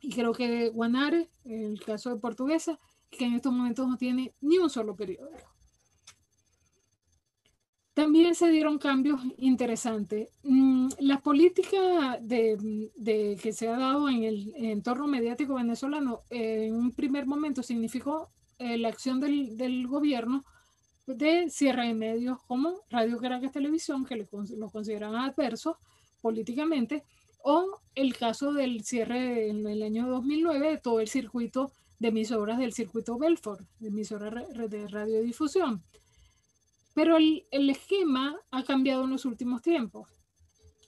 y 0.00 0.14
creo 0.14 0.32
que 0.32 0.70
Guanare, 0.70 1.28
en 1.44 1.72
el 1.72 1.84
caso 1.84 2.08
de 2.08 2.16
Portuguesa, 2.16 2.78
que 3.10 3.24
en 3.24 3.34
estos 3.34 3.52
momentos 3.52 3.88
no 3.88 3.96
tiene 3.96 4.34
ni 4.40 4.58
un 4.58 4.70
solo 4.70 4.94
periódico. 4.96 5.50
También 7.92 8.34
se 8.34 8.50
dieron 8.50 8.78
cambios 8.78 9.20
interesantes. 9.36 10.30
Mm, 10.42 10.88
la 11.00 11.20
política 11.20 12.18
de, 12.20 13.36
que 13.42 13.52
se 13.52 13.68
ha 13.68 13.76
dado 13.76 14.08
en 14.08 14.22
el 14.22 14.54
entorno 14.56 15.06
mediático 15.06 15.54
venezolano 15.54 16.22
en 16.30 16.74
un 16.74 16.92
primer 16.92 17.26
momento 17.26 17.62
significó 17.62 18.30
eh, 18.58 18.78
la 18.78 18.88
acción 18.88 19.20
del, 19.20 19.86
gobierno 19.86 20.44
de 21.06 21.50
cierre 21.50 21.88
de 21.88 21.94
medios 21.94 22.38
como 22.46 22.82
Radio 22.90 23.18
Caracas 23.18 23.52
Televisión, 23.52 24.04
que 24.04 24.16
lo 24.16 24.70
consideran 24.70 25.16
adversos 25.16 25.76
políticamente, 26.20 27.02
o 27.42 27.80
el 27.94 28.16
caso 28.16 28.52
del 28.52 28.84
cierre 28.84 29.48
en 29.48 29.66
el 29.66 29.82
año 29.82 30.08
2009 30.08 30.70
de 30.70 30.78
todo 30.78 31.00
el 31.00 31.08
circuito 31.08 31.72
de 32.00 32.08
emisoras 32.08 32.58
del 32.58 32.72
circuito 32.72 33.16
Belfort, 33.18 33.60
de 33.78 33.88
emisoras 33.88 34.32
de 34.68 34.88
radiodifusión. 34.88 35.84
Pero 36.94 37.18
el, 37.18 37.46
el, 37.52 37.70
esquema 37.70 38.36
ha 38.50 38.64
cambiado 38.64 39.04
en 39.04 39.10
los 39.10 39.24
últimos 39.24 39.62
tiempos. 39.62 40.08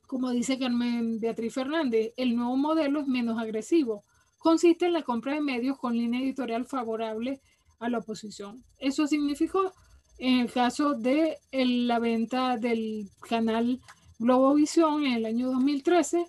Como 0.09 0.30
dice 0.30 0.59
Carmen 0.59 1.20
Beatriz 1.20 1.55
Fernández, 1.55 2.12
el 2.16 2.34
nuevo 2.34 2.56
modelo 2.56 3.01
es 3.01 3.06
menos 3.06 3.39
agresivo. 3.39 4.05
Consiste 4.39 4.86
en 4.86 4.94
la 4.94 5.02
compra 5.02 5.34
de 5.34 5.40
medios 5.40 5.78
con 5.78 5.94
línea 5.94 6.20
editorial 6.20 6.64
favorable 6.64 7.40
a 7.78 7.89
la 7.89 7.98
oposición. 7.98 8.64
Eso 8.78 9.06
significó, 9.06 9.72
en 10.18 10.40
el 10.40 10.52
caso 10.52 10.94
de 10.94 11.39
la 11.52 11.98
venta 11.98 12.56
del 12.56 13.10
canal 13.28 13.80
Globovisión 14.18 15.05
en 15.05 15.12
el 15.12 15.26
año 15.26 15.51
2013, 15.51 16.26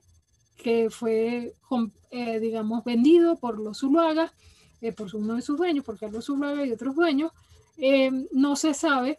que 0.57 0.89
fue, 0.89 1.53
eh, 2.11 2.39
digamos, 2.39 2.84
vendido 2.84 3.38
por 3.38 3.60
los 3.60 3.80
Zuluaga, 3.80 4.34
eh, 4.84 4.91
por 4.91 5.15
uno 5.15 5.35
de 5.35 5.41
sus 5.41 5.57
dueños, 5.57 5.84
por 5.84 5.97
Carlos 5.97 6.26
Zuluaga 6.26 6.65
y 6.65 6.72
otros 6.72 6.95
dueños, 6.95 7.31
eh, 7.77 8.11
no 8.31 8.55
se 8.55 8.73
sabe, 8.73 9.18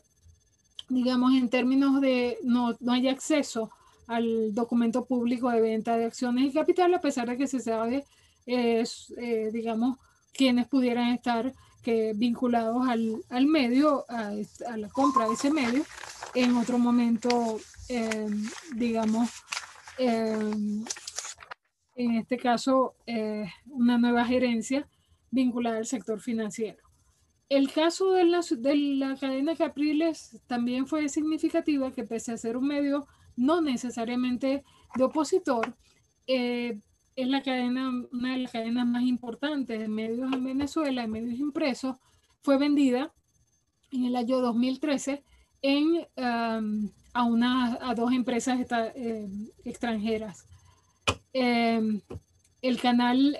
digamos, 0.88 1.34
en 1.34 1.48
términos 1.48 2.00
de 2.00 2.38
no, 2.42 2.76
no 2.80 2.92
hay 2.92 3.08
acceso 3.08 3.70
al 4.06 4.54
documento 4.54 5.04
público 5.04 5.50
de 5.50 5.60
venta 5.60 5.96
de 5.96 6.04
acciones 6.04 6.44
y 6.44 6.52
capital, 6.52 6.94
a 6.94 7.00
pesar 7.00 7.28
de 7.28 7.38
que 7.38 7.46
se 7.46 7.58
sabe, 7.58 8.04
digamos, 8.44 9.98
quiénes 10.34 10.68
pudieran 10.68 11.14
estar 11.14 11.54
que, 11.82 12.12
vinculados 12.14 12.86
al, 12.86 13.24
al 13.30 13.46
medio, 13.46 14.04
a, 14.10 14.32
a, 14.68 14.76
la 14.76 14.88
compra 14.90 15.26
de 15.26 15.34
ese 15.34 15.50
medio, 15.50 15.84
en 16.34 16.54
otro 16.58 16.78
momento, 16.78 17.58
digamos, 18.76 19.30
en 21.96 22.16
este 22.16 22.36
caso 22.36 22.94
eh, 23.06 23.48
una 23.66 23.98
nueva 23.98 24.24
gerencia 24.24 24.86
vinculada 25.34 25.78
al 25.78 25.86
sector 25.86 26.20
financiero. 26.20 26.78
El 27.48 27.70
caso 27.72 28.12
de 28.12 28.24
la, 28.24 28.40
de 28.40 28.76
la 28.76 29.16
cadena 29.16 29.54
Capriles 29.54 30.40
también 30.46 30.86
fue 30.86 31.08
significativa 31.08 31.92
que 31.92 32.04
pese 32.04 32.32
a 32.32 32.38
ser 32.38 32.56
un 32.56 32.68
medio 32.68 33.06
no 33.36 33.60
necesariamente 33.60 34.64
de 34.94 35.04
opositor, 35.04 35.76
eh, 36.26 36.78
es 37.16 37.28
la 37.28 37.42
cadena, 37.42 37.90
una 38.12 38.32
de 38.32 38.38
las 38.38 38.52
cadenas 38.52 38.86
más 38.86 39.02
importantes 39.02 39.78
de 39.78 39.88
medios 39.88 40.32
en 40.32 40.44
Venezuela, 40.44 41.02
de 41.02 41.08
medios 41.08 41.38
impresos, 41.38 41.96
fue 42.42 42.58
vendida 42.58 43.12
en 43.92 44.04
el 44.04 44.16
año 44.16 44.40
2013 44.40 45.22
en, 45.62 46.06
a, 46.16 47.24
una, 47.24 47.78
a 47.80 47.94
dos 47.94 48.12
empresas 48.12 48.58
eh, 48.96 49.28
extranjeras. 49.64 50.46
Em, 51.32 52.00
el 52.64 52.80
canal, 52.80 53.36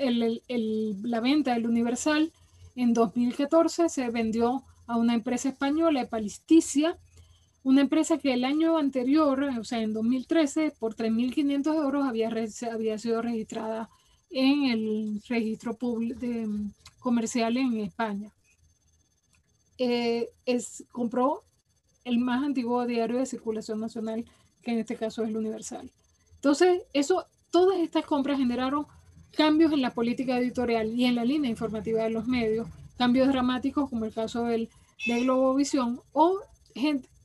la 0.49 1.21
venta 1.21 1.55
del 1.55 1.67
Universal 1.67 2.31
en 2.77 2.93
2014 2.93 3.89
se 3.89 4.11
vendió 4.11 4.65
a 4.87 4.97
una 4.97 5.15
empresa 5.15 5.49
española, 5.49 6.07
Palisticia, 6.09 6.99
una 7.63 7.81
empresa 7.81 8.19
que 8.19 8.35
el 8.35 8.45
año 8.45 8.77
anterior, 8.77 9.43
o 9.59 9.65
sea, 9.65 9.81
en 9.81 9.95
2013, 9.95 10.75
por 10.79 10.95
3.500 10.95 11.75
euros 11.75 12.05
había, 12.05 12.31
había 12.71 12.99
sido 12.99 13.23
registrada 13.23 13.89
en 14.29 14.65
el 14.65 15.23
registro 15.27 15.75
público 15.75 16.27
comercial 16.99 17.57
en 17.57 17.81
España. 17.81 18.31
Eh, 19.79 20.29
es, 20.45 20.85
compró 20.93 21.45
el 22.05 22.19
más 22.19 22.45
antiguo 22.45 22.85
diario 22.85 23.19
de 23.19 23.27
circulación 23.27 23.81
nacional, 23.81 24.27
que 24.61 24.73
en 24.73 24.81
este 24.81 24.97
caso 24.97 25.23
es 25.23 25.31
el 25.31 25.37
Universal. 25.39 25.91
Entonces, 26.37 26.83
eso 26.93 27.27
Todas 27.55 27.79
estas 27.79 28.05
compras 28.05 28.39
generaron 28.39 28.85
cambios 29.35 29.73
en 29.73 29.83
la 29.83 29.93
política 29.93 30.39
editorial 30.39 30.89
y 30.95 31.05
en 31.05 31.15
la 31.15 31.25
línea 31.25 31.51
informativa 31.51 32.03
de 32.03 32.11
los 32.11 32.27
medios, 32.27 32.69
cambios 32.97 33.29
dramáticos 33.29 33.91
como 33.91 34.05
el 34.05 34.13
caso 34.13 34.45
del, 34.45 34.69
de 35.07 35.21
Globovisión 35.21 36.01
o 36.13 36.41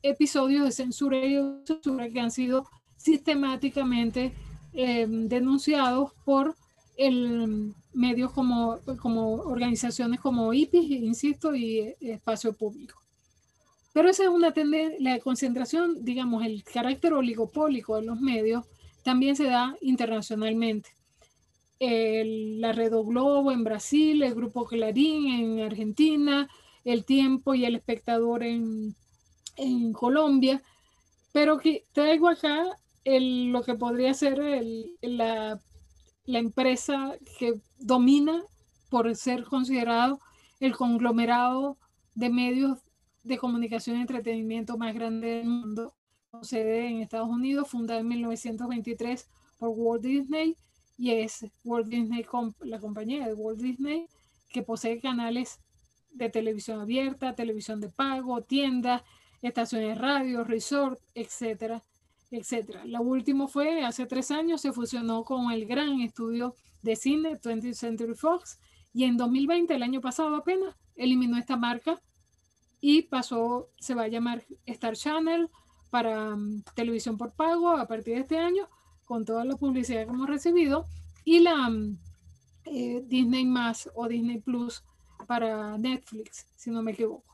episodios 0.02 0.64
de 0.64 0.72
censura 0.72 1.18
y 1.18 1.36
censura 1.64 2.08
que 2.08 2.20
han 2.20 2.30
sido 2.30 2.66
sistemáticamente 2.96 4.32
em, 4.72 5.28
denunciados 5.28 6.12
por 6.24 6.54
el, 6.96 7.74
medios 7.92 8.30
como, 8.32 8.78
como 9.00 9.32
organizaciones 9.34 10.20
como 10.20 10.52
IPIS, 10.52 10.90
insisto, 11.02 11.54
y 11.54 11.80
eh, 11.80 11.96
Espacio 12.00 12.52
Público. 12.52 13.00
Pero 13.92 14.08
esa 14.08 14.24
es 14.24 14.28
una 14.28 14.52
tendencia, 14.52 14.96
la 15.00 15.18
concentración, 15.18 16.04
digamos, 16.04 16.44
el 16.44 16.62
carácter 16.62 17.12
oligopólico 17.12 17.96
de 17.96 18.02
los 18.02 18.20
medios 18.20 18.64
también 19.02 19.34
se 19.34 19.44
da 19.44 19.76
internacionalmente. 19.80 20.90
La 21.80 22.72
Red 22.72 22.92
Globo 22.92 23.52
en 23.52 23.64
Brasil, 23.64 24.22
el 24.22 24.34
Grupo 24.34 24.66
Clarín 24.66 25.28
en 25.28 25.60
Argentina, 25.60 26.48
El 26.84 27.04
Tiempo 27.04 27.54
y 27.54 27.64
El 27.64 27.76
Espectador 27.76 28.42
en, 28.42 28.94
Colombia, 29.92 30.62
pero 31.32 31.58
que 31.58 31.84
traigo 31.92 32.28
acá 32.28 32.64
lo 33.04 33.62
que 33.62 33.74
podría 33.74 34.14
ser 34.14 34.38
la, 35.02 35.60
la 36.24 36.38
empresa 36.38 37.14
que 37.38 37.60
domina 37.78 38.42
por 38.88 39.14
ser 39.16 39.44
considerado 39.44 40.18
el 40.60 40.74
conglomerado 40.74 41.76
de 42.14 42.30
medios 42.30 42.78
de 43.22 43.36
comunicación 43.36 43.98
y 43.98 44.00
entretenimiento 44.00 44.78
más 44.78 44.94
grande 44.94 45.28
del 45.28 45.48
mundo, 45.48 45.94
sede 46.40 46.88
en 46.88 47.00
Estados 47.00 47.28
Unidos, 47.28 47.68
fundada 47.68 48.00
en 48.00 48.08
1923 48.08 49.28
por 49.58 49.70
Walt 49.70 50.02
Disney 50.02 50.56
y 51.00 51.12
es 51.12 51.46
Walt 51.64 51.86
Disney, 51.86 52.26
la 52.60 52.78
compañía 52.78 53.26
de 53.26 53.32
Walt 53.32 53.58
Disney, 53.58 54.06
que 54.50 54.62
posee 54.62 55.00
canales 55.00 55.58
de 56.10 56.28
televisión 56.28 56.78
abierta, 56.78 57.34
televisión 57.34 57.80
de 57.80 57.88
pago, 57.88 58.42
tiendas, 58.42 59.02
estaciones 59.40 59.88
de 59.88 59.94
radio, 59.94 60.44
resort, 60.44 61.00
etcétera, 61.14 61.82
etcétera. 62.30 62.84
Lo 62.84 63.00
último 63.00 63.48
fue 63.48 63.82
hace 63.82 64.04
tres 64.04 64.30
años, 64.30 64.60
se 64.60 64.74
fusionó 64.74 65.24
con 65.24 65.50
el 65.50 65.64
gran 65.64 66.02
estudio 66.02 66.54
de 66.82 66.96
cine 66.96 67.40
20th 67.40 67.72
Century 67.72 68.14
Fox 68.14 68.58
y 68.92 69.04
en 69.04 69.16
2020, 69.16 69.74
el 69.74 69.82
año 69.82 70.02
pasado 70.02 70.36
apenas, 70.36 70.76
eliminó 70.96 71.38
esta 71.38 71.56
marca 71.56 71.98
y 72.78 73.02
pasó, 73.02 73.70
se 73.78 73.94
va 73.94 74.02
a 74.02 74.08
llamar 74.08 74.44
Star 74.66 74.94
Channel, 74.96 75.48
para 75.88 76.36
mm, 76.36 76.62
televisión 76.74 77.16
por 77.16 77.32
pago 77.32 77.70
a 77.70 77.86
partir 77.86 78.16
de 78.16 78.20
este 78.20 78.38
año, 78.38 78.68
con 79.10 79.24
toda 79.24 79.44
la 79.44 79.56
publicidad 79.56 80.04
que 80.04 80.12
hemos 80.12 80.28
recibido, 80.28 80.86
y 81.24 81.40
la 81.40 81.68
eh, 82.64 83.02
Disney 83.08 83.44
más 83.44 83.90
o 83.96 84.06
Disney 84.06 84.38
Plus 84.38 84.84
para 85.26 85.76
Netflix, 85.78 86.46
si 86.54 86.70
no 86.70 86.80
me 86.80 86.92
equivoco. 86.92 87.24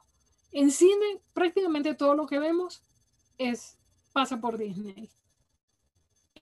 En 0.53 0.71
cine, 0.71 1.21
prácticamente 1.35 1.95
todo 1.95 2.15
lo 2.15 2.27
que 2.27 2.39
vemos 2.39 2.83
es 3.37 3.77
pasa 4.15 4.41
por 4.41 4.57
Disney. 4.57 5.11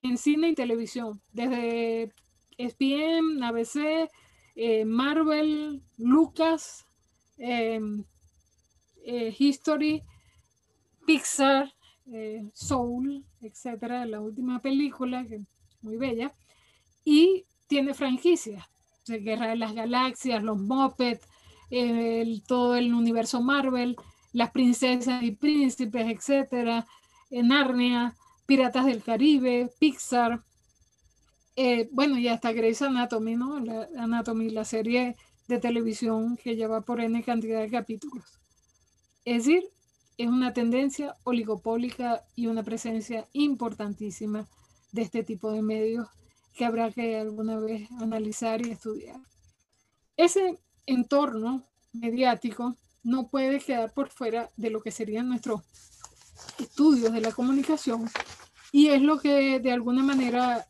En 0.03 0.19
cine 0.19 0.51
y 0.51 0.55
televisión, 0.55 1.21
desde 1.33 2.13
SPM, 2.57 3.43
ABC, 3.43 4.09
eh, 4.55 4.85
Marvel, 4.85 5.83
Lucas, 5.99 6.87
em, 7.39 8.05
eh, 9.05 9.35
History, 9.37 10.05
Pixar, 11.05 11.75
eh, 12.13 12.51
Soul, 12.53 13.25
etcétera, 13.41 14.07
la 14.07 14.21
última 14.21 14.61
película, 14.61 15.25
que 15.27 15.41
muy 15.83 15.97
bella, 15.97 16.33
y 17.05 17.45
tiene 17.67 17.95
franquicias, 17.95 18.65
Guerra 19.07 19.49
de 19.49 19.57
las 19.57 19.75
Galaxias, 19.75 20.43
los 20.43 20.59
Muppets, 20.59 21.27
todo 22.47 22.77
el 22.77 22.95
universo 22.95 23.43
Marvel, 23.43 23.97
las 24.33 24.51
princesas 24.51 25.23
y 25.23 25.33
príncipes, 25.33 26.07
etcétera, 26.07 26.87
en 27.31 27.49
Narnia, 27.49 28.15
Piratas 28.47 28.87
del 28.87 29.03
Caribe, 29.03 29.71
Pixar, 29.79 30.43
eh, 31.57 31.89
bueno, 31.93 32.19
y 32.19 32.29
hasta 32.29 32.53
Grey's 32.53 32.83
Anatomy, 32.83 33.37
¿no? 33.37 33.63
Anatomy, 33.97 34.51
la 34.51 34.65
serie 34.65 35.17
de 35.47 35.59
televisión 35.59 36.37
que 36.37 36.57
lleva 36.57 36.81
por 36.81 37.01
N 37.01 37.23
cantidad 37.23 37.61
de 37.61 37.71
capítulos. 37.71 38.41
Es 39.25 39.45
decir, 39.45 39.63
es 40.17 40.29
una 40.29 40.53
tendencia 40.53 41.17
oligopólica 41.25 42.25
y 42.37 42.47
una 42.47 42.63
presencia 42.63 43.27
importantísima 43.33 44.47
de 44.93 45.03
este 45.03 45.25
tipo 45.25 45.51
de 45.51 45.63
medios 45.63 46.09
que 46.55 46.65
habrá 46.65 46.91
que 46.91 47.19
alguna 47.19 47.59
vez 47.59 47.91
analizar 48.01 48.65
y 48.65 48.71
estudiar. 48.71 49.21
Ese 50.17 50.59
entorno 50.87 51.65
mediático 51.93 52.77
no 53.03 53.29
puede 53.29 53.59
quedar 53.59 53.93
por 53.93 54.09
fuera 54.09 54.51
de 54.57 54.71
lo 54.71 54.81
que 54.81 54.93
serían 54.93 55.29
nuestros 55.29 55.63
estudios 56.59 57.13
de 57.13 57.21
la 57.21 57.33
comunicación 57.33 58.09
y 58.71 58.89
es 58.89 59.03
lo 59.03 59.19
que 59.19 59.61
de 59.61 59.73
alguna 59.73 60.03
manera 60.03 60.67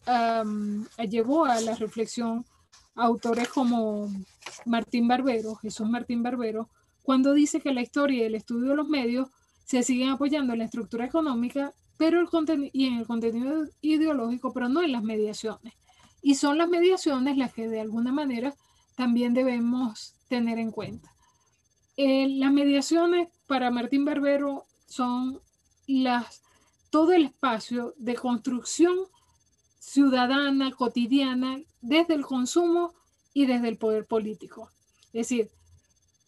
llevó 1.08 1.44
a 1.44 1.60
la 1.60 1.74
reflexión 1.74 2.44
a 2.94 3.04
autores 3.04 3.48
como 3.48 4.10
Martín 4.66 5.08
Barbero, 5.08 5.54
Jesús 5.56 5.88
Martín 5.88 6.22
Barbero, 6.22 6.68
cuando 7.05 7.32
dice 7.35 7.60
que 7.60 7.72
la 7.72 7.82
historia 7.82 8.22
y 8.22 8.24
el 8.24 8.35
estudio 8.35 8.70
de 8.70 8.76
los 8.76 8.89
medios 8.89 9.28
se 9.64 9.85
siguen 9.85 10.09
apoyando 10.09 10.52
en 10.55 10.59
la 10.59 10.64
estructura 10.64 11.05
económica 11.05 11.72
pero 11.97 12.20
el 12.20 12.70
y 12.72 12.86
en 12.86 12.94
el 12.94 13.06
contenido 13.06 13.66
ideológico, 13.81 14.52
pero 14.52 14.68
no 14.68 14.82
en 14.82 14.93
las 14.93 15.02
mediaciones. 15.02 15.74
Y 16.22 16.35
son 16.35 16.59
las 16.59 16.68
mediaciones 16.68 17.36
las 17.36 17.52
que 17.52 17.68
de 17.68 17.81
alguna 17.81 18.12
manera 18.12 18.55
también 18.97 19.35
debemos 19.35 20.14
tener 20.28 20.59
en 20.59 20.70
cuenta. 20.70 21.14
Eh, 21.97 22.28
las 22.28 22.52
mediaciones 22.52 23.28
para 23.47 23.70
Martín 23.70 24.05
Barbero 24.05 24.64
son 24.86 25.40
las 25.86 26.43
todo 26.90 27.12
el 27.12 27.24
espacio 27.24 27.94
de 27.98 28.14
construcción 28.14 28.97
ciudadana, 29.78 30.72
cotidiana, 30.72 31.60
desde 31.82 32.14
el 32.14 32.24
consumo 32.24 32.94
y 33.32 33.47
desde 33.47 33.68
el 33.68 33.76
poder 33.76 34.06
político. 34.06 34.70
Es 35.12 35.28
decir, 35.28 35.51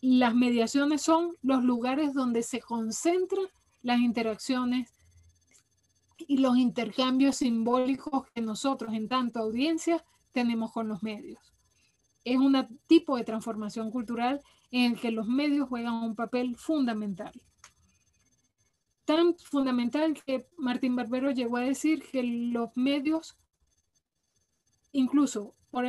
las 0.00 0.34
mediaciones 0.34 1.02
son 1.02 1.36
los 1.42 1.64
lugares 1.64 2.14
donde 2.14 2.42
se 2.42 2.60
concentran 2.60 3.46
las 3.82 4.00
interacciones 4.00 4.92
y 6.18 6.38
los 6.38 6.56
intercambios 6.56 7.36
simbólicos 7.36 8.28
que 8.34 8.40
nosotros 8.40 8.94
en 8.94 9.08
tanto 9.08 9.40
audiencia 9.40 10.04
tenemos 10.32 10.72
con 10.72 10.88
los 10.88 11.02
medios. 11.02 11.52
Es 12.24 12.38
un 12.38 12.56
tipo 12.86 13.16
de 13.16 13.24
transformación 13.24 13.90
cultural 13.90 14.40
en 14.70 14.92
el 14.92 15.00
que 15.00 15.12
los 15.12 15.26
medios 15.26 15.68
juegan 15.68 15.94
un 15.94 16.16
papel 16.16 16.56
fundamental 16.56 17.32
tan 19.06 19.38
fundamental 19.38 20.20
que 20.26 20.48
Martín 20.58 20.96
Barbero 20.96 21.30
llegó 21.30 21.56
a 21.56 21.60
decir 21.60 22.02
que 22.10 22.22
los 22.22 22.76
medios, 22.76 23.38
incluso 24.92 25.54
por 25.70 25.86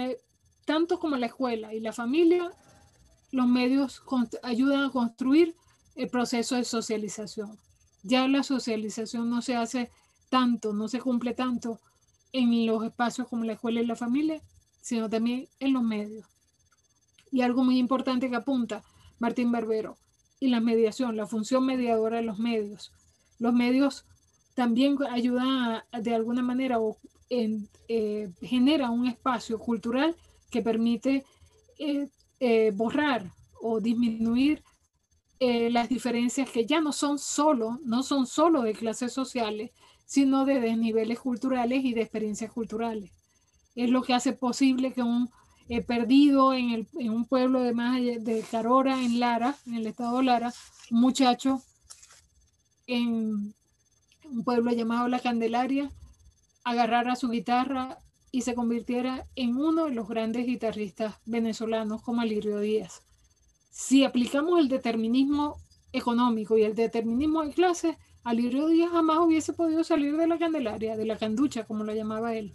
tanto 0.65 0.99
como 0.99 1.17
la 1.17 1.25
escuela 1.25 1.73
y 1.73 1.79
la 1.79 1.91
familia, 1.91 2.51
los 3.31 3.47
medios 3.47 4.03
ayudan 4.43 4.85
a 4.85 4.91
construir 4.91 5.55
el 5.95 6.09
proceso 6.09 6.55
de 6.55 6.63
socialización. 6.63 7.57
Ya 8.03 8.27
la 8.27 8.43
socialización 8.43 9.29
no 9.29 9.41
se 9.41 9.55
hace 9.55 9.89
tanto, 10.29 10.73
no 10.73 10.87
se 10.87 10.99
cumple 10.99 11.33
tanto 11.33 11.79
en 12.31 12.65
los 12.65 12.83
espacios 12.83 13.27
como 13.27 13.43
la 13.43 13.53
escuela 13.53 13.81
y 13.81 13.85
la 13.85 13.95
familia, 13.95 14.41
sino 14.81 15.09
también 15.09 15.47
en 15.59 15.73
los 15.73 15.83
medios. 15.83 16.25
Y 17.31 17.41
algo 17.41 17.63
muy 17.63 17.77
importante 17.77 18.29
que 18.29 18.35
apunta 18.35 18.83
Martín 19.19 19.51
Barbero, 19.51 19.97
y 20.39 20.47
la 20.47 20.59
mediación, 20.59 21.17
la 21.17 21.27
función 21.27 21.65
mediadora 21.65 22.17
de 22.17 22.23
los 22.23 22.39
medios. 22.39 22.91
Los 23.39 23.53
medios 23.53 24.05
también 24.53 24.97
ayudan 25.09 25.83
de 25.91 26.15
alguna 26.15 26.41
manera 26.41 26.79
o 26.79 26.97
en, 27.29 27.67
eh, 27.87 28.29
genera 28.41 28.89
un 28.89 29.07
espacio 29.07 29.59
cultural 29.59 30.15
que 30.49 30.61
permite 30.61 31.25
eh, 31.79 32.09
eh, 32.39 32.71
borrar 32.73 33.31
o 33.61 33.79
disminuir 33.79 34.63
las 35.39 35.87
diferencias 35.87 36.49
que 36.49 36.65
ya 36.65 36.81
no 36.81 36.91
son 36.91 37.19
solo, 37.19 37.79
no 37.83 38.01
son 38.01 38.25
solo 38.25 38.63
de 38.63 38.73
clases 38.73 39.13
sociales, 39.13 39.69
sino 40.03 40.45
de 40.45 40.59
desniveles 40.59 41.19
culturales 41.19 41.85
y 41.85 41.93
de 41.93 42.01
experiencias 42.01 42.51
culturales. 42.51 43.11
Es 43.75 43.91
lo 43.91 44.01
que 44.01 44.15
hace 44.15 44.33
posible 44.33 44.93
que 44.93 45.03
un 45.03 45.29
perdido 45.85 46.53
en, 46.53 46.71
el, 46.71 46.87
en, 46.97 47.11
un 47.11 47.25
pueblo 47.25 47.61
de, 47.61 47.73
más 47.73 48.01
de 48.01 48.43
Carora, 48.49 49.03
en 49.03 49.19
Lara, 49.19 49.55
en 49.65 49.75
el 49.75 49.87
estado 49.87 50.17
de 50.17 50.23
Lara, 50.23 50.53
un 50.89 51.01
muchacho 51.01 51.61
en 52.87 53.53
un 54.23 54.43
pueblo 54.43 54.71
llamado 54.71 55.07
La 55.09 55.19
Candelaria, 55.19 55.91
agarrara 56.63 57.15
su 57.15 57.29
guitarra 57.29 57.99
y 58.37 58.43
se 58.43 58.53
convirtiera 58.53 59.25
en 59.35 59.57
uno 59.57 59.85
de 59.85 59.95
los 59.95 60.07
grandes 60.07 60.45
guitarristas 60.45 61.15
venezolanos 61.25 62.03
como 62.03 62.21
Alirio 62.21 62.59
Díaz. 62.59 63.01
Si 63.71 64.03
aplicamos 64.03 64.59
el 64.59 64.67
determinismo 64.67 65.57
económico 65.91 66.55
y 66.55 66.61
el 66.61 66.75
determinismo 66.75 67.43
de 67.43 67.51
clase, 67.51 67.97
Alirio 68.23 68.67
Díaz 68.67 68.91
jamás 68.91 69.17
hubiese 69.21 69.53
podido 69.53 69.83
salir 69.83 70.15
de 70.17 70.27
la 70.27 70.37
Candelaria, 70.37 70.95
de 70.95 71.05
la 71.07 71.17
canducha, 71.17 71.65
como 71.65 71.83
lo 71.83 71.95
llamaba 71.95 72.35
él. 72.35 72.53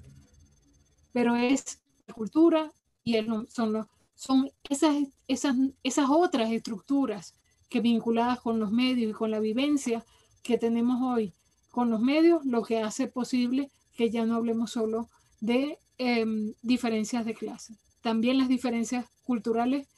Pero 1.10 1.34
es 1.34 1.80
la 2.06 2.14
cultura 2.14 2.70
y 3.02 3.16
son, 3.48 3.84
son 4.14 4.52
esas, 4.70 4.94
esas, 5.26 5.56
esas 5.82 6.06
otras 6.08 6.52
estructuras 6.52 7.34
que 7.68 7.80
vinculadas 7.80 8.40
con 8.40 8.60
los 8.60 8.70
medios 8.70 9.10
y 9.10 9.14
con 9.14 9.32
la 9.32 9.40
vivencia 9.40 10.04
que 10.44 10.58
tenemos 10.58 11.02
hoy 11.02 11.32
con 11.72 11.90
los 11.90 12.00
medios, 12.00 12.44
lo 12.44 12.62
que 12.62 12.78
hace 12.78 13.08
posible 13.08 13.72
que 13.96 14.10
ya 14.10 14.24
no 14.26 14.36
hablemos 14.36 14.70
solo 14.70 15.08
de 15.42 15.78
em, 15.98 16.54
diferencias 16.62 17.26
de 17.26 17.34
clase. 17.34 17.74
También 18.00 18.38
las 18.38 18.48
diferencias 18.48 19.06
culturales 19.24 19.88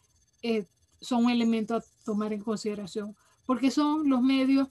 eh, 0.43 0.67
son 1.01 1.27
un 1.27 1.31
elemento 1.31 1.77
a 1.77 1.85
tomar 2.05 2.33
en 2.33 2.41
consideración, 2.41 3.15
porque 3.45 3.71
son 3.71 4.09
los 4.09 4.23
medios 4.23 4.69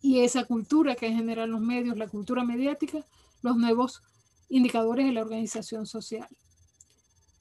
y 0.00 0.20
esa 0.20 0.44
cultura 0.44 0.94
que 0.94 1.10
generan 1.12 1.50
los 1.50 1.60
medios, 1.60 1.96
la 1.96 2.06
cultura 2.06 2.44
mediática, 2.44 3.04
los 3.42 3.56
nuevos 3.56 4.02
indicadores 4.48 5.06
de 5.06 5.12
la 5.12 5.22
organización 5.22 5.86
social. 5.86 6.28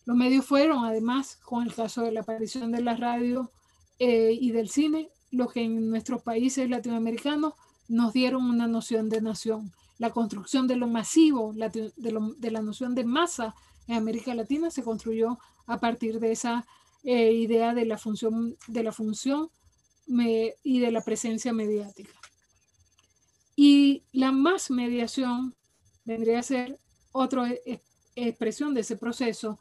Los 0.06 0.18
medios 0.18 0.46
fueron, 0.46 0.86
además, 0.86 1.36
con 1.36 1.64
el 1.64 1.74
caso 1.74 2.02
de 2.02 2.12
la 2.12 2.22
aparición 2.22 2.72
de 2.72 2.82
la 2.82 2.96
radio 2.96 3.52
eh, 4.00 4.36
y 4.40 4.52
del 4.52 4.70
cine, 4.70 5.10
lo 5.30 5.50
que 5.50 5.62
en 5.64 5.90
nuestros 5.92 6.24
países 6.24 6.68
latinoamericanos 6.68 7.54
nos 7.88 8.12
dieron 8.12 8.44
una 8.44 8.68
noción 8.68 9.10
de 9.10 9.22
nación. 9.22 9.72
La 9.98 10.10
construcción 10.12 10.68
de 10.68 10.76
lo 10.76 10.88
masivo, 10.88 11.54
de, 11.54 12.52
la 12.52 12.62
noción 12.62 12.96
de 12.96 13.04
masa 13.04 13.56
en 13.88 13.96
América 13.96 14.34
Latina 14.34 14.72
se 14.72 14.84
construyó 14.84 15.40
a 15.68 15.80
partir 15.80 16.20
de 16.20 16.32
esa 16.32 16.66
eh, 17.04 17.34
idea 17.34 17.74
de 17.74 17.86
la 17.86 17.98
función, 17.98 18.58
de 18.68 18.84
la 18.84 18.92
función 18.92 19.50
y 20.06 20.80
de 20.80 20.92
la 20.92 21.02
presencia 21.02 21.54
mediática. 21.54 22.14
Y 23.56 24.04
la 24.12 24.32
más 24.32 24.72
mediación 24.72 25.56
vendría 26.06 26.40
a 26.40 26.44
ser 26.44 26.80
otra 27.12 27.50
e, 27.52 27.82
expresión 28.16 28.74
de 28.74 28.82
ese 28.82 28.98
proceso. 28.98 29.60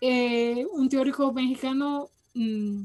Eh, 0.00 0.66
un 0.72 0.88
teórico 0.88 1.32
mexicano, 1.32 2.10
mm, 2.34 2.84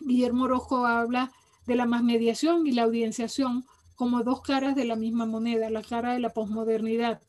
Guillermo 0.00 0.44
Orozco, 0.44 0.86
habla 0.86 1.32
de 1.66 1.76
la 1.76 1.86
más 1.86 2.02
mediación 2.02 2.66
y 2.66 2.72
la 2.72 2.82
audienciación 2.82 3.64
como 3.96 4.22
dos 4.22 4.42
caras 4.42 4.76
de 4.76 4.84
la 4.84 4.96
misma 4.96 5.26
moneda, 5.26 5.70
la 5.70 5.82
cara 5.82 6.12
de 6.12 6.20
la 6.20 6.30
posmodernidad. 6.30 7.20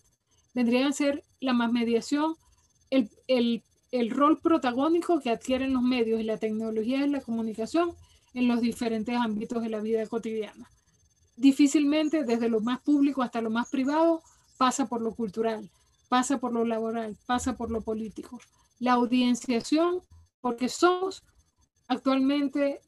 Vendrían 0.53 0.89
a 0.89 0.94
ser 0.94 1.23
la 1.39 1.53
más 1.53 1.72
mediación, 1.72 2.35
el, 2.89 3.10
el, 3.27 3.64
el 3.91 4.10
rol 4.11 4.39
protagónico 4.39 5.19
que 5.19 5.30
adquieren 5.30 5.73
los 5.73 5.81
medios 5.81 6.19
y 6.19 6.23
la 6.23 6.38
tecnología 6.38 7.02
de 7.02 7.07
la 7.07 7.22
comunicación 7.22 7.94
en 8.34 8.48
los 8.48 8.61
diferentes 8.61 9.15
ámbitos 9.15 9.64
de 9.64 9.69
la 9.69 9.80
vida 9.80 10.06
cotidiana. 10.07 10.69
Difícilmente, 11.35 12.23
desde 12.23 12.49
lo 12.49 12.60
más 12.60 12.81
público 12.81 13.22
hasta 13.22 13.41
lo 13.41 13.49
más 13.49 13.69
privado, 13.69 14.22
pasa 14.57 14.88
por 14.88 15.02
lo 15.02 15.15
cultural, 15.15 15.69
pasa 16.10 16.39
por 16.39 16.52
lo 16.52 16.65
laboral, 16.65 17.18
pasa 17.26 17.56
por 17.56 17.72
lo 17.72 17.81
político. 17.81 18.39
La 18.80 18.94
audienciación, 18.94 20.02
porque 20.41 20.69
somos 20.69 21.23
actualmente 21.88 22.81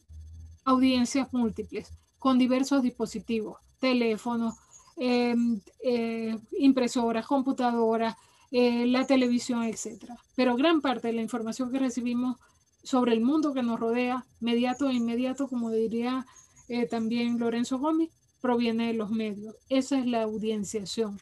audiencias 0.66 1.32
múltiples 1.32 1.94
con 2.18 2.38
diversos 2.38 2.84
dispositivos, 2.84 3.58
teléfonos, 3.80 4.56
em, 4.98 5.62
eh, 5.84 6.38
impresoras, 6.60 7.26
computadoras, 7.26 8.16
eh, 8.52 8.86
la 8.88 9.06
televisión, 9.06 9.64
etc. 9.64 10.12
Pero 10.36 10.56
gran 10.56 10.82
parte 10.82 11.08
de 11.08 11.14
la 11.14 11.22
información 11.22 11.72
que 11.72 11.80
recibimos 11.80 12.38
sobre 12.84 13.14
el 13.14 13.22
mundo 13.22 13.54
que 13.54 13.64
nos 13.64 13.80
rodea, 13.80 14.26
mediato 14.40 14.90
e 14.90 14.94
inmediato, 14.94 15.48
como 15.48 15.70
diría 15.70 16.26
eh, 16.68 16.88
también 16.88 17.40
Lorenzo 17.40 17.80
Gómez, 17.80 18.10
proviene 18.42 18.88
de 18.88 18.94
los 18.94 19.12
medios. 19.12 19.56
Esa 19.70 20.00
es 20.00 20.06
la 20.06 20.24
audienciación. 20.24 21.20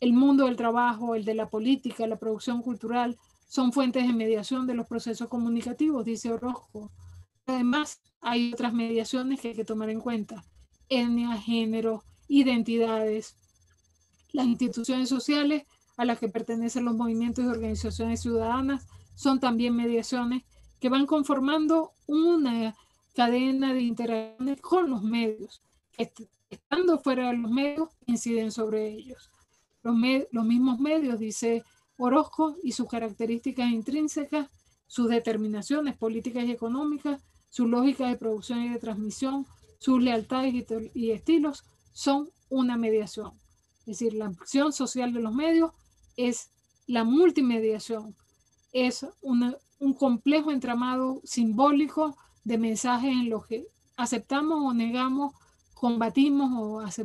El 0.00 0.12
mundo 0.12 0.46
del 0.46 0.56
trabajo, 0.56 1.14
el 1.14 1.24
de 1.24 1.34
la 1.34 1.48
política, 1.48 2.06
la 2.06 2.18
producción 2.18 2.62
cultural, 2.62 3.18
son 3.48 3.72
fuentes 3.72 4.06
de 4.06 4.12
mediación 4.12 4.66
de 4.66 4.74
los 4.74 4.86
procesos 4.86 5.28
comunicativos, 5.28 6.04
dice 6.04 6.32
Orozco. 6.32 6.90
Además, 7.46 8.00
hay 8.20 8.52
otras 8.52 8.72
mediaciones 8.72 9.40
que 9.40 9.48
hay 9.48 9.54
que 9.54 9.64
tomar 9.64 9.90
en 9.90 10.00
cuenta. 10.00 10.44
Etnia, 10.90 11.38
género, 11.38 12.04
identidades. 12.28 13.36
Las 14.32 14.46
instituciones 14.46 15.08
sociales 15.08 15.64
a 15.96 16.04
las 16.04 16.18
que 16.18 16.28
pertenecen 16.28 16.84
los 16.84 16.96
movimientos 16.96 17.44
y 17.44 17.48
organizaciones 17.48 18.20
ciudadanas 18.20 18.86
son 19.14 19.40
también 19.40 19.74
mediaciones 19.74 20.42
que 20.80 20.88
van 20.88 21.06
conformando 21.06 21.92
una 22.06 22.74
cadena 23.14 23.72
de 23.72 23.82
interacciones 23.82 24.60
con 24.60 24.90
los 24.90 25.02
medios. 25.02 25.62
Estando 26.50 26.98
fuera 26.98 27.28
de 27.28 27.36
los 27.36 27.50
medios, 27.50 27.88
inciden 28.06 28.50
sobre 28.50 28.88
ellos. 28.88 29.30
Los, 29.82 29.96
los 30.32 30.44
mismos 30.44 30.80
medios, 30.80 31.18
dice 31.18 31.62
Orozco, 31.98 32.56
y 32.62 32.72
sus 32.72 32.88
características 32.88 33.70
intrínsecas, 33.70 34.48
sus 34.86 35.08
determinaciones 35.08 35.96
políticas 35.96 36.44
y 36.44 36.50
económicas, 36.50 37.22
su 37.50 37.68
lógica 37.68 38.08
de 38.08 38.16
producción 38.16 38.62
y 38.62 38.70
de 38.70 38.78
transmisión, 38.78 39.46
sus 39.80 40.00
lealtades 40.00 40.54
y, 40.94 41.10
estilos 41.10 41.64
son 41.92 42.30
una 42.48 42.76
mediación. 42.76 43.32
Es 43.80 43.98
decir, 43.98 44.14
la 44.14 44.26
acción 44.26 44.72
social 44.72 45.12
de 45.12 45.20
los 45.20 45.34
medios 45.34 45.72
es 46.16 46.50
la 46.86 47.02
multimediación, 47.02 48.14
es 48.72 49.06
un 49.22 49.94
complejo 49.94 50.52
entramado 50.52 51.20
simbólico 51.24 52.16
de 52.44 52.58
mensajes 52.58 53.10
en 53.10 53.30
los 53.30 53.46
que 53.46 53.66
aceptamos 53.96 54.62
o 54.62 54.74
negamos, 54.74 55.34
combatimos 55.74 56.50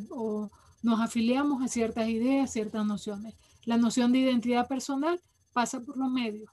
o, 0.09 0.51
nos 0.83 0.99
afiliamos 0.99 1.63
a 1.63 1.67
ciertas 1.67 2.09
ideas, 2.09 2.51
ciertas 2.51 2.85
nociones. 2.85 3.33
La 3.63 3.77
noción 3.77 4.11
de 4.11 4.19
identidad 4.19 4.67
personal 4.67 5.19
pasa 5.53 5.79
por 5.79 5.97
los 5.97 6.11
medios, 6.11 6.51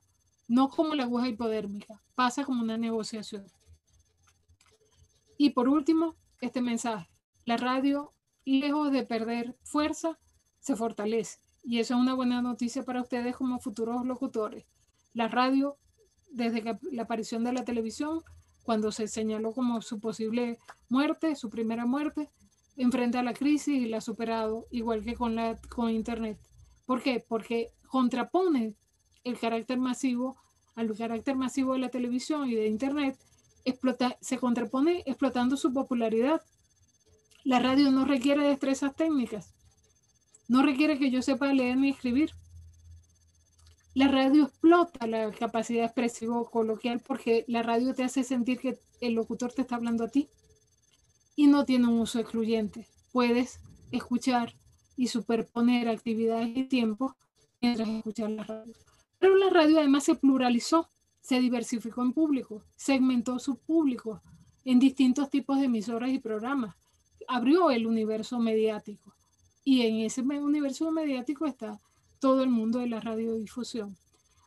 no 0.48 0.70
como 0.70 0.94
la 0.94 1.02
aguja 1.02 1.28
hipodérmica, 1.28 2.00
pasa 2.14 2.44
como 2.44 2.62
una 2.62 2.78
negociación. 2.78 3.44
Y 5.42 5.50
por 5.50 5.68
último, 5.68 6.14
este 6.40 6.62
mensaje. 6.62 7.10
La 7.44 7.56
radio, 7.56 8.12
lejos 8.44 8.92
de 8.92 9.02
perder 9.02 9.56
fuerza, 9.64 10.16
se 10.60 10.76
fortalece. 10.76 11.40
Y 11.64 11.80
eso 11.80 11.94
es 11.94 12.00
una 12.00 12.14
buena 12.14 12.40
noticia 12.40 12.84
para 12.84 13.02
ustedes 13.02 13.34
como 13.34 13.58
futuros 13.58 14.06
locutores. 14.06 14.66
La 15.14 15.26
radio, 15.26 15.78
desde 16.30 16.78
la 16.92 17.02
aparición 17.02 17.42
de 17.42 17.52
la 17.52 17.64
televisión, 17.64 18.22
cuando 18.62 18.92
se 18.92 19.08
señaló 19.08 19.52
como 19.52 19.82
su 19.82 19.98
posible 19.98 20.60
muerte, 20.88 21.34
su 21.34 21.50
primera 21.50 21.86
muerte, 21.86 22.30
enfrenta 22.76 23.24
la 23.24 23.34
crisis 23.34 23.82
y 23.82 23.86
la 23.86 23.96
ha 23.96 24.00
superado, 24.00 24.68
igual 24.70 25.02
que 25.02 25.16
con, 25.16 25.34
la, 25.34 25.58
con 25.70 25.90
Internet. 25.90 26.38
¿Por 26.86 27.02
qué? 27.02 27.18
Porque 27.28 27.72
contrapone 27.88 28.76
el 29.24 29.40
carácter 29.40 29.78
masivo 29.78 30.36
al 30.76 30.96
carácter 30.96 31.34
masivo 31.34 31.72
de 31.72 31.80
la 31.80 31.88
televisión 31.88 32.48
y 32.48 32.54
de 32.54 32.68
Internet 32.68 33.18
explota, 33.64 34.16
se 34.20 34.38
contrapone 34.38 35.02
explotando 35.06 35.56
su 35.56 35.72
popularidad. 35.72 36.42
La 37.44 37.58
radio 37.58 37.90
no 37.90 38.04
requiere 38.04 38.46
destrezas 38.46 38.94
técnicas, 38.94 39.54
no 40.48 40.62
requiere 40.62 40.98
que 40.98 41.10
yo 41.10 41.22
sepa 41.22 41.52
leer 41.52 41.76
ni 41.76 41.90
escribir. 41.90 42.32
La 43.94 44.08
radio 44.08 44.44
explota 44.44 45.06
la 45.06 45.30
capacidad 45.32 45.84
expresiva 45.84 46.42
coloquial 46.50 47.00
porque 47.00 47.44
la 47.46 47.62
radio 47.62 47.94
te 47.94 48.04
hace 48.04 48.24
sentir 48.24 48.58
que 48.58 48.78
el 49.00 49.14
locutor 49.14 49.52
te 49.52 49.62
está 49.62 49.76
hablando 49.76 50.04
a 50.04 50.08
ti 50.08 50.28
y 51.36 51.46
no 51.46 51.64
tiene 51.64 51.88
un 51.88 52.00
uso 52.00 52.18
excluyente. 52.18 52.86
Puedes 53.12 53.60
escuchar 53.90 54.54
y 54.96 55.08
superponer 55.08 55.88
actividades 55.88 56.56
y 56.56 56.64
tiempos 56.64 57.12
mientras 57.60 57.88
escuchas 57.88 58.30
la 58.30 58.44
radio. 58.44 58.74
Pero 59.18 59.36
la 59.36 59.50
radio 59.50 59.78
además 59.78 60.04
se 60.04 60.14
pluralizó 60.14 60.88
se 61.22 61.40
diversificó 61.40 62.02
en 62.02 62.12
público, 62.12 62.62
segmentó 62.76 63.38
su 63.38 63.56
público 63.56 64.20
en 64.64 64.78
distintos 64.78 65.30
tipos 65.30 65.58
de 65.58 65.66
emisoras 65.66 66.10
y 66.10 66.18
programas, 66.18 66.76
abrió 67.26 67.70
el 67.70 67.86
universo 67.86 68.38
mediático 68.38 69.14
y 69.64 69.82
en 69.82 70.00
ese 70.00 70.20
universo 70.20 70.90
mediático 70.90 71.46
está 71.46 71.80
todo 72.18 72.42
el 72.42 72.50
mundo 72.50 72.80
de 72.80 72.88
la 72.88 73.00
radiodifusión. 73.00 73.96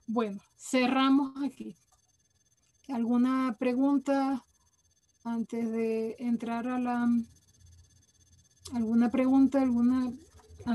Bueno, 0.08 0.42
cerramos 0.58 1.34
aquí. 1.44 1.76
¿Alguna 2.90 3.56
pregunta 3.58 4.46
antes 5.24 5.72
de 5.72 6.16
entrar 6.20 6.68
a 6.68 6.80
la... 6.80 7.08
¿Alguna 8.74 9.10
pregunta? 9.10 9.62
¿Alguna... 9.62 10.12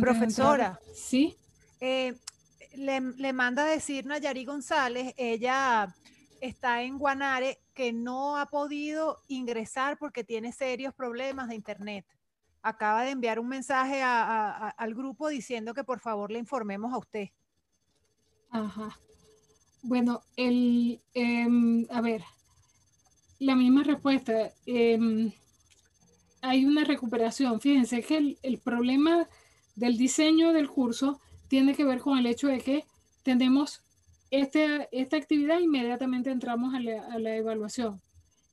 Profesora. 0.00 0.78
Sí. 0.94 1.36
Eh, 1.80 2.16
le, 2.74 3.32
manda 3.32 3.64
a 3.64 3.68
decir 3.68 4.06
Nayari 4.06 4.44
González, 4.44 5.14
ella 5.16 5.94
está 6.40 6.82
en 6.82 6.98
Guanare, 6.98 7.58
que 7.74 7.92
no 7.92 8.36
ha 8.36 8.46
podido 8.46 9.18
ingresar 9.28 9.98
porque 9.98 10.24
tiene 10.24 10.52
serios 10.52 10.94
problemas 10.94 11.48
de 11.48 11.54
internet. 11.54 12.06
Acaba 12.62 13.02
de 13.02 13.10
enviar 13.10 13.38
un 13.38 13.48
mensaje 13.48 14.02
al 14.02 14.94
grupo 14.94 15.28
diciendo 15.28 15.74
que 15.74 15.84
por 15.84 16.00
favor 16.00 16.30
le 16.30 16.38
informemos 16.38 16.92
a 16.92 16.98
usted. 16.98 17.28
Ajá. 18.50 18.98
Bueno, 19.82 20.22
el, 20.36 21.00
em, 21.14 21.86
a 21.90 22.00
ver, 22.02 22.22
la 23.38 23.54
misma 23.54 23.82
respuesta. 23.82 24.50
Em, 24.66 25.32
hay 26.42 26.66
una 26.66 26.84
recuperación. 26.84 27.60
Fíjense 27.60 28.02
que 28.02 28.16
el, 28.18 28.38
el 28.42 28.58
problema 28.58 29.26
del 29.74 29.96
diseño 29.96 30.52
del 30.52 30.68
curso 30.68 31.20
tiene 31.50 31.74
que 31.74 31.84
ver 31.84 31.98
con 31.98 32.16
el 32.16 32.26
hecho 32.26 32.46
de 32.46 32.60
que 32.60 32.84
tenemos 33.24 33.82
este, 34.30 34.88
esta 34.92 35.16
actividad, 35.16 35.58
inmediatamente 35.58 36.30
entramos 36.30 36.72
a 36.74 36.78
la, 36.78 37.36
evaluación. 37.36 38.00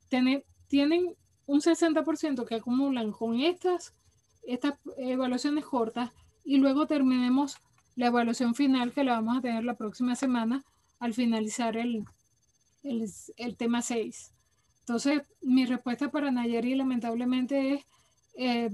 tienen 0.10 1.14
un 1.46 1.62
60% 1.62 2.44
que 2.46 2.56
acumulan 2.56 3.12
con 3.12 3.40
estas, 3.40 3.94
estas 4.42 4.80
evaluaciones 4.98 5.64
cortas 5.64 6.10
y 6.44 6.58
luego 6.58 6.88
terminemos 6.88 7.58
la 7.96 8.08
evaluación 8.08 8.56
final 8.56 8.92
que 8.92 9.04
la 9.04 9.14
vamos 9.14 9.38
a 9.38 9.42
tener 9.42 9.64
la 9.64 9.78
próxima 9.78 10.16
semana 10.16 10.64
al 10.98 11.14
finalizar 11.14 11.78
el, 11.78 12.04
el, 12.82 13.58
tema 13.58 13.84
6. 13.84 14.34
Entonces, 14.80 15.22
mi 15.44 15.68
respuesta 15.68 16.10
para 16.10 16.32
Nayari 16.32 16.74
lamentablemente 16.74 17.76
es, 17.76 17.86
eh, 18.34 18.72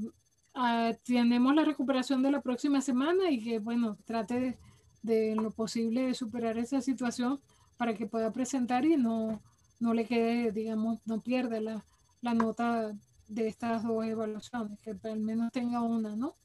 Ah, 0.54 0.92
tenemos 1.04 1.56
la 1.56 1.66
recuperación 1.66 2.22
de 2.22 2.32
la 2.32 2.42
próxima 2.42 2.82
semana 2.82 3.32
y 3.32 3.44
que, 3.44 3.60
bueno, 3.60 3.98
trate 4.06 4.58
de, 5.02 5.36
lo 5.36 5.52
posible 5.52 6.04
de 6.04 6.14
superar 6.14 6.58
esa 6.58 6.82
situación 6.82 7.42
para 7.78 7.96
que 7.96 8.06
pueda 8.06 8.32
presentar 8.32 8.86
y 8.86 8.96
no, 8.96 9.42
no 9.80 9.94
le 9.94 10.06
quede, 10.06 10.52
digamos, 10.52 11.00
no 11.06 11.22
pierda 11.22 11.60
la, 11.60 11.84
la 12.22 12.34
nota 12.34 12.94
de 13.28 13.48
estas 13.48 13.84
dos 13.84 14.06
evaluaciones, 14.06 14.80
que 14.80 14.96
al 15.04 15.20
menos 15.20 15.52
tenga 15.52 15.82
una, 15.82 16.16
¿no? 16.16 16.36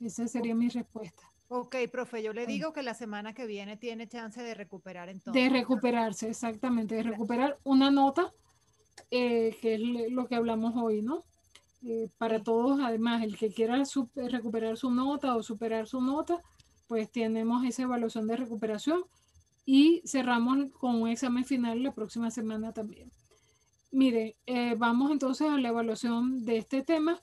Esa 0.00 0.26
sería 0.26 0.54
mi 0.54 0.68
respuesta. 0.68 1.22
Ok, 1.48 1.76
profe, 1.92 2.22
yo 2.22 2.32
le 2.32 2.46
digo 2.46 2.72
que 2.72 2.82
la 2.82 2.94
semana 2.94 3.34
que 3.34 3.46
viene 3.46 3.76
tiene 3.76 4.08
chance 4.08 4.42
de 4.42 4.54
recuperar 4.54 5.08
entonces. 5.10 5.42
De 5.42 5.50
recuperarse, 5.50 6.30
exactamente, 6.30 6.94
de 6.94 7.02
recuperar 7.02 7.58
una 7.62 7.90
nota, 7.90 8.32
eh, 9.10 9.56
que 9.60 9.74
es 9.74 10.10
lo 10.10 10.26
que 10.26 10.34
hablamos 10.34 10.74
hoy, 10.76 11.02
¿no? 11.02 11.24
Eh, 11.86 12.08
para 12.16 12.42
todos, 12.42 12.80
además, 12.80 13.22
el 13.22 13.36
que 13.36 13.52
quiera 13.52 13.82
recuperar 14.14 14.76
su 14.76 14.90
nota 14.90 15.36
o 15.36 15.42
superar 15.42 15.86
su 15.86 16.00
nota, 16.00 16.40
pues 16.88 17.10
tenemos 17.10 17.64
esa 17.64 17.82
evaluación 17.82 18.26
de 18.26 18.36
recuperación 18.36 19.04
y 19.66 20.02
cerramos 20.06 20.70
con 20.72 21.02
un 21.02 21.08
examen 21.08 21.44
final 21.44 21.82
la 21.82 21.94
próxima 21.94 22.30
semana 22.30 22.72
también. 22.72 23.10
Mire, 23.90 24.36
eh, 24.46 24.74
vamos 24.78 25.10
entonces 25.10 25.48
a 25.48 25.58
la 25.58 25.68
evaluación 25.68 26.44
de 26.44 26.58
este 26.58 26.82
tema 26.82 27.20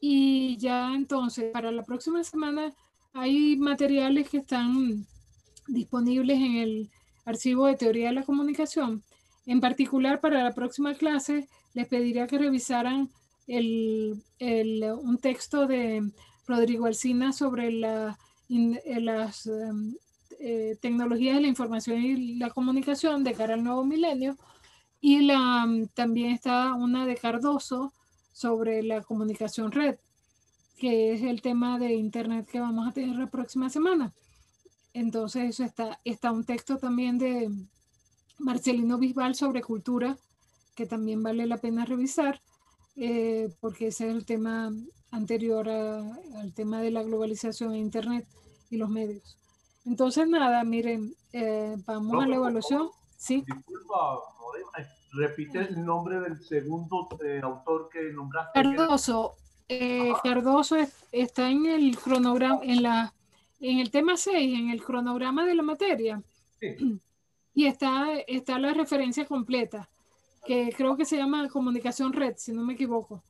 y 0.00 0.56
ya 0.58 0.94
entonces 0.94 1.50
para 1.52 1.72
la 1.72 1.82
próxima 1.82 2.22
semana 2.22 2.72
hay 3.12 3.56
materiales 3.56 4.28
que 4.28 4.38
están 4.38 5.06
disponibles 5.66 6.38
en 6.38 6.56
el 6.56 6.90
archivo 7.24 7.66
de 7.66 7.76
teoría 7.76 8.08
de 8.08 8.14
la 8.14 8.22
comunicación. 8.22 9.02
En 9.46 9.60
particular 9.60 10.20
para 10.20 10.44
la 10.44 10.52
próxima 10.52 10.94
clase 10.94 11.48
les 11.74 11.88
pediría 11.88 12.26
que 12.26 12.38
revisaran 12.38 13.10
un 13.48 15.18
texto 15.20 15.66
de 15.66 16.10
Rodrigo 16.46 16.86
Alcina 16.86 17.32
sobre 17.32 17.68
eh, 17.68 19.00
las 19.00 19.46
em, 19.46 19.96
eh, 20.40 20.76
tecnologías 20.80 21.36
de 21.36 21.42
la 21.42 21.48
información 21.48 22.02
y 22.02 22.36
la 22.36 22.50
comunicación 22.50 23.24
de 23.24 23.34
cara 23.34 23.54
al 23.54 23.64
nuevo 23.64 23.84
milenio, 23.84 24.36
y 25.00 25.20
la, 25.22 25.66
también 25.94 26.32
está 26.32 26.74
una 26.74 27.06
de 27.06 27.16
Cardoso 27.16 27.92
sobre 28.32 28.82
la 28.82 29.02
comunicación 29.02 29.72
red, 29.72 29.96
que 30.76 31.12
es 31.12 31.22
el 31.22 31.42
tema 31.42 31.78
de 31.78 31.94
Internet 31.94 32.46
que 32.50 32.60
vamos 32.60 32.88
a 32.88 32.92
tener 32.92 33.16
la 33.16 33.30
próxima 33.30 33.68
semana. 33.70 34.12
Entonces, 34.92 35.50
eso 35.50 35.64
está, 35.64 36.00
está 36.04 36.32
un 36.32 36.44
texto 36.44 36.78
también 36.78 37.18
de 37.18 37.50
Marcelino 38.38 38.98
Bisbal 38.98 39.34
sobre 39.34 39.62
cultura, 39.62 40.16
que 40.74 40.86
también 40.86 41.22
vale 41.22 41.46
la 41.46 41.58
pena 41.58 41.84
revisar, 41.84 42.40
eh, 42.98 43.48
porque 43.60 43.88
ese 43.88 44.08
es 44.08 44.14
el 44.14 44.24
tema 44.24 44.72
anterior 45.10 45.68
al 45.68 46.52
tema 46.54 46.80
de 46.82 46.90
la 46.90 47.02
globalización 47.02 47.72
de 47.72 47.78
Internet 47.78 48.26
y 48.70 48.76
los 48.76 48.90
medios. 48.90 49.38
Entonces, 49.86 50.28
nada, 50.28 50.64
miren, 50.64 51.14
eh, 51.32 51.76
vamos 51.86 52.22
a 52.22 52.26
la 52.26 52.36
evaluación. 52.36 52.90
Sí. 53.16 53.42
Disculpa, 53.46 54.20
repite 55.12 55.60
el 55.60 55.84
nombre 55.84 56.20
del 56.20 56.42
segundo 56.42 57.08
eh, 57.24 57.40
autor 57.42 57.88
que 57.90 58.12
nombraste. 58.12 58.52
Cardoso. 58.62 59.36
Eh, 59.68 60.12
Cardoso 60.22 60.76
está 61.12 61.50
en 61.50 61.66
el 61.66 61.98
cronograma, 61.98 62.60
en 62.62 62.82
la, 62.82 63.14
en 63.60 63.78
el 63.78 63.90
tema 63.90 64.16
6, 64.16 64.58
en 64.58 64.70
el 64.70 64.82
cronograma 64.82 65.44
de 65.46 65.54
la 65.54 65.62
materia. 65.62 66.22
Sí. 66.60 67.00
Y 67.54 67.66
está, 67.66 68.12
está 68.28 68.56
la 68.60 68.72
referencia 68.72 69.26
completa, 69.26 69.88
que 70.46 70.72
creo 70.76 70.96
que 70.96 71.04
se 71.04 71.16
llama 71.16 71.48
comunicación 71.48 72.12
red, 72.12 72.34
si 72.36 72.52
no 72.52 72.62
me 72.62 72.74
equivoco. 72.74 73.22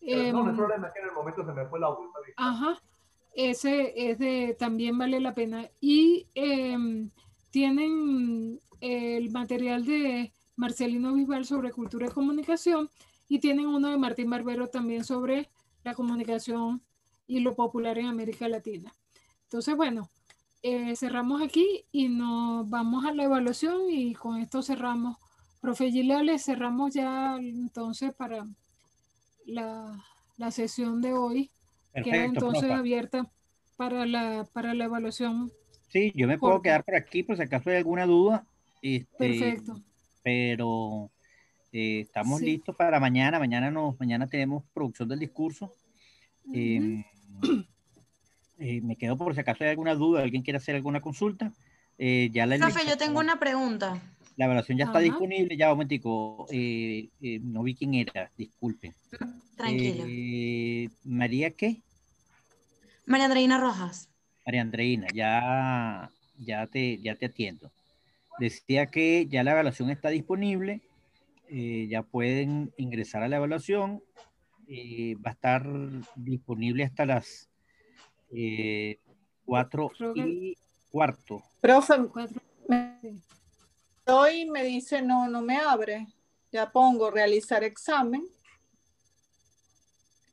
no, 0.00 0.08
el 0.08 0.26
em, 0.26 0.56
problema 0.56 0.92
que 0.92 1.00
en 1.00 1.08
el 1.08 1.12
momento 1.12 1.44
se 1.44 1.52
me 1.52 1.66
fue 1.66 1.78
el 1.78 1.84
audio. 1.84 2.10
Ajá. 2.36 2.80
Ese 3.34 4.10
es 4.10 4.18
de, 4.18 4.56
también 4.58 4.96
vale 4.96 5.18
la 5.20 5.34
pena. 5.34 5.68
Y 5.80 6.28
em, 6.34 7.10
tienen 7.50 8.60
el 8.80 9.30
material 9.30 9.84
de 9.84 10.32
Marcelino 10.56 11.14
Bisbal 11.14 11.44
sobre 11.44 11.72
cultura 11.72 12.06
y 12.06 12.10
comunicación 12.10 12.90
y 13.28 13.40
tienen 13.40 13.66
uno 13.66 13.88
de 13.88 13.96
Martín 13.96 14.30
Barbero 14.30 14.68
también 14.68 15.04
sobre 15.04 15.50
la 15.82 15.94
comunicación 15.94 16.82
y 17.26 17.40
lo 17.40 17.54
popular 17.54 17.98
en 17.98 18.06
América 18.06 18.48
Latina. 18.48 18.92
Entonces, 19.44 19.76
bueno, 19.76 20.10
eh, 20.62 20.96
cerramos 20.96 21.42
aquí 21.42 21.84
y 21.92 22.08
nos 22.08 22.68
vamos 22.68 23.04
a 23.04 23.12
la 23.12 23.24
evaluación 23.24 23.90
y 23.90 24.14
con 24.14 24.38
esto 24.38 24.62
cerramos. 24.62 25.16
Profe 25.64 25.90
Gilales, 25.90 26.44
cerramos 26.44 26.92
ya 26.92 27.38
entonces 27.40 28.12
para 28.12 28.46
la, 29.46 29.98
la 30.36 30.50
sesión 30.50 31.00
de 31.00 31.14
hoy. 31.14 31.50
Queda 31.94 32.26
entonces 32.26 32.70
abierta 32.70 33.30
para 33.78 34.04
la, 34.04 34.46
para 34.52 34.74
la 34.74 34.84
evaluación. 34.84 35.50
Sí, 35.88 36.12
yo 36.14 36.26
me 36.26 36.36
puedo 36.36 36.60
quedar 36.60 36.84
por 36.84 36.96
aquí 36.96 37.22
por 37.22 37.38
si 37.38 37.44
acaso 37.44 37.70
hay 37.70 37.76
alguna 37.76 38.04
duda. 38.04 38.44
Este, 38.82 39.06
Perfecto. 39.16 39.80
Pero 40.22 41.10
eh, 41.72 42.00
estamos 42.00 42.42
listos 42.42 42.76
para 42.76 43.00
mañana. 43.00 43.38
Mañana, 43.38 43.70
nos, 43.70 43.98
mañana 43.98 44.26
tenemos 44.26 44.64
producción 44.74 45.08
del 45.08 45.20
discurso. 45.20 45.74
Em, 46.52 47.02
eh, 48.58 48.82
me 48.82 48.96
quedo 48.96 49.16
por 49.16 49.32
si 49.32 49.40
acaso 49.40 49.64
hay 49.64 49.70
alguna 49.70 49.94
duda, 49.94 50.24
alguien 50.24 50.42
quiere 50.42 50.58
hacer 50.58 50.74
alguna 50.74 51.00
consulta. 51.00 51.54
Eh, 51.96 52.28
ya 52.34 52.44
la 52.44 52.58
Profe, 52.58 52.86
yo 52.86 52.98
tengo 52.98 53.20
una 53.20 53.38
pregunta. 53.38 53.98
La 54.36 54.46
evaluación 54.46 54.78
ya 54.78 54.86
está 54.86 54.98
disponible, 54.98 55.56
ya 55.56 55.66
un 55.66 55.78
momentico, 55.78 56.46
no 56.50 57.62
vi 57.62 57.74
quién 57.74 57.94
era, 57.94 58.30
disculpen. 58.36 58.92
Tranquilo. 59.56 60.04
¿María 61.04 61.50
qué? 61.52 61.82
María 63.06 63.26
Andreina 63.26 63.58
Rojas. 63.58 64.08
María 64.46 64.62
Andreina, 64.62 65.06
ya, 65.14 66.10
ya, 66.38 66.66
te, 66.66 66.98
ya 66.98 67.14
te 67.16 67.26
atiendo. 67.26 67.70
Decía 68.38 68.86
que 68.86 69.26
ya 69.26 69.44
la 69.44 69.52
evaluación 69.52 69.90
está 69.90 70.08
disponible, 70.08 70.80
eh, 71.48 71.86
ya 71.88 72.02
pueden 72.02 72.72
ingresar 72.76 73.22
a 73.22 73.28
la 73.28 73.36
evaluación, 73.36 74.02
eh, 74.66 75.16
va 75.24 75.30
a 75.30 75.34
estar 75.34 75.66
disponible 76.16 76.84
hasta 76.84 77.06
las 77.06 77.48
eh, 78.32 78.98
4 79.44 79.92
y 80.16 80.56
cuarto. 80.90 81.42
Profe, 81.60 81.94
hoy 84.06 84.46
me 84.46 84.64
dice 84.64 85.02
no, 85.02 85.28
no 85.28 85.42
me 85.42 85.58
abre. 85.58 86.06
Ya 86.52 86.70
pongo 86.70 87.10
realizar 87.10 87.64
examen 87.64 88.24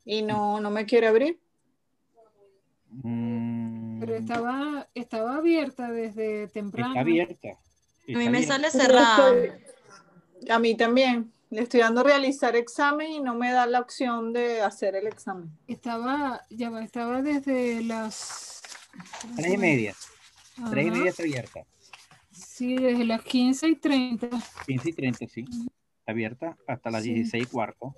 y 0.06 0.22
no, 0.22 0.60
no 0.60 0.69
me 0.69 0.85
quiere 0.85 1.07
abrir. 1.07 1.39
Mm. 2.89 3.99
Pero 3.99 4.15
estaba, 4.15 4.88
estaba 4.93 5.38
abierta 5.38 5.91
desde 5.91 6.48
temprano. 6.48 6.89
Está 6.89 7.02
abierta. 7.02 7.49
a 7.49 8.18
mí 8.18 8.30
me 8.30 8.43
sale 8.43 8.69
cerrada. 8.72 9.57
a 10.49 10.60
mí 10.60 10.76
también. 10.76 11.31
Le 11.49 11.64
estoy 11.64 11.81
dando 11.81 12.02
realizar 12.02 12.56
examen 12.56 13.11
y 13.11 13.19
no 13.19 13.35
me 13.35 13.52
da 13.52 13.65
la 13.65 13.81
opción 13.81 14.31
de 14.31 14.61
hacer 14.61 14.95
el 14.95 15.06
examen. 15.06 15.52
Estaba, 15.68 16.45
ya 16.49 16.69
estaba 16.81 17.22
desde 17.22 17.84
las 17.84 18.61
tres 19.35 19.53
y 19.53 19.57
media. 19.57 19.95
Tres 20.69 20.88
y 20.88 20.91
media 20.91 21.10
está 21.10 21.23
abierta. 21.23 21.65
Sí, 22.61 22.75
desde 22.75 23.05
las 23.05 23.23
15 23.23 23.69
y 23.69 23.75
30. 23.75 24.29
15 24.67 24.89
y 24.89 24.93
30, 24.93 25.27
sí. 25.27 25.45
Abierta 26.05 26.55
hasta 26.67 26.91
las 26.91 27.01
16 27.01 27.43
y 27.43 27.47
cuarto. 27.47 27.95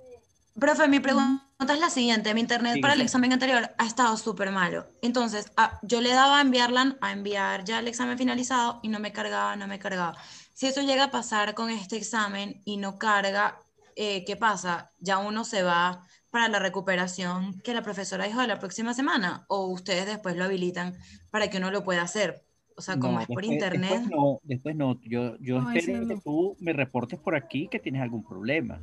Profe, 0.57 0.88
mi 0.88 1.02
pregunta 1.02 1.44
es 1.60 1.80
la 1.81 1.90
siguiente. 1.90 2.34
Mi 2.34 2.40
internet 2.40 2.80
para 2.80 2.94
el 2.94 3.02
examen 3.02 3.34
anterior 3.34 3.72
ha 3.77 3.85
estado 3.85 4.15
súper 4.15 4.52
malo. 4.52 4.88
Entonces, 5.02 5.52
ah, 5.57 5.81
yo 5.84 5.99
le 5.99 6.14
daba 6.14 6.38
a 6.38 6.41
enviarla, 6.41 6.95
a 7.02 7.11
enviar 7.11 7.65
ya 7.65 7.80
el 7.80 7.90
examen 7.90 8.18
finalizado 8.18 8.80
y 8.84 8.88
no 8.88 9.02
me 9.02 9.11
cargaba, 9.11 9.57
no 9.57 9.68
me 9.68 9.80
cargaba. 9.80 10.15
Si 10.53 10.65
eso 10.65 10.81
llega 10.81 11.03
a 11.03 11.11
pasar 11.11 11.56
con 11.56 11.69
este 11.69 11.98
examen 11.98 12.61
y 12.64 12.77
no 12.77 12.98
carga, 12.98 13.60
eh, 13.98 14.23
¿qué 14.23 14.38
pasa? 14.38 14.94
¿Ya 14.98 15.18
uno 15.18 15.44
se 15.44 15.64
va 15.64 16.07
para 16.30 16.48
la 16.48 16.60
recuperación 16.60 17.60
que 17.65 17.73
la 17.73 17.81
profesora 17.81 18.27
dijo 18.27 18.40
de 18.40 18.48
la 18.48 18.60
próxima 18.60 18.94
semana? 18.94 19.44
¿O 19.49 19.68
ustedes 19.68 20.06
después 20.06 20.38
lo 20.38 20.45
habilitan 20.45 20.95
para 21.31 21.49
que 21.49 21.57
uno 21.57 21.69
lo 21.69 21.84
pueda 21.84 22.03
hacer? 22.03 22.45
O 22.76 22.82
sea, 22.82 22.98
como 22.98 23.20
es 23.20 23.28
por 23.28 23.44
internet. 23.45 23.90
Después 23.90 24.10
no, 24.10 24.40
después 24.44 24.76
no. 24.76 25.00
Yo, 25.04 25.38
yo 25.40 25.60
espero 25.72 26.08
que 26.08 26.18
tú 26.24 26.58
me 26.60 26.74
reportes 26.74 27.20
por 27.20 27.36
aquí 27.36 27.68
que 27.68 27.80
tienes 27.80 28.02
algún 28.02 28.24
problema. 28.24 28.82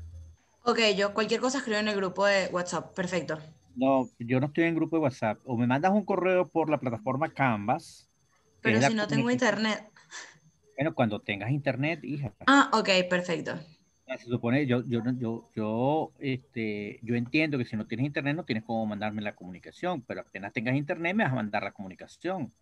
Ok, 0.64 0.78
yo 0.96 1.14
cualquier 1.14 1.40
cosa 1.40 1.58
escribo 1.58 1.78
en 1.78 1.88
el 1.88 1.96
grupo 1.96 2.26
de 2.26 2.48
WhatsApp. 2.52 2.94
Perfecto. 2.94 3.38
No, 3.74 4.08
yo 4.18 4.40
no 4.40 4.46
estoy 4.46 4.64
en 4.64 4.74
grupo 4.74 4.96
de 4.96 5.02
WhatsApp. 5.02 5.38
O 5.44 5.56
me 5.56 5.66
mandas 5.66 5.92
un 5.92 6.04
correo 6.04 6.48
por 6.48 6.68
la 6.70 6.78
plataforma 6.78 7.32
Canvas. 7.32 8.08
Pero 8.60 8.80
si 8.82 8.94
no 8.94 9.06
tengo 9.06 9.30
internet. 9.30 9.88
Bueno, 10.76 10.94
cuando 10.94 11.20
tengas 11.20 11.50
internet, 11.50 12.00
hija. 12.04 12.32
Ah, 12.46 12.70
ok, 12.72 12.88
perfecto. 13.08 13.58
Se 14.18 14.26
supone, 14.26 14.66
yo, 14.66 14.82
yo, 14.86 15.02
yo, 15.18 15.48
yo, 15.54 16.12
este, 16.18 16.98
yo 17.02 17.14
entiendo 17.14 17.58
que 17.58 17.64
si 17.64 17.76
no 17.76 17.86
tienes 17.86 18.06
internet 18.06 18.34
no 18.34 18.44
tienes 18.44 18.64
cómo 18.64 18.84
mandarme 18.84 19.22
la 19.22 19.36
comunicación, 19.36 20.02
pero 20.02 20.22
apenas 20.22 20.52
tengas 20.52 20.74
internet 20.74 21.14
me 21.14 21.22
vas 21.22 21.32
a 21.32 21.36
mandar 21.36 21.62
la 21.62 21.70
comunicación. 21.70 22.52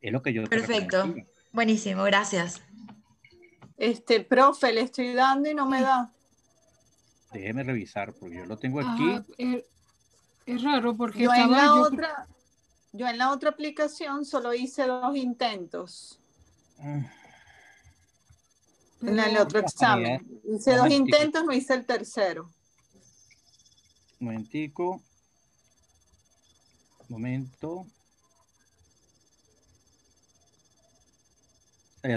Es 0.00 0.12
lo 0.12 0.22
que 0.22 0.32
yo. 0.32 0.44
Perfecto. 0.44 1.14
Buenísimo, 1.52 2.04
gracias. 2.04 2.62
Este, 3.76 4.20
profe, 4.20 4.72
le 4.72 4.82
estoy 4.82 5.14
dando 5.14 5.50
y 5.50 5.54
no 5.54 5.66
me 5.66 5.80
da. 5.82 6.12
Déjeme 7.32 7.62
revisar, 7.62 8.12
porque 8.14 8.36
yo 8.36 8.46
lo 8.46 8.56
tengo 8.58 8.80
aquí. 8.80 9.64
es, 10.46 10.62
raro 10.62 10.96
porque 10.96 11.24
yo 11.24 11.34
en 11.34 11.50
la 11.50 11.74
otra, 11.74 12.26
yo 12.92 13.06
en 13.06 13.18
la 13.18 13.30
otra 13.30 13.50
aplicación 13.50 14.24
solo 14.24 14.54
hice 14.54 14.86
dos 14.86 15.14
intentos. 15.16 16.20
Mm. 16.78 17.04
En 19.02 19.18
el 19.18 19.36
otro 19.36 19.60
examen. 19.60 20.26
Hice 20.44 20.74
dos 20.74 20.90
intentos, 20.90 21.44
no 21.44 21.52
hice 21.52 21.74
el 21.74 21.84
tercero. 21.84 22.50
Momentico. 24.18 25.00
Momento. 27.08 27.86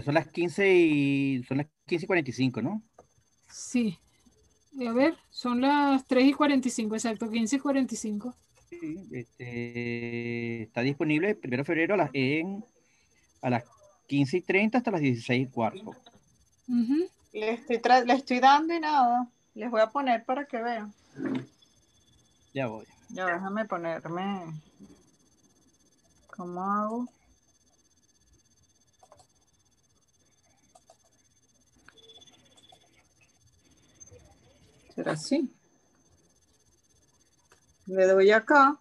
Son 0.04 0.14
las 0.14 0.28
15 0.28 0.74
y 0.74 1.44
son 1.44 1.58
las 1.58 1.68
15 1.88 2.06
y 2.06 2.08
45, 2.08 2.62
¿no? 2.62 2.82
Sí. 3.50 3.98
A 4.88 4.94
ver, 4.94 5.18
son 5.30 5.62
las 5.62 6.06
3 6.06 6.26
y 6.28 6.34
45, 6.34 6.96
exacto, 6.96 7.30
15 7.30 7.56
y 7.58 7.60
45. 7.60 8.36
Sí, 8.70 9.10
este, 9.12 10.64
está 10.64 10.82
disponible 10.82 11.32
el 11.32 11.40
1 11.44 11.58
de 11.58 11.64
febrero 11.66 11.94
a 11.96 11.98
las, 11.98 12.10
en, 12.14 12.64
a 13.42 13.50
las 13.50 13.64
15 14.08 14.38
y 14.38 14.42
30 14.42 14.78
hasta 14.78 14.92
las 14.92 15.02
16 15.02 15.48
y 15.48 15.52
cuarto. 15.52 15.92
le, 17.34 17.52
estoy 17.52 17.82
le 18.06 18.14
estoy 18.14 18.40
dando 18.40 18.74
y 18.74 18.80
nada. 18.80 19.28
Les 19.56 19.70
voy 19.70 19.82
a 19.82 19.90
poner 19.90 20.24
para 20.24 20.46
que 20.46 20.62
vean. 20.62 20.94
Ya 22.54 22.68
voy. 22.68 22.86
Ya 23.10 23.26
déjame 23.26 23.66
ponerme. 23.66 24.54
¿Cómo 26.28 26.64
hago? 26.64 27.08
¿Será 35.02 35.14
así? 35.14 35.52
Le 37.88 38.06
doy 38.06 38.30
acá 38.30 38.80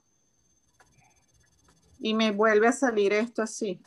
y 1.98 2.12
me 2.12 2.30
vuelve 2.30 2.68
a 2.68 2.72
salir 2.72 3.14
esto 3.14 3.40
así. 3.40 3.80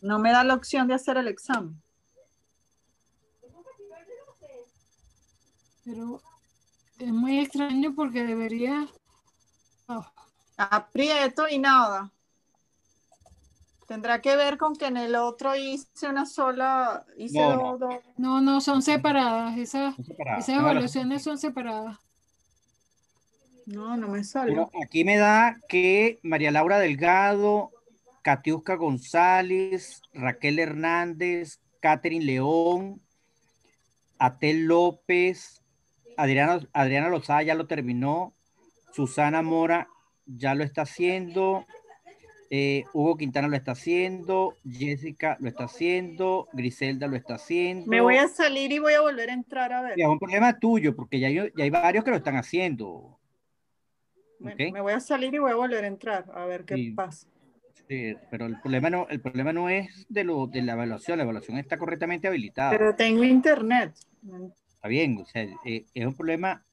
No 0.00 0.18
me 0.18 0.32
da 0.32 0.42
la 0.42 0.54
opción 0.54 0.88
de 0.88 0.94
hacer 0.94 1.18
el 1.18 1.28
examen. 1.28 1.82
Pero 5.84 6.22
es 6.98 7.12
muy 7.12 7.40
extraño 7.40 7.94
porque 7.94 8.24
debería... 8.24 8.88
Oh. 9.88 10.06
Aprieto 10.56 11.46
y 11.46 11.58
nada. 11.58 12.10
Tendrá 13.86 14.20
que 14.20 14.34
ver 14.34 14.58
con 14.58 14.74
que 14.74 14.86
en 14.86 14.96
el 14.96 15.14
otro 15.14 15.54
hice 15.54 16.08
una 16.08 16.26
sola, 16.26 17.04
hice 17.16 17.38
no, 17.38 17.78
dos, 17.78 17.94
no. 18.16 18.40
no, 18.40 18.60
son 18.60 18.82
separadas. 18.82 19.56
Esas, 19.58 19.94
esas 19.98 20.48
evaluaciones 20.48 21.22
son 21.22 21.38
separadas. 21.38 21.98
No, 23.66 23.96
no 23.96 24.08
me 24.08 24.24
sale. 24.24 24.56
aquí 24.84 25.04
me 25.04 25.16
da 25.16 25.56
que 25.68 26.18
María 26.22 26.50
Laura 26.50 26.78
Delgado, 26.78 27.70
Catiusca 28.22 28.74
González, 28.74 30.02
Raquel 30.12 30.58
Hernández, 30.58 31.60
Catherine 31.80 32.24
León, 32.24 33.00
Atel 34.18 34.66
López, 34.66 35.62
Adriana, 36.16 36.60
Adriana 36.72 37.08
Lozada 37.08 37.42
ya 37.42 37.54
lo 37.54 37.66
terminó, 37.66 38.34
Susana 38.92 39.42
Mora 39.42 39.88
ya 40.26 40.54
lo 40.54 40.64
está 40.64 40.82
haciendo, 40.82 41.66
eh, 42.50 42.84
Hugo 42.92 43.16
Quintana 43.16 43.48
lo 43.48 43.56
está 43.56 43.72
haciendo, 43.72 44.54
Jessica 44.68 45.36
lo 45.40 45.48
está 45.48 45.64
haciendo, 45.64 46.48
Griselda 46.52 47.06
lo 47.08 47.16
está 47.16 47.34
haciendo. 47.34 47.86
Me 47.86 48.00
voy 48.00 48.16
a 48.16 48.28
salir 48.28 48.72
y 48.72 48.78
voy 48.78 48.94
a 48.94 49.00
volver 49.00 49.30
a 49.30 49.32
entrar 49.32 49.72
a 49.72 49.82
ver. 49.82 49.94
es 49.96 50.06
un 50.06 50.18
problema 50.18 50.58
tuyo, 50.58 50.94
porque 50.94 51.18
ya 51.18 51.28
hay, 51.28 51.34
ya 51.34 51.64
hay 51.64 51.70
varios 51.70 52.04
que 52.04 52.10
lo 52.10 52.16
están 52.16 52.36
haciendo. 52.36 53.18
Me 54.38 54.80
voy 54.80 54.92
a 54.92 55.00
salir 55.00 55.34
y 55.34 55.38
voy 55.38 55.52
a 55.52 55.56
volver 55.56 55.84
a 55.84 55.86
entrar 55.86 56.26
a 56.34 56.44
ver 56.44 56.64
qué 56.64 56.92
pasa. 56.94 57.26
Sí, 57.88 58.16
pero 58.30 58.46
el 58.46 58.60
problema 58.60 58.90
no, 58.90 59.06
el 59.08 59.20
problema 59.20 59.52
no 59.52 59.68
es 59.68 60.06
de 60.08 60.24
lo 60.24 60.48
de 60.48 60.62
la 60.62 60.72
evaluación, 60.72 61.18
la 61.18 61.24
evaluación 61.24 61.56
está 61.58 61.78
correctamente 61.78 62.26
habilitada. 62.26 62.70
Pero 62.70 62.96
tengo 62.96 63.22
internet. 63.22 63.94
Está 64.74 64.88
bien, 64.88 65.18
o 65.18 65.24
sea, 65.24 65.46
eh, 65.64 65.84
es 65.94 66.06
un 66.06 66.14
problema 66.14 66.64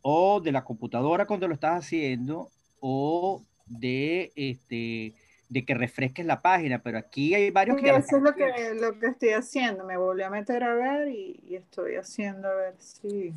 o 0.00 0.40
de 0.40 0.52
la 0.52 0.64
computadora 0.64 1.26
cuando 1.26 1.48
lo 1.48 1.54
estás 1.54 1.84
haciendo 1.84 2.50
o 2.80 3.42
de 3.68 4.32
este 4.36 5.14
de 5.48 5.64
que 5.64 5.74
refresques 5.74 6.26
la 6.26 6.42
página, 6.42 6.82
pero 6.82 6.98
aquí 6.98 7.34
hay 7.34 7.50
varios 7.50 7.78
que... 7.78 7.88
Eso 7.88 8.16
es 8.16 8.22
lo 8.22 8.34
que, 8.34 8.74
lo 8.74 8.98
que 8.98 9.06
estoy 9.06 9.30
haciendo, 9.30 9.84
me 9.84 9.96
volví 9.96 10.22
a 10.22 10.30
meter 10.30 10.62
a 10.62 10.74
ver 10.74 11.08
y, 11.08 11.54
estoy 11.54 11.96
haciendo 11.96 12.48
a 12.48 12.54
ver 12.54 12.74
si... 12.78 13.32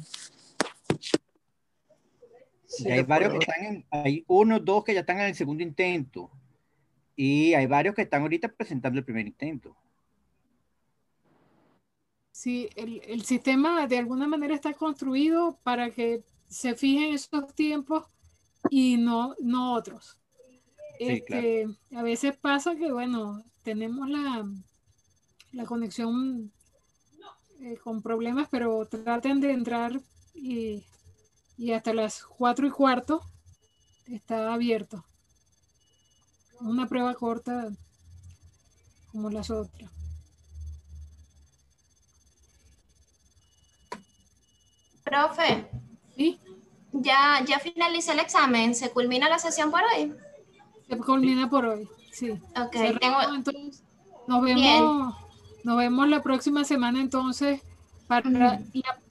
hay 2.90 3.04
varios 3.04 3.32
que 3.32 3.40
están 3.40 3.64
en, 3.64 3.86
hay 3.90 4.26
uno, 4.28 4.60
dos 4.60 4.84
que 4.84 4.94
ya 4.94 5.02
están 5.02 5.20
en 5.20 5.28
el 5.28 5.36
segundo 5.36 5.64
intento 5.64 6.30
y 7.16 7.54
hay 7.54 7.66
varios 7.66 7.96
que 7.96 8.02
están 8.02 8.24
ahorita 8.24 8.50
presentando 8.50 9.00
el 9.00 9.06
primer 9.06 9.26
intento. 9.26 9.76
Sí, 12.32 12.70
el, 12.76 13.02
el 13.06 13.24
sistema 13.24 13.88
de 13.88 13.98
alguna 14.00 14.28
manera 14.28 14.56
está 14.56 14.74
construido 14.74 15.60
para 15.64 15.92
que 15.92 16.24
se 16.48 16.76
fijen 16.76 17.14
esos 17.14 17.54
tiempos 17.54 18.06
y 18.70 18.98
no, 18.98 19.36
no 19.40 19.74
otros. 19.74 20.21
Este, 21.10 21.68
a 21.96 22.04
veces 22.04 22.38
pasa 22.38 22.76
que, 22.76 22.92
bueno, 22.92 23.44
tenemos 23.64 24.08
la, 24.08 24.48
la 25.52 25.66
conexión 25.66 26.52
eh, 27.60 27.78
con 27.84 28.04
problemas, 28.04 28.48
pero 28.52 28.86
traten 28.86 29.40
de 29.40 29.52
entrar 29.52 30.00
y, 30.36 30.84
y 31.58 31.72
hasta 31.72 31.94
las 31.94 32.24
cuatro 32.24 32.68
y 32.68 32.70
cuarto 32.70 33.22
está 34.06 34.54
abierto. 34.54 35.04
Una 36.60 36.88
prueba 36.88 37.16
corta 37.16 37.72
como 39.12 39.32
las 39.32 39.50
otras. 39.50 39.90
Profe. 45.04 45.68
Sí. 46.16 46.40
Ya, 46.92 47.44
ya 47.48 47.58
finaliza 47.58 48.14
el 48.14 48.20
examen. 48.20 48.76
¿Se 48.76 48.92
culmina 48.92 49.30
la 49.30 49.40
sesión 49.40 49.72
por 49.72 49.82
hoy? 49.82 50.14
Se 50.92 50.98
culmina 50.98 51.50
por 51.50 51.66
hoy, 51.66 51.88
sí. 52.12 52.32
Ok, 52.32 53.00
tengo... 53.00 53.22
entonces, 53.34 53.82
nos 54.28 54.42
vemos, 54.42 55.16
nos 55.64 55.78
vemos 55.78 56.10
la 56.10 56.22
próxima 56.22 56.66
semana 56.66 57.00
entonces 57.00 57.62
para, 58.08 58.60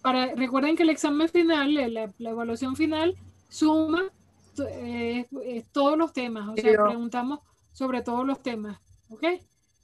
para 0.02 0.35
recuerden 0.35 0.77
que 0.77 0.82
el 0.82 0.90
examen 0.90 1.27
final, 1.31 1.73
la, 1.74 2.12
evaluación 2.19 2.77
final, 2.77 3.16
suma 3.48 4.02
eh, 4.69 5.24
todos 5.73 5.97
los 5.97 6.12
temas, 6.12 6.48
o 6.51 6.55
sea, 6.55 6.85
preguntamos 6.85 7.40
sobre 7.73 8.02
todos 8.02 8.27
los 8.27 8.43
temas, 8.43 8.78
¿ok? 9.09 9.24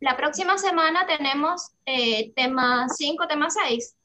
La 0.01 0.19
próxima 0.19 0.59
semana 0.59 1.07
tenemos 1.07 1.71
eh, 1.87 2.31
tema 2.37 2.87
5, 2.91 3.27
tema 3.27 3.49
6. 3.49 3.97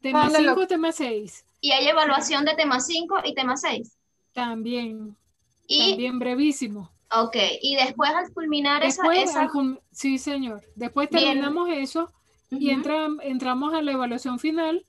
Tema 0.00 0.30
5, 0.30 0.66
tema 0.68 0.92
6. 0.92 1.44
Y 1.60 1.72
hay 1.72 1.88
evaluación 1.88 2.44
de 2.44 2.54
tema 2.54 2.78
5 2.78 3.16
y 3.24 3.34
tema 3.34 3.56
6. 3.56 3.98
También. 4.32 5.16
Y, 5.66 5.90
también 5.90 6.20
brevísimo. 6.20 6.92
Ok, 7.14 7.36
y 7.60 7.76
después 7.76 8.10
al 8.10 8.32
culminar 8.32 8.82
esa... 8.84 9.02
sí, 9.90 10.18
señor. 10.18 10.62
Después 10.74 11.10
terminamos 11.10 11.68
eso 11.70 12.10
y 12.50 12.70
entramos 12.70 13.74
a 13.74 13.82
la 13.82 13.92
evaluación 13.92 14.38
final, 14.38 14.86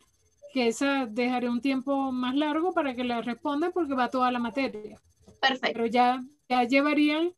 que 0.54 0.68
esa 0.68 1.06
dejaré 1.06 1.50
un 1.50 1.62
tiempo 1.62 2.12
más 2.12 2.36
largo 2.36 2.74
para 2.74 2.94
que 2.94 3.04
la 3.04 3.22
respondan 3.22 3.72
porque 3.74 3.94
va 3.94 4.10
toda 4.10 4.32
la 4.32 4.40
materia. 4.40 5.02
Perfecto. 5.41 5.70
Pero 5.74 5.86
ya, 5.88 6.24
ya 6.48 6.64
llevarían, 6.64 7.34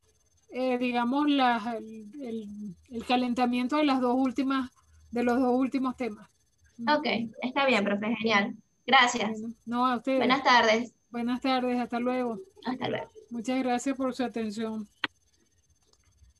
eh, 0.51 0.77
digamos, 0.77 1.29
la, 1.29 1.77
el, 1.77 2.75
el, 2.89 3.05
calentamiento 3.05 3.77
de 3.77 3.85
las 3.85 4.01
dos 4.01 4.15
últimas, 4.15 4.69
de 5.11 5.23
los 5.23 5.39
dos 5.39 5.53
últimos 5.55 5.95
temas. 5.95 6.29
Ok, 6.87 7.07
está 7.41 7.65
bien, 7.65 7.83
profe, 7.83 8.15
genial. 8.17 8.55
Gracias. 8.85 9.39
no, 9.65 9.87
a 9.87 9.97
ustedes. 9.97 10.19
Buenas 10.19 10.43
tardes. 10.43 10.93
Buenas 11.09 11.41
tardes, 11.41 11.79
hasta 11.79 11.99
luego. 11.99 12.39
Hasta 12.65 12.87
luego. 12.89 13.14
Muchas 13.35 13.59
gracias 13.59 13.97
por 13.97 14.15
su 14.15 14.23
atención. 14.23 14.87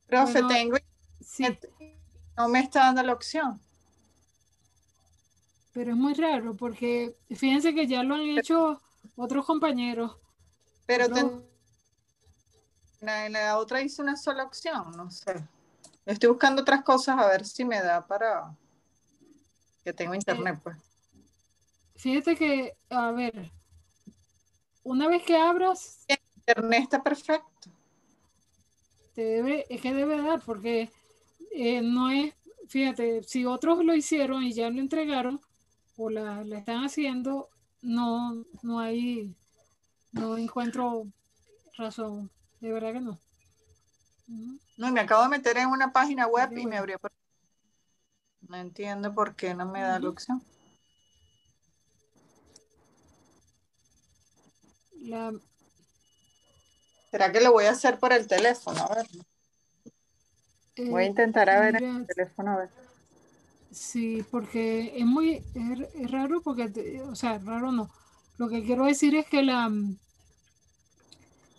Profe, 0.07 0.41
tengo. 0.43 0.77
No 2.37 2.47
me 2.47 2.61
está 2.61 2.85
dando 2.85 3.03
la 3.03 3.11
opción. 3.11 3.59
Pero 5.73 5.91
es 5.91 5.97
muy 5.97 6.13
raro 6.13 6.55
porque 6.55 7.13
fíjense 7.35 7.75
que 7.75 7.85
ya 7.85 8.01
lo 8.01 8.15
han 8.15 8.21
hecho 8.21 8.81
otros 9.17 9.45
compañeros. 9.45 10.15
Pero 10.85 11.07
en 13.01 13.33
la 13.33 13.57
otra 13.57 13.81
hice 13.81 14.01
una 14.01 14.15
sola 14.15 14.45
opción, 14.45 14.93
no 14.95 15.11
sé. 15.11 15.45
Estoy 16.05 16.29
buscando 16.29 16.61
otras 16.61 16.81
cosas 16.81 17.19
a 17.19 17.27
ver 17.27 17.45
si 17.45 17.65
me 17.65 17.81
da 17.81 18.07
para 18.07 18.55
que 19.83 19.91
tengo 19.91 20.15
internet, 20.15 20.61
pues. 20.63 20.77
Fíjate 21.97 22.37
que, 22.37 22.77
a 22.89 23.11
ver, 23.11 23.51
una 24.83 25.09
vez 25.09 25.23
que 25.23 25.35
abras, 25.35 26.05
internet 26.47 26.83
está 26.83 27.01
perfecto. 27.01 27.69
Te 29.13 29.23
debe, 29.23 29.65
es 29.69 29.81
que 29.81 29.93
debe 29.93 30.21
dar, 30.21 30.41
porque 30.41 30.91
eh, 31.51 31.81
no 31.81 32.09
es, 32.09 32.33
fíjate, 32.67 33.23
si 33.23 33.45
otros 33.45 33.83
lo 33.83 33.95
hicieron 33.95 34.43
y 34.43 34.53
ya 34.53 34.69
lo 34.69 34.79
entregaron 34.79 35.41
o 35.97 36.09
la, 36.09 36.41
están 36.41 36.83
haciendo, 36.83 37.49
no, 37.81 38.45
no 38.61 38.79
hay, 38.79 39.33
no 40.11 40.37
encuentro 40.37 41.07
razón. 41.77 42.29
De 42.59 42.71
verdad 42.71 42.93
que 42.93 43.01
no. 43.01 43.19
No, 44.77 44.91
me 44.91 44.99
acabo 44.99 45.23
de 45.23 45.29
meter 45.29 45.57
en 45.57 45.69
una 45.69 45.93
página 45.93 46.27
web 46.27 46.51
y 46.57 46.65
me 46.65 46.77
abrió. 46.77 46.99
No 48.41 48.57
entiendo 48.57 49.13
por 49.13 49.35
qué 49.35 49.53
no 49.53 49.65
me 49.65 49.81
da 49.81 49.99
la 49.99 50.09
opción. 50.09 50.43
La, 55.01 55.31
¿Será 57.15 57.31
que 57.31 57.39
lo 57.39 57.53
voy 57.53 57.63
a 57.63 57.71
hacer 57.71 57.97
por 57.97 58.11
el 58.11 58.27
teléfono? 58.27 58.77
A 58.77 58.95
ver. 58.95 59.07
voy 60.89 61.03
a 61.03 61.05
eh, 61.05 61.07
intentar 61.07 61.49
a 61.49 61.61
ver 61.61 61.81
el 61.81 62.05
teléfono 62.05 62.51
a 62.51 62.57
ver. 62.57 62.69
Sí, 63.71 64.25
porque 64.29 64.91
es 64.97 65.05
muy 65.05 65.41
es, 65.53 66.11
raro 66.11 66.41
porque, 66.41 67.01
o 67.09 67.15
sea, 67.15 67.37
raro 67.37 67.71
no. 67.71 67.89
Lo 68.37 68.49
que 68.49 68.65
quiero 68.65 68.83
decir 68.83 69.15
es 69.15 69.25
que 69.27 69.43
la 69.43 69.71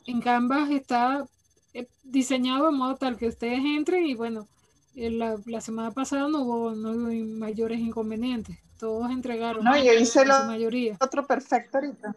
en 0.05 0.21
Canvas 0.21 0.71
está 0.71 1.25
eh, 1.73 1.89
diseñado 2.05 2.67
de 2.67 2.73
modo 2.73 2.97
tal 2.97 3.17
que 3.17 3.29
ustedes 3.29 3.61
entren 3.65 4.05
y 4.05 4.13
bueno, 4.13 4.49
eh, 4.95 5.11
la, 5.11 5.39
la 5.47 5.63
semana 5.63 5.91
pasada 5.91 6.29
no 6.29 6.43
hubo, 6.43 6.73
no 6.73 6.91
hubo 6.91 7.39
mayores 7.39 7.81
inconvenientes. 7.81 8.59
Todos 8.79 9.11
entregaron. 9.11 9.65
No, 9.65 9.75
yo 9.75 9.95
hice 9.95 10.23
la 10.27 10.45
mayoría. 10.45 10.99
otro 11.01 11.27
perfecto 11.27 11.79
ahorita. 11.79 12.15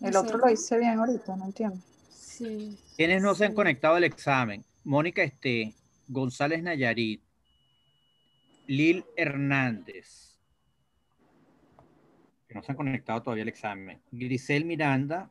El 0.00 0.16
otro 0.16 0.38
lo 0.38 0.50
hice 0.50 0.78
bien 0.78 0.98
ahorita, 0.98 1.36
no 1.36 1.46
entiendo. 1.46 1.78
Sí. 2.10 2.78
¿Quiénes 2.96 3.22
no 3.22 3.34
se 3.34 3.44
han 3.44 3.54
conectado 3.54 3.94
al 3.94 4.04
examen? 4.04 4.64
Mónica 4.84 5.22
Este, 5.22 5.74
González 6.08 6.62
Nayarit, 6.62 7.22
Lil 8.66 9.04
Hernández, 9.16 10.38
que 12.48 12.54
no 12.54 12.62
se 12.62 12.72
han 12.72 12.76
conectado 12.76 13.22
todavía 13.22 13.42
al 13.42 13.48
examen, 13.48 14.00
Grisel 14.10 14.64
Miranda, 14.64 15.30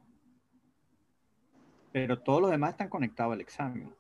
pero 1.92 2.20
todos 2.20 2.42
los 2.42 2.52
demás 2.52 2.72
están 2.72 2.90
conectados 2.90 3.34
al 3.34 3.42
examen. 3.42 3.94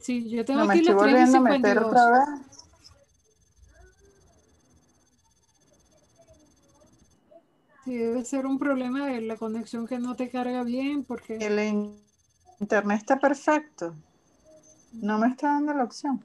Sí, 0.00 0.28
yo 0.30 0.44
tengo 0.44 0.60
No 0.60 0.66
me 0.66 0.74
aquí 0.74 0.80
estoy 0.80 0.94
volviendo 0.94 1.38
a 1.38 1.40
meter 1.40 1.78
3:52. 1.78 1.86
otra 1.86 2.10
vez. 2.10 2.49
Sí, 7.90 7.98
debe 7.98 8.24
ser 8.24 8.46
un 8.46 8.56
problema 8.56 9.04
de 9.08 9.20
la 9.20 9.36
conexión 9.36 9.84
que 9.84 9.98
no 9.98 10.14
te 10.14 10.30
carga 10.30 10.62
bien 10.62 11.02
porque 11.02 11.38
El 11.38 11.58
in- 11.58 12.00
internet 12.60 12.98
está 12.98 13.18
perfecto. 13.18 13.96
No 14.92 15.18
me 15.18 15.26
está 15.26 15.48
dando 15.48 15.74
la 15.74 15.82
opción. 15.82 16.24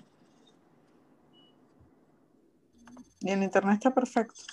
Y 3.22 3.32
el 3.32 3.42
internet 3.42 3.78
está 3.78 3.96
perfecto. 3.96 4.44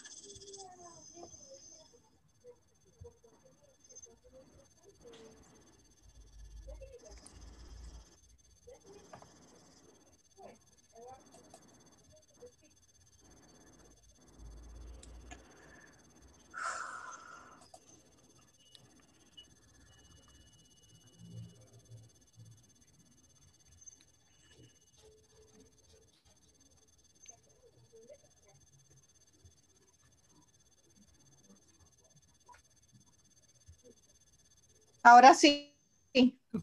Ahora 35.03 35.35
sí. 35.35 35.75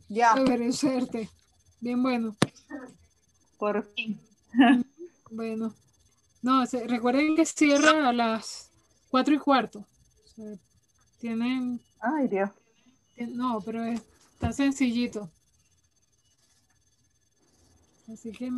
Ya, 0.07 0.33
ver, 0.35 0.71
suerte. 0.73 1.29
Bien 1.79 2.01
bueno. 2.01 2.35
por 3.57 3.83
fin. 3.95 4.19
Bueno. 5.31 5.75
No, 6.41 6.65
se- 6.65 6.87
recuerden 6.87 7.35
que 7.35 7.45
cierra 7.45 8.09
a 8.09 8.13
las 8.13 8.71
cuatro 9.11 9.35
y 9.35 9.37
cuarto. 9.37 9.85
O 10.25 10.27
sea, 10.27 10.55
tienen, 11.19 11.79
Ay, 11.99 12.27
Dios. 12.27 12.49
no, 13.17 13.61
pero 13.61 13.83
es- 13.83 14.01
está 14.33 14.51
sencillito. 14.51 15.29
Así 18.11 18.31
que 18.31 18.49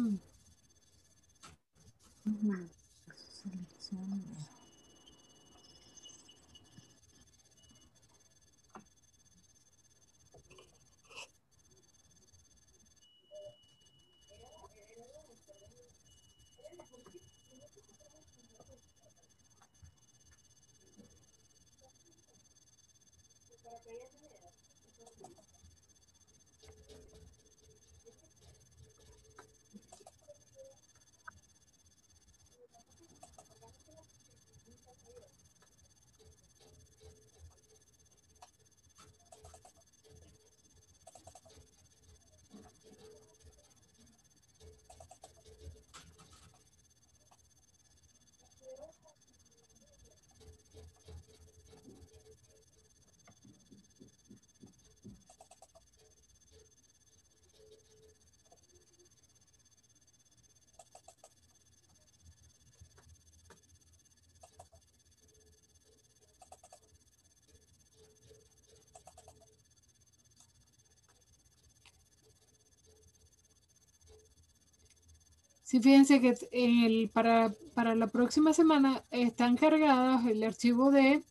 Sí, 75.71 75.79
fíjense 75.79 76.19
que 76.19 77.09
para, 77.13 77.55
para 77.73 77.95
la 77.95 78.07
próxima 78.07 78.51
semana 78.51 79.05
están 79.09 79.55
cargados 79.55 80.25
el 80.25 80.43
archivo 80.43 80.91
de 80.91 81.23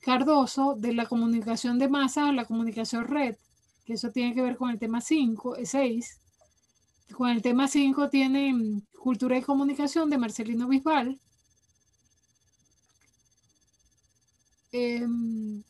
Cardoso 0.00 0.74
de 0.74 0.94
la 0.94 1.04
comunicación 1.04 1.78
de 1.78 1.90
masa 1.90 2.30
a 2.30 2.32
la 2.32 2.46
comunicación 2.46 3.06
red, 3.06 3.36
que 3.84 3.92
eso 3.92 4.10
tiene 4.10 4.34
que 4.34 4.40
ver 4.40 4.56
con 4.56 4.70
el 4.70 4.78
tema 4.78 5.02
5, 5.02 5.56
6. 5.62 6.18
Con 7.12 7.28
el 7.28 7.42
tema 7.42 7.68
5 7.68 8.08
tiene 8.08 8.54
mm, 8.54 8.82
Cultura 8.98 9.36
y 9.36 9.42
Comunicación 9.42 10.08
de 10.08 10.16
Marcelino 10.16 10.66
Bisbal. 10.66 11.20
Em, 14.72 15.62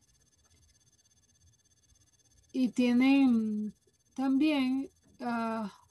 y 2.52 2.68
tienen 2.68 3.74
también 4.14 4.88
ah, 5.20 5.83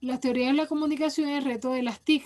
las 0.00 0.20
teorías 0.20 0.52
de 0.52 0.56
la 0.56 0.66
comunicación 0.66 1.28
y 1.28 1.32
el 1.32 1.44
reto 1.44 1.70
de 1.70 1.82
las 1.82 2.00
TIC, 2.00 2.24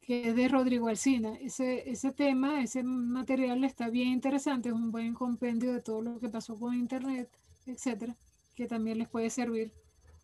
que 0.00 0.28
es 0.28 0.36
de 0.36 0.48
Rodrigo 0.48 0.88
Alsina. 0.88 1.34
Ese, 1.36 1.90
ese 1.90 2.12
tema, 2.12 2.62
ese 2.62 2.82
material 2.82 3.62
está 3.64 3.88
bien 3.88 4.08
interesante, 4.08 4.70
es 4.70 4.74
un 4.74 4.90
buen 4.90 5.14
compendio 5.14 5.72
de 5.72 5.82
todo 5.82 6.02
lo 6.02 6.18
que 6.18 6.28
pasó 6.28 6.58
con 6.58 6.74
Internet, 6.74 7.30
etcétera, 7.66 8.16
que 8.54 8.66
también 8.66 8.98
les 8.98 9.08
puede 9.08 9.30
servir 9.30 9.72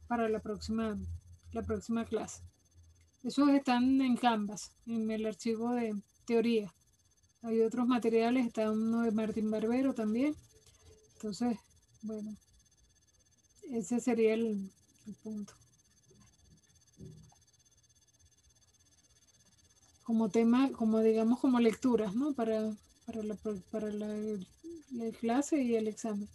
para 0.06 0.28
la 0.28 0.40
próxima, 0.40 0.98
la 1.52 1.62
próxima 1.62 2.04
clase. 2.04 2.42
Esos 3.22 3.50
están 3.50 4.00
en 4.00 4.16
Canvas, 4.16 4.72
en 4.86 5.10
el 5.10 5.26
archivo 5.26 5.72
de 5.74 5.94
teoría. 6.24 6.72
Hay 7.42 7.60
otros 7.60 7.86
materiales, 7.86 8.46
está 8.46 8.70
uno 8.70 9.02
de 9.02 9.12
Martín 9.12 9.50
Barbero 9.50 9.92
también. 9.92 10.34
Entonces, 11.14 11.58
bueno, 12.02 12.36
ese 13.70 14.00
sería 14.00 14.34
el 14.34 14.70
punto. 15.22 15.57
Como 20.08 20.28
tema, 20.30 20.72
como 20.72 21.00
digamos, 21.00 21.38
como 21.38 21.60
lecturas, 21.60 22.14
¿no? 22.14 22.32
Para, 22.32 22.58
para, 23.06 23.22
la, 23.22 23.36
para 23.70 23.92
la, 23.92 24.08
la 24.90 25.12
clase 25.20 25.62
y 25.62 25.76
el 25.76 25.86
examen. 25.86 26.28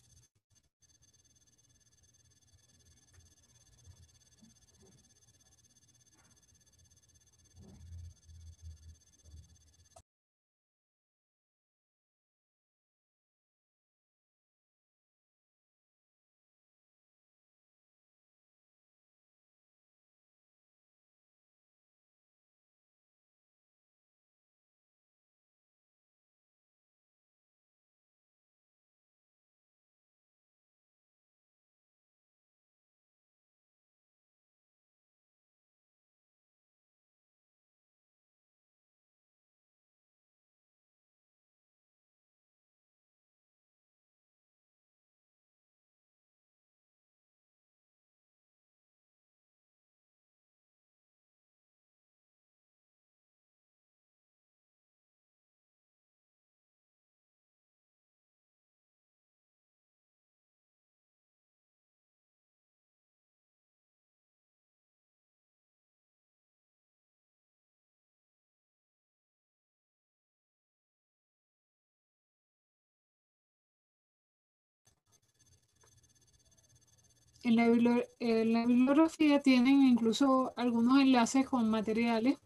En 77.44 77.56
la, 77.56 78.66
bibliografía 78.66 79.42
tienen 79.42 79.84
incluso 79.84 80.54
algunos 80.56 81.02
enlaces 81.02 81.46
con 81.46 81.70
materiales 81.70 82.38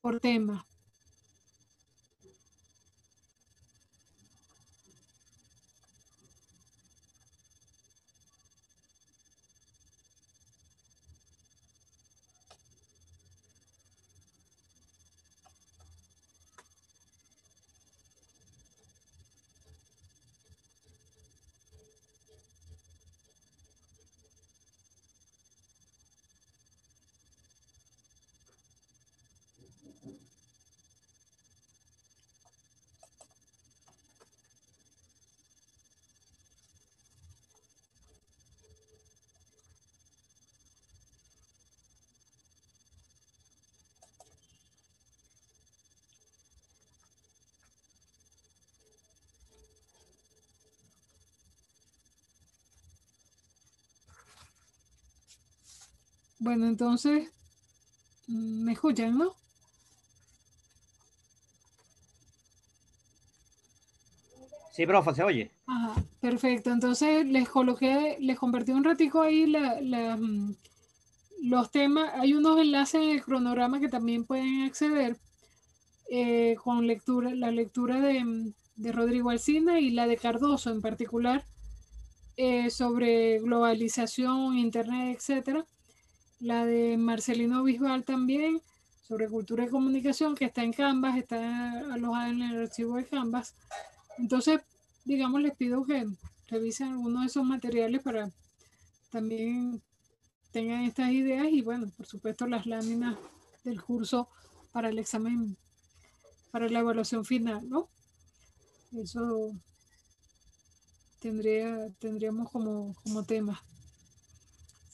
por 0.00 0.20
tema. 0.20 0.64
Bueno, 56.48 56.66
entonces, 56.66 57.30
mm, 58.26 58.64
¿me 58.64 58.72
escuchan, 58.72 59.18
no? 59.18 59.34
Sí, 64.72 64.86
profe, 64.86 65.14
se 65.14 65.22
oye. 65.22 65.50
Ajá, 65.66 66.02
perfecto. 66.20 66.70
Entonces 66.70 67.26
les 67.26 67.46
coloqué, 67.50 68.16
les 68.20 68.38
convertí 68.38 68.72
un 68.72 68.82
ratico 68.82 69.20
ahí 69.20 69.46
mm, 69.46 70.54
los 71.42 71.70
temas. 71.70 72.14
Hay 72.14 72.32
unos 72.32 72.58
enlaces 72.58 73.02
en 73.02 73.10
el 73.10 73.22
cronograma 73.22 73.78
que 73.78 73.90
también 73.90 74.24
pueden 74.24 74.62
acceder 74.62 75.18
eh, 76.10 76.56
con 76.64 76.86
lectura, 76.86 77.34
la 77.34 77.50
lectura 77.50 78.00
de, 78.00 78.24
mm, 78.24 78.54
de, 78.76 78.92
Rodrigo 78.92 79.28
Alcina 79.28 79.80
y 79.80 79.90
la 79.90 80.06
de 80.06 80.16
Cardoso 80.16 80.70
en 80.70 80.80
particular 80.80 81.44
eh, 82.38 82.70
sobre 82.70 83.38
globalización, 83.38 84.56
internet, 84.56 85.14
etcétera 85.18 85.66
la 86.40 86.64
de 86.64 86.96
Marcelino 86.96 87.62
Bisbal 87.62 88.04
también, 88.04 88.62
sobre 89.02 89.28
cultura 89.28 89.64
y 89.64 89.68
comunicación, 89.68 90.34
que 90.34 90.44
está 90.46 90.62
en 90.62 90.72
Canvas, 90.72 91.16
está 91.16 91.80
alojada 91.92 92.28
en 92.28 92.42
el 92.42 92.62
archivo 92.62 92.96
de 92.96 93.06
Canvas. 93.06 93.54
Entonces, 94.18 94.60
digamos, 95.04 95.40
les 95.40 95.56
pido 95.56 95.84
que 95.84 96.06
revisen 96.48 96.88
algunos 96.88 97.22
de 97.22 97.26
esos 97.28 97.44
materiales 97.44 98.02
para 98.02 98.30
también 99.10 99.82
tengan 100.52 100.82
estas 100.82 101.10
ideas 101.12 101.46
y 101.50 101.62
bueno, 101.62 101.90
por 101.96 102.06
supuesto 102.06 102.46
las 102.46 102.66
láminas 102.66 103.16
del 103.64 103.82
curso 103.82 104.28
para 104.72 104.88
el 104.88 104.98
examen, 104.98 105.56
para 106.50 106.68
la 106.68 106.80
evaluación 106.80 107.24
final, 107.24 107.68
¿no? 107.68 107.88
Eso 108.92 109.52
tendría, 111.20 111.90
tendríamos 111.98 112.50
como, 112.50 112.94
como 113.02 113.24
tema. 113.24 113.62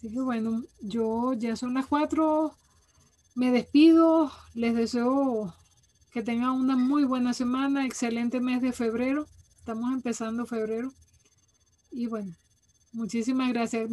Así 0.05 0.13
que 0.13 0.21
bueno, 0.21 0.63
yo 0.83 1.33
ya 1.33 1.57
son 1.57 1.73
las 1.73 1.87
cuatro. 1.87 2.55
Me 3.35 3.51
despido. 3.51 4.31
Les 4.53 4.75
deseo 4.75 5.55
que 6.13 6.23
tengan 6.23 6.51
una 6.51 6.77
muy 6.77 7.05
buena 7.05 7.33
semana, 7.33 7.87
excelente 7.87 8.39
mes 8.39 8.61
de 8.61 8.73
febrero. 8.73 9.27
Estamos 9.57 9.95
empezando 9.95 10.45
febrero. 10.45 10.93
Y 11.91 12.07
bueno, 12.07 12.35
muchísimas 12.93 13.49
gracias. 13.49 13.89